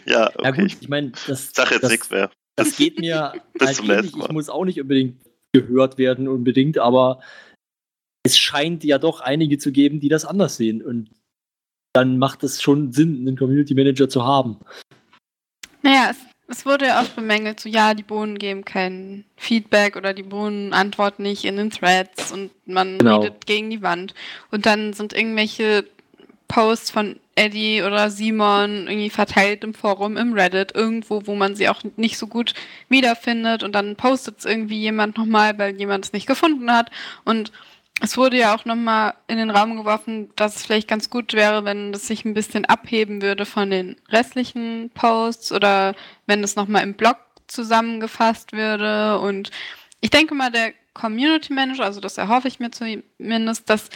Ja, 0.06 0.26
okay. 0.34 0.42
Ja 0.42 0.50
gut, 0.50 0.76
ich 0.80 0.88
meine, 0.88 1.12
das, 1.28 1.52
Sag 1.54 1.70
jetzt 1.70 1.88
nichts 1.88 2.10
mehr. 2.10 2.32
Das 2.56 2.76
geht 2.76 2.98
mir 2.98 3.32
Bis 3.52 3.76
zum 3.76 3.86
nächsten 3.86 4.18
Mal. 4.18 4.26
Ich 4.26 4.32
muss 4.32 4.48
auch 4.48 4.64
nicht 4.64 4.80
unbedingt 4.80 5.22
gehört 5.52 5.98
werden, 5.98 6.26
unbedingt, 6.26 6.78
aber 6.78 7.20
es 8.24 8.36
scheint 8.36 8.82
ja 8.82 8.98
doch 8.98 9.20
einige 9.20 9.58
zu 9.58 9.70
geben, 9.70 10.00
die 10.00 10.08
das 10.08 10.24
anders 10.24 10.56
sehen. 10.56 10.82
Und 10.82 11.10
dann 11.92 12.18
macht 12.18 12.42
es 12.42 12.60
schon 12.60 12.90
Sinn, 12.90 13.20
einen 13.20 13.36
Community 13.36 13.74
Manager 13.74 14.08
zu 14.08 14.24
haben. 14.24 14.58
Naja, 15.82 16.10
es 16.10 16.16
es 16.48 16.64
wurde 16.64 16.86
ja 16.86 17.00
oft 17.00 17.14
bemängelt, 17.14 17.60
so 17.60 17.68
ja, 17.68 17.92
die 17.92 18.02
Bohnen 18.02 18.38
geben 18.38 18.64
kein 18.64 19.24
Feedback 19.36 19.96
oder 19.96 20.14
die 20.14 20.22
Bohnen 20.22 20.72
antworten 20.72 21.22
nicht 21.22 21.44
in 21.44 21.56
den 21.56 21.70
Threads 21.70 22.32
und 22.32 22.50
man 22.66 22.98
genau. 22.98 23.20
redet 23.20 23.46
gegen 23.46 23.68
die 23.68 23.82
Wand. 23.82 24.14
Und 24.50 24.64
dann 24.64 24.94
sind 24.94 25.12
irgendwelche 25.12 25.84
Posts 26.48 26.90
von 26.90 27.20
Eddie 27.34 27.82
oder 27.82 28.10
Simon 28.10 28.88
irgendwie 28.88 29.10
verteilt 29.10 29.62
im 29.62 29.74
Forum, 29.74 30.16
im 30.16 30.32
Reddit, 30.32 30.74
irgendwo, 30.74 31.26
wo 31.26 31.34
man 31.34 31.54
sie 31.54 31.68
auch 31.68 31.82
nicht 31.96 32.16
so 32.16 32.26
gut 32.26 32.54
wiederfindet 32.88 33.62
und 33.62 33.74
dann 33.74 33.94
postet 33.96 34.38
es 34.38 34.44
irgendwie 34.46 34.80
jemand 34.80 35.18
nochmal, 35.18 35.58
weil 35.58 35.76
jemand 35.76 36.06
es 36.06 36.12
nicht 36.14 36.26
gefunden 36.26 36.72
hat. 36.72 36.90
Und 37.24 37.52
es 38.00 38.16
wurde 38.16 38.36
ja 38.36 38.54
auch 38.54 38.64
nochmal 38.64 39.14
in 39.26 39.38
den 39.38 39.50
Raum 39.50 39.76
geworfen, 39.76 40.30
dass 40.36 40.56
es 40.56 40.66
vielleicht 40.66 40.88
ganz 40.88 41.10
gut 41.10 41.32
wäre, 41.32 41.64
wenn 41.64 41.92
das 41.92 42.06
sich 42.06 42.24
ein 42.24 42.34
bisschen 42.34 42.64
abheben 42.64 43.22
würde 43.22 43.44
von 43.44 43.70
den 43.70 43.96
restlichen 44.08 44.90
Posts 44.94 45.52
oder 45.52 45.94
wenn 46.26 46.44
es 46.44 46.54
nochmal 46.54 46.84
im 46.84 46.94
Blog 46.94 47.16
zusammengefasst 47.48 48.52
würde. 48.52 49.18
Und 49.18 49.50
ich 50.00 50.10
denke 50.10 50.34
mal, 50.34 50.50
der 50.50 50.72
Community 50.94 51.52
Manager, 51.52 51.84
also 51.84 52.00
das 52.00 52.18
erhoffe 52.18 52.48
ich 52.48 52.60
mir 52.60 52.70
zumindest, 52.70 53.68
dass 53.68 53.88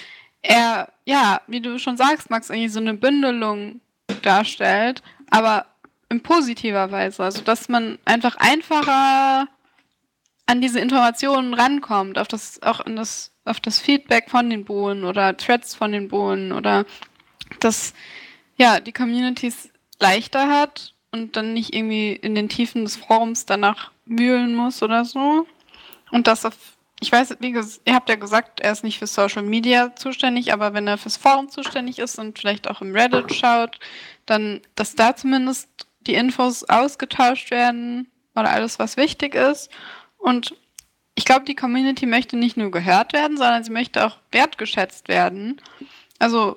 er, 0.42 0.92
ja, 1.04 1.40
wie 1.46 1.60
du 1.60 1.78
schon 1.78 1.96
sagst, 1.96 2.30
Max, 2.30 2.50
irgendwie 2.50 2.68
so 2.68 2.80
eine 2.80 2.94
Bündelung 2.94 3.80
darstellt, 4.22 5.02
aber 5.30 5.66
in 6.08 6.22
positiver 6.22 6.90
Weise. 6.90 7.22
Also, 7.22 7.42
dass 7.42 7.68
man 7.68 7.98
einfach 8.04 8.36
einfacher 8.36 9.46
an 10.46 10.60
diese 10.60 10.80
Informationen 10.80 11.54
rankommt, 11.54 12.18
auf 12.18 12.28
das, 12.28 12.60
auch 12.62 12.80
in 12.80 12.96
das 12.96 13.31
auf 13.44 13.60
das 13.60 13.78
Feedback 13.78 14.30
von 14.30 14.50
den 14.50 14.64
Bohnen 14.64 15.04
oder 15.04 15.36
Threads 15.36 15.74
von 15.74 15.92
den 15.92 16.08
Bohnen 16.08 16.52
oder 16.52 16.84
dass 17.60 17.92
ja 18.56 18.80
die 18.80 18.92
Communities 18.92 19.70
leichter 20.00 20.48
hat 20.48 20.94
und 21.10 21.36
dann 21.36 21.52
nicht 21.52 21.74
irgendwie 21.74 22.12
in 22.12 22.34
den 22.34 22.48
Tiefen 22.48 22.84
des 22.84 22.96
Forums 22.96 23.46
danach 23.46 23.90
wühlen 24.06 24.54
muss 24.54 24.82
oder 24.82 25.04
so. 25.04 25.46
Und 26.10 26.26
das 26.26 26.44
auf, 26.44 26.54
ich 27.00 27.10
weiß, 27.10 27.36
wie 27.40 27.50
ihr 27.50 27.94
habt 27.94 28.08
ja 28.08 28.16
gesagt, 28.16 28.60
er 28.60 28.72
ist 28.72 28.84
nicht 28.84 28.98
für 28.98 29.06
Social 29.06 29.42
Media 29.42 29.94
zuständig, 29.94 30.52
aber 30.52 30.74
wenn 30.74 30.86
er 30.86 30.98
fürs 30.98 31.16
Forum 31.16 31.48
zuständig 31.48 31.98
ist 31.98 32.18
und 32.18 32.38
vielleicht 32.38 32.68
auch 32.68 32.80
im 32.80 32.94
Reddit 32.94 33.34
schaut, 33.34 33.78
dann, 34.26 34.60
dass 34.74 34.94
da 34.94 35.16
zumindest 35.16 35.68
die 36.00 36.14
Infos 36.14 36.64
ausgetauscht 36.64 37.50
werden 37.50 38.08
oder 38.34 38.50
alles, 38.50 38.78
was 38.78 38.96
wichtig 38.96 39.34
ist. 39.34 39.70
Und 40.18 40.54
ich 41.14 41.24
glaube, 41.24 41.44
die 41.44 41.54
Community 41.54 42.06
möchte 42.06 42.36
nicht 42.36 42.56
nur 42.56 42.70
gehört 42.70 43.12
werden, 43.12 43.36
sondern 43.36 43.64
sie 43.64 43.70
möchte 43.70 44.06
auch 44.06 44.16
wertgeschätzt 44.30 45.08
werden. 45.08 45.60
Also 46.18 46.56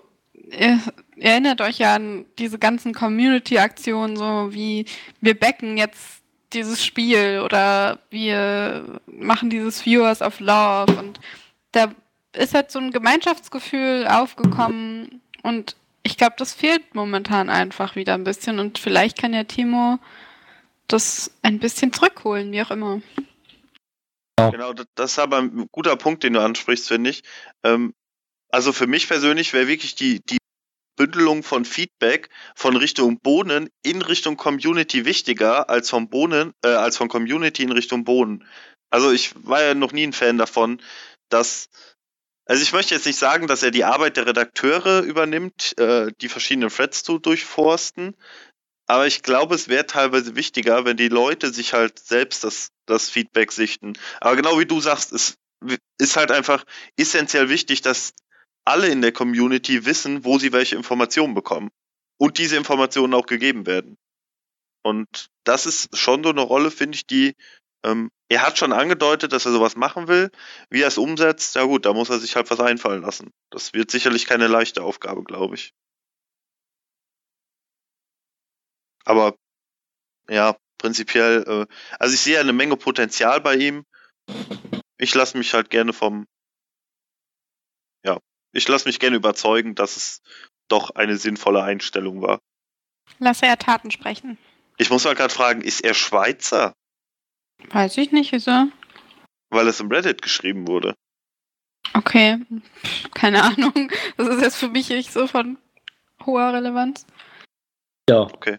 ihr, 0.52 0.80
erinnert 1.18 1.62
euch 1.62 1.80
ja 1.80 1.96
an 1.96 2.26
diese 2.40 2.60
ganzen 2.60 2.94
Community-Aktionen, 2.94 4.16
so 4.16 4.54
wie 4.54 4.86
wir 5.22 5.38
backen 5.38 5.78
jetzt 5.78 6.22
dieses 6.54 6.86
Spiel 6.86 7.42
oder 7.44 8.00
wir 8.10 9.02
machen 9.08 9.50
dieses 9.50 9.82
Viewers 9.82 10.22
of 10.22 10.40
Love 10.40 10.96
und 10.98 11.20
da 11.72 11.92
ist 12.34 12.54
halt 12.54 12.72
so 12.72 12.80
ein 12.80 12.92
Gemeinschaftsgefühl 12.92 14.08
aufgekommen 14.08 15.22
und 15.44 15.76
ich 16.04 16.18
glaube, 16.18 16.36
das 16.38 16.54
fehlt 16.54 16.94
momentan 16.94 17.50
einfach 17.50 17.96
wieder 17.96 18.14
ein 18.14 18.24
bisschen 18.24 18.60
und 18.60 18.78
vielleicht 18.78 19.18
kann 19.18 19.34
ja 19.34 19.44
Timo 19.44 19.98
das 20.88 21.32
ein 21.42 21.60
bisschen 21.60 21.92
zurückholen, 21.92 22.52
wie 22.52 22.62
auch 22.62 22.72
immer. 22.72 23.02
Genau, 24.38 24.74
das 24.74 25.12
ist 25.12 25.20
aber 25.20 25.40
ein 25.40 25.68
guter 25.72 25.96
Punkt, 25.96 26.24
den 26.24 26.34
du 26.34 26.42
ansprichst, 26.42 26.88
finde 26.88 27.10
ich. 27.10 27.24
Ähm, 27.64 27.94
also 28.50 28.74
für 28.74 28.88
mich 28.88 29.08
persönlich 29.08 29.54
wäre 29.54 29.68
wirklich 29.68 29.96
die, 29.96 30.22
die 30.26 30.38
Bündelung 30.98 31.44
von 31.44 31.66
Feedback 31.66 32.30
von 32.56 32.76
Richtung 32.76 33.20
Bohnen 33.20 33.70
in 33.84 34.02
Richtung 34.02 34.38
Community 34.38 35.06
wichtiger 35.06 35.70
als 35.70 35.90
von 35.90 36.10
Bohnen, 36.10 36.54
äh, 36.64 36.70
als 36.70 36.98
von 36.98 37.08
Community 37.08 37.64
in 37.64 37.72
Richtung 37.72 38.04
Bohnen. 38.04 38.46
Also 38.90 39.12
ich 39.12 39.34
war 39.46 39.62
ja 39.62 39.74
noch 39.74 39.92
nie 39.92 40.08
ein 40.08 40.14
Fan 40.14 40.38
davon, 40.38 40.82
dass 41.30 41.70
also 42.48 42.62
ich 42.62 42.74
möchte 42.74 42.94
jetzt 42.94 43.08
nicht 43.08 43.18
sagen, 43.18 43.48
dass 43.48 43.64
er 43.64 43.72
die 43.72 43.86
Arbeit 43.86 44.18
der 44.18 44.28
Redakteure 44.28 45.02
übernimmt, 45.02 45.78
äh, 45.80 46.12
die 46.22 46.30
verschiedenen 46.30 46.70
Threads 46.70 47.04
zu 47.04 47.18
durchforsten, 47.18 48.16
aber 48.88 49.08
ich 49.08 49.24
glaube, 49.24 49.56
es 49.56 49.68
wäre 49.68 49.86
teilweise 49.86 50.36
wichtiger, 50.36 50.86
wenn 50.86 50.98
die 50.98 51.08
Leute 51.08 51.54
sich 51.54 51.74
halt 51.74 52.00
selbst 52.00 52.44
das, 52.44 52.72
das 52.86 53.10
Feedback 53.10 53.52
sichten. 53.52 53.94
Aber 54.22 54.36
genau 54.36 54.60
wie 54.60 54.66
du 54.66 54.80
sagst, 54.80 55.12
es 55.12 55.38
ist 55.98 56.18
halt 56.18 56.32
einfach 56.32 56.64
essentiell 56.98 57.50
wichtig, 57.50 57.82
dass 57.82 58.14
alle 58.64 58.88
in 58.88 59.02
der 59.02 59.12
Community 59.12 59.86
wissen, 59.86 60.24
wo 60.24 60.38
sie 60.38 60.52
welche 60.54 60.76
Informationen 60.76 61.34
bekommen. 61.34 61.72
Und 62.18 62.38
diese 62.38 62.56
Informationen 62.56 63.14
auch 63.14 63.26
gegeben 63.26 63.66
werden. 63.66 63.98
Und 64.84 65.28
das 65.44 65.66
ist 65.66 65.98
schon 65.98 66.24
so 66.24 66.30
eine 66.30 66.42
Rolle, 66.42 66.72
finde 66.72 66.96
ich, 66.96 67.08
die 67.08 67.36
ähm, 67.84 68.10
er 68.30 68.42
hat 68.42 68.58
schon 68.58 68.74
angedeutet, 68.74 69.34
dass 69.34 69.46
er 69.46 69.52
sowas 69.52 69.76
machen 69.76 70.08
will. 70.08 70.32
Wie 70.70 70.82
er 70.82 70.88
es 70.88 70.98
umsetzt, 70.98 71.56
ja 71.56 71.64
gut, 71.64 71.86
da 71.86 71.94
muss 71.94 72.10
er 72.10 72.20
sich 72.20 72.36
halt 72.36 72.50
was 72.50 72.60
einfallen 72.60 73.02
lassen. 73.02 73.32
Das 73.52 73.74
wird 73.74 73.92
sicherlich 73.92 74.26
keine 74.26 74.48
leichte 74.48 74.84
Aufgabe, 74.84 75.24
glaube 75.24 75.56
ich. 75.56 75.74
Aber 79.06 79.36
ja, 80.28 80.58
prinzipiell, 80.78 81.44
äh, 81.48 81.74
also 82.00 82.14
ich 82.14 82.22
sehe 82.22 82.40
eine 82.40 82.54
Menge 82.54 82.76
Potenzial 82.76 83.40
bei 83.42 83.56
ihm. 83.56 83.86
Ich 84.98 85.14
lasse 85.14 85.38
mich 85.38 85.54
halt 85.54 85.70
gerne 85.70 85.94
vom, 85.94 86.26
ja, 88.04 88.20
ich 88.52 88.68
lasse 88.68 88.88
mich 88.88 89.00
gerne 89.00 89.16
überzeugen, 89.16 89.76
dass 89.76 89.96
es 89.96 90.22
doch 90.68 90.92
eine 90.92 91.18
sinnvolle 91.18 91.64
Einstellung 91.64 92.22
war. 92.22 92.40
Lasse 93.20 93.46
er 93.46 93.58
Taten 93.58 93.92
sprechen. 93.92 94.38
Ich 94.78 94.90
muss 94.90 95.06
mal 95.06 95.16
gerade 95.16 95.34
fragen, 95.34 95.62
ist 95.62 95.82
er 95.82 95.94
Schweizer? 95.94 96.74
Weiß 97.70 97.98
ich 97.98 98.12
nicht, 98.12 98.32
wieso? 98.32 98.68
Weil 99.50 99.68
es 99.68 99.80
im 99.80 99.90
Reddit 99.90 100.22
geschrieben 100.22 100.68
wurde. 100.68 100.96
Okay, 101.94 102.40
keine 103.14 103.44
Ahnung. 103.44 103.92
Das 104.18 104.28
ist 104.28 104.42
jetzt 104.42 104.58
für 104.58 104.70
mich 104.70 104.90
nicht 104.90 105.14
so 105.14 105.28
von 105.28 105.58
hoher 106.26 106.52
Relevanz. 106.52 107.06
Ja. 108.10 108.22
Okay. 108.22 108.58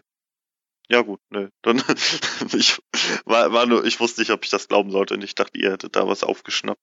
Ja 0.89 1.01
gut, 1.01 1.19
nö. 1.29 1.49
Dann 1.63 1.83
ich 2.53 2.77
war, 3.25 3.51
war 3.51 3.65
nur, 3.65 3.83
ich 3.85 3.99
wusste 3.99 4.21
nicht, 4.21 4.31
ob 4.31 4.45
ich 4.45 4.49
das 4.49 4.67
glauben 4.67 4.91
sollte 4.91 5.15
und 5.15 5.23
ich 5.23 5.35
dachte, 5.35 5.59
ihr 5.59 5.71
hättet 5.71 5.95
da 5.95 6.07
was 6.07 6.23
aufgeschnappt. 6.23 6.79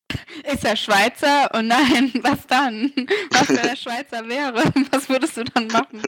Ist 0.50 0.64
er 0.64 0.76
Schweizer? 0.76 1.50
Oh 1.55 1.62
nein, 1.62 2.12
was 2.22 2.46
dann? 2.46 2.92
Was, 3.30 3.48
wenn 3.48 3.57
er 3.59 3.76
Schweizer 3.76 4.28
wäre? 4.28 4.72
Was 4.90 5.09
würdest 5.09 5.36
du 5.36 5.44
dann 5.44 5.68
machen? 5.68 6.02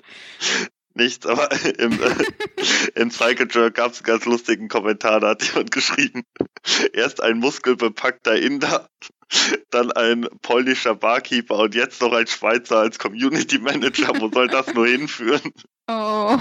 Nichts, 0.94 1.26
aber 1.26 1.50
im, 1.78 2.02
äh, 2.02 2.14
im 2.94 3.10
Cycle 3.10 3.48
Jerk 3.50 3.74
gab 3.74 3.92
es 3.92 3.98
einen 3.98 4.06
ganz 4.06 4.24
lustigen 4.24 4.68
Kommentar, 4.68 5.20
da 5.20 5.30
hat 5.30 5.42
jemand 5.42 5.70
geschrieben, 5.70 6.22
erst 6.94 7.22
ein 7.22 7.38
muskelbepackter 7.38 8.34
Inder, 8.36 8.88
dann 9.70 9.92
ein 9.92 10.26
polnischer 10.40 10.94
Barkeeper 10.94 11.58
und 11.58 11.74
jetzt 11.74 12.00
noch 12.00 12.12
ein 12.12 12.26
Schweizer 12.26 12.78
als 12.78 12.98
Community 12.98 13.58
Manager. 13.58 14.18
Wo 14.18 14.30
soll 14.30 14.48
das 14.48 14.72
nur 14.72 14.86
hinführen? 14.86 15.52
Oh. 15.88 16.38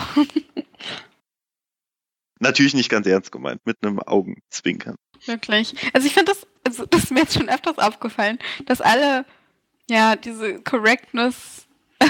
Natürlich 2.39 2.73
nicht 2.73 2.89
ganz 2.89 3.07
ernst 3.07 3.31
gemeint, 3.31 3.65
mit 3.65 3.77
einem 3.81 3.99
Augenzwinkern. 3.99 4.95
Wirklich. 5.25 5.73
Also 5.93 6.07
ich 6.07 6.13
finde 6.13 6.33
das, 6.33 6.47
also 6.65 6.85
das 6.85 7.05
ist 7.05 7.11
mir 7.11 7.21
jetzt 7.21 7.33
schon 7.33 7.49
öfters 7.49 7.77
aufgefallen, 7.77 8.39
dass 8.65 8.81
alle 8.81 9.25
ja 9.89 10.15
diese 10.15 10.61
Correctness 10.61 11.65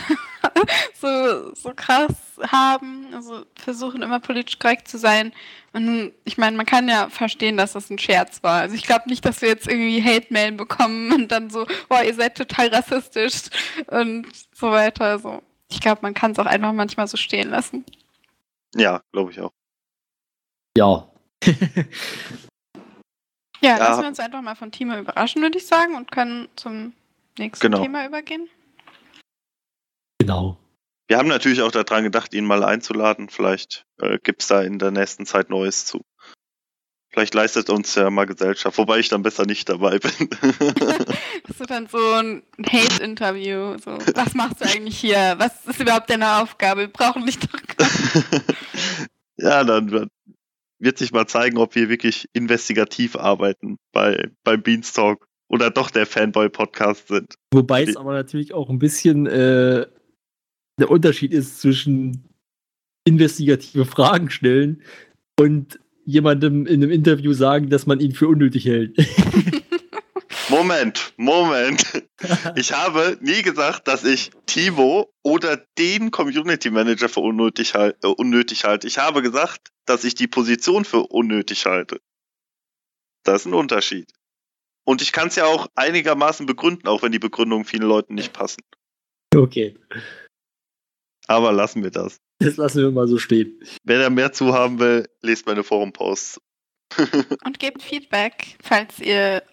so, 1.00 1.54
so 1.54 1.74
krass 1.76 2.14
haben, 2.52 3.14
also 3.14 3.46
versuchen 3.56 4.02
immer 4.02 4.20
politisch 4.20 4.60
korrekt 4.60 4.88
zu 4.88 4.98
sein. 4.98 5.34
Und 5.74 6.14
ich 6.24 6.38
meine, 6.38 6.58
man 6.58 6.66
kann 6.66 6.88
ja 6.88 7.10
verstehen, 7.10 7.58
dass 7.58 7.74
das 7.74 7.90
ein 7.90 8.00
Scherz 8.00 8.42
war. 8.44 8.62
Also 8.62 8.76
ich 8.76 8.84
glaube 8.84 9.10
nicht, 9.10 9.26
dass 9.26 9.42
wir 9.42 9.50
jetzt 9.50 9.68
irgendwie 9.68 10.04
Hate-Mail 10.04 10.54
bekommen 10.54 11.12
und 11.14 11.32
dann 11.32 11.50
so, 11.50 11.66
boah, 11.90 12.04
ihr 12.04 12.14
seid 12.14 12.38
total 12.38 12.70
rassistisch 12.70 13.50
und 13.88 14.28
so 14.54 14.72
weiter. 14.72 15.06
Also 15.06 15.42
ich 15.70 15.82
glaube, 15.82 16.00
man 16.02 16.14
kann 16.14 16.32
es 16.32 16.40
auch 16.40 16.46
einfach 16.46 16.74
manchmal 16.74 17.08
so 17.08 17.18
stehen 17.18 17.50
lassen. 17.50 17.86
Ja, 18.76 19.02
glaube 19.12 19.32
ich 19.32 19.42
auch. 19.42 19.52
Ja. 23.62 23.78
ja, 23.78 23.78
lassen 23.78 24.02
wir 24.02 24.10
uns 24.10 24.20
einfach 24.20 24.42
mal 24.42 24.56
von 24.56 24.72
Thema 24.72 25.00
überraschen, 25.00 25.42
würde 25.42 25.58
ich 25.58 25.66
sagen, 25.66 25.96
und 25.96 26.12
können 26.12 26.50
zum 26.56 26.94
nächsten 27.40 27.72
genau. 27.72 27.82
Thema 27.82 28.06
übergehen. 28.06 28.50
Genau. 30.20 30.58
Wir 31.08 31.18
haben 31.18 31.28
natürlich 31.28 31.62
auch 31.62 31.72
daran 31.72 32.04
gedacht, 32.04 32.34
ihn 32.34 32.46
mal 32.46 32.64
einzuladen. 32.64 33.30
Vielleicht 33.30 33.86
äh, 34.00 34.20
gibt 34.20 34.42
es 34.42 34.48
da 34.50 34.62
in 34.62 34.78
der 34.78 34.92
nächsten 34.92 35.26
Zeit 35.26 35.50
Neues 35.50 35.86
zu. 35.86 36.02
Vielleicht 37.10 37.34
leistet 37.34 37.70
uns 37.70 37.96
ja 37.96 38.10
mal 38.10 38.26
Gesellschaft, 38.26 38.78
wobei 38.78 39.00
ich 39.00 39.08
dann 39.08 39.24
besser 39.24 39.46
nicht 39.46 39.70
dabei 39.70 40.00
bin. 40.00 40.12
Hast 41.48 41.60
du 41.62 41.66
dann 41.66 41.88
so 41.88 41.98
ein 41.98 42.44
Hate-Interview? 42.62 43.78
So, 43.78 43.98
was 44.16 44.34
machst 44.34 44.60
du 44.60 44.66
eigentlich 44.66 44.98
hier? 44.98 45.36
Was 45.38 45.66
ist 45.66 45.80
überhaupt 45.80 46.10
deine 46.10 46.42
Aufgabe? 46.42 46.82
Wir 46.82 46.88
brauchen 46.90 47.26
dich 47.26 47.40
doch 47.40 47.52
gar 47.52 47.88
nicht. 47.88 49.10
ja, 49.38 49.64
dann 49.64 50.10
wird 50.86 50.98
sich 50.98 51.12
mal 51.12 51.28
zeigen, 51.28 51.58
ob 51.58 51.76
wir 51.76 51.90
wirklich 51.90 52.30
investigativ 52.34 53.18
arbeiten 53.18 53.78
bei, 53.92 54.30
beim 54.44 54.62
Beanstalk 54.62 55.28
oder 55.50 55.70
doch 55.70 55.90
der 55.92 56.06
Fanboy-Podcast 56.06 57.10
sind. 57.10 57.36
Wobei 57.54 57.84
es 57.84 57.98
aber 57.98 58.14
natürlich 58.14 58.54
auch 58.54 58.70
ein 58.70 58.80
bisschen 58.80 59.26
äh, 59.26 59.86
der 60.80 60.92
Unterschied 60.92 61.34
ist 61.34 61.60
zwischen 61.60 62.24
investigative 63.06 63.86
Fragen 63.86 64.30
stellen 64.30 64.82
und 65.40 65.80
jemandem 66.06 66.66
in 66.66 66.84
einem 66.84 66.92
Interview 66.92 67.34
sagen, 67.34 67.70
dass 67.70 67.86
man 67.86 68.00
ihn 68.00 68.14
für 68.14 68.28
unnötig 68.28 68.66
hält. 68.66 68.98
Moment, 70.56 71.14
Moment. 71.18 72.04
Ich 72.56 72.72
habe 72.72 73.18
nie 73.22 73.42
gesagt, 73.42 73.88
dass 73.88 74.04
ich 74.06 74.32
Timo 74.46 75.14
oder 75.22 75.58
den 75.78 76.12
Community 76.12 76.72
Manager 76.72 77.10
für 77.10 77.20
unnötig, 77.20 77.76
halt, 77.76 78.02
äh, 78.04 78.08
unnötig 78.08 78.64
halte. 78.64 78.88
Ich 78.88 78.98
habe 78.98 79.22
gesagt, 79.22 79.72
dass 79.86 80.06
ich 80.06 80.16
die 80.16 80.28
Position 80.28 80.86
für 80.86 81.08
unnötig 81.08 81.66
halte. 81.66 82.00
Das 83.24 83.42
ist 83.42 83.46
ein 83.48 83.54
Unterschied. 83.54 84.12
Und 84.86 85.02
ich 85.02 85.12
kann 85.12 85.28
es 85.28 85.36
ja 85.36 85.46
auch 85.46 85.68
einigermaßen 85.76 86.46
begründen, 86.46 86.88
auch 86.88 87.02
wenn 87.04 87.12
die 87.12 87.20
Begründungen 87.20 87.66
vielen 87.66 87.88
Leuten 87.88 88.16
nicht 88.16 88.32
passen. 88.32 88.62
Okay, 89.36 89.78
Aber 91.28 91.52
lassen 91.52 91.84
wir 91.84 91.92
das. 91.92 92.18
das 92.40 92.56
lassen 92.56 92.82
wir 92.82 92.92
mal 92.92 93.08
so 93.08 93.18
stehen. 93.18 93.60
Wer 93.84 94.00
da 94.00 94.10
mehr 94.10 94.32
zu 94.32 94.54
haben 94.54 94.80
will, 94.80 95.08
lest 95.22 95.46
meine 95.48 95.64
Forum-Posts. 95.64 96.40
Und 97.44 97.60
gebt 97.60 97.84
Feedback, 97.84 98.58
falls 98.64 99.00
ihr 99.00 99.44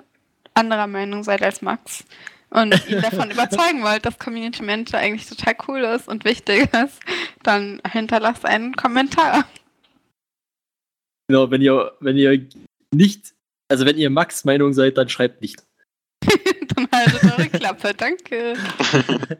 anderer 0.54 0.86
Meinung 0.86 1.22
seid 1.24 1.42
als 1.42 1.62
Max 1.62 2.04
und 2.50 2.88
ihn 2.88 3.00
davon 3.00 3.30
überzeugen 3.32 3.82
wollt, 3.82 4.04
dass 4.04 4.18
Community 4.18 4.62
Manager 4.62 4.98
eigentlich 4.98 5.28
total 5.28 5.56
cool 5.68 5.80
ist 5.80 6.08
und 6.08 6.24
wichtig 6.24 6.72
ist, 6.74 7.00
dann 7.42 7.80
hinterlasst 7.90 8.44
einen 8.44 8.74
Kommentar. 8.74 9.44
Genau, 11.28 11.50
wenn 11.50 11.62
ihr, 11.62 11.92
wenn 12.00 12.16
ihr 12.16 12.46
nicht, 12.94 13.34
also 13.70 13.86
wenn 13.86 13.96
ihr 13.96 14.10
Max 14.10 14.44
Meinung 14.44 14.72
seid, 14.72 14.98
dann 14.98 15.08
schreibt 15.08 15.40
nicht. 15.40 15.62
dann 16.74 16.88
haltet 16.92 17.24
eure 17.24 17.48
Klappe, 17.48 17.94
danke. 17.94 18.54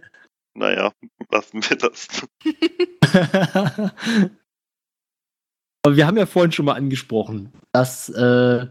Naja, 0.55 0.93
lassen 1.31 1.63
wir 1.63 1.77
das. 1.79 2.09
Aber 5.83 5.97
wir 5.97 6.07
haben 6.07 6.19
ja 6.19 6.27
vorhin 6.27 6.53
schon 6.53 6.67
mal 6.67 6.75
angesprochen, 6.75 7.53
dass, 7.73 8.11
äh, 8.11 8.67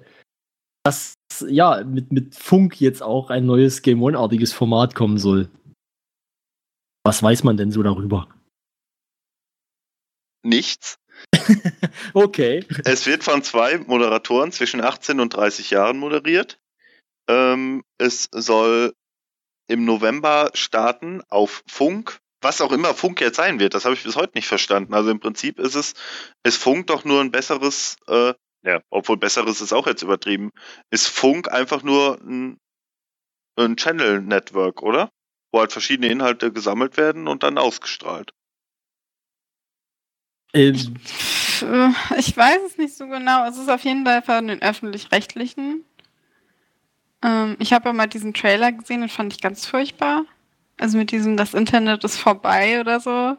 dass 0.83 1.15
ja 1.47 1.83
mit, 1.83 2.11
mit 2.11 2.35
Funk 2.35 2.79
jetzt 2.79 3.01
auch 3.01 3.29
ein 3.29 3.45
neues 3.45 3.81
Game 3.81 4.01
One-artiges 4.01 4.53
Format 4.53 4.95
kommen 4.95 5.17
soll. 5.17 5.49
Was 7.03 7.23
weiß 7.23 7.43
man 7.43 7.57
denn 7.57 7.71
so 7.71 7.83
darüber? 7.83 8.27
Nichts. 10.43 10.97
Okay. 12.13 12.65
Es 12.85 13.05
wird 13.05 13.23
von 13.23 13.43
zwei 13.43 13.77
Moderatoren 13.77 14.51
zwischen 14.51 14.81
18 14.81 15.19
und 15.19 15.33
30 15.35 15.69
Jahren 15.69 15.97
moderiert. 15.97 16.59
Ähm, 17.29 17.83
es 17.97 18.27
soll 18.31 18.93
im 19.67 19.85
November 19.85 20.51
starten 20.53 21.21
auf 21.29 21.63
Funk. 21.67 22.19
Was 22.41 22.59
auch 22.59 22.71
immer 22.71 22.93
Funk 22.93 23.21
jetzt 23.21 23.37
sein 23.37 23.59
wird, 23.59 23.75
das 23.75 23.85
habe 23.85 23.93
ich 23.93 24.03
bis 24.03 24.15
heute 24.15 24.33
nicht 24.35 24.47
verstanden. 24.47 24.93
Also 24.93 25.11
im 25.11 25.19
Prinzip 25.19 25.59
ist 25.59 25.75
es, 25.75 25.93
ist 26.43 26.57
Funk 26.57 26.87
doch 26.87 27.05
nur 27.05 27.21
ein 27.21 27.31
besseres, 27.31 27.97
äh, 28.07 28.33
ja, 28.63 28.81
obwohl 28.89 29.17
besseres 29.17 29.61
ist 29.61 29.73
auch 29.73 29.87
jetzt 29.87 30.03
übertrieben, 30.03 30.51
ist 30.89 31.07
Funk 31.07 31.51
einfach 31.51 31.83
nur 31.83 32.19
ein, 32.21 32.57
ein 33.57 33.75
Channel 33.75 34.21
Network, 34.21 34.81
oder? 34.81 35.09
Wo 35.51 35.59
halt 35.59 35.71
verschiedene 35.71 36.07
Inhalte 36.07 36.51
gesammelt 36.51 36.97
werden 36.97 37.27
und 37.27 37.43
dann 37.43 37.57
ausgestrahlt. 37.57 38.31
Ähm, 40.53 40.95
Äh, 41.61 41.89
Ich 42.17 42.35
weiß 42.35 42.59
es 42.67 42.77
nicht 42.77 42.95
so 42.95 43.07
genau. 43.07 43.47
Es 43.47 43.57
ist 43.57 43.69
auf 43.69 43.83
jeden 43.83 44.05
Fall 44.05 44.21
von 44.21 44.47
den 44.47 44.61
öffentlich-rechtlichen. 44.61 45.85
Ähm, 47.23 47.55
ich 47.59 47.73
habe 47.73 47.89
ja 47.89 47.93
mal 47.93 48.07
diesen 48.07 48.33
Trailer 48.33 48.71
gesehen, 48.71 49.01
den 49.01 49.09
fand 49.09 49.33
ich 49.33 49.41
ganz 49.41 49.65
furchtbar. 49.65 50.25
Also 50.79 50.97
mit 50.97 51.11
diesem, 51.11 51.37
das 51.37 51.53
Internet 51.53 52.03
ist 52.03 52.17
vorbei 52.17 52.79
oder 52.79 52.99
so. 52.99 53.37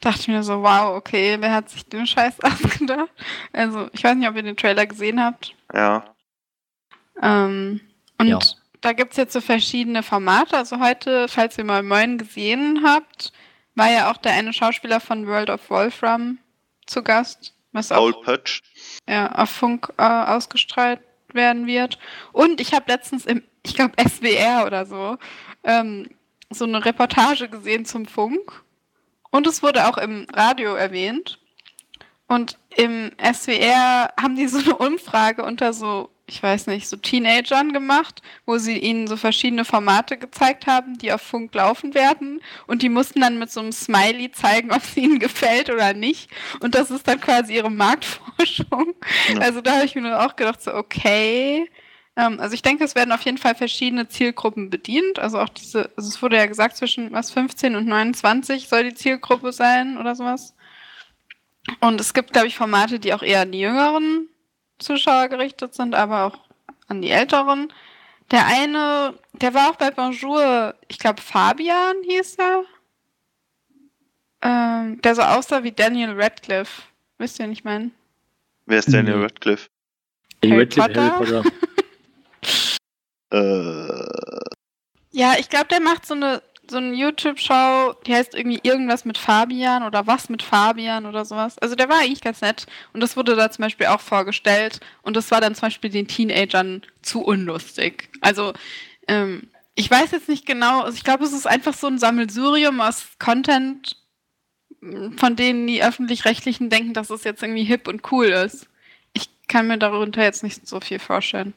Dachte 0.00 0.20
ich 0.20 0.28
mir 0.28 0.42
so, 0.44 0.62
wow, 0.62 0.96
okay, 0.96 1.36
wer 1.40 1.52
hat 1.52 1.70
sich 1.70 1.84
den 1.86 2.06
Scheiß 2.06 2.40
ausgedacht? 2.42 3.10
Also, 3.52 3.88
ich 3.92 4.04
weiß 4.04 4.14
nicht, 4.16 4.28
ob 4.28 4.36
ihr 4.36 4.42
den 4.42 4.56
Trailer 4.56 4.86
gesehen 4.86 5.22
habt. 5.22 5.54
Ja. 5.74 6.04
Ähm, 7.20 7.80
und 8.18 8.26
Ja. 8.28 8.38
da 8.80 8.92
gibt 8.92 9.12
es 9.12 9.16
jetzt 9.16 9.32
so 9.32 9.40
verschiedene 9.40 10.02
Formate. 10.02 10.56
Also 10.56 10.78
heute, 10.80 11.26
falls 11.28 11.58
ihr 11.58 11.64
mal 11.64 11.82
Moin 11.82 12.18
gesehen 12.18 12.82
habt, 12.84 13.32
war 13.74 13.90
ja 13.90 14.10
auch 14.10 14.16
der 14.18 14.32
eine 14.32 14.52
Schauspieler 14.52 15.00
von 15.00 15.26
World 15.26 15.50
of 15.50 15.68
Wolfram 15.70 16.38
zu 16.86 17.02
Gast, 17.02 17.54
was 17.72 17.92
auch 17.92 17.96
Paul 18.12 18.22
Pötsch. 18.22 18.62
ja, 19.08 19.32
auf 19.32 19.50
Funk 19.50 19.92
äh, 19.98 20.02
ausgestrahlt 20.02 21.00
werden 21.32 21.66
wird. 21.66 21.98
Und 22.32 22.60
ich 22.60 22.72
habe 22.72 22.84
letztens 22.90 23.26
im, 23.26 23.42
ich 23.64 23.74
glaube, 23.74 23.92
SWR 24.02 24.64
oder 24.66 24.86
so, 24.86 25.18
ähm, 25.64 26.08
so 26.50 26.64
eine 26.64 26.84
Reportage 26.84 27.48
gesehen 27.48 27.84
zum 27.84 28.06
Funk. 28.06 28.62
Und 29.30 29.46
es 29.46 29.62
wurde 29.62 29.88
auch 29.88 29.98
im 29.98 30.26
Radio 30.32 30.74
erwähnt. 30.74 31.38
Und 32.28 32.58
im 32.76 33.10
SWR 33.20 34.12
haben 34.20 34.36
die 34.36 34.46
so 34.48 34.58
eine 34.58 34.76
Umfrage 34.76 35.42
unter 35.42 35.72
so, 35.72 36.10
ich 36.26 36.42
weiß 36.42 36.66
nicht, 36.66 36.86
so 36.86 36.96
Teenagern 36.96 37.72
gemacht, 37.72 38.20
wo 38.44 38.58
sie 38.58 38.78
ihnen 38.78 39.06
so 39.06 39.16
verschiedene 39.16 39.64
Formate 39.64 40.18
gezeigt 40.18 40.66
haben, 40.66 40.98
die 40.98 41.10
auf 41.10 41.22
Funk 41.22 41.54
laufen 41.54 41.94
werden. 41.94 42.42
Und 42.66 42.82
die 42.82 42.90
mussten 42.90 43.22
dann 43.22 43.38
mit 43.38 43.50
so 43.50 43.60
einem 43.60 43.72
Smiley 43.72 44.30
zeigen, 44.30 44.70
ob 44.72 44.82
es 44.82 44.96
ihnen 44.96 45.18
gefällt 45.18 45.70
oder 45.70 45.94
nicht. 45.94 46.30
Und 46.60 46.74
das 46.74 46.90
ist 46.90 47.08
dann 47.08 47.20
quasi 47.20 47.54
ihre 47.54 47.70
Marktforschung. 47.70 48.94
Ja. 49.32 49.40
Also 49.40 49.62
da 49.62 49.76
habe 49.76 49.86
ich 49.86 49.94
mir 49.94 50.20
auch 50.20 50.36
gedacht, 50.36 50.62
so, 50.62 50.74
okay. 50.74 51.70
Ähm, 52.18 52.40
also 52.40 52.52
ich 52.54 52.62
denke, 52.62 52.84
es 52.84 52.96
werden 52.96 53.12
auf 53.12 53.22
jeden 53.22 53.38
Fall 53.38 53.54
verschiedene 53.54 54.08
Zielgruppen 54.08 54.70
bedient. 54.70 55.20
Also 55.20 55.38
auch 55.38 55.48
diese, 55.48 55.90
also 55.96 56.08
es 56.08 56.20
wurde 56.20 56.36
ja 56.36 56.46
gesagt, 56.46 56.76
zwischen 56.76 57.12
was 57.12 57.30
15 57.30 57.76
und 57.76 57.86
29 57.86 58.68
soll 58.68 58.82
die 58.90 58.94
Zielgruppe 58.94 59.52
sein 59.52 59.96
oder 59.96 60.16
sowas. 60.16 60.54
Und 61.80 62.00
es 62.00 62.12
gibt, 62.14 62.32
glaube 62.32 62.48
ich, 62.48 62.56
Formate, 62.56 62.98
die 62.98 63.14
auch 63.14 63.22
eher 63.22 63.42
an 63.42 63.52
die 63.52 63.60
jüngeren 63.60 64.28
Zuschauer 64.78 65.28
gerichtet 65.28 65.74
sind, 65.74 65.94
aber 65.94 66.24
auch 66.24 66.38
an 66.88 67.02
die 67.02 67.10
älteren. 67.10 67.72
Der 68.32 68.46
eine, 68.46 69.14
der 69.34 69.54
war 69.54 69.70
auch 69.70 69.76
bei 69.76 69.90
Bonjour, 69.90 70.74
ich 70.88 70.98
glaube 70.98 71.22
Fabian 71.22 71.96
hieß 72.04 72.36
er. 72.36 72.64
Ähm, 74.40 75.00
der 75.02 75.14
so 75.14 75.22
aussah 75.22 75.62
wie 75.62 75.72
Daniel 75.72 76.20
Radcliffe. 76.20 76.82
Wisst 77.18 77.38
ihr, 77.38 77.44
wen 77.44 77.52
ich 77.52 77.64
meine? 77.64 77.90
Wer 78.66 78.78
ist 78.80 78.92
Daniel 78.92 79.16
Nee. 79.16 79.22
Radcliffe? 79.22 79.68
Harry 80.44 80.68
Radcliffe, 80.76 81.10
Potter? 81.18 81.44
Äh, 83.30 84.48
Ja, 85.12 85.34
ich 85.38 85.48
glaube, 85.48 85.68
der 85.68 85.80
macht 85.80 86.06
so 86.06 86.14
eine, 86.14 86.42
so 86.70 86.76
eine 86.78 86.94
YouTube-Show, 86.94 87.94
die 88.06 88.14
heißt 88.14 88.34
irgendwie 88.34 88.60
irgendwas 88.62 89.04
mit 89.04 89.16
Fabian 89.18 89.82
oder 89.84 90.06
was 90.06 90.28
mit 90.28 90.42
Fabian 90.42 91.06
oder 91.06 91.24
sowas. 91.24 91.58
Also 91.58 91.74
der 91.74 91.88
war 91.88 92.00
eigentlich 92.00 92.20
ganz 92.20 92.40
nett. 92.42 92.66
Und 92.92 93.00
das 93.00 93.16
wurde 93.16 93.36
da 93.36 93.50
zum 93.50 93.62
Beispiel 93.62 93.86
auch 93.86 94.00
vorgestellt. 94.00 94.80
Und 95.02 95.16
das 95.16 95.30
war 95.30 95.40
dann 95.40 95.54
zum 95.54 95.68
Beispiel 95.68 95.90
den 95.90 96.08
Teenagern 96.08 96.82
zu 97.02 97.22
unlustig. 97.24 98.10
Also, 98.20 98.52
ähm, 99.08 99.48
ich 99.74 99.90
weiß 99.90 100.10
jetzt 100.12 100.28
nicht 100.28 100.44
genau, 100.46 100.82
also 100.82 100.96
ich 100.96 101.04
glaube, 101.04 101.24
es 101.24 101.32
ist 101.32 101.46
einfach 101.46 101.74
so 101.74 101.86
ein 101.86 101.98
Sammelsurium 101.98 102.80
aus 102.80 103.06
Content, 103.18 103.96
mh, 104.80 105.12
von 105.18 105.36
denen 105.36 105.66
die 105.66 105.82
Öffentlich-Rechtlichen 105.82 106.70
denken, 106.70 106.94
dass 106.94 107.10
es 107.10 107.24
jetzt 107.24 107.42
irgendwie 107.42 107.64
hip 107.64 107.88
und 107.88 108.10
cool 108.12 108.26
ist. 108.28 108.68
Ich 109.14 109.30
kann 109.48 109.68
mir 109.68 109.78
darunter 109.78 110.22
jetzt 110.22 110.42
nicht 110.44 110.66
so 110.68 110.80
viel 110.80 110.98
vorstellen. 111.00 111.54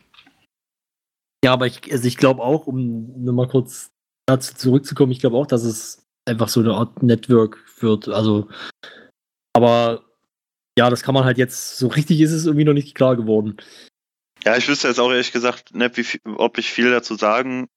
Ja, 1.43 1.53
aber 1.53 1.67
ich, 1.67 1.91
also 1.91 2.07
ich 2.07 2.17
glaube 2.17 2.41
auch, 2.41 2.67
um 2.67 3.23
nur 3.23 3.33
mal 3.33 3.47
kurz 3.47 3.91
dazu 4.27 4.53
zurückzukommen, 4.55 5.11
ich 5.11 5.19
glaube 5.19 5.37
auch, 5.37 5.47
dass 5.47 5.63
es 5.63 6.05
einfach 6.25 6.49
so 6.49 6.59
eine 6.59 6.73
Art 6.73 7.01
Network 7.01 7.57
wird. 7.79 8.07
Also, 8.07 8.47
aber 9.53 10.03
ja, 10.77 10.89
das 10.89 11.01
kann 11.01 11.15
man 11.15 11.25
halt 11.25 11.37
jetzt, 11.37 11.77
so 11.77 11.87
richtig 11.87 12.21
ist 12.21 12.31
es 12.31 12.45
irgendwie 12.45 12.65
noch 12.65 12.73
nicht 12.73 12.95
klar 12.95 13.15
geworden. 13.15 13.57
ja, 14.45 14.55
ich 14.57 14.67
wüsste 14.67 14.87
jetzt 14.87 14.99
auch 14.99 15.11
ehrlich 15.11 15.31
gesagt 15.31 15.73
nicht, 15.75 15.97
wie, 15.97 16.19
ob 16.37 16.57
ich 16.57 16.69
viel 16.69 16.91
dazu 16.91 17.15
sagen 17.15 17.67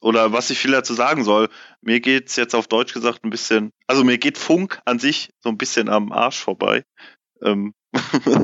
oder 0.00 0.32
was 0.32 0.50
ich 0.50 0.58
viel 0.58 0.70
dazu 0.70 0.94
sagen 0.94 1.24
soll. 1.24 1.48
Mir 1.80 2.00
geht's 2.00 2.36
jetzt 2.36 2.54
auf 2.54 2.68
Deutsch 2.68 2.92
gesagt 2.94 3.24
ein 3.24 3.30
bisschen, 3.30 3.70
also 3.86 4.04
mir 4.04 4.18
geht 4.18 4.38
Funk 4.38 4.80
an 4.84 4.98
sich 4.98 5.30
so 5.42 5.48
ein 5.48 5.58
bisschen 5.58 5.88
am 5.88 6.12
Arsch 6.12 6.38
vorbei. 6.38 6.84
Ähm, 7.42 7.72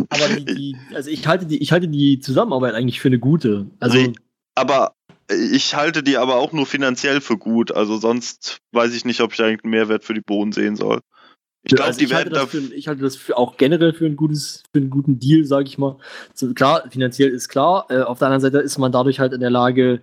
Aber 0.09 0.29
die, 0.37 0.45
die, 0.45 0.77
also 0.95 1.11
ich 1.11 1.27
halte 1.27 1.47
die, 1.47 1.63
ich 1.63 1.71
halte 1.71 1.89
die 1.89 2.19
Zusammenarbeit 2.19 2.75
eigentlich 2.75 3.01
für 3.01 3.09
eine 3.09 3.19
gute. 3.19 3.71
Also, 3.79 3.99
Re- 3.99 4.13
aber 4.55 4.95
ich 5.31 5.75
halte 5.75 6.03
die 6.03 6.19
aber 6.19 6.37
auch 6.37 6.53
nur 6.53 6.67
finanziell 6.67 7.21
für 7.21 7.39
gut. 7.39 7.73
Also 7.73 7.97
sonst 7.97 8.59
weiß 8.73 8.95
ich 8.95 9.05
nicht, 9.05 9.21
ob 9.21 9.33
ich 9.33 9.43
eigentlich 9.43 9.65
einen 9.65 9.71
Mehrwert 9.71 10.05
für 10.05 10.15
die 10.15 10.21
Bohnen 10.21 10.53
sehen 10.53 10.77
soll. 10.77 11.01
Ich 11.67 11.71
glaube, 11.71 11.85
also 11.85 11.99
die 11.99 12.05
ich, 12.05 12.15
halte 12.15 12.31
werden 12.31 12.43
das 12.43 12.53
da. 12.53 12.59
für, 12.59 12.75
ich 12.75 12.89
halte 12.89 13.03
das 13.03 13.17
für 13.17 13.39
auch 13.39 13.57
generell 13.57 13.95
für 13.95 14.05
ein 14.05 14.17
gutes, 14.17 14.63
für 14.73 14.81
einen 14.81 14.91
guten 14.91 15.19
Deal, 15.19 15.45
sage 15.45 15.67
ich 15.67 15.79
mal. 15.79 15.97
So, 16.35 16.53
klar, 16.53 16.85
finanziell 16.91 17.31
ist 17.31 17.49
klar. 17.49 17.87
Äh, 17.89 18.03
auf 18.03 18.19
der 18.19 18.29
anderen 18.29 18.43
Seite 18.43 18.59
ist 18.59 18.77
man 18.77 18.93
dadurch 18.93 19.19
halt 19.19 19.33
in 19.33 19.41
der 19.41 19.51
Lage, 19.51 20.03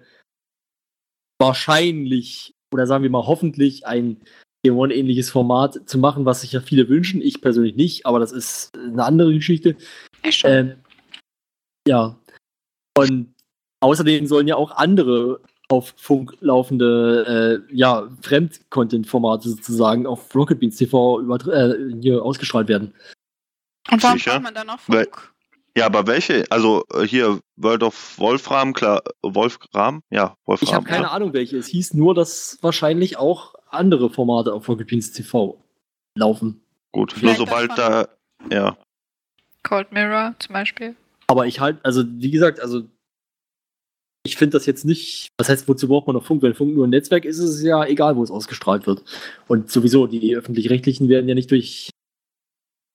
wahrscheinlich 1.39 2.55
oder 2.73 2.87
sagen 2.87 3.03
wir 3.03 3.09
mal 3.09 3.27
hoffentlich 3.27 3.85
ein 3.85 4.21
Game 4.63 4.77
One 4.77 4.93
ähnliches 4.93 5.29
Format 5.29 5.89
zu 5.89 5.97
machen, 5.97 6.25
was 6.25 6.41
sich 6.41 6.53
ja 6.53 6.61
viele 6.61 6.87
wünschen. 6.87 7.21
Ich 7.21 7.41
persönlich 7.41 7.75
nicht, 7.75 8.05
aber 8.05 8.19
das 8.19 8.31
ist 8.31 8.75
eine 8.77 9.03
andere 9.03 9.33
Geschichte. 9.33 9.75
Ähm, 10.43 10.75
ja. 11.87 12.17
Und 12.97 13.33
außerdem 13.81 14.25
sollen 14.27 14.47
ja 14.47 14.55
auch 14.55 14.71
andere 14.71 15.41
auf 15.69 15.93
Funk 15.97 16.35
laufende 16.41 17.63
äh, 17.69 17.75
ja, 17.75 18.07
Fremd-Content-Formate 18.21 19.49
sozusagen 19.49 20.05
auf 20.05 20.33
Rocket 20.35 20.59
Beans 20.59 20.75
TV 20.77 21.21
äh, 21.21 21.75
hier 22.01 22.23
ausgestrahlt 22.23 22.67
werden. 22.67 22.93
Und 23.89 24.03
warum 24.03 24.17
sicher? 24.17 24.39
man 24.39 24.53
dann 24.53 24.67
noch 24.67 24.79
Weil- 24.87 25.05
Funk? 25.05 25.27
Ja, 25.77 25.85
aber 25.85 26.05
welche? 26.05 26.43
Also 26.49 26.83
äh, 26.93 27.03
hier 27.07 27.39
World 27.55 27.83
of 27.83 28.19
Wolfram, 28.19 28.73
klar, 28.73 29.01
Wolfram? 29.21 30.01
Ja, 30.09 30.35
Wolfram. 30.45 30.67
Ich 30.67 30.73
habe 30.73 30.85
keine 30.85 31.03
ja. 31.03 31.11
Ahnung, 31.11 31.31
welche. 31.31 31.57
Es 31.57 31.67
hieß 31.67 31.93
nur, 31.93 32.13
dass 32.13 32.57
wahrscheinlich 32.61 33.15
auch 33.15 33.55
andere 33.69 34.09
Formate 34.09 34.51
auf 34.53 34.67
Rocket 34.67 34.87
Beans 34.87 35.13
TV 35.13 35.63
laufen. 36.17 36.61
Gut, 36.91 37.11
nur 37.13 37.19
Vielleicht 37.19 37.37
sobald 37.37 37.77
davon. 37.77 38.07
da. 38.49 38.53
Ja. 38.53 38.77
Cold 39.63 39.93
Mirror 39.93 40.35
zum 40.39 40.51
Beispiel. 40.51 40.95
Aber 41.27 41.47
ich 41.47 41.61
halt, 41.61 41.77
also 41.85 42.03
wie 42.05 42.31
gesagt, 42.31 42.59
also 42.59 42.83
ich 44.23 44.37
finde 44.37 44.57
das 44.57 44.65
jetzt 44.65 44.85
nicht, 44.85 45.29
was 45.37 45.49
heißt, 45.49 45.67
wozu 45.67 45.87
braucht 45.87 46.07
man 46.07 46.15
noch 46.15 46.25
Funk? 46.25 46.41
Wenn 46.43 46.53
Funk 46.53 46.73
nur 46.73 46.85
ein 46.85 46.91
Netzwerk 46.91 47.25
ist, 47.25 47.39
ist 47.39 47.49
es 47.49 47.63
ja 47.63 47.85
egal, 47.85 48.15
wo 48.15 48.23
es 48.23 48.31
ausgestrahlt 48.31 48.85
wird. 48.85 49.03
Und 49.47 49.71
sowieso, 49.71 50.07
die 50.07 50.35
öffentlich-rechtlichen 50.35 51.09
werden 51.09 51.27
ja 51.27 51.35
nicht 51.35 51.49
durch 51.49 51.89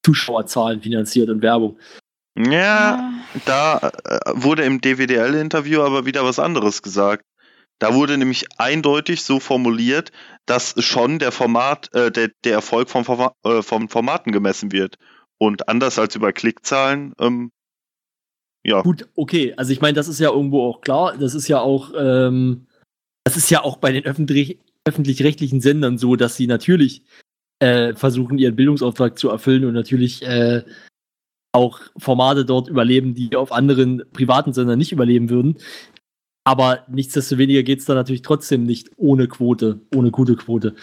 Zuschauerzahlen 0.04 0.82
finanziert 0.82 1.28
und 1.30 1.42
Werbung. 1.42 1.78
Ja, 2.38 3.12
da 3.44 3.90
äh, 4.04 4.18
wurde 4.34 4.64
im 4.64 4.80
DWDL-Interview 4.80 5.80
aber 5.80 6.06
wieder 6.06 6.24
was 6.24 6.38
anderes 6.38 6.82
gesagt. 6.82 7.24
Da 7.78 7.94
wurde 7.94 8.16
nämlich 8.16 8.46
eindeutig 8.58 9.22
so 9.22 9.40
formuliert, 9.40 10.12
dass 10.46 10.74
schon 10.84 11.18
der 11.18 11.32
Format, 11.32 11.92
äh, 11.94 12.10
der, 12.12 12.30
der 12.44 12.52
Erfolg 12.52 12.88
vom, 12.88 13.04
Forma 13.04 13.32
äh, 13.44 13.62
vom 13.62 13.88
Formaten 13.88 14.32
gemessen 14.32 14.70
wird. 14.70 14.96
Und 15.38 15.68
anders 15.68 15.98
als 15.98 16.14
über 16.14 16.32
Klickzahlen, 16.32 17.12
ähm, 17.18 17.50
ja. 18.66 18.82
Gut, 18.82 19.08
okay. 19.14 19.54
Also 19.56 19.72
ich 19.72 19.80
meine, 19.80 19.94
das 19.94 20.08
ist 20.08 20.18
ja 20.18 20.30
irgendwo 20.30 20.64
auch 20.64 20.80
klar. 20.80 21.16
Das 21.16 21.34
ist 21.34 21.46
ja 21.46 21.60
auch, 21.60 21.92
ähm, 21.96 22.66
das 23.24 23.36
ist 23.36 23.48
ja 23.50 23.62
auch 23.62 23.76
bei 23.76 23.92
den 23.92 24.04
öffentlich 24.04 24.58
öffentlich-rechtlichen 24.84 25.60
Sendern 25.60 25.98
so, 25.98 26.16
dass 26.16 26.36
sie 26.36 26.46
natürlich 26.46 27.02
äh, 27.58 27.94
versuchen, 27.94 28.38
ihren 28.38 28.56
Bildungsauftrag 28.56 29.18
zu 29.18 29.28
erfüllen 29.28 29.64
und 29.64 29.74
natürlich 29.74 30.22
äh, 30.22 30.62
auch 31.52 31.80
Formate 31.96 32.44
dort 32.44 32.68
überleben, 32.68 33.14
die 33.14 33.34
auf 33.34 33.50
anderen 33.50 34.02
privaten 34.12 34.52
Sendern 34.52 34.78
nicht 34.78 34.92
überleben 34.92 35.30
würden. 35.30 35.56
Aber 36.44 36.84
nichtsdestoweniger 36.88 37.62
geht 37.64 37.80
es 37.80 37.86
da 37.86 37.94
natürlich 37.94 38.22
trotzdem 38.22 38.64
nicht 38.64 38.90
ohne 38.96 39.26
Quote, 39.26 39.80
ohne 39.94 40.10
gute 40.10 40.36
Quote. 40.36 40.76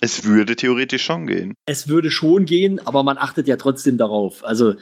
Es 0.00 0.24
würde 0.24 0.56
theoretisch 0.56 1.04
schon 1.04 1.26
gehen. 1.26 1.54
Es 1.66 1.88
würde 1.88 2.10
schon 2.10 2.44
gehen, 2.44 2.78
aber 2.86 3.02
man 3.02 3.18
achtet 3.18 3.48
ja 3.48 3.56
trotzdem 3.56 3.98
darauf. 3.98 4.44
Also, 4.44 4.74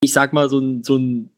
ich 0.00 0.12
sag 0.12 0.32
mal, 0.32 0.48
so 0.48 0.58
ein, 0.58 0.82
so 0.82 0.96
ein 0.96 1.30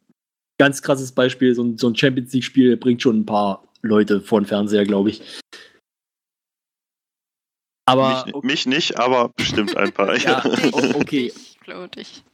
ganz 0.59 0.83
krasses 0.83 1.13
Beispiel, 1.13 1.55
so 1.55 1.63
ein, 1.63 1.79
so 1.79 1.89
ein 1.89 1.97
Champions 1.97 2.33
League-Spiel 2.33 2.77
bringt 2.77 3.03
schon 3.03 3.21
ein 3.21 3.27
paar 3.27 3.67
Leute 3.83 4.21
vor 4.21 4.41
den 4.41 4.47
Fernseher, 4.47 4.85
glaube 4.85 5.11
ich. 5.11 5.23
Aber 7.87 8.25
mich, 8.25 8.35
okay. 8.35 8.47
mich, 8.47 8.67
nicht, 8.67 8.99
aber 8.99 9.31
bestimmt 9.31 9.77
ein 9.77 9.93
paar. 9.93 10.17
ja, 10.19 10.45
okay. 10.95 11.33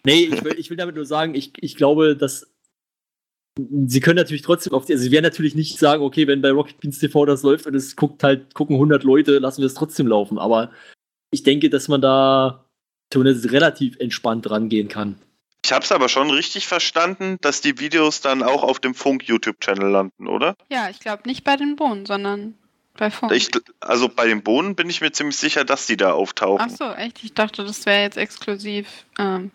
Nee, 0.04 0.24
ich 0.24 0.44
will, 0.44 0.58
ich 0.58 0.68
will 0.70 0.76
damit 0.76 0.96
nur 0.96 1.06
sagen, 1.06 1.34
ich, 1.34 1.52
ich 1.62 1.76
glaube, 1.76 2.16
dass 2.16 2.52
sie 3.86 4.00
können 4.00 4.16
natürlich 4.16 4.42
trotzdem 4.42 4.74
auf 4.74 4.84
die, 4.84 4.92
also 4.92 5.04
sie 5.04 5.10
werden 5.12 5.22
natürlich 5.22 5.54
nicht 5.54 5.78
sagen, 5.78 6.02
okay, 6.02 6.26
wenn 6.26 6.42
bei 6.42 6.50
Rocket 6.50 6.78
Beans 6.78 6.98
TV 6.98 7.24
das 7.24 7.42
läuft 7.42 7.66
und 7.66 7.74
es 7.74 7.96
guckt 7.96 8.22
halt, 8.22 8.54
gucken 8.54 8.76
100 8.76 9.02
Leute, 9.02 9.38
lassen 9.38 9.62
wir 9.62 9.66
es 9.66 9.74
trotzdem 9.74 10.06
laufen. 10.06 10.38
Aber 10.38 10.70
ich 11.30 11.42
denke, 11.42 11.70
dass 11.70 11.88
man 11.88 12.02
da 12.02 12.66
zumindest 13.10 13.50
relativ 13.52 13.96
entspannt 13.98 14.50
rangehen 14.50 14.88
kann. 14.88 15.16
Ich 15.66 15.72
habe 15.72 15.84
es 15.84 15.90
aber 15.90 16.08
schon 16.08 16.30
richtig 16.30 16.68
verstanden, 16.68 17.38
dass 17.40 17.60
die 17.60 17.80
Videos 17.80 18.20
dann 18.20 18.44
auch 18.44 18.62
auf 18.62 18.78
dem 18.78 18.94
Funk-YouTube-Channel 18.94 19.90
landen, 19.90 20.28
oder? 20.28 20.54
Ja, 20.70 20.88
ich 20.90 21.00
glaube 21.00 21.24
nicht 21.26 21.42
bei 21.42 21.56
den 21.56 21.74
Bohnen, 21.74 22.06
sondern 22.06 22.54
bei 22.96 23.10
Funk. 23.10 23.32
Ich, 23.32 23.50
also 23.80 24.08
bei 24.08 24.28
den 24.28 24.44
Bohnen 24.44 24.76
bin 24.76 24.88
ich 24.88 25.00
mir 25.00 25.10
ziemlich 25.10 25.36
sicher, 25.36 25.64
dass 25.64 25.88
die 25.88 25.96
da 25.96 26.12
auftauchen. 26.12 26.68
Ach 26.70 26.70
so, 26.70 26.92
echt? 26.92 27.24
Ich 27.24 27.34
dachte, 27.34 27.64
das 27.64 27.84
wäre 27.84 28.02
jetzt 28.02 28.16
exklusiv 28.16 28.86
ähm, 29.18 29.50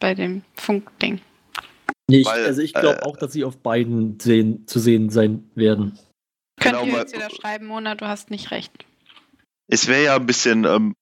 bei 0.00 0.14
dem 0.14 0.42
Funk-Ding. 0.56 1.20
Nee, 2.10 2.22
ich, 2.22 2.28
also 2.28 2.60
ich 2.60 2.74
glaube 2.74 3.02
äh, 3.02 3.04
auch, 3.04 3.16
dass 3.16 3.32
sie 3.32 3.44
auf 3.44 3.58
beiden 3.58 4.18
sehen, 4.18 4.66
zu 4.66 4.80
sehen 4.80 5.08
sein 5.08 5.48
werden. 5.54 5.96
Könnt 6.58 6.80
genau, 6.80 6.84
ihr 6.84 6.98
jetzt 6.98 7.14
wieder 7.14 7.30
schreiben, 7.30 7.66
Mona, 7.66 7.94
du 7.94 8.08
hast 8.08 8.32
nicht 8.32 8.50
recht. 8.50 8.72
Es 9.68 9.86
wäre 9.86 10.02
ja 10.02 10.16
ein 10.16 10.26
bisschen, 10.26 10.64
ähm, 10.64 10.96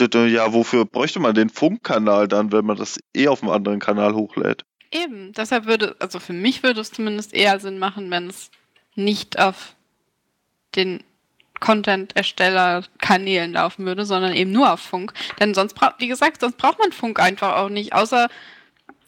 ja, 0.00 0.52
wofür 0.52 0.84
bräuchte 0.84 1.20
man 1.20 1.34
den 1.34 1.50
Funkkanal 1.50 2.28
dann, 2.28 2.52
wenn 2.52 2.64
man 2.64 2.76
das 2.76 2.98
eh 3.14 3.28
auf 3.28 3.42
einem 3.42 3.52
anderen 3.52 3.80
Kanal 3.80 4.14
hochlädt? 4.14 4.64
Eben, 4.90 5.32
deshalb 5.32 5.66
würde, 5.66 5.96
also 5.98 6.20
für 6.20 6.32
mich 6.32 6.62
würde 6.62 6.80
es 6.80 6.92
zumindest 6.92 7.34
eher 7.34 7.58
Sinn 7.60 7.78
machen, 7.78 8.10
wenn 8.10 8.28
es 8.28 8.50
nicht 8.94 9.38
auf 9.38 9.74
den 10.76 11.02
Content-Ersteller-Kanälen 11.60 13.52
laufen 13.52 13.86
würde, 13.86 14.04
sondern 14.04 14.34
eben 14.34 14.52
nur 14.52 14.72
auf 14.72 14.80
Funk. 14.80 15.12
Denn 15.40 15.54
sonst 15.54 15.74
braucht, 15.74 15.94
wie 15.98 16.08
gesagt, 16.08 16.40
sonst 16.40 16.58
braucht 16.58 16.78
man 16.78 16.92
Funk 16.92 17.20
einfach 17.20 17.56
auch 17.56 17.70
nicht, 17.70 17.92
außer 17.92 18.28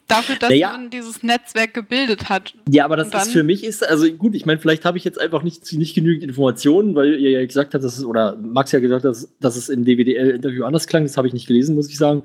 dafür, 0.07 0.35
dass 0.37 0.49
naja. 0.49 0.71
man 0.71 0.89
dieses 0.89 1.23
Netzwerk 1.23 1.73
gebildet 1.73 2.29
hat. 2.29 2.53
Ja, 2.69 2.85
aber 2.85 2.95
das 2.95 3.13
ist 3.13 3.31
für 3.31 3.43
mich 3.43 3.63
ist, 3.63 3.87
also 3.87 4.11
gut, 4.11 4.35
ich 4.35 4.45
meine, 4.45 4.59
vielleicht 4.59 4.85
habe 4.85 4.97
ich 4.97 5.03
jetzt 5.03 5.19
einfach 5.19 5.43
nicht, 5.43 5.71
nicht 5.73 5.93
genügend 5.93 6.23
Informationen, 6.23 6.95
weil 6.95 7.19
ihr 7.19 7.31
ja 7.31 7.45
gesagt 7.45 7.73
habt, 7.73 7.83
dass 7.83 7.97
es, 7.97 8.05
oder 8.05 8.35
Max 8.37 8.71
ja 8.71 8.79
gesagt 8.79 9.03
hat, 9.03 9.11
dass, 9.11 9.37
dass 9.39 9.55
es 9.55 9.69
im 9.69 9.83
DWDL-Interview 9.85 10.63
anders 10.63 10.87
klang, 10.87 11.03
das 11.03 11.17
habe 11.17 11.27
ich 11.27 11.33
nicht 11.33 11.47
gelesen, 11.47 11.75
muss 11.75 11.89
ich 11.89 11.97
sagen. 11.97 12.23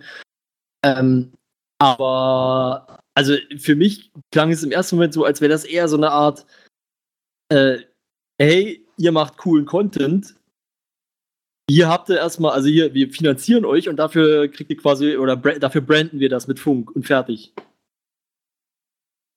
Ähm, 0.84 1.32
aber, 1.78 3.00
also 3.14 3.34
für 3.58 3.74
mich 3.74 4.12
klang 4.30 4.52
es 4.52 4.62
im 4.62 4.70
ersten 4.70 4.96
Moment 4.96 5.14
so, 5.14 5.24
als 5.24 5.40
wäre 5.40 5.52
das 5.52 5.64
eher 5.64 5.88
so 5.88 5.96
eine 5.96 6.10
Art, 6.10 6.46
äh, 7.48 7.78
hey, 8.40 8.86
ihr 8.96 9.12
macht 9.12 9.36
coolen 9.36 9.66
Content, 9.66 10.34
hier 11.68 11.88
habt 11.88 12.10
ihr 12.10 12.18
erstmal, 12.18 12.52
also 12.52 12.68
hier, 12.68 12.92
wir 12.94 13.10
finanzieren 13.10 13.64
euch 13.64 13.88
und 13.88 13.96
dafür 13.96 14.48
kriegt 14.48 14.70
ihr 14.70 14.76
quasi, 14.76 15.16
oder 15.16 15.36
dafür 15.36 15.80
branden 15.80 16.20
wir 16.20 16.28
das 16.28 16.46
mit 16.46 16.58
Funk 16.58 16.94
und 16.94 17.06
fertig. 17.06 17.52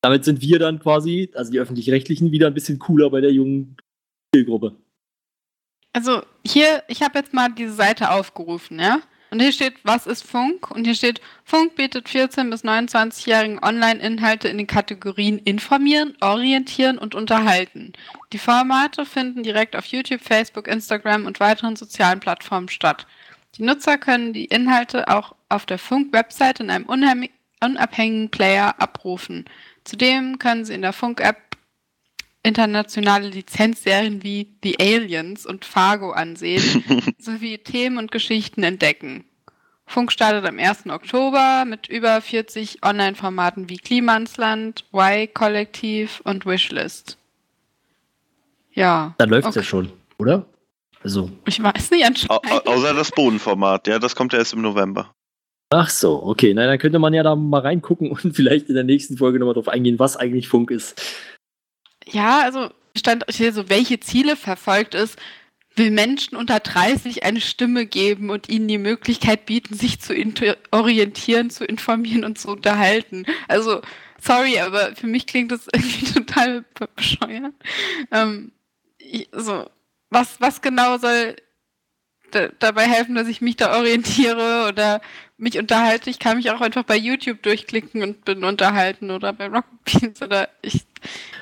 Damit 0.05 0.23
sind 0.23 0.39
wir 0.39 0.59
dann 0.59 0.77
quasi, 0.77 1.31
also 1.33 1.51
die 1.51 1.57
öffentlich-rechtlichen, 1.57 2.31
wieder 2.31 2.45
ein 2.45 2.53
bisschen 2.53 2.77
cooler 2.77 3.09
bei 3.09 3.21
der 3.21 3.31
jungen 3.31 3.75
Zielgruppe. 4.31 4.75
Also 5.93 6.21
hier, 6.45 6.83
ich 6.87 7.01
habe 7.01 7.17
jetzt 7.17 7.33
mal 7.33 7.49
diese 7.49 7.73
Seite 7.73 8.11
aufgerufen, 8.11 8.79
ja? 8.79 8.99
Und 9.31 9.41
hier 9.41 9.51
steht, 9.51 9.73
was 9.81 10.05
ist 10.05 10.21
Funk? 10.21 10.69
Und 10.69 10.85
hier 10.85 10.93
steht, 10.93 11.21
Funk 11.43 11.73
bietet 11.73 12.07
14- 12.07 12.51
bis 12.51 12.63
29-jährigen 12.63 13.57
Online-Inhalte 13.63 14.47
in 14.47 14.59
den 14.59 14.67
Kategorien 14.67 15.39
informieren, 15.39 16.15
orientieren 16.21 16.99
und 16.99 17.15
unterhalten. 17.15 17.93
Die 18.31 18.37
Formate 18.37 19.07
finden 19.07 19.41
direkt 19.41 19.75
auf 19.75 19.87
YouTube, 19.87 20.21
Facebook, 20.21 20.67
Instagram 20.67 21.25
und 21.25 21.39
weiteren 21.39 21.75
sozialen 21.75 22.19
Plattformen 22.19 22.69
statt. 22.69 23.07
Die 23.57 23.63
Nutzer 23.63 23.97
können 23.97 24.33
die 24.33 24.45
Inhalte 24.45 25.07
auch 25.07 25.33
auf 25.49 25.65
der 25.65 25.79
Funk-Website 25.79 26.59
in 26.59 26.69
einem 26.69 26.85
unabhängigen 26.85 28.29
Player 28.29 28.79
abrufen. 28.79 29.45
Zudem 29.85 30.39
können 30.39 30.65
Sie 30.65 30.73
in 30.73 30.81
der 30.81 30.93
Funk-App 30.93 31.37
internationale 32.43 33.29
Lizenzserien 33.29 34.21
wie 34.23 34.55
The 34.63 34.77
Aliens 34.79 35.45
und 35.45 35.65
Fargo 35.65 36.11
ansehen, 36.11 36.83
sowie 37.17 37.57
Themen 37.57 37.97
und 37.97 38.11
Geschichten 38.11 38.63
entdecken. 38.63 39.25
Funk 39.87 40.11
startet 40.11 40.45
am 40.45 40.59
1. 40.59 40.87
Oktober 40.89 41.63
mit 41.65 41.87
über 41.87 42.19
40 42.19 42.83
Online-Formaten 42.83 43.69
wie 43.69 43.77
Klimansland, 43.77 44.83
Y-Kollektiv 44.93 46.21
und 46.23 46.45
Wishlist. 46.45 47.17
Ja. 48.73 49.13
Dann 49.17 49.29
läuft 49.29 49.47
es 49.47 49.49
okay. 49.49 49.59
ja 49.59 49.63
schon, 49.63 49.91
oder? 50.17 50.45
Also. 51.03 51.29
Ich 51.45 51.61
weiß 51.61 51.91
nicht, 51.91 52.05
anscheinend. 52.05 52.43
Au 52.43 52.71
außer 52.71 52.93
das 52.93 53.11
Bodenformat, 53.11 53.87
ja, 53.87 53.99
das 53.99 54.15
kommt 54.15 54.33
ja 54.33 54.39
erst 54.39 54.53
im 54.53 54.61
November. 54.61 55.13
Ach 55.69 55.89
so, 55.89 56.23
okay. 56.23 56.53
Na, 56.53 56.67
dann 56.67 56.77
könnte 56.77 56.99
man 56.99 57.13
ja 57.13 57.23
da 57.23 57.35
mal 57.35 57.61
reingucken 57.61 58.11
und 58.11 58.33
vielleicht 58.35 58.69
in 58.69 58.75
der 58.75 58.83
nächsten 58.83 59.17
Folge 59.17 59.39
nochmal 59.39 59.55
drauf 59.55 59.67
eingehen, 59.67 59.99
was 59.99 60.17
eigentlich 60.17 60.47
Funk 60.47 60.71
ist. 60.71 61.01
Ja, 62.05 62.41
also 62.41 62.69
stand 62.95 63.25
hier 63.29 63.51
so, 63.51 63.69
welche 63.69 63.99
Ziele 63.99 64.35
verfolgt 64.35 64.95
es, 64.95 65.15
will 65.75 65.91
Menschen 65.91 66.37
unter 66.37 66.59
30 66.59 67.23
eine 67.23 67.41
Stimme 67.41 67.85
geben 67.85 68.29
und 68.29 68.47
ihnen 68.47 68.67
die 68.67 68.77
Möglichkeit 68.77 69.45
bieten, 69.45 69.75
sich 69.75 69.99
zu 69.99 70.13
orientieren, 70.71 71.49
zu 71.49 71.65
informieren 71.65 72.23
und 72.23 72.39
zu 72.39 72.49
unterhalten. 72.49 73.25
Also, 73.47 73.81
sorry, 74.21 74.59
aber 74.59 74.95
für 74.95 75.07
mich 75.07 75.27
klingt 75.27 75.51
das 75.51 75.67
irgendwie 75.73 76.05
total 76.05 76.63
bescheuert. 76.95 77.53
Ähm, 78.11 78.53
ich, 78.97 79.27
so, 79.33 79.69
was, 80.09 80.39
was 80.39 80.61
genau 80.61 80.97
soll 80.97 81.35
dabei 82.59 82.83
helfen, 82.83 83.15
dass 83.15 83.27
ich 83.27 83.41
mich 83.41 83.55
da 83.55 83.77
orientiere 83.77 84.67
oder 84.67 85.01
mich 85.37 85.57
unterhalte. 85.57 86.09
Ich 86.09 86.19
kann 86.19 86.37
mich 86.37 86.49
auch 86.51 86.61
einfach 86.61 86.83
bei 86.83 86.97
YouTube 86.97 87.41
durchklicken 87.43 88.03
und 88.03 88.25
bin 88.25 88.43
unterhalten 88.43 89.11
oder 89.11 89.33
bei 89.33 89.47
Rocket 89.47 89.83
Beans 89.83 90.21
oder 90.21 90.49
ich, 90.61 90.85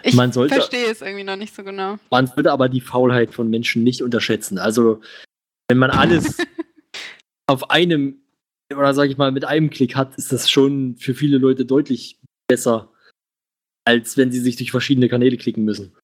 ich 0.03 0.15
sollte, 0.15 0.55
verstehe 0.55 0.87
es 0.87 1.01
irgendwie 1.01 1.23
noch 1.23 1.35
nicht 1.35 1.55
so 1.55 1.63
genau. 1.63 1.97
Man 2.09 2.27
sollte 2.27 2.51
aber 2.51 2.69
die 2.69 2.81
Faulheit 2.81 3.33
von 3.33 3.49
Menschen 3.49 3.83
nicht 3.83 4.01
unterschätzen. 4.01 4.57
Also, 4.57 5.01
wenn 5.67 5.77
man 5.77 5.91
alles 5.91 6.37
auf 7.47 7.69
einem 7.69 8.19
oder 8.73 8.93
sage 8.93 9.11
ich 9.11 9.17
mal 9.17 9.31
mit 9.31 9.45
einem 9.45 9.69
Klick 9.69 9.95
hat, 9.95 10.15
ist 10.15 10.31
das 10.31 10.49
schon 10.49 10.95
für 10.97 11.13
viele 11.13 11.37
Leute 11.37 11.65
deutlich 11.65 12.19
besser, 12.47 12.91
als 13.85 14.17
wenn 14.17 14.31
sie 14.31 14.39
sich 14.39 14.55
durch 14.55 14.71
verschiedene 14.71 15.09
Kanäle 15.09 15.37
klicken 15.37 15.63
müssen. 15.63 15.95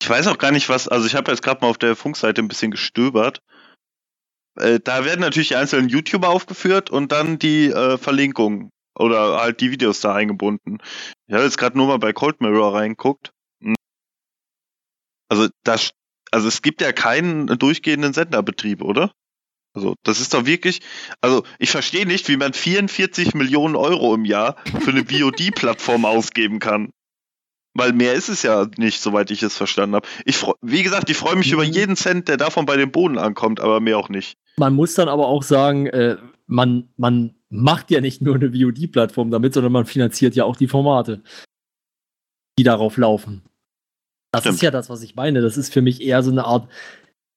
Ich 0.00 0.08
weiß 0.08 0.26
auch 0.26 0.38
gar 0.38 0.50
nicht, 0.50 0.68
was, 0.68 0.88
also 0.88 1.06
ich 1.06 1.14
habe 1.14 1.30
jetzt 1.30 1.42
gerade 1.42 1.60
mal 1.60 1.68
auf 1.68 1.78
der 1.78 1.94
Funkseite 1.96 2.42
ein 2.42 2.48
bisschen 2.48 2.70
gestöbert 2.70 3.42
äh, 4.60 4.80
da 4.82 5.04
werden 5.04 5.20
natürlich 5.20 5.48
die 5.48 5.56
einzelnen 5.56 5.88
YouTuber 5.88 6.28
aufgeführt 6.28 6.90
und 6.90 7.12
dann 7.12 7.38
die 7.38 7.66
äh, 7.70 7.98
Verlinkungen 7.98 8.70
oder 8.98 9.40
halt 9.40 9.60
die 9.60 9.70
Videos 9.70 10.00
da 10.00 10.14
eingebunden. 10.14 10.78
Ich 11.26 11.34
habe 11.34 11.44
jetzt 11.44 11.58
gerade 11.58 11.76
nur 11.78 11.86
mal 11.86 11.98
bei 11.98 12.12
Cold 12.12 12.40
Mirror 12.40 12.74
reinguckt. 12.74 13.32
Hm. 13.62 13.74
Also 15.30 15.48
das, 15.64 15.90
also 16.30 16.48
es 16.48 16.62
gibt 16.62 16.80
ja 16.80 16.92
keinen 16.92 17.46
durchgehenden 17.46 18.12
Senderbetrieb, 18.12 18.82
oder? 18.82 19.12
Also 19.74 19.94
das 20.02 20.20
ist 20.20 20.34
doch 20.34 20.46
wirklich, 20.46 20.80
also 21.20 21.44
ich 21.58 21.70
verstehe 21.70 22.06
nicht, 22.06 22.28
wie 22.28 22.36
man 22.36 22.52
44 22.52 23.34
Millionen 23.34 23.76
Euro 23.76 24.14
im 24.14 24.24
Jahr 24.24 24.56
für 24.80 24.90
eine 24.90 25.04
VOD-Plattform 25.04 26.04
ausgeben 26.04 26.58
kann. 26.58 26.90
weil 27.74 27.92
mehr 27.92 28.14
ist 28.14 28.28
es 28.28 28.42
ja 28.42 28.66
nicht, 28.76 29.00
soweit 29.00 29.30
ich 29.30 29.42
es 29.44 29.56
verstanden 29.56 29.96
habe. 29.96 30.08
Ich 30.24 30.36
freu, 30.36 30.54
wie 30.62 30.82
gesagt, 30.82 31.10
ich 31.10 31.16
freue 31.16 31.36
mich 31.36 31.52
über 31.52 31.64
Mhm. 31.64 31.72
jeden 31.72 31.96
Cent, 31.96 32.26
der 32.28 32.36
davon 32.36 32.66
bei 32.66 32.76
den 32.76 32.90
Boden 32.90 33.18
ankommt, 33.18 33.60
aber 33.60 33.78
mehr 33.80 33.98
auch 33.98 34.08
nicht. 34.08 34.36
Man 34.58 34.74
muss 34.74 34.94
dann 34.94 35.08
aber 35.08 35.28
auch 35.28 35.42
sagen, 35.42 35.86
äh, 35.86 36.16
man, 36.46 36.88
man 36.96 37.34
macht 37.48 37.90
ja 37.90 38.00
nicht 38.00 38.20
nur 38.22 38.34
eine 38.34 38.52
VOD-Plattform 38.52 39.30
damit, 39.30 39.54
sondern 39.54 39.72
man 39.72 39.86
finanziert 39.86 40.34
ja 40.34 40.44
auch 40.44 40.56
die 40.56 40.68
Formate, 40.68 41.22
die 42.58 42.64
darauf 42.64 42.96
laufen. 42.96 43.42
Das 44.32 44.42
Stimmt. 44.42 44.56
ist 44.56 44.62
ja 44.62 44.70
das, 44.70 44.90
was 44.90 45.02
ich 45.02 45.14
meine. 45.14 45.40
Das 45.40 45.56
ist 45.56 45.72
für 45.72 45.80
mich 45.80 46.02
eher 46.02 46.22
so 46.22 46.30
eine 46.30 46.44
Art, 46.44 46.68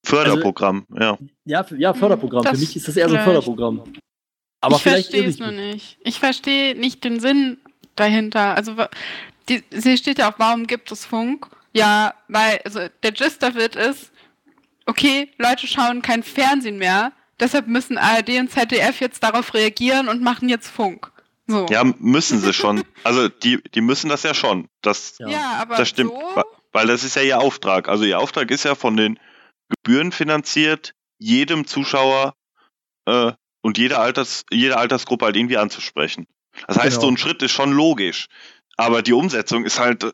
Förderprogramm, 0.03 0.87
ja. 0.99 1.17
ja, 1.45 1.63
für, 1.63 1.77
ja 1.77 1.93
Förderprogramm. 1.93 2.43
Das 2.43 2.53
für 2.53 2.59
mich 2.59 2.75
ist 2.75 2.87
das 2.87 2.97
eher 2.97 3.07
so 3.07 3.15
ein. 3.15 3.23
Förderprogramm. 3.23 3.83
Aber 4.61 4.75
ich 4.75 4.81
vielleicht 4.81 5.11
verstehe 5.11 5.29
es 5.29 5.39
nur 5.39 5.51
nicht. 5.51 5.97
Ich 6.03 6.19
verstehe 6.19 6.75
nicht 6.75 7.03
den 7.03 7.19
Sinn 7.19 7.57
dahinter. 7.95 8.55
Also 8.55 8.75
die, 9.49 9.63
sie 9.71 9.97
steht 9.97 10.19
ja 10.19 10.31
auch, 10.31 10.39
warum 10.39 10.67
gibt 10.67 10.91
es 10.91 11.05
Funk? 11.05 11.47
Ja, 11.73 12.13
weil, 12.27 12.59
also 12.65 12.79
der 13.03 13.11
Gist 13.11 13.43
of 13.43 13.55
it 13.55 13.75
ist, 13.75 14.10
okay, 14.91 15.29
Leute 15.37 15.67
schauen 15.67 16.01
kein 16.01 16.21
Fernsehen 16.21 16.77
mehr, 16.77 17.13
deshalb 17.39 17.67
müssen 17.67 17.97
ARD 17.97 18.39
und 18.39 18.51
ZDF 18.51 18.99
jetzt 18.99 19.23
darauf 19.23 19.53
reagieren 19.53 20.09
und 20.09 20.21
machen 20.21 20.49
jetzt 20.49 20.67
Funk. 20.67 21.11
So. 21.47 21.65
Ja, 21.69 21.83
müssen 21.99 22.39
sie 22.39 22.53
schon. 22.53 22.83
Also 23.03 23.27
die, 23.27 23.61
die 23.73 23.81
müssen 23.81 24.09
das 24.09 24.23
ja 24.23 24.33
schon. 24.33 24.67
Das, 24.81 25.15
Ja. 25.19 25.59
Aber 25.61 25.75
das 25.75 25.89
stimmt. 25.89 26.11
so, 26.11 26.43
Weil 26.71 26.87
das 26.87 27.03
ist 27.03 27.15
ja 27.15 27.23
ihr 27.23 27.39
Auftrag. 27.39 27.89
Also 27.89 28.03
ihr 28.05 28.19
Auftrag 28.19 28.51
ist 28.51 28.63
ja 28.63 28.75
von 28.75 28.95
den 28.95 29.19
Gebühren 29.69 30.11
finanziert, 30.11 30.93
jedem 31.17 31.65
Zuschauer 31.65 32.35
äh, 33.05 33.31
und 33.61 33.77
jeder 33.77 33.99
Alters, 33.99 34.45
jede 34.51 34.77
Altersgruppe 34.77 35.25
halt 35.25 35.35
irgendwie 35.35 35.57
anzusprechen. 35.57 36.27
Das 36.67 36.77
heißt, 36.77 36.97
Genau. 36.97 37.01
so 37.01 37.07
ein 37.09 37.17
Schritt 37.17 37.41
ist 37.41 37.51
schon 37.51 37.71
logisch. 37.71 38.27
Aber 38.77 39.01
die 39.01 39.13
Umsetzung 39.13 39.65
ist 39.65 39.79
halt, 39.79 40.13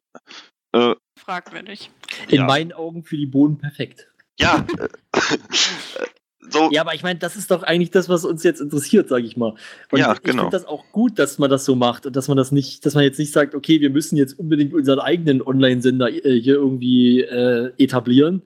äh, 0.73 0.95
fragwürdig. 1.15 1.91
In 2.29 2.37
ja. 2.37 2.45
meinen 2.45 2.73
Augen 2.73 3.03
für 3.03 3.17
die 3.17 3.25
Boden 3.25 3.57
perfekt. 3.57 4.07
Ja, 4.39 4.65
so, 6.49 6.69
Ja, 6.71 6.81
aber 6.81 6.93
ich 6.95 7.03
meine, 7.03 7.19
das 7.19 7.35
ist 7.35 7.51
doch 7.51 7.63
eigentlich 7.63 7.91
das, 7.91 8.07
was 8.09 8.23
uns 8.25 8.43
jetzt 8.43 8.61
interessiert, 8.61 9.09
sage 9.09 9.25
ich 9.25 9.35
mal. 9.37 9.55
Und 9.91 9.99
Ja, 9.99 10.13
ich 10.13 10.21
genau. 10.21 10.43
finde 10.43 10.57
das 10.57 10.65
auch 10.65 10.85
gut, 10.91 11.19
dass 11.19 11.39
man 11.39 11.49
das 11.49 11.65
so 11.65 11.75
macht 11.75 12.05
und 12.05 12.15
dass 12.15 12.27
man 12.27 12.37
das 12.37 12.51
nicht, 12.51 12.85
dass 12.85 12.93
man 12.95 13.03
jetzt 13.03 13.19
nicht 13.19 13.33
sagt, 13.33 13.55
okay, 13.55 13.81
wir 13.81 13.89
müssen 13.89 14.15
jetzt 14.17 14.37
unbedingt 14.39 14.73
unseren 14.73 14.99
eigenen 14.99 15.41
Online-Sender 15.41 16.09
äh, 16.09 16.39
hier 16.39 16.55
irgendwie 16.55 17.21
äh, 17.21 17.71
etablieren. 17.77 18.43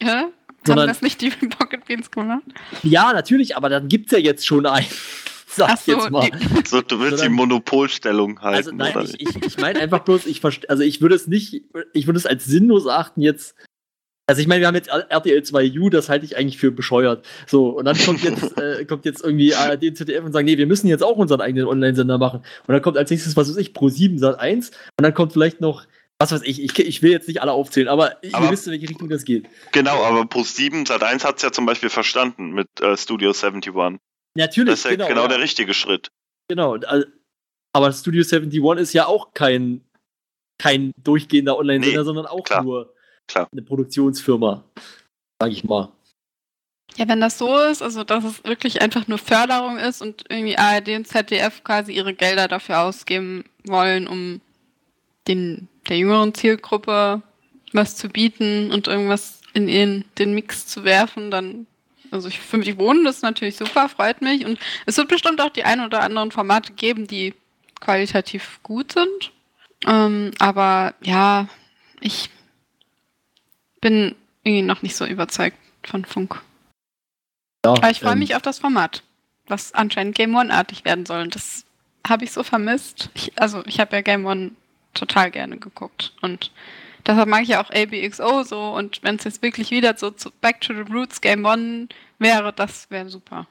Hä? 0.00 0.08
Haben 0.08 0.32
Sondern- 0.66 0.88
das 0.88 1.02
nicht 1.02 1.20
die 1.20 1.30
Pocket 1.58 1.84
Beans 1.86 2.10
gemacht? 2.10 2.42
Ja, 2.82 3.12
natürlich, 3.12 3.56
aber 3.56 3.68
dann 3.68 3.88
gibt's 3.88 4.12
ja 4.12 4.18
jetzt 4.18 4.46
schon 4.46 4.66
einen. 4.66 4.86
Sag 5.50 5.78
so, 5.78 5.92
jetzt 5.92 6.10
mal. 6.10 6.28
die- 6.30 6.68
so, 6.68 6.82
du 6.82 6.98
willst 7.00 7.14
die 7.14 7.16
Sondern- 7.18 7.32
Monopolstellung 7.32 8.40
halten. 8.42 8.56
Also 8.56 8.70
nein, 8.72 8.94
oder 8.94 9.04
ich, 9.04 9.20
ich, 9.20 9.42
ich 9.42 9.58
meine 9.58 9.78
einfach 9.80 10.00
bloß, 10.00 10.26
ich 10.26 10.42
also 10.44 10.82
ich 10.82 11.00
würde 11.00 11.14
es 11.14 11.26
nicht, 11.26 11.62
ich 11.94 12.06
würde 12.06 12.18
es 12.18 12.26
als 12.26 12.44
sinnlos 12.44 12.86
achten 12.86 13.22
jetzt. 13.22 13.54
Also 14.28 14.42
ich 14.42 14.46
meine, 14.46 14.60
wir 14.60 14.66
haben 14.66 14.74
jetzt 14.74 14.88
RTL 14.88 15.40
2U, 15.40 15.88
das 15.88 16.10
halte 16.10 16.26
ich 16.26 16.36
eigentlich 16.36 16.58
für 16.58 16.70
bescheuert. 16.70 17.24
So, 17.46 17.70
und 17.70 17.86
dann 17.86 17.96
kommt 17.96 18.22
jetzt, 18.22 18.58
äh, 18.58 18.84
kommt 18.84 19.06
jetzt 19.06 19.24
irgendwie 19.24 19.54
ARD 19.54 19.84
und 19.84 19.96
ZDF 19.96 20.22
und 20.22 20.32
sagen, 20.32 20.44
nee, 20.44 20.58
wir 20.58 20.66
müssen 20.66 20.86
jetzt 20.86 21.02
auch 21.02 21.16
unseren 21.16 21.40
eigenen 21.40 21.66
Online-Sender 21.66 22.18
machen. 22.18 22.40
Und 22.66 22.72
dann 22.74 22.82
kommt 22.82 22.98
als 22.98 23.10
nächstes, 23.10 23.38
was 23.38 23.48
weiß 23.48 23.56
ich, 23.56 23.70
Pro7 23.70 24.18
Sat 24.18 24.38
1 24.38 24.68
und 24.68 25.02
dann 25.02 25.14
kommt 25.14 25.32
vielleicht 25.32 25.62
noch, 25.62 25.86
was 26.18 26.30
weiß 26.30 26.42
ich, 26.44 26.62
ich, 26.62 26.78
ich 26.78 27.00
will 27.02 27.10
jetzt 27.10 27.26
nicht 27.26 27.40
alle 27.40 27.52
aufzählen, 27.52 27.88
aber, 27.88 28.16
Aber- 28.32 28.44
ihr 28.46 28.50
wisst, 28.50 28.66
in 28.66 28.72
welche 28.74 28.90
Richtung 28.90 29.08
das 29.08 29.24
geht. 29.24 29.46
Genau, 29.72 30.04
aber 30.04 30.20
Pro7 30.22 30.86
Sat1 30.86 31.24
hat 31.24 31.36
es 31.36 31.42
ja 31.42 31.50
zum 31.50 31.64
Beispiel 31.64 31.88
verstanden 31.88 32.50
mit 32.50 32.68
äh, 32.82 32.98
Studio 32.98 33.30
71. 33.30 33.98
Natürlich, 34.36 34.70
Das 34.70 34.80
ist 34.80 34.84
ja 34.84 34.90
genau, 34.90 35.08
genau, 35.08 35.22
ja. 35.22 35.28
der 35.28 35.40
richtige 35.40 35.72
Schritt. 35.72 36.08
Genau, 36.48 36.76
äh, 36.76 37.06
aber 37.72 37.92
Studio 37.92 38.24
71 38.30 38.62
ist 38.82 38.92
ja 38.92 39.06
auch 39.06 39.32
kein, 39.32 39.80
kein 40.60 40.92
durchgehender 41.02 41.56
Online-Sender, 41.56 42.00
Nee, 42.00 42.04
sondern 42.04 42.26
auch 42.26 42.44
klar, 42.44 42.62
nur 42.62 42.92
klar. 43.28 43.48
eine 43.52 43.62
Produktionsfirma, 43.62 44.64
sag 45.40 45.50
ich 45.50 45.64
mal. 45.64 45.92
Ja, 46.96 47.06
wenn 47.06 47.20
das 47.20 47.38
so 47.38 47.56
ist, 47.56 47.80
also 47.80 48.02
dass 48.02 48.24
es 48.24 48.42
wirklich 48.44 48.82
einfach 48.82 49.06
nur 49.06 49.18
Förderung 49.18 49.78
ist 49.78 50.02
und 50.02 50.24
irgendwie 50.28 50.58
ARD 50.58 50.88
und 50.96 51.06
ZDF 51.06 51.62
quasi 51.62 51.92
ihre 51.92 52.12
Gelder 52.12 52.48
dafür 52.48 52.80
ausgeben 52.80 53.44
wollen, 53.64 54.08
um 54.08 54.40
den, 55.28 55.68
der 55.88 55.98
jüngeren 55.98 56.34
Zielgruppe 56.34 57.22
was 57.72 57.96
zu 57.96 58.08
bieten 58.08 58.72
und 58.72 58.88
irgendwas 58.88 59.42
in 59.52 59.68
ihren, 59.68 60.04
den 60.18 60.34
Mix 60.34 60.66
zu 60.66 60.84
werfen, 60.84 61.30
dann, 61.30 61.66
also 62.10 62.28
ich 62.28 62.40
für 62.40 62.56
mich 62.56 62.78
wohnen 62.78 63.04
das 63.04 63.16
ist 63.16 63.22
natürlich 63.22 63.56
super, 63.56 63.88
freut 63.88 64.22
mich 64.22 64.44
und 64.44 64.58
es 64.86 64.96
wird 64.96 65.08
bestimmt 65.08 65.40
auch 65.40 65.50
die 65.50 65.64
ein 65.64 65.80
oder 65.80 66.00
anderen 66.02 66.32
Formate 66.32 66.72
geben, 66.72 67.06
die 67.06 67.34
qualitativ 67.80 68.58
gut 68.62 68.92
sind. 68.92 69.32
Ähm, 69.86 70.32
aber 70.38 70.94
ja, 71.02 71.46
ich 72.00 72.30
bin 73.80 74.14
irgendwie 74.44 74.62
noch 74.62 74.82
nicht 74.82 74.96
so 74.96 75.06
überzeugt 75.06 75.56
von 75.82 76.04
Funk. 76.04 76.40
Ja, 77.64 77.72
Aber 77.72 77.90
ich 77.90 78.00
freue 78.00 78.12
ähm, 78.12 78.20
mich 78.20 78.34
auf 78.34 78.42
das 78.42 78.58
Format, 78.58 79.02
was 79.46 79.74
anscheinend 79.74 80.14
Game 80.14 80.34
One-artig 80.34 80.84
werden 80.84 81.06
soll. 81.06 81.22
Und 81.22 81.34
das 81.34 81.64
habe 82.06 82.24
ich 82.24 82.32
so 82.32 82.42
vermisst. 82.42 83.10
Ich, 83.14 83.32
also, 83.36 83.62
ich 83.66 83.80
habe 83.80 83.96
ja 83.96 84.02
Game 84.02 84.26
One 84.26 84.52
total 84.94 85.30
gerne 85.30 85.58
geguckt. 85.58 86.12
Und 86.22 86.50
deshalb 87.06 87.28
mag 87.28 87.42
ich 87.42 87.48
ja 87.48 87.62
auch 87.62 87.70
ABXO 87.70 88.44
so. 88.44 88.60
Und 88.60 89.02
wenn 89.02 89.16
es 89.16 89.24
jetzt 89.24 89.42
wirklich 89.42 89.70
wieder 89.70 89.94
so 89.96 90.10
zu 90.10 90.30
Back 90.40 90.60
to 90.60 90.72
the 90.74 90.92
Roots 90.92 91.20
Game 91.20 91.44
One 91.44 91.88
wäre, 92.18 92.52
das 92.52 92.90
wäre 92.90 93.08
super. 93.08 93.46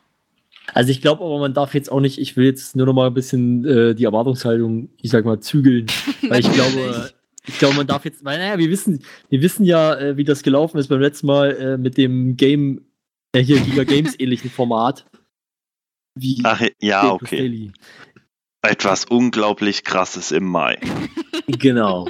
Also 0.74 0.92
ich 0.92 1.02
glaube 1.02 1.24
aber, 1.24 1.40
man 1.40 1.54
darf 1.54 1.74
jetzt 1.74 1.92
auch 1.92 2.02
nicht, 2.02 2.20
ich 2.20 2.36
will 2.36 2.46
jetzt 2.46 2.76
nur 2.76 2.86
noch 2.86 2.94
mal 2.94 3.08
ein 3.08 3.14
bisschen 3.14 3.64
äh, 3.66 3.96
die 3.96 4.04
Erwartungshaltung, 4.04 4.90
ich 5.02 5.12
sag 5.12 5.24
mal, 5.24 5.40
zügeln. 5.40 5.88
Weil 6.28 6.42
ich 6.42 6.52
glaube. 6.52 7.12
Ich 7.48 7.58
glaube, 7.60 7.76
man 7.76 7.88
darf 7.88 8.06
jetzt, 8.06 8.24
weil 8.26 8.38
naja, 8.38 8.58
wir 8.58 8.70
wissen, 8.70 9.04
wir 9.30 9.42
wissen 9.42 9.64
ja, 9.66 9.96
äh, 9.96 10.18
wie 10.18 10.24
das 10.24 10.44
gelaufen 10.44 10.78
ist 10.78 10.88
beim 10.88 11.00
letzten 11.02 11.28
Mal 11.28 11.52
äh, 11.56 11.78
mit 11.78 11.98
dem 11.98 12.36
Game, 12.38 12.86
äh, 13.34 13.42
hier 13.42 13.60
Giga 13.60 13.84
Games 13.84 14.16
ähnlichen 14.20 14.50
Format. 14.50 15.06
Wie 16.16 16.42
Ach 16.44 16.62
ja, 16.82 17.12
okay. 17.12 17.38
Daily. 17.38 17.72
Etwas 18.64 19.06
unglaublich 19.06 19.84
krasses 19.84 20.32
im 20.32 20.46
Mai. 20.46 20.80
Genau. 21.50 22.10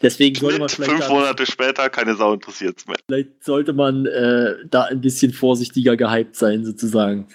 Deswegen 0.00 0.36
sollte 0.36 0.60
man 0.60 0.68
vielleicht, 0.68 0.92
fünf 0.92 1.08
Monate 1.08 1.44
später, 1.44 1.90
keine 1.90 2.14
Sau 2.14 2.32
interessiert's 2.34 2.86
mehr. 2.86 2.96
vielleicht 3.08 3.42
sollte 3.42 3.72
man 3.72 4.06
äh, 4.06 4.54
da 4.70 4.84
ein 4.84 5.00
bisschen 5.00 5.32
vorsichtiger 5.32 5.96
gehypt 5.96 6.36
sein, 6.36 6.64
sozusagen. 6.64 7.26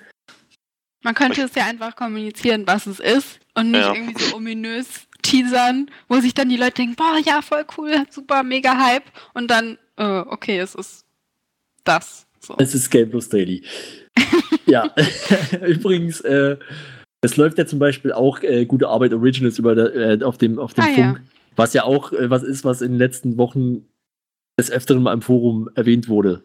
Man 1.04 1.14
könnte 1.14 1.42
es 1.42 1.54
ja 1.56 1.66
einfach 1.66 1.98
kommunizieren, 1.98 2.66
was 2.68 2.86
es 2.88 3.02
ist 3.02 3.42
und 3.54 3.72
nicht 3.72 3.82
Ja. 3.82 3.94
irgendwie 3.94 4.24
so 4.24 4.38
ominös 4.38 5.08
teasern, 5.22 5.90
wo 6.08 6.20
sich 6.20 6.34
dann 6.34 6.50
die 6.50 6.58
Leute 6.58 6.76
denken, 6.76 6.96
boah, 6.96 7.18
ja, 7.24 7.42
voll 7.42 7.66
cool, 7.78 8.06
super, 8.10 8.44
mega 8.44 8.78
Hype 8.78 9.06
und 9.34 9.50
dann, 9.50 9.78
äh, 9.98 10.20
okay, 10.20 10.60
es 10.60 10.76
ist 10.76 11.06
das. 11.84 12.28
So. 12.40 12.56
Es 12.58 12.74
ist 12.74 12.90
Game 12.90 13.10
Plus 13.10 13.30
Daily. 13.30 13.64
ja, 14.66 14.94
übrigens, 15.68 16.22
äh, 16.22 16.58
es 17.22 17.38
läuft 17.38 17.58
ja 17.58 17.66
zum 17.66 17.80
Beispiel 17.80 18.12
auch 18.12 18.42
äh, 18.42 18.66
gute 18.66 18.88
Arbeit 18.88 19.14
Originals 19.14 19.60
über 19.60 19.76
der, 19.76 19.96
äh, 19.96 20.24
auf 20.24 20.38
dem, 20.38 20.58
auf 20.58 20.74
dem 20.74 20.84
Ah, 20.84 20.90
ja. 20.90 20.96
Funk, 20.96 21.22
was 21.56 21.74
ja 21.74 21.84
auch 21.84 22.12
äh, 22.14 22.30
was 22.30 22.44
ist, 22.44 22.66
was 22.66 22.82
in 22.82 22.94
den 22.94 22.98
letzten 22.98 23.38
Wochen 23.38 23.86
des 24.60 24.72
Öfteren 24.72 25.04
mal 25.04 25.14
im 25.14 25.22
Forum 25.22 25.70
erwähnt 25.76 26.10
wurde. 26.10 26.44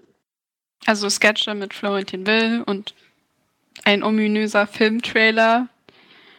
Also 0.85 1.09
Sketche 1.09 1.55
mit 1.55 1.73
Florentin 1.73 2.27
Will 2.27 2.63
und 2.67 2.95
ein 3.85 4.03
ominöser 4.03 4.67
Filmtrailer. 4.67 5.69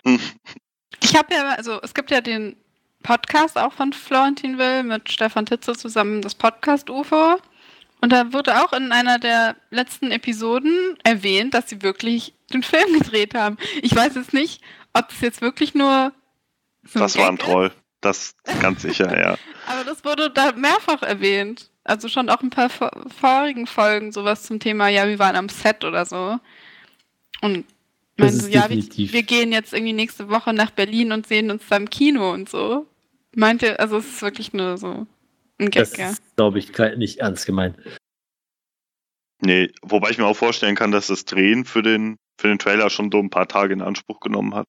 Ich 1.01 1.15
habe 1.15 1.33
ja, 1.33 1.49
also 1.49 1.79
es 1.81 1.93
gibt 1.93 2.11
ja 2.11 2.21
den 2.21 2.55
Podcast 3.03 3.57
auch 3.57 3.73
von 3.73 3.93
Florentin 3.93 4.57
Will 4.57 4.83
mit 4.83 5.11
Stefan 5.11 5.45
Titze 5.45 5.73
zusammen, 5.73 6.21
das 6.21 6.35
Podcast 6.35 6.89
UFO. 6.89 7.37
Und 8.01 8.11
da 8.11 8.31
wurde 8.33 8.63
auch 8.63 8.73
in 8.73 8.91
einer 8.91 9.17
der 9.17 9.55
letzten 9.71 10.11
Episoden 10.11 10.97
erwähnt, 11.03 11.53
dass 11.53 11.69
sie 11.69 11.81
wirklich 11.81 12.33
den 12.53 12.63
Film 12.63 12.99
gedreht 12.99 13.33
haben. 13.33 13.57
Ich 13.81 13.95
weiß 13.95 14.15
jetzt 14.15 14.33
nicht, 14.33 14.61
ob 14.93 15.09
es 15.11 15.21
jetzt 15.21 15.41
wirklich 15.41 15.73
nur 15.73 16.11
so 16.83 16.99
Das 16.99 17.17
war 17.17 17.29
ein 17.29 17.37
Troll. 17.37 17.71
Das 18.01 18.35
ganz 18.61 18.83
sicher, 18.83 19.17
ja. 19.19 19.37
aber 19.65 19.83
das 19.83 20.05
wurde 20.05 20.29
da 20.29 20.51
mehrfach 20.51 21.01
erwähnt. 21.01 21.71
Also 21.83 22.09
schon 22.09 22.29
auch 22.29 22.41
ein 22.41 22.51
paar 22.51 22.69
vor 22.69 22.91
vorigen 23.19 23.65
Folgen 23.65 24.11
sowas 24.11 24.43
zum 24.43 24.59
Thema, 24.59 24.89
ja, 24.89 25.07
wir 25.07 25.17
waren 25.17 25.35
am 25.35 25.49
Set 25.49 25.83
oder 25.83 26.05
so. 26.05 26.39
Und 27.41 27.65
meinen 28.18 28.30
ist 28.35 28.41
so, 28.44 28.48
ja, 28.48 28.61
wir, 28.69 28.76
definitiv. 28.77 29.14
wir 29.14 29.23
gehen 29.23 29.52
jetzt 29.52 29.73
irgendwie 29.73 29.94
nächste 29.94 30.30
Woche 30.30 30.53
nach 30.53 30.72
Berlin 30.72 31.11
und 31.11 31.27
sehen 31.27 31.52
uns 31.52 31.64
da 31.69 31.77
im 31.77 31.89
Kino 31.89 32.31
und 32.34 32.49
so. 32.49 32.85
Meinte, 33.35 33.80
also 33.80 33.98
es 33.98 34.07
ist 34.07 34.22
wirklich 34.22 34.53
nur 34.53 34.77
so 34.77 35.06
ein 35.60 35.69
Gag, 35.69 35.84
Das 35.84 35.98
ja. 35.98 36.10
ist, 36.11 36.23
glaube 36.35 36.60
ich, 36.60 36.76
nicht 36.98 37.19
ernst 37.19 37.45
gemeint. 37.45 37.77
Nee, 39.41 39.72
wobei 39.84 40.10
ich 40.10 40.18
mir 40.18 40.26
auch 40.26 40.35
vorstellen 40.38 40.76
kann, 40.76 40.91
dass 40.91 41.07
das 41.07 41.26
Drehen 41.26 41.65
für 41.65 41.84
den, 41.84 42.18
für 42.39 42.48
den 42.48 42.57
Trailer 42.60 42.89
schon 42.89 43.11
so 43.11 43.19
ein 43.19 43.30
paar 43.30 43.48
Tage 43.48 43.73
in 43.73 43.81
Anspruch 43.81 44.19
genommen 44.19 44.56
hat. 44.56 44.68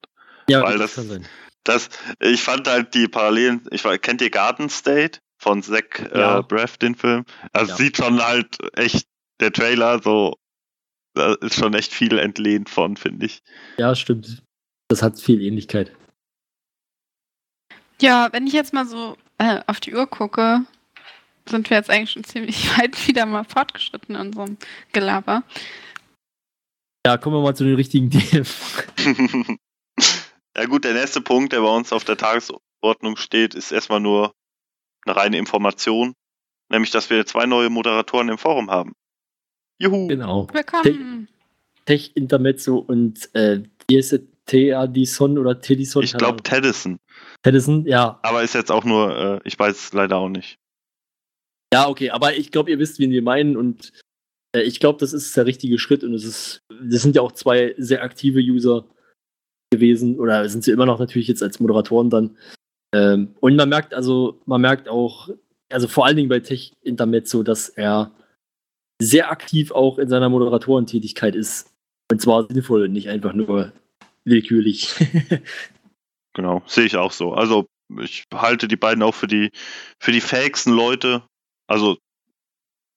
Ja, 0.49 0.63
Weil 0.63 0.79
das 0.79 0.95
das- 0.95 0.95
kann 0.97 1.09
sein. 1.09 1.27
Das, 1.65 1.91
ich 2.21 2.41
fand 2.43 2.67
halt 2.67 2.95
die 2.95 3.09
Parallelen, 3.09 3.67
ich 3.73 3.85
war, 3.85 3.99
kennt 3.99 4.23
ihr 4.23 4.31
Garden 4.31 4.71
State 4.71 5.19
von 5.39 5.63
Zach 5.63 5.83
Ja. 6.15 6.39
äh, 6.39 6.43
Braff, 6.43 6.79
den 6.79 6.95
Film? 6.95 7.25
Also 7.53 7.73
Ja. 7.73 7.77
sieht 7.77 7.97
schon 7.99 8.23
halt 8.23 8.57
echt, 8.75 9.07
der 9.41 9.53
Trailer 9.53 10.01
so, 10.03 10.37
da 11.15 11.35
ist 11.35 11.55
schon 11.55 11.75
echt 11.75 11.93
viel 11.93 12.19
entlehnt 12.19 12.69
von, 12.69 12.97
finde 12.97 13.27
ich. 13.27 13.43
Ja, 13.77 13.95
stimmt. 13.95 14.43
Das 14.89 15.03
hat 15.03 15.21
viel 15.21 15.41
Ähnlichkeit. 15.43 15.95
Ja, 18.01 18.29
wenn 18.33 18.47
ich 18.47 18.53
jetzt 18.53 18.73
mal 18.73 18.87
so 18.87 19.17
äh, 19.39 19.61
auf 19.67 19.81
die 19.81 19.95
Uhr 19.95 20.07
gucke, 20.07 20.65
sind 21.49 21.69
wir 21.71 21.77
jetzt 21.77 21.91
eigentlich 21.91 22.11
schon 22.11 22.25
ziemlich 22.25 22.69
weit 22.79 23.09
wieder 23.09 23.27
mal 23.27 23.45
fortgeschritten 23.45 24.15
in 24.15 24.21
unserem 24.21 24.57
Gelaber. 24.93 25.43
Ja, 27.07 27.17
kommen 27.17 27.37
wir 27.37 27.43
mal 27.43 27.57
zu 27.57 27.65
den 27.65 27.77
richtigen 27.77 28.11
Themen. 28.11 28.47
ja 30.57 30.65
gut, 30.67 30.85
der 30.85 30.95
nächste 30.95 31.21
Punkt, 31.21 31.53
der 31.53 31.61
bei 31.61 31.75
uns 31.75 31.93
auf 31.93 32.05
der 32.05 32.17
Tagesordnung 32.17 33.17
steht, 33.17 33.55
ist 33.55 33.73
erstmal 33.73 34.01
nur 34.01 34.35
eine 35.07 35.17
reine 35.17 35.39
Information, 35.39 36.15
nämlich 36.71 36.91
dass 36.91 37.11
wir 37.11 37.25
zwei 37.27 37.47
neue 37.47 37.71
Moderatoren 37.71 38.29
im 38.29 38.39
Forum 38.39 38.71
haben. 38.71 38.93
Juhu! 39.81 40.09
Genau. 40.09 40.49
Willkommen! 40.53 41.29
Tech 41.85 42.11
Intermezzo 42.15 42.79
und 42.79 43.33
äh, 43.35 43.63
wie 43.89 43.97
ist 43.97 44.13
es? 44.13 44.21
T-Addison 44.47 45.39
oder 45.39 45.61
Tedison? 45.61 46.03
Ich 46.03 46.15
glaube 46.15 46.43
Tedison. 46.43 46.99
Tedison, 47.43 47.87
ja. 47.87 48.19
Aber 48.23 48.43
ist 48.43 48.55
jetzt 48.55 48.73
auch 48.73 48.85
nur, 48.85 49.17
äh, 49.17 49.41
ich 49.45 49.59
weiß 49.59 49.77
es 49.77 49.93
leider 49.93 50.17
auch 50.17 50.31
nicht. 50.31 50.59
Ja, 51.73 51.87
okay, 51.87 52.11
aber 52.11 52.35
ich 52.35 52.51
glaube, 52.51 52.71
ihr 52.71 52.79
wisst, 52.79 52.99
wen 52.99 53.11
wir 53.11 53.23
meinen 53.23 53.57
und 53.57 53.93
äh, 54.57 54.63
ich 54.63 54.81
glaube, 54.81 54.99
das 54.99 55.13
ist 55.13 55.37
der 55.37 55.47
richtige 55.47 55.79
Schritt 55.79 56.03
und 56.03 56.15
es 56.15 56.25
ist, 56.25 56.63
das 56.71 57.03
sind 57.03 57.15
ja 57.15 57.23
auch 57.23 57.33
zwei 57.33 57.75
sehr 57.77 58.03
aktive 58.03 58.41
User 58.41 58.87
gewesen 59.71 60.19
oder 60.19 60.49
sind 60.49 60.65
sie 60.65 60.73
immer 60.73 60.87
noch 60.87 60.99
natürlich 60.99 61.29
jetzt 61.29 61.43
als 61.43 61.61
Moderatoren 61.61 62.11
dann. 62.11 62.37
Ähm, 62.95 63.35
und 63.41 63.55
man 63.55 63.69
merkt 63.69 63.93
also, 63.93 64.41
man 64.47 64.63
merkt 64.63 64.89
auch, 64.89 65.29
also 65.71 65.87
vor 65.89 66.07
allen 66.07 66.17
Dingen 66.17 66.31
bei 66.31 66.41
Tech 66.41 66.73
Intermezzo, 66.81 67.43
dass 67.43 67.69
er 67.69 68.13
sehr 69.01 69.31
aktiv 69.31 69.71
auch 69.71 69.99
in 69.99 70.09
seiner 70.09 70.29
Moderatorentätigkeit 70.29 71.35
ist. 71.35 71.73
Und 72.11 72.21
zwar 72.21 72.47
sinnvoll 72.47 72.85
und 72.85 72.93
nicht 72.93 73.09
einfach 73.09 73.33
nur 73.33 73.73
willkürlich. 74.25 74.95
genau, 76.35 76.63
sehe 76.67 76.87
ich 76.87 76.97
auch 76.97 77.13
so. 77.13 77.33
Also 77.33 77.67
ich 78.01 78.25
halte 78.35 78.69
die 78.69 78.77
beiden 78.77 79.03
auch 79.03 79.15
für 79.15 79.27
die 79.27 79.51
für 79.99 80.13
die 80.13 80.21
fähigsten 80.21 80.73
Leute. 80.73 81.23
Also 81.67 81.99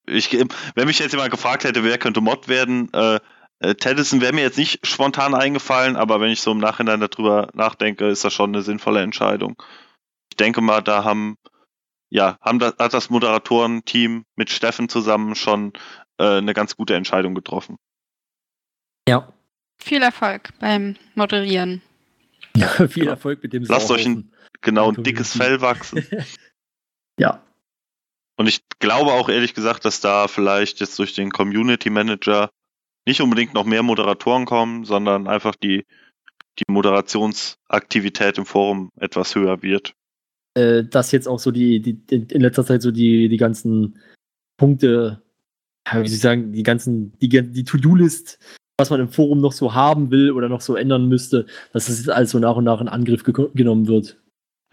ich, 0.07 0.31
wenn 0.75 0.87
mich 0.87 0.99
jetzt 0.99 1.11
jemand 1.11 1.31
gefragt 1.31 1.63
hätte, 1.63 1.83
wer 1.83 1.97
könnte 1.97 2.21
Mod 2.21 2.47
werden, 2.47 2.91
äh, 2.93 3.19
äh, 3.61 3.75
Tedison 3.75 4.21
wäre 4.21 4.33
mir 4.33 4.41
jetzt 4.41 4.57
nicht 4.57 4.85
spontan 4.85 5.35
eingefallen, 5.35 5.95
aber 5.95 6.19
wenn 6.19 6.31
ich 6.31 6.41
so 6.41 6.51
im 6.51 6.57
Nachhinein 6.57 6.99
darüber 6.99 7.49
nachdenke, 7.53 8.07
ist 8.07 8.25
das 8.25 8.33
schon 8.33 8.53
eine 8.53 8.63
sinnvolle 8.63 9.01
Entscheidung. 9.01 9.61
Ich 10.31 10.37
denke 10.37 10.61
mal, 10.61 10.81
da 10.81 11.03
haben 11.03 11.37
ja 12.11 12.37
haben 12.41 12.59
das, 12.59 12.75
hat 12.77 12.93
das 12.93 13.09
Moderatorenteam 13.09 14.25
mit 14.35 14.51
Steffen 14.51 14.89
zusammen 14.89 15.33
schon 15.33 15.73
äh, 16.19 16.37
eine 16.37 16.53
ganz 16.53 16.75
gute 16.75 16.95
Entscheidung 16.95 17.33
getroffen. 17.33 17.77
Ja. 19.07 19.33
Viel 19.79 20.03
Erfolg 20.03 20.49
beim 20.59 20.95
Moderieren. 21.15 21.81
Ja, 22.55 22.67
viel 22.87 22.89
genau. 22.89 23.11
Erfolg 23.11 23.41
mit 23.41 23.53
dem 23.53 23.63
Lasst 23.63 23.89
euch 23.89 24.05
ein, 24.05 24.31
genau 24.61 24.91
ein 24.91 25.03
dickes 25.03 25.35
Fell 25.35 25.61
wachsen. 25.61 26.05
ja. 27.17 27.41
Und 28.35 28.47
ich 28.47 28.61
glaube 28.79 29.13
auch 29.13 29.29
ehrlich 29.29 29.53
gesagt, 29.53 29.85
dass 29.85 30.01
da 30.01 30.27
vielleicht 30.27 30.79
jetzt 30.79 30.99
durch 30.99 31.13
den 31.13 31.31
Community 31.31 31.89
Manager 31.89 32.51
nicht 33.05 33.21
unbedingt 33.21 33.53
noch 33.53 33.65
mehr 33.65 33.83
Moderatoren 33.83 34.45
kommen, 34.45 34.85
sondern 34.85 35.27
einfach 35.27 35.55
die, 35.55 35.85
die 36.59 36.63
Moderationsaktivität 36.67 38.37
im 38.37 38.45
Forum 38.45 38.89
etwas 38.99 39.35
höher 39.35 39.61
wird. 39.63 39.95
Äh, 40.53 40.83
dass 40.83 41.11
jetzt 41.11 41.27
auch 41.27 41.39
so 41.39 41.51
die, 41.51 41.79
die, 41.81 42.01
in 42.09 42.41
letzter 42.41 42.65
Zeit 42.65 42.81
so 42.81 42.91
die, 42.91 43.29
die 43.29 43.37
ganzen 43.37 43.99
Punkte, 44.57 45.21
wie 45.91 45.97
soll 45.97 46.05
ich 46.05 46.19
sagen, 46.19 46.51
die 46.51 46.63
ganzen, 46.63 47.17
die, 47.19 47.29
die 47.29 47.63
To-Do-List 47.63 48.37
was 48.81 48.89
man 48.89 48.99
im 48.99 49.09
Forum 49.09 49.39
noch 49.39 49.53
so 49.53 49.73
haben 49.73 50.11
will 50.11 50.31
oder 50.31 50.49
noch 50.49 50.61
so 50.61 50.75
ändern 50.75 51.07
müsste, 51.07 51.45
dass 51.71 51.85
das 51.85 51.99
jetzt 51.99 52.09
alles 52.09 52.31
so 52.31 52.39
nach 52.39 52.55
und 52.55 52.65
nach 52.65 52.81
in 52.81 52.89
Angriff 52.89 53.23
ge 53.23 53.49
genommen 53.53 53.87
wird. 53.87 54.17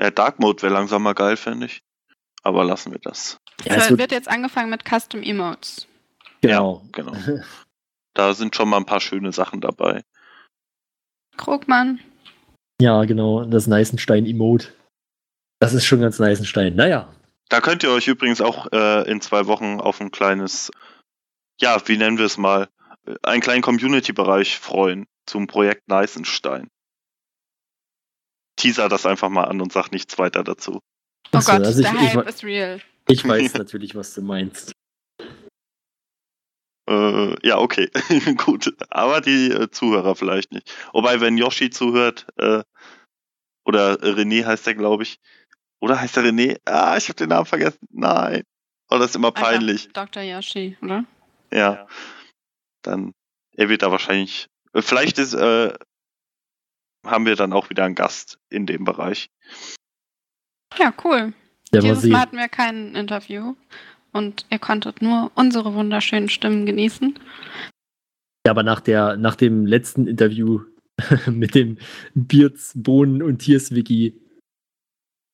Ja, 0.00 0.10
Dark 0.10 0.40
Mode 0.40 0.62
wäre 0.62 0.72
langsam 0.72 1.02
mal 1.02 1.12
geil, 1.12 1.36
finde 1.36 1.66
ich. 1.66 1.82
Aber 2.42 2.64
lassen 2.64 2.92
wir 2.92 3.00
das. 3.00 3.36
Ja, 3.64 3.74
es 3.74 3.90
wird, 3.90 4.00
wird 4.00 4.12
jetzt 4.12 4.28
angefangen 4.28 4.70
mit 4.70 4.84
Custom 4.84 5.22
Emotes. 5.22 5.86
Genau. 6.40 6.82
Ja, 6.84 7.02
genau. 7.02 7.12
da 8.14 8.32
sind 8.32 8.56
schon 8.56 8.70
mal 8.70 8.78
ein 8.78 8.86
paar 8.86 9.00
schöne 9.00 9.32
Sachen 9.32 9.60
dabei. 9.60 10.02
Krugmann. 11.36 12.00
Ja, 12.80 13.04
genau. 13.04 13.44
Das 13.44 13.66
Neißenstein-Emote. 13.66 14.68
Das 15.60 15.74
ist 15.74 15.84
schon 15.84 16.00
ganz 16.00 16.18
Neißenstein. 16.18 16.74
Naja. 16.76 17.12
Da 17.48 17.60
könnt 17.60 17.82
ihr 17.82 17.90
euch 17.90 18.06
übrigens 18.06 18.40
auch 18.40 18.70
äh, 18.72 19.10
in 19.10 19.20
zwei 19.20 19.46
Wochen 19.46 19.80
auf 19.80 20.00
ein 20.00 20.10
kleines, 20.10 20.70
ja, 21.60 21.80
wie 21.88 21.96
nennen 21.96 22.18
wir 22.18 22.26
es 22.26 22.36
mal, 22.36 22.68
einen 23.22 23.40
kleinen 23.40 23.62
Community-Bereich 23.62 24.58
freuen 24.58 25.06
zum 25.26 25.46
Projekt 25.46 25.88
Neisenstein. 25.88 26.68
Teaser 28.56 28.88
das 28.88 29.06
einfach 29.06 29.28
mal 29.28 29.44
an 29.44 29.60
und 29.60 29.72
sag 29.72 29.90
nichts 29.90 30.18
weiter 30.18 30.44
dazu. 30.44 30.80
Oh 31.32 31.38
Achso, 31.38 31.52
Gott, 31.52 31.66
also 31.66 31.82
der 31.82 31.92
ich, 31.92 31.98
Hype 31.98 32.22
ich, 32.22 32.28
ist 32.28 32.44
real. 32.44 32.80
Ich 33.08 33.26
weiß 33.26 33.54
natürlich, 33.54 33.94
was 33.94 34.14
du 34.14 34.22
meinst. 34.22 34.72
Äh, 36.88 37.46
ja, 37.46 37.58
okay. 37.58 37.90
Gut. 38.36 38.74
Aber 38.90 39.20
die 39.20 39.50
äh, 39.50 39.70
Zuhörer 39.70 40.16
vielleicht 40.16 40.52
nicht. 40.52 40.72
Wobei, 40.92 41.20
wenn 41.20 41.36
Yoshi 41.36 41.70
zuhört, 41.70 42.26
äh, 42.36 42.62
oder 43.64 43.94
René 44.02 44.44
heißt 44.46 44.66
er, 44.66 44.74
glaube 44.74 45.02
ich. 45.02 45.20
Oder 45.80 46.00
heißt 46.00 46.16
er 46.16 46.24
René? 46.24 46.58
Ah, 46.64 46.96
ich 46.96 47.08
habe 47.08 47.16
den 47.16 47.28
Namen 47.28 47.46
vergessen. 47.46 47.86
Nein. 47.90 48.42
Oh, 48.90 48.98
das 48.98 49.10
ist 49.10 49.16
immer 49.16 49.32
peinlich. 49.32 49.88
Dr. 49.92 50.22
Yoshi, 50.22 50.76
oder? 50.82 51.04
Ja. 51.52 51.58
ja 51.58 51.86
dann 52.82 53.12
er 53.56 53.68
wird 53.68 53.82
da 53.82 53.90
wahrscheinlich, 53.90 54.46
äh, 54.72 54.82
vielleicht 54.82 55.18
ist, 55.18 55.34
äh, 55.34 55.72
haben 57.04 57.26
wir 57.26 57.36
dann 57.36 57.52
auch 57.52 57.70
wieder 57.70 57.84
einen 57.84 57.94
Gast 57.94 58.38
in 58.50 58.66
dem 58.66 58.84
Bereich. 58.84 59.30
Ja, 60.78 60.94
cool. 61.04 61.32
Ja, 61.72 61.80
Dieses 61.80 62.04
Mal 62.04 62.20
hatten 62.20 62.36
wir 62.36 62.48
kein 62.48 62.94
Interview 62.94 63.54
und 64.12 64.46
ihr 64.50 64.58
konntet 64.58 65.02
nur 65.02 65.30
unsere 65.34 65.74
wunderschönen 65.74 66.28
Stimmen 66.28 66.66
genießen. 66.66 67.18
Ja, 68.46 68.52
aber 68.52 68.62
nach, 68.62 68.80
der, 68.80 69.16
nach 69.16 69.36
dem 69.36 69.66
letzten 69.66 70.06
Interview 70.06 70.60
mit 71.26 71.54
dem 71.54 71.78
Beards, 72.14 72.72
Bohnen 72.74 73.22
und 73.22 73.38
Tiers-Wiki, 73.38 74.20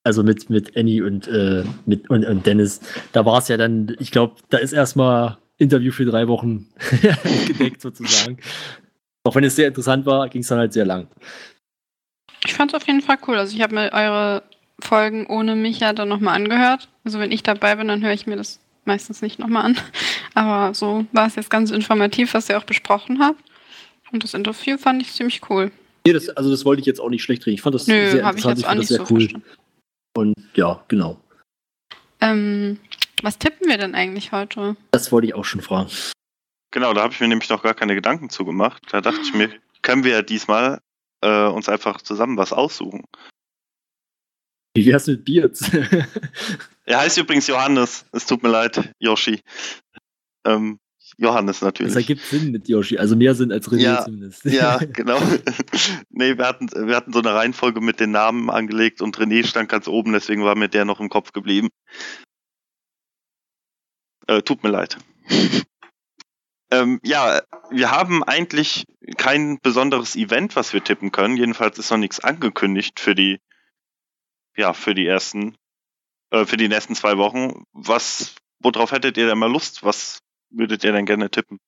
also 0.04 0.22
mit, 0.22 0.50
mit 0.50 0.76
Annie 0.76 1.02
und, 1.02 1.26
äh, 1.26 1.64
mit, 1.86 2.08
und, 2.10 2.24
und 2.24 2.46
Dennis, 2.46 2.80
da 3.12 3.24
war 3.24 3.38
es 3.38 3.48
ja 3.48 3.56
dann, 3.56 3.96
ich 3.98 4.10
glaube, 4.10 4.36
da 4.50 4.58
ist 4.58 4.72
erstmal 4.72 5.38
Interview 5.56 5.92
für 5.92 6.04
drei 6.04 6.28
Wochen 6.28 6.68
gedeckt 7.46 7.80
sozusagen. 7.80 8.38
Auch 9.24 9.34
wenn 9.34 9.44
es 9.44 9.56
sehr 9.56 9.68
interessant 9.68 10.04
war, 10.04 10.28
ging 10.28 10.42
es 10.42 10.48
dann 10.48 10.58
halt 10.58 10.74
sehr 10.74 10.84
lang. 10.84 11.08
Ich 12.44 12.52
fand 12.52 12.72
es 12.72 12.74
auf 12.74 12.86
jeden 12.86 13.00
Fall 13.00 13.16
cool. 13.26 13.36
Also 13.36 13.56
ich 13.56 13.62
habe 13.62 13.74
mir 13.74 13.92
eure 13.92 14.42
Folgen 14.78 15.26
ohne 15.26 15.56
mich 15.56 15.80
ja 15.80 15.94
dann 15.94 16.10
nochmal 16.10 16.36
angehört. 16.36 16.88
Also 17.04 17.18
wenn 17.18 17.32
ich 17.32 17.42
dabei 17.42 17.76
bin, 17.76 17.88
dann 17.88 18.02
höre 18.02 18.12
ich 18.12 18.26
mir 18.26 18.36
das 18.36 18.60
meistens 18.84 19.22
nicht 19.22 19.38
nochmal 19.38 19.64
an. 19.64 19.78
Aber 20.34 20.74
so 20.74 21.06
war 21.12 21.26
es 21.26 21.36
jetzt 21.36 21.48
ganz 21.48 21.70
informativ, 21.70 22.34
was 22.34 22.50
ihr 22.50 22.58
auch 22.58 22.64
besprochen 22.64 23.20
habt. 23.20 23.42
Und 24.12 24.22
das 24.22 24.34
Interview 24.34 24.76
fand 24.76 25.00
ich 25.00 25.12
ziemlich 25.12 25.40
cool. 25.48 25.70
Nee, 26.06 26.12
das, 26.12 26.28
also 26.28 26.50
das 26.50 26.66
wollte 26.66 26.80
ich 26.80 26.86
jetzt 26.86 27.00
auch 27.00 27.08
nicht 27.08 27.22
schlecht 27.22 27.46
reden. 27.46 27.54
Ich 27.54 27.62
fand 27.62 27.74
das 27.74 27.86
Nö, 27.86 27.94
sehr 28.10 28.20
interessant. 28.20 28.58
Ich, 28.58 28.64
ich 28.64 28.66
fand 28.66 28.80
das 28.80 28.88
sehr 28.88 28.98
so 28.98 29.14
cool. 29.14 29.20
Verstanden. 29.20 29.46
Und 30.16 30.34
ja, 30.54 30.84
genau. 30.88 31.20
Ähm, 32.20 32.78
was 33.22 33.38
tippen 33.38 33.68
wir 33.68 33.78
denn 33.78 33.94
eigentlich 33.94 34.32
heute? 34.32 34.76
Das 34.92 35.12
wollte 35.12 35.26
ich 35.26 35.34
auch 35.34 35.44
schon 35.44 35.60
fragen. 35.60 35.90
Genau, 36.70 36.92
da 36.92 37.02
habe 37.02 37.12
ich 37.12 37.20
mir 37.20 37.28
nämlich 37.28 37.48
noch 37.50 37.62
gar 37.62 37.74
keine 37.74 37.94
Gedanken 37.94 38.30
zu 38.30 38.44
gemacht. 38.44 38.82
Da 38.90 39.00
dachte 39.00 39.20
ich 39.22 39.34
mir, 39.34 39.50
können 39.82 40.04
wir 40.04 40.12
ja 40.12 40.22
diesmal 40.22 40.80
äh, 41.22 41.46
uns 41.46 41.68
einfach 41.68 42.00
zusammen 42.00 42.36
was 42.36 42.52
aussuchen. 42.52 43.04
Wie 44.76 44.86
wär's 44.86 45.06
mit 45.06 45.24
Beards? 45.24 45.70
er 46.84 46.98
heißt 46.98 47.18
übrigens 47.18 47.46
Johannes. 47.46 48.06
Es 48.12 48.26
tut 48.26 48.42
mir 48.42 48.48
leid, 48.48 48.92
Yoshi. 48.98 49.40
Ähm, 50.44 50.78
Johannes 51.16 51.60
natürlich. 51.62 51.94
Das 51.94 52.02
ergibt 52.02 52.22
Sinn 52.22 52.50
mit 52.50 52.68
Yoshi, 52.68 52.98
also 52.98 53.16
mehr 53.16 53.34
Sinn 53.34 53.52
als 53.52 53.70
René 53.70 53.80
ja, 53.80 54.04
zumindest. 54.04 54.44
Ja, 54.44 54.78
genau. 54.92 55.20
nee, 56.10 56.36
wir 56.36 56.46
hatten, 56.46 56.68
wir 56.70 56.96
hatten 56.96 57.12
so 57.12 57.20
eine 57.20 57.34
Reihenfolge 57.34 57.80
mit 57.80 58.00
den 58.00 58.10
Namen 58.10 58.50
angelegt 58.50 59.00
und 59.00 59.16
René 59.18 59.46
stand 59.46 59.68
ganz 59.68 59.88
oben, 59.88 60.12
deswegen 60.12 60.44
war 60.44 60.56
mir 60.56 60.68
der 60.68 60.84
noch 60.84 61.00
im 61.00 61.08
Kopf 61.08 61.32
geblieben. 61.32 61.68
Äh, 64.26 64.42
tut 64.42 64.62
mir 64.62 64.70
leid. 64.70 64.98
ähm, 66.70 67.00
ja, 67.04 67.42
wir 67.70 67.90
haben 67.90 68.24
eigentlich 68.24 68.84
kein 69.16 69.58
besonderes 69.60 70.16
Event, 70.16 70.56
was 70.56 70.72
wir 70.72 70.82
tippen 70.82 71.12
können. 71.12 71.36
Jedenfalls 71.36 71.78
ist 71.78 71.90
noch 71.90 71.98
nichts 71.98 72.20
angekündigt 72.20 73.00
für 73.00 73.14
die, 73.14 73.38
ja, 74.56 74.72
für 74.72 74.94
die 74.94 75.06
ersten, 75.06 75.56
äh, 76.30 76.46
für 76.46 76.56
die 76.56 76.68
nächsten 76.68 76.94
zwei 76.94 77.18
Wochen. 77.18 77.64
Was, 77.72 78.34
worauf 78.60 78.92
hättet 78.92 79.16
ihr 79.18 79.26
denn 79.26 79.38
mal 79.38 79.50
Lust? 79.50 79.84
Was 79.84 80.23
würdet 80.56 80.84
ihr 80.84 80.92
denn 80.92 81.06
gerne 81.06 81.30
tippen? 81.30 81.60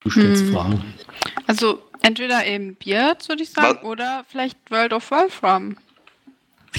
Du 0.00 0.10
stellst 0.10 0.44
hm. 0.44 0.52
Fragen. 0.52 0.94
Also 1.46 1.82
entweder 2.02 2.46
eben 2.46 2.76
Beards, 2.76 3.28
würde 3.28 3.42
ich 3.42 3.50
sagen, 3.50 3.78
was? 3.82 3.84
oder 3.84 4.24
vielleicht 4.28 4.58
World 4.70 4.92
of 4.92 5.10
Wolfram. 5.10 5.76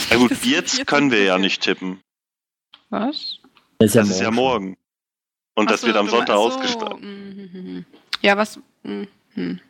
Na 0.09 0.17
gut, 0.17 0.41
Beards 0.43 0.85
können 0.85 1.11
wir 1.11 1.23
ja 1.23 1.38
nicht 1.38 1.61
tippen. 1.61 2.01
Was? 2.89 3.39
Das 3.77 3.89
ist 3.89 3.95
ja, 3.95 4.01
das 4.01 4.09
ist 4.11 4.21
ja 4.21 4.31
morgen. 4.31 4.77
Und 5.53 5.67
Ach 5.67 5.71
das 5.71 5.81
so, 5.81 5.88
wird 5.88 5.97
am 5.97 6.09
Sonntag 6.09 6.35
so. 6.35 6.41
ausgestrahlt. 6.41 7.01
Mhm. 7.01 7.85
Ja, 8.21 8.38
was. 8.38 8.59
Mhm. 8.83 9.07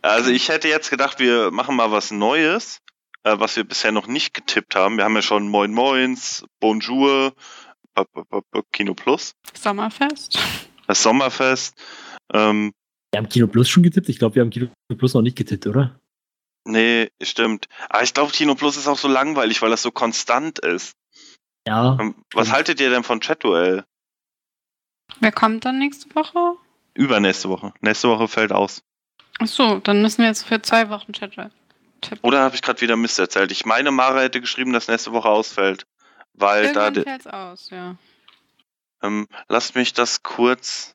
Also 0.00 0.30
ich 0.30 0.48
hätte 0.48 0.68
jetzt 0.68 0.90
gedacht, 0.90 1.18
wir 1.18 1.50
machen 1.50 1.76
mal 1.76 1.90
was 1.90 2.10
Neues. 2.10 2.80
äh, 3.24 3.38
was 3.38 3.56
wir 3.56 3.64
bisher 3.64 3.92
noch 3.92 4.06
nicht 4.06 4.34
getippt 4.34 4.74
haben. 4.74 4.96
Wir 4.96 5.04
haben 5.04 5.14
ja 5.14 5.22
schon 5.22 5.48
Moin 5.48 5.72
Moins, 5.72 6.44
Bonjour, 6.60 7.34
Kino 8.72 8.94
Plus, 8.94 9.34
Sommerfest. 9.54 10.38
das 10.86 11.02
Sommerfest. 11.02 11.74
Ähm, 12.32 12.72
Wir 13.12 13.18
haben 13.18 13.28
Kino 13.28 13.46
Plus 13.46 13.68
schon 13.68 13.82
getippt. 13.82 14.08
Ich 14.08 14.18
glaube, 14.18 14.34
wir 14.36 14.42
haben 14.42 14.50
Kino 14.50 14.68
Plus 14.96 15.14
noch 15.14 15.22
nicht 15.22 15.36
getippt, 15.36 15.66
oder? 15.66 15.98
nee, 16.64 17.10
stimmt. 17.20 17.66
Aber 17.88 18.02
ich 18.04 18.14
glaube, 18.14 18.30
Kino 18.32 18.54
Plus 18.54 18.76
ist 18.76 18.86
auch 18.86 18.98
so 18.98 19.08
langweilig, 19.08 19.60
weil 19.62 19.70
das 19.70 19.82
so 19.82 19.90
konstant 19.90 20.60
ist. 20.60 20.92
Ja. 21.66 21.98
Ähm, 22.00 22.14
was 22.32 22.46
Stimmt. 22.46 22.56
haltet 22.56 22.80
ihr 22.80 22.90
denn 22.90 23.02
von 23.02 23.20
Chatduell? 23.20 23.84
Wer 25.20 25.32
kommt 25.32 25.64
dann 25.64 25.78
nächste 25.78 26.12
Woche? 26.14 26.54
Übernächste 26.94 27.48
Woche. 27.48 27.72
Nächste 27.80 28.08
Woche 28.08 28.28
fällt 28.28 28.52
aus. 28.52 28.82
Ach 29.38 29.46
so, 29.46 29.78
dann 29.80 30.02
müssen 30.02 30.18
wir 30.22 30.26
jetzt 30.28 30.44
für 30.44 30.60
zwei 30.62 30.88
Wochen 30.88 31.12
Chat 31.12 31.32
tippen. 32.00 32.18
Oder 32.22 32.40
habe 32.42 32.54
ich 32.54 32.62
gerade 32.62 32.80
wieder 32.80 32.96
Mist 32.96 33.18
erzählt? 33.18 33.50
Ich 33.52 33.64
meine, 33.64 33.90
Mara 33.90 34.20
hätte 34.20 34.40
geschrieben, 34.40 34.72
dass 34.72 34.88
nächste 34.88 35.12
Woche 35.12 35.28
ausfällt. 35.28 35.86
Weil 36.34 36.72
da. 36.72 36.86
Irgendwann 36.86 36.94
de- 36.94 37.04
fällt's 37.04 37.26
aus, 37.26 37.70
ja. 37.70 37.96
Ähm, 39.02 39.28
lasst 39.48 39.74
mich 39.74 39.92
das 39.92 40.22
kurz 40.22 40.94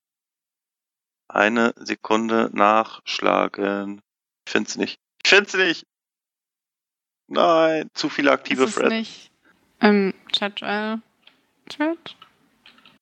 eine 1.27 1.73
Sekunde 1.77 2.49
nachschlagen. 2.53 4.01
Ich 4.45 4.51
find's 4.51 4.77
nicht. 4.77 4.99
Ich 5.23 5.29
find's 5.29 5.53
nicht. 5.53 5.85
Nein, 7.27 7.89
zu 7.93 8.09
viele 8.09 8.31
aktive 8.31 8.63
Ist 8.63 8.75
Threads. 8.75 8.89
nicht 8.89 9.31
ähm, 9.81 10.13
Chat 10.31 10.55
Chat? 10.57 11.01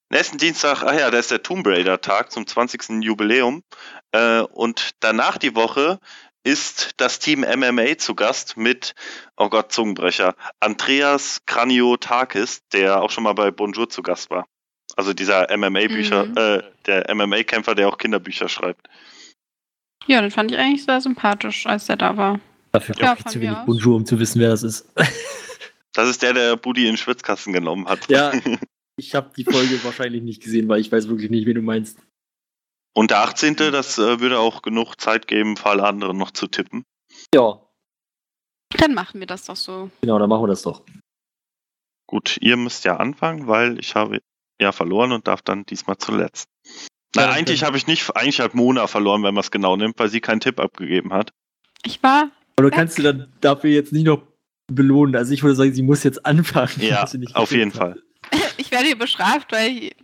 Nächsten 0.10 0.38
Dienstag, 0.38 0.84
ach 0.84 0.94
ja, 0.94 1.10
da 1.12 1.18
ist 1.18 1.32
der 1.32 1.44
Tomb 1.44 1.66
Raider 1.68 2.00
Tag 2.00 2.32
zum 2.32 2.46
20. 2.46 3.04
Jubiläum. 3.04 3.64
Äh, 4.12 4.42
und 4.42 4.92
danach 5.00 5.38
die 5.38 5.56
Woche 5.56 6.00
ist 6.46 6.92
das 6.98 7.20
Team 7.20 7.42
MMA 7.42 7.98
zu 7.98 8.14
Gast 8.16 8.56
mit, 8.56 8.94
oh 9.36 9.50
Gott, 9.50 9.72
Zungenbrecher, 9.72 10.36
Andreas 10.60 11.42
Kraniotakis, 11.46 12.62
der 12.72 13.02
auch 13.02 13.10
schon 13.10 13.24
mal 13.24 13.34
bei 13.34 13.50
Bonjour 13.52 13.90
zu 13.90 14.04
Gast 14.04 14.30
war. 14.30 14.46
Also 14.96 15.14
dieser 15.14 15.50
MMA-Bücher, 15.50 16.26
Mhm. 16.26 16.38
äh, 16.38 16.64
der 16.86 17.10
MMA-Kämpfer, 17.14 17.74
der 17.76 17.90
auch 17.90 17.98
Kinderbücher 17.98 18.48
schreibt. 18.48 18.88
Ja, 20.06 20.22
den 20.22 20.30
fand 20.30 20.52
ich 20.52 20.58
eigentlich 20.58 20.86
sehr 20.86 21.02
sympathisch, 21.02 21.66
als 21.66 21.88
der 21.88 21.98
da 21.98 22.16
war. 22.16 22.40
Dafür 22.72 22.96
Ja, 23.00 23.06
ja, 23.08 23.16
ich 23.18 23.26
zu 23.26 23.42
wenig 23.42 23.58
aus. 23.58 23.66
Bonjour, 23.66 23.96
um 23.96 24.06
zu 24.06 24.20
wissen, 24.20 24.40
wer 24.40 24.50
das 24.50 24.62
ist. 24.64 24.88
Das 25.94 26.08
ist 26.10 26.22
der, 26.22 26.34
der 26.34 26.58
Budi 26.58 26.82
in 26.82 26.92
den 26.92 26.98
Schwitzkasten 26.98 27.54
genommen 27.54 27.88
hat. 27.88 28.08
Ja. 28.10 28.32
ich 28.98 29.16
habe 29.16 29.32
die 29.36 29.46
Folge 29.46 29.84
wahrscheinlich 29.84 30.22
nicht 30.22 30.44
gesehen, 30.44 30.68
weil 30.70 30.80
ich 30.80 30.92
weiß 30.92 31.08
wirklich 31.08 31.32
nicht, 31.32 31.48
wen 31.48 31.56
du 31.56 31.62
meinst. 31.62 31.98
Und 32.98 33.12
der 33.12 33.20
18., 33.22 33.56
das 33.58 33.98
äh, 33.98 34.20
würde 34.20 34.40
auch 34.40 34.62
genug 34.62 34.96
Zeit 35.00 35.28
geben, 35.28 35.58
für 35.58 35.68
alle 35.70 35.84
anderen 35.84 36.18
noch 36.18 36.32
zu 36.32 36.48
tippen. 36.48 36.84
Ja, 37.34 37.60
Dann 38.78 38.94
machen 38.94 39.20
wir 39.20 39.28
das 39.28 39.46
doch 39.46 39.56
so. 39.56 39.90
genau, 40.02 40.18
dann 40.20 40.30
machen 40.30 40.44
wir 40.44 40.48
das 40.48 40.62
doch. 40.64 40.82
Gut, 42.08 42.38
ihr 42.42 42.56
müsst 42.58 42.86
ja 42.86 42.98
anfangen, 42.98 43.48
weil 43.48 43.80
ich 43.80 43.96
habe 43.96 44.20
ja 44.62 44.72
verloren 44.72 45.12
und 45.12 45.28
darf 45.28 45.42
dann 45.42 45.66
diesmal 45.66 45.98
zuletzt. 45.98 46.46
Ja, 46.66 46.72
Nein, 46.72 46.84
dann- 47.16 47.30
eigentlich 47.38 47.64
habe 47.64 47.78
ich 47.78 47.88
nicht, 47.88 48.16
eigentlich 48.16 48.40
hat 48.40 48.54
Mona 48.56 48.88
verloren, 48.88 49.24
wenn 49.24 49.34
man 49.34 49.42
es 49.42 49.52
genau 49.52 49.76
nimmt, 49.76 49.98
weil 50.00 50.10
sie 50.10 50.22
keinen 50.22 50.40
Tipp 50.40 50.60
abgegeben 50.60 51.14
hat. 51.14 51.32
Ich 51.84 52.02
war. 52.04 52.32
Aber 52.58 52.70
du 52.70 52.76
kannst 52.76 52.98
du 52.98 53.04
dann 53.04 53.34
dafür 53.42 53.70
jetzt 53.72 53.92
nicht 53.92 54.06
noch 54.06 54.24
belohnen. 54.72 55.16
Also 55.16 55.34
ich 55.34 55.44
würde 55.44 55.56
sagen, 55.56 55.74
sie 55.74 55.84
muss 55.84 56.04
jetzt 56.04 56.26
anfangen. 56.26 56.80
Ja, 56.82 57.04
auf 57.34 57.52
jeden 57.52 57.74
hat. 57.74 57.98
äh, 58.32 58.38
Ich 58.58 58.72
werde 58.72 58.86
hier 58.86 58.98
bestraft, 58.98 59.52
weil 59.52 59.72
ich 59.72 59.96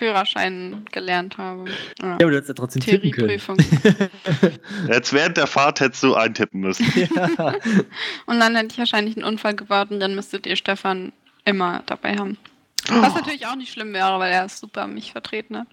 Führerschein 0.00 0.86
gelernt 0.92 1.36
habe. 1.36 1.66
Ja. 2.00 2.06
Ja, 2.06 2.12
aber 2.14 2.30
du 2.30 2.36
hättest 2.36 2.48
ja 2.48 2.54
trotzdem 2.54 2.82
tippen 2.82 3.10
können. 3.10 3.38
Theorieprüfung. 3.38 3.58
Jetzt 4.88 5.12
während 5.12 5.36
der 5.36 5.46
Fahrt 5.46 5.80
hättest 5.80 6.02
du 6.02 6.14
eintippen 6.14 6.60
müssen. 6.60 6.86
ja. 7.14 7.54
Und 8.24 8.40
dann 8.40 8.56
hätte 8.56 8.68
ich 8.72 8.78
wahrscheinlich 8.78 9.16
einen 9.16 9.26
Unfall 9.26 9.54
gebaut 9.54 9.90
und 9.90 10.00
dann 10.00 10.14
müsstet 10.14 10.46
ihr 10.46 10.56
Stefan 10.56 11.12
immer 11.44 11.82
dabei 11.84 12.16
haben. 12.16 12.38
Was 12.88 13.14
natürlich 13.14 13.46
auch 13.46 13.56
nicht 13.56 13.72
schlimm 13.72 13.92
wäre, 13.92 14.18
weil 14.18 14.32
er 14.32 14.48
super 14.48 14.86
mich 14.86 15.12
vertreten 15.12 15.58
hat. 15.58 15.66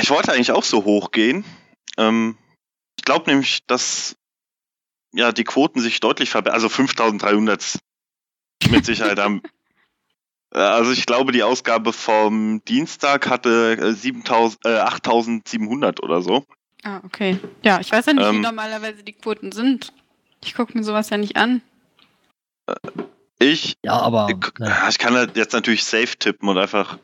Ich 0.00 0.10
wollte 0.10 0.32
eigentlich 0.32 0.52
auch 0.52 0.64
so 0.64 0.84
hoch 0.84 1.10
gehen. 1.10 1.44
Ähm, 1.96 2.36
glaube 3.04 3.30
nämlich, 3.30 3.64
dass 3.66 4.16
ja 5.12 5.32
die 5.32 5.44
Quoten 5.44 5.80
sich 5.80 6.00
deutlich 6.00 6.30
verbessern. 6.30 6.54
Also 6.54 6.68
5300 6.68 7.78
mit 8.70 8.84
Sicherheit 8.84 9.18
am. 9.20 9.42
Äh, 10.52 10.58
Also 10.58 10.92
ich 10.92 11.06
glaube, 11.06 11.32
die 11.32 11.42
Ausgabe 11.42 11.92
vom 11.92 12.62
Dienstag 12.64 13.28
hatte 13.28 13.76
äh, 13.80 13.92
7000, 13.92 14.64
äh, 14.66 14.78
8700 14.78 16.02
oder 16.02 16.22
so. 16.22 16.44
Ah, 16.82 17.00
okay. 17.04 17.38
Ja, 17.62 17.80
ich 17.80 17.90
weiß 17.90 18.06
ja 18.06 18.12
nicht, 18.12 18.24
wie 18.24 18.28
Ähm. 18.36 18.40
normalerweise 18.42 19.02
die 19.02 19.12
Quoten 19.14 19.52
sind. 19.52 19.92
Ich 20.44 20.54
gucke 20.54 20.76
mir 20.76 20.84
sowas 20.84 21.08
ja 21.10 21.16
nicht 21.16 21.36
an. 21.36 21.62
Ich, 23.38 23.76
Ja, 23.82 23.94
aber 24.00 24.28
ich, 24.30 24.36
nein. 24.58 24.90
ich 24.90 24.98
kann 24.98 25.14
halt 25.14 25.36
jetzt 25.36 25.52
natürlich 25.52 25.84
safe 25.84 26.16
tippen 26.18 26.48
und 26.48 26.58
einfach. 26.58 26.98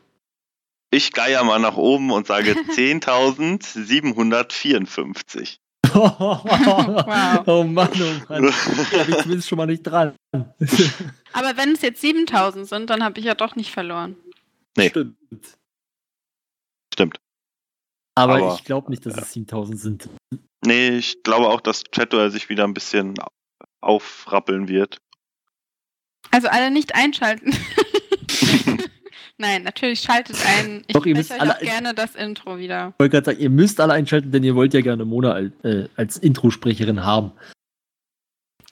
Ich 0.91 1.11
geier 1.13 1.43
mal 1.43 1.59
nach 1.59 1.77
oben 1.77 2.11
und 2.11 2.27
sage 2.27 2.51
10.754. 2.75 5.57
Wow. 5.93 7.43
Oh 7.47 7.63
Mann, 7.63 7.89
oh 8.01 8.33
Mann. 8.33 8.53
Da 8.91 9.03
bin 9.03 9.13
ich 9.15 9.17
zumindest 9.21 9.47
schon 9.49 9.57
mal 9.57 9.65
nicht 9.65 9.83
dran. 9.83 10.15
Aber 11.33 11.57
wenn 11.57 11.73
es 11.73 11.81
jetzt 11.81 12.01
7000 12.01 12.67
sind, 12.67 12.89
dann 12.89 13.03
habe 13.03 13.19
ich 13.19 13.25
ja 13.25 13.35
doch 13.35 13.55
nicht 13.55 13.71
verloren. 13.71 14.15
Nee. 14.77 14.89
Stimmt. 14.89 15.17
Stimmt. 16.93 17.17
Aber, 18.15 18.35
Aber- 18.35 18.55
ich 18.55 18.63
glaube 18.63 18.89
nicht, 18.89 19.05
dass 19.05 19.17
es 19.17 19.33
7000 19.33 19.79
sind. 19.79 20.09
Nee, 20.65 20.89
ich 20.97 21.23
glaube 21.23 21.47
auch, 21.49 21.61
dass 21.61 21.83
Chatware 21.91 22.29
sich 22.29 22.49
wieder 22.49 22.65
ein 22.65 22.73
bisschen 22.73 23.15
aufrappeln 23.81 24.67
wird. 24.67 24.99
Also 26.29 26.47
alle 26.49 26.69
nicht 26.71 26.93
einschalten. 26.95 27.51
Nein, 29.41 29.63
natürlich 29.63 30.01
schaltet 30.01 30.37
ein. 30.45 30.83
Ich 30.85 30.93
Doch, 30.93 31.03
ihr 31.03 31.15
müsst 31.15 31.31
euch 31.31 31.41
alle 31.41 31.55
auch 31.55 31.59
gerne 31.61 31.95
das 31.95 32.13
Intro 32.13 32.59
wieder. 32.59 32.89
Ich 32.93 32.99
wollte 32.99 33.11
gerade 33.11 33.25
sagen, 33.25 33.39
ihr 33.39 33.49
müsst 33.49 33.81
alle 33.81 33.93
einschalten, 33.93 34.31
denn 34.31 34.43
ihr 34.43 34.53
wollt 34.53 34.71
ja 34.75 34.81
gerne 34.81 35.03
Mona 35.03 35.31
als, 35.31 35.51
äh, 35.63 35.87
als 35.95 36.17
Introsprecherin 36.17 37.03
haben. 37.03 37.31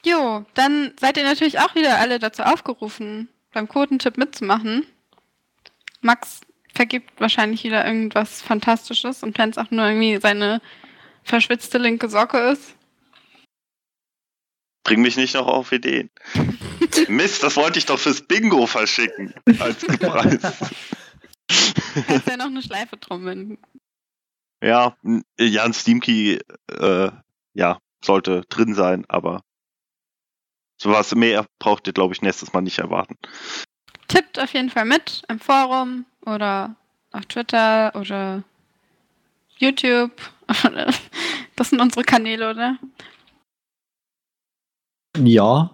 Jo, 0.05 0.45
dann 0.53 0.91
seid 0.99 1.17
ihr 1.17 1.23
natürlich 1.23 1.57
auch 1.57 1.73
wieder 1.73 1.97
alle 1.99 2.19
dazu 2.19 2.43
aufgerufen, 2.43 3.29
beim 3.51 3.67
Quotentipp 3.67 4.17
mitzumachen. 4.17 4.85
Max 6.01 6.41
vergibt 6.75 7.19
wahrscheinlich 7.19 7.63
wieder 7.63 7.83
irgendwas 7.83 8.43
Fantastisches 8.43 9.23
und 9.23 9.39
wenn 9.39 9.49
es 9.49 9.57
auch 9.57 9.71
nur 9.71 9.87
irgendwie 9.87 10.19
seine 10.21 10.61
verschwitzte 11.23 11.79
linke 11.79 12.09
Socke 12.09 12.37
ist. 12.51 12.75
Bring 14.90 15.03
mich 15.03 15.18
nicht 15.18 15.36
noch 15.36 15.45
auf 15.45 15.72
Ideen. 15.72 16.10
Mist, 17.10 17.44
das 17.44 17.56
wollte 17.57 17.78
ich 17.78 17.86
doch 17.86 17.99
fürs 17.99 18.22
Bingo 18.22 18.66
verschicken. 18.66 19.36
Als 19.60 19.86
Preis. 19.86 20.41
Kannst 22.07 22.28
ja 22.28 22.38
noch 22.38 22.48
eine 22.48 22.64
Schleife 22.64 22.98
drum 22.98 23.24
binden. 23.24 23.60
ja, 24.64 24.98
m, 25.03 25.24
Jan 25.38 25.76
Stiemki, 25.76 26.40
äh, 26.72 27.11
ja, 27.53 27.78
sollte 28.03 28.41
drin 28.49 28.74
sein, 28.74 29.06
aber 29.07 29.44
sowas 30.78 31.14
mehr 31.14 31.45
braucht 31.60 31.86
ihr, 31.86 31.94
glaube 31.94 32.16
ich, 32.16 32.24
nächstes 32.24 32.52
Mal 32.53 32.61
nicht 32.61 32.80
erwarten. 32.80 33.16
Tippt 34.07 34.40
auf 34.40 34.53
jeden 34.53 34.72
Fall 34.72 34.86
mit 34.86 35.22
im 35.28 35.40
Forum 35.40 36.07
oder 36.26 36.76
auf 37.11 37.28
Twitter 37.28 37.94
oder 37.94 38.44
YouTube. 39.57 40.14
Das 41.56 41.72
sind 41.72 41.82
unsere 41.82 42.06
Kanäle, 42.06 42.52
oder? 42.52 42.78
Ja. 45.25 45.69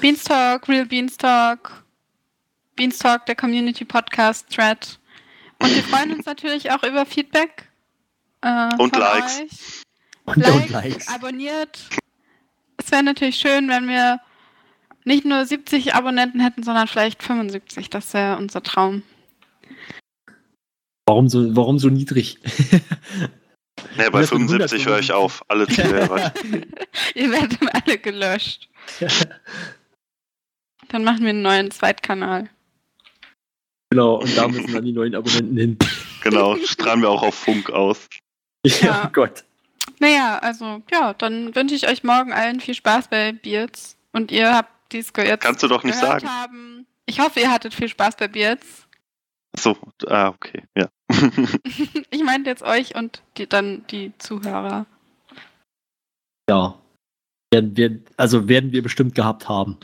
Beanstalk, 0.00 0.68
Real 0.68 0.86
Beanstalk, 0.86 1.84
Beanstalk, 2.76 3.26
der 3.26 3.34
Community 3.36 3.84
Podcast 3.84 4.48
Thread. 4.50 4.98
Und 5.62 5.74
wir 5.74 5.82
freuen 5.84 6.12
uns 6.12 6.26
natürlich 6.26 6.70
auch 6.70 6.82
über 6.82 7.04
Feedback. 7.04 7.68
Äh, 8.42 8.70
Und 8.78 8.94
von 8.94 9.00
Likes. 9.00 9.40
Euch. 9.40 10.36
Und, 10.36 10.36
Likes, 10.36 10.54
und 10.62 10.70
Likes. 10.70 11.08
abonniert. 11.08 11.88
Es 12.78 12.90
wäre 12.90 13.02
natürlich 13.02 13.36
schön, 13.36 13.68
wenn 13.68 13.88
wir 13.88 14.20
nicht 15.04 15.24
nur 15.24 15.44
70 15.44 15.94
Abonnenten 15.94 16.40
hätten, 16.40 16.62
sondern 16.62 16.86
vielleicht 16.86 17.22
75. 17.22 17.90
Das 17.90 18.14
wäre 18.14 18.36
unser 18.38 18.62
Traum. 18.62 19.02
Warum 21.06 21.28
so, 21.28 21.56
warum 21.56 21.78
so 21.78 21.88
niedrig? 21.88 22.38
Nee, 23.96 24.10
bei 24.10 24.20
Das 24.20 24.30
mit 24.32 24.40
75 24.50 24.86
höre 24.86 24.98
ich 24.98 25.12
175. 25.12 25.14
auf. 25.14 25.44
Alle 25.48 25.66
Zuhörer. 25.68 26.32
Ihr 27.14 27.30
werdet 27.30 27.58
alle 27.74 27.98
gelöscht. 27.98 28.68
Dann 30.88 31.04
machen 31.04 31.22
wir 31.22 31.30
einen 31.30 31.42
neuen 31.42 31.70
Zweitkanal. 31.70 32.48
genau, 33.90 34.16
und 34.16 34.36
da 34.36 34.48
müssen 34.48 34.72
dann 34.72 34.84
die 34.84 34.92
neuen 34.92 35.14
Abonnenten 35.14 35.56
hin. 35.56 35.78
genau, 36.22 36.56
strahlen 36.56 37.02
wir 37.02 37.10
auch 37.10 37.22
auf 37.22 37.34
Funk 37.34 37.70
aus. 37.70 38.08
Ja, 38.64 38.76
Ja. 38.86 39.04
oh 39.06 39.10
Gott. 39.12 39.44
Naja, 39.98 40.38
also 40.38 40.82
ja, 40.90 41.14
dann 41.14 41.54
wünsche 41.54 41.74
ich 41.74 41.88
euch 41.88 42.02
morgen 42.04 42.32
allen 42.32 42.60
viel 42.60 42.74
Spaß 42.74 43.08
bei 43.08 43.32
Beards. 43.32 43.96
Und 44.12 44.30
ihr 44.32 44.52
habt 44.54 44.92
dies 44.92 45.12
jetzt 45.16 45.42
Kannst 45.42 45.62
du 45.62 45.68
doch 45.68 45.84
nicht 45.84 45.98
sagen. 45.98 46.28
haben. 46.28 46.86
Ich 47.06 47.20
hoffe, 47.20 47.40
ihr 47.40 47.50
hattet 47.50 47.74
viel 47.74 47.88
Spaß 47.88 48.16
bei 48.16 48.28
Beards. 48.28 48.86
So, 49.58 49.76
ah, 50.06 50.28
okay, 50.28 50.64
ja. 50.76 50.88
ich 52.10 52.22
meinte 52.24 52.50
jetzt 52.50 52.62
euch 52.62 52.94
und 52.94 53.22
die, 53.36 53.46
dann 53.46 53.86
die 53.88 54.12
Zuhörer. 54.18 54.86
Ja. 56.48 56.78
Werden, 57.52 57.76
werden, 57.76 58.04
also 58.16 58.48
werden 58.48 58.72
wir 58.72 58.82
bestimmt 58.82 59.14
gehabt 59.14 59.48
haben. 59.48 59.78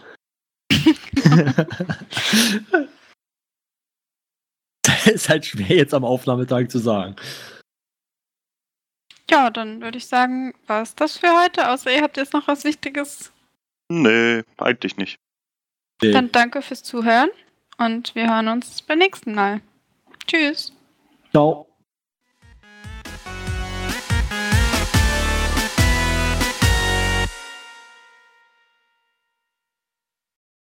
das 4.83 5.07
ist 5.07 5.29
halt 5.29 5.47
schwer 5.47 5.77
jetzt 5.77 5.95
am 5.95 6.05
Aufnahmetag 6.05 6.69
zu 6.69 6.79
sagen. 6.79 7.17
Ja, 9.31 9.51
dann 9.51 9.81
würde 9.81 9.99
ich 9.99 10.07
sagen, 10.07 10.55
war 10.67 10.83
es 10.83 10.95
das 10.95 11.17
für 11.19 11.29
heute. 11.43 11.69
Außer 11.71 11.93
ihr 11.93 12.03
habt 12.03 12.17
jetzt 12.17 12.33
noch 12.33 12.47
was 12.47 12.65
Wichtiges. 12.65 13.33
nee, 13.89 14.43
eigentlich 14.57 14.97
nicht. 14.97 15.19
Nee. 16.03 16.13
Dann 16.13 16.31
danke 16.31 16.63
fürs 16.63 16.83
Zuhören 16.83 17.31
und 17.79 18.15
wir 18.15 18.29
hören 18.29 18.49
uns 18.49 18.83
beim 18.83 18.99
nächsten 18.99 19.35
Mal. 19.35 19.61
Tschüss. 20.27 20.76
刀 21.33 21.67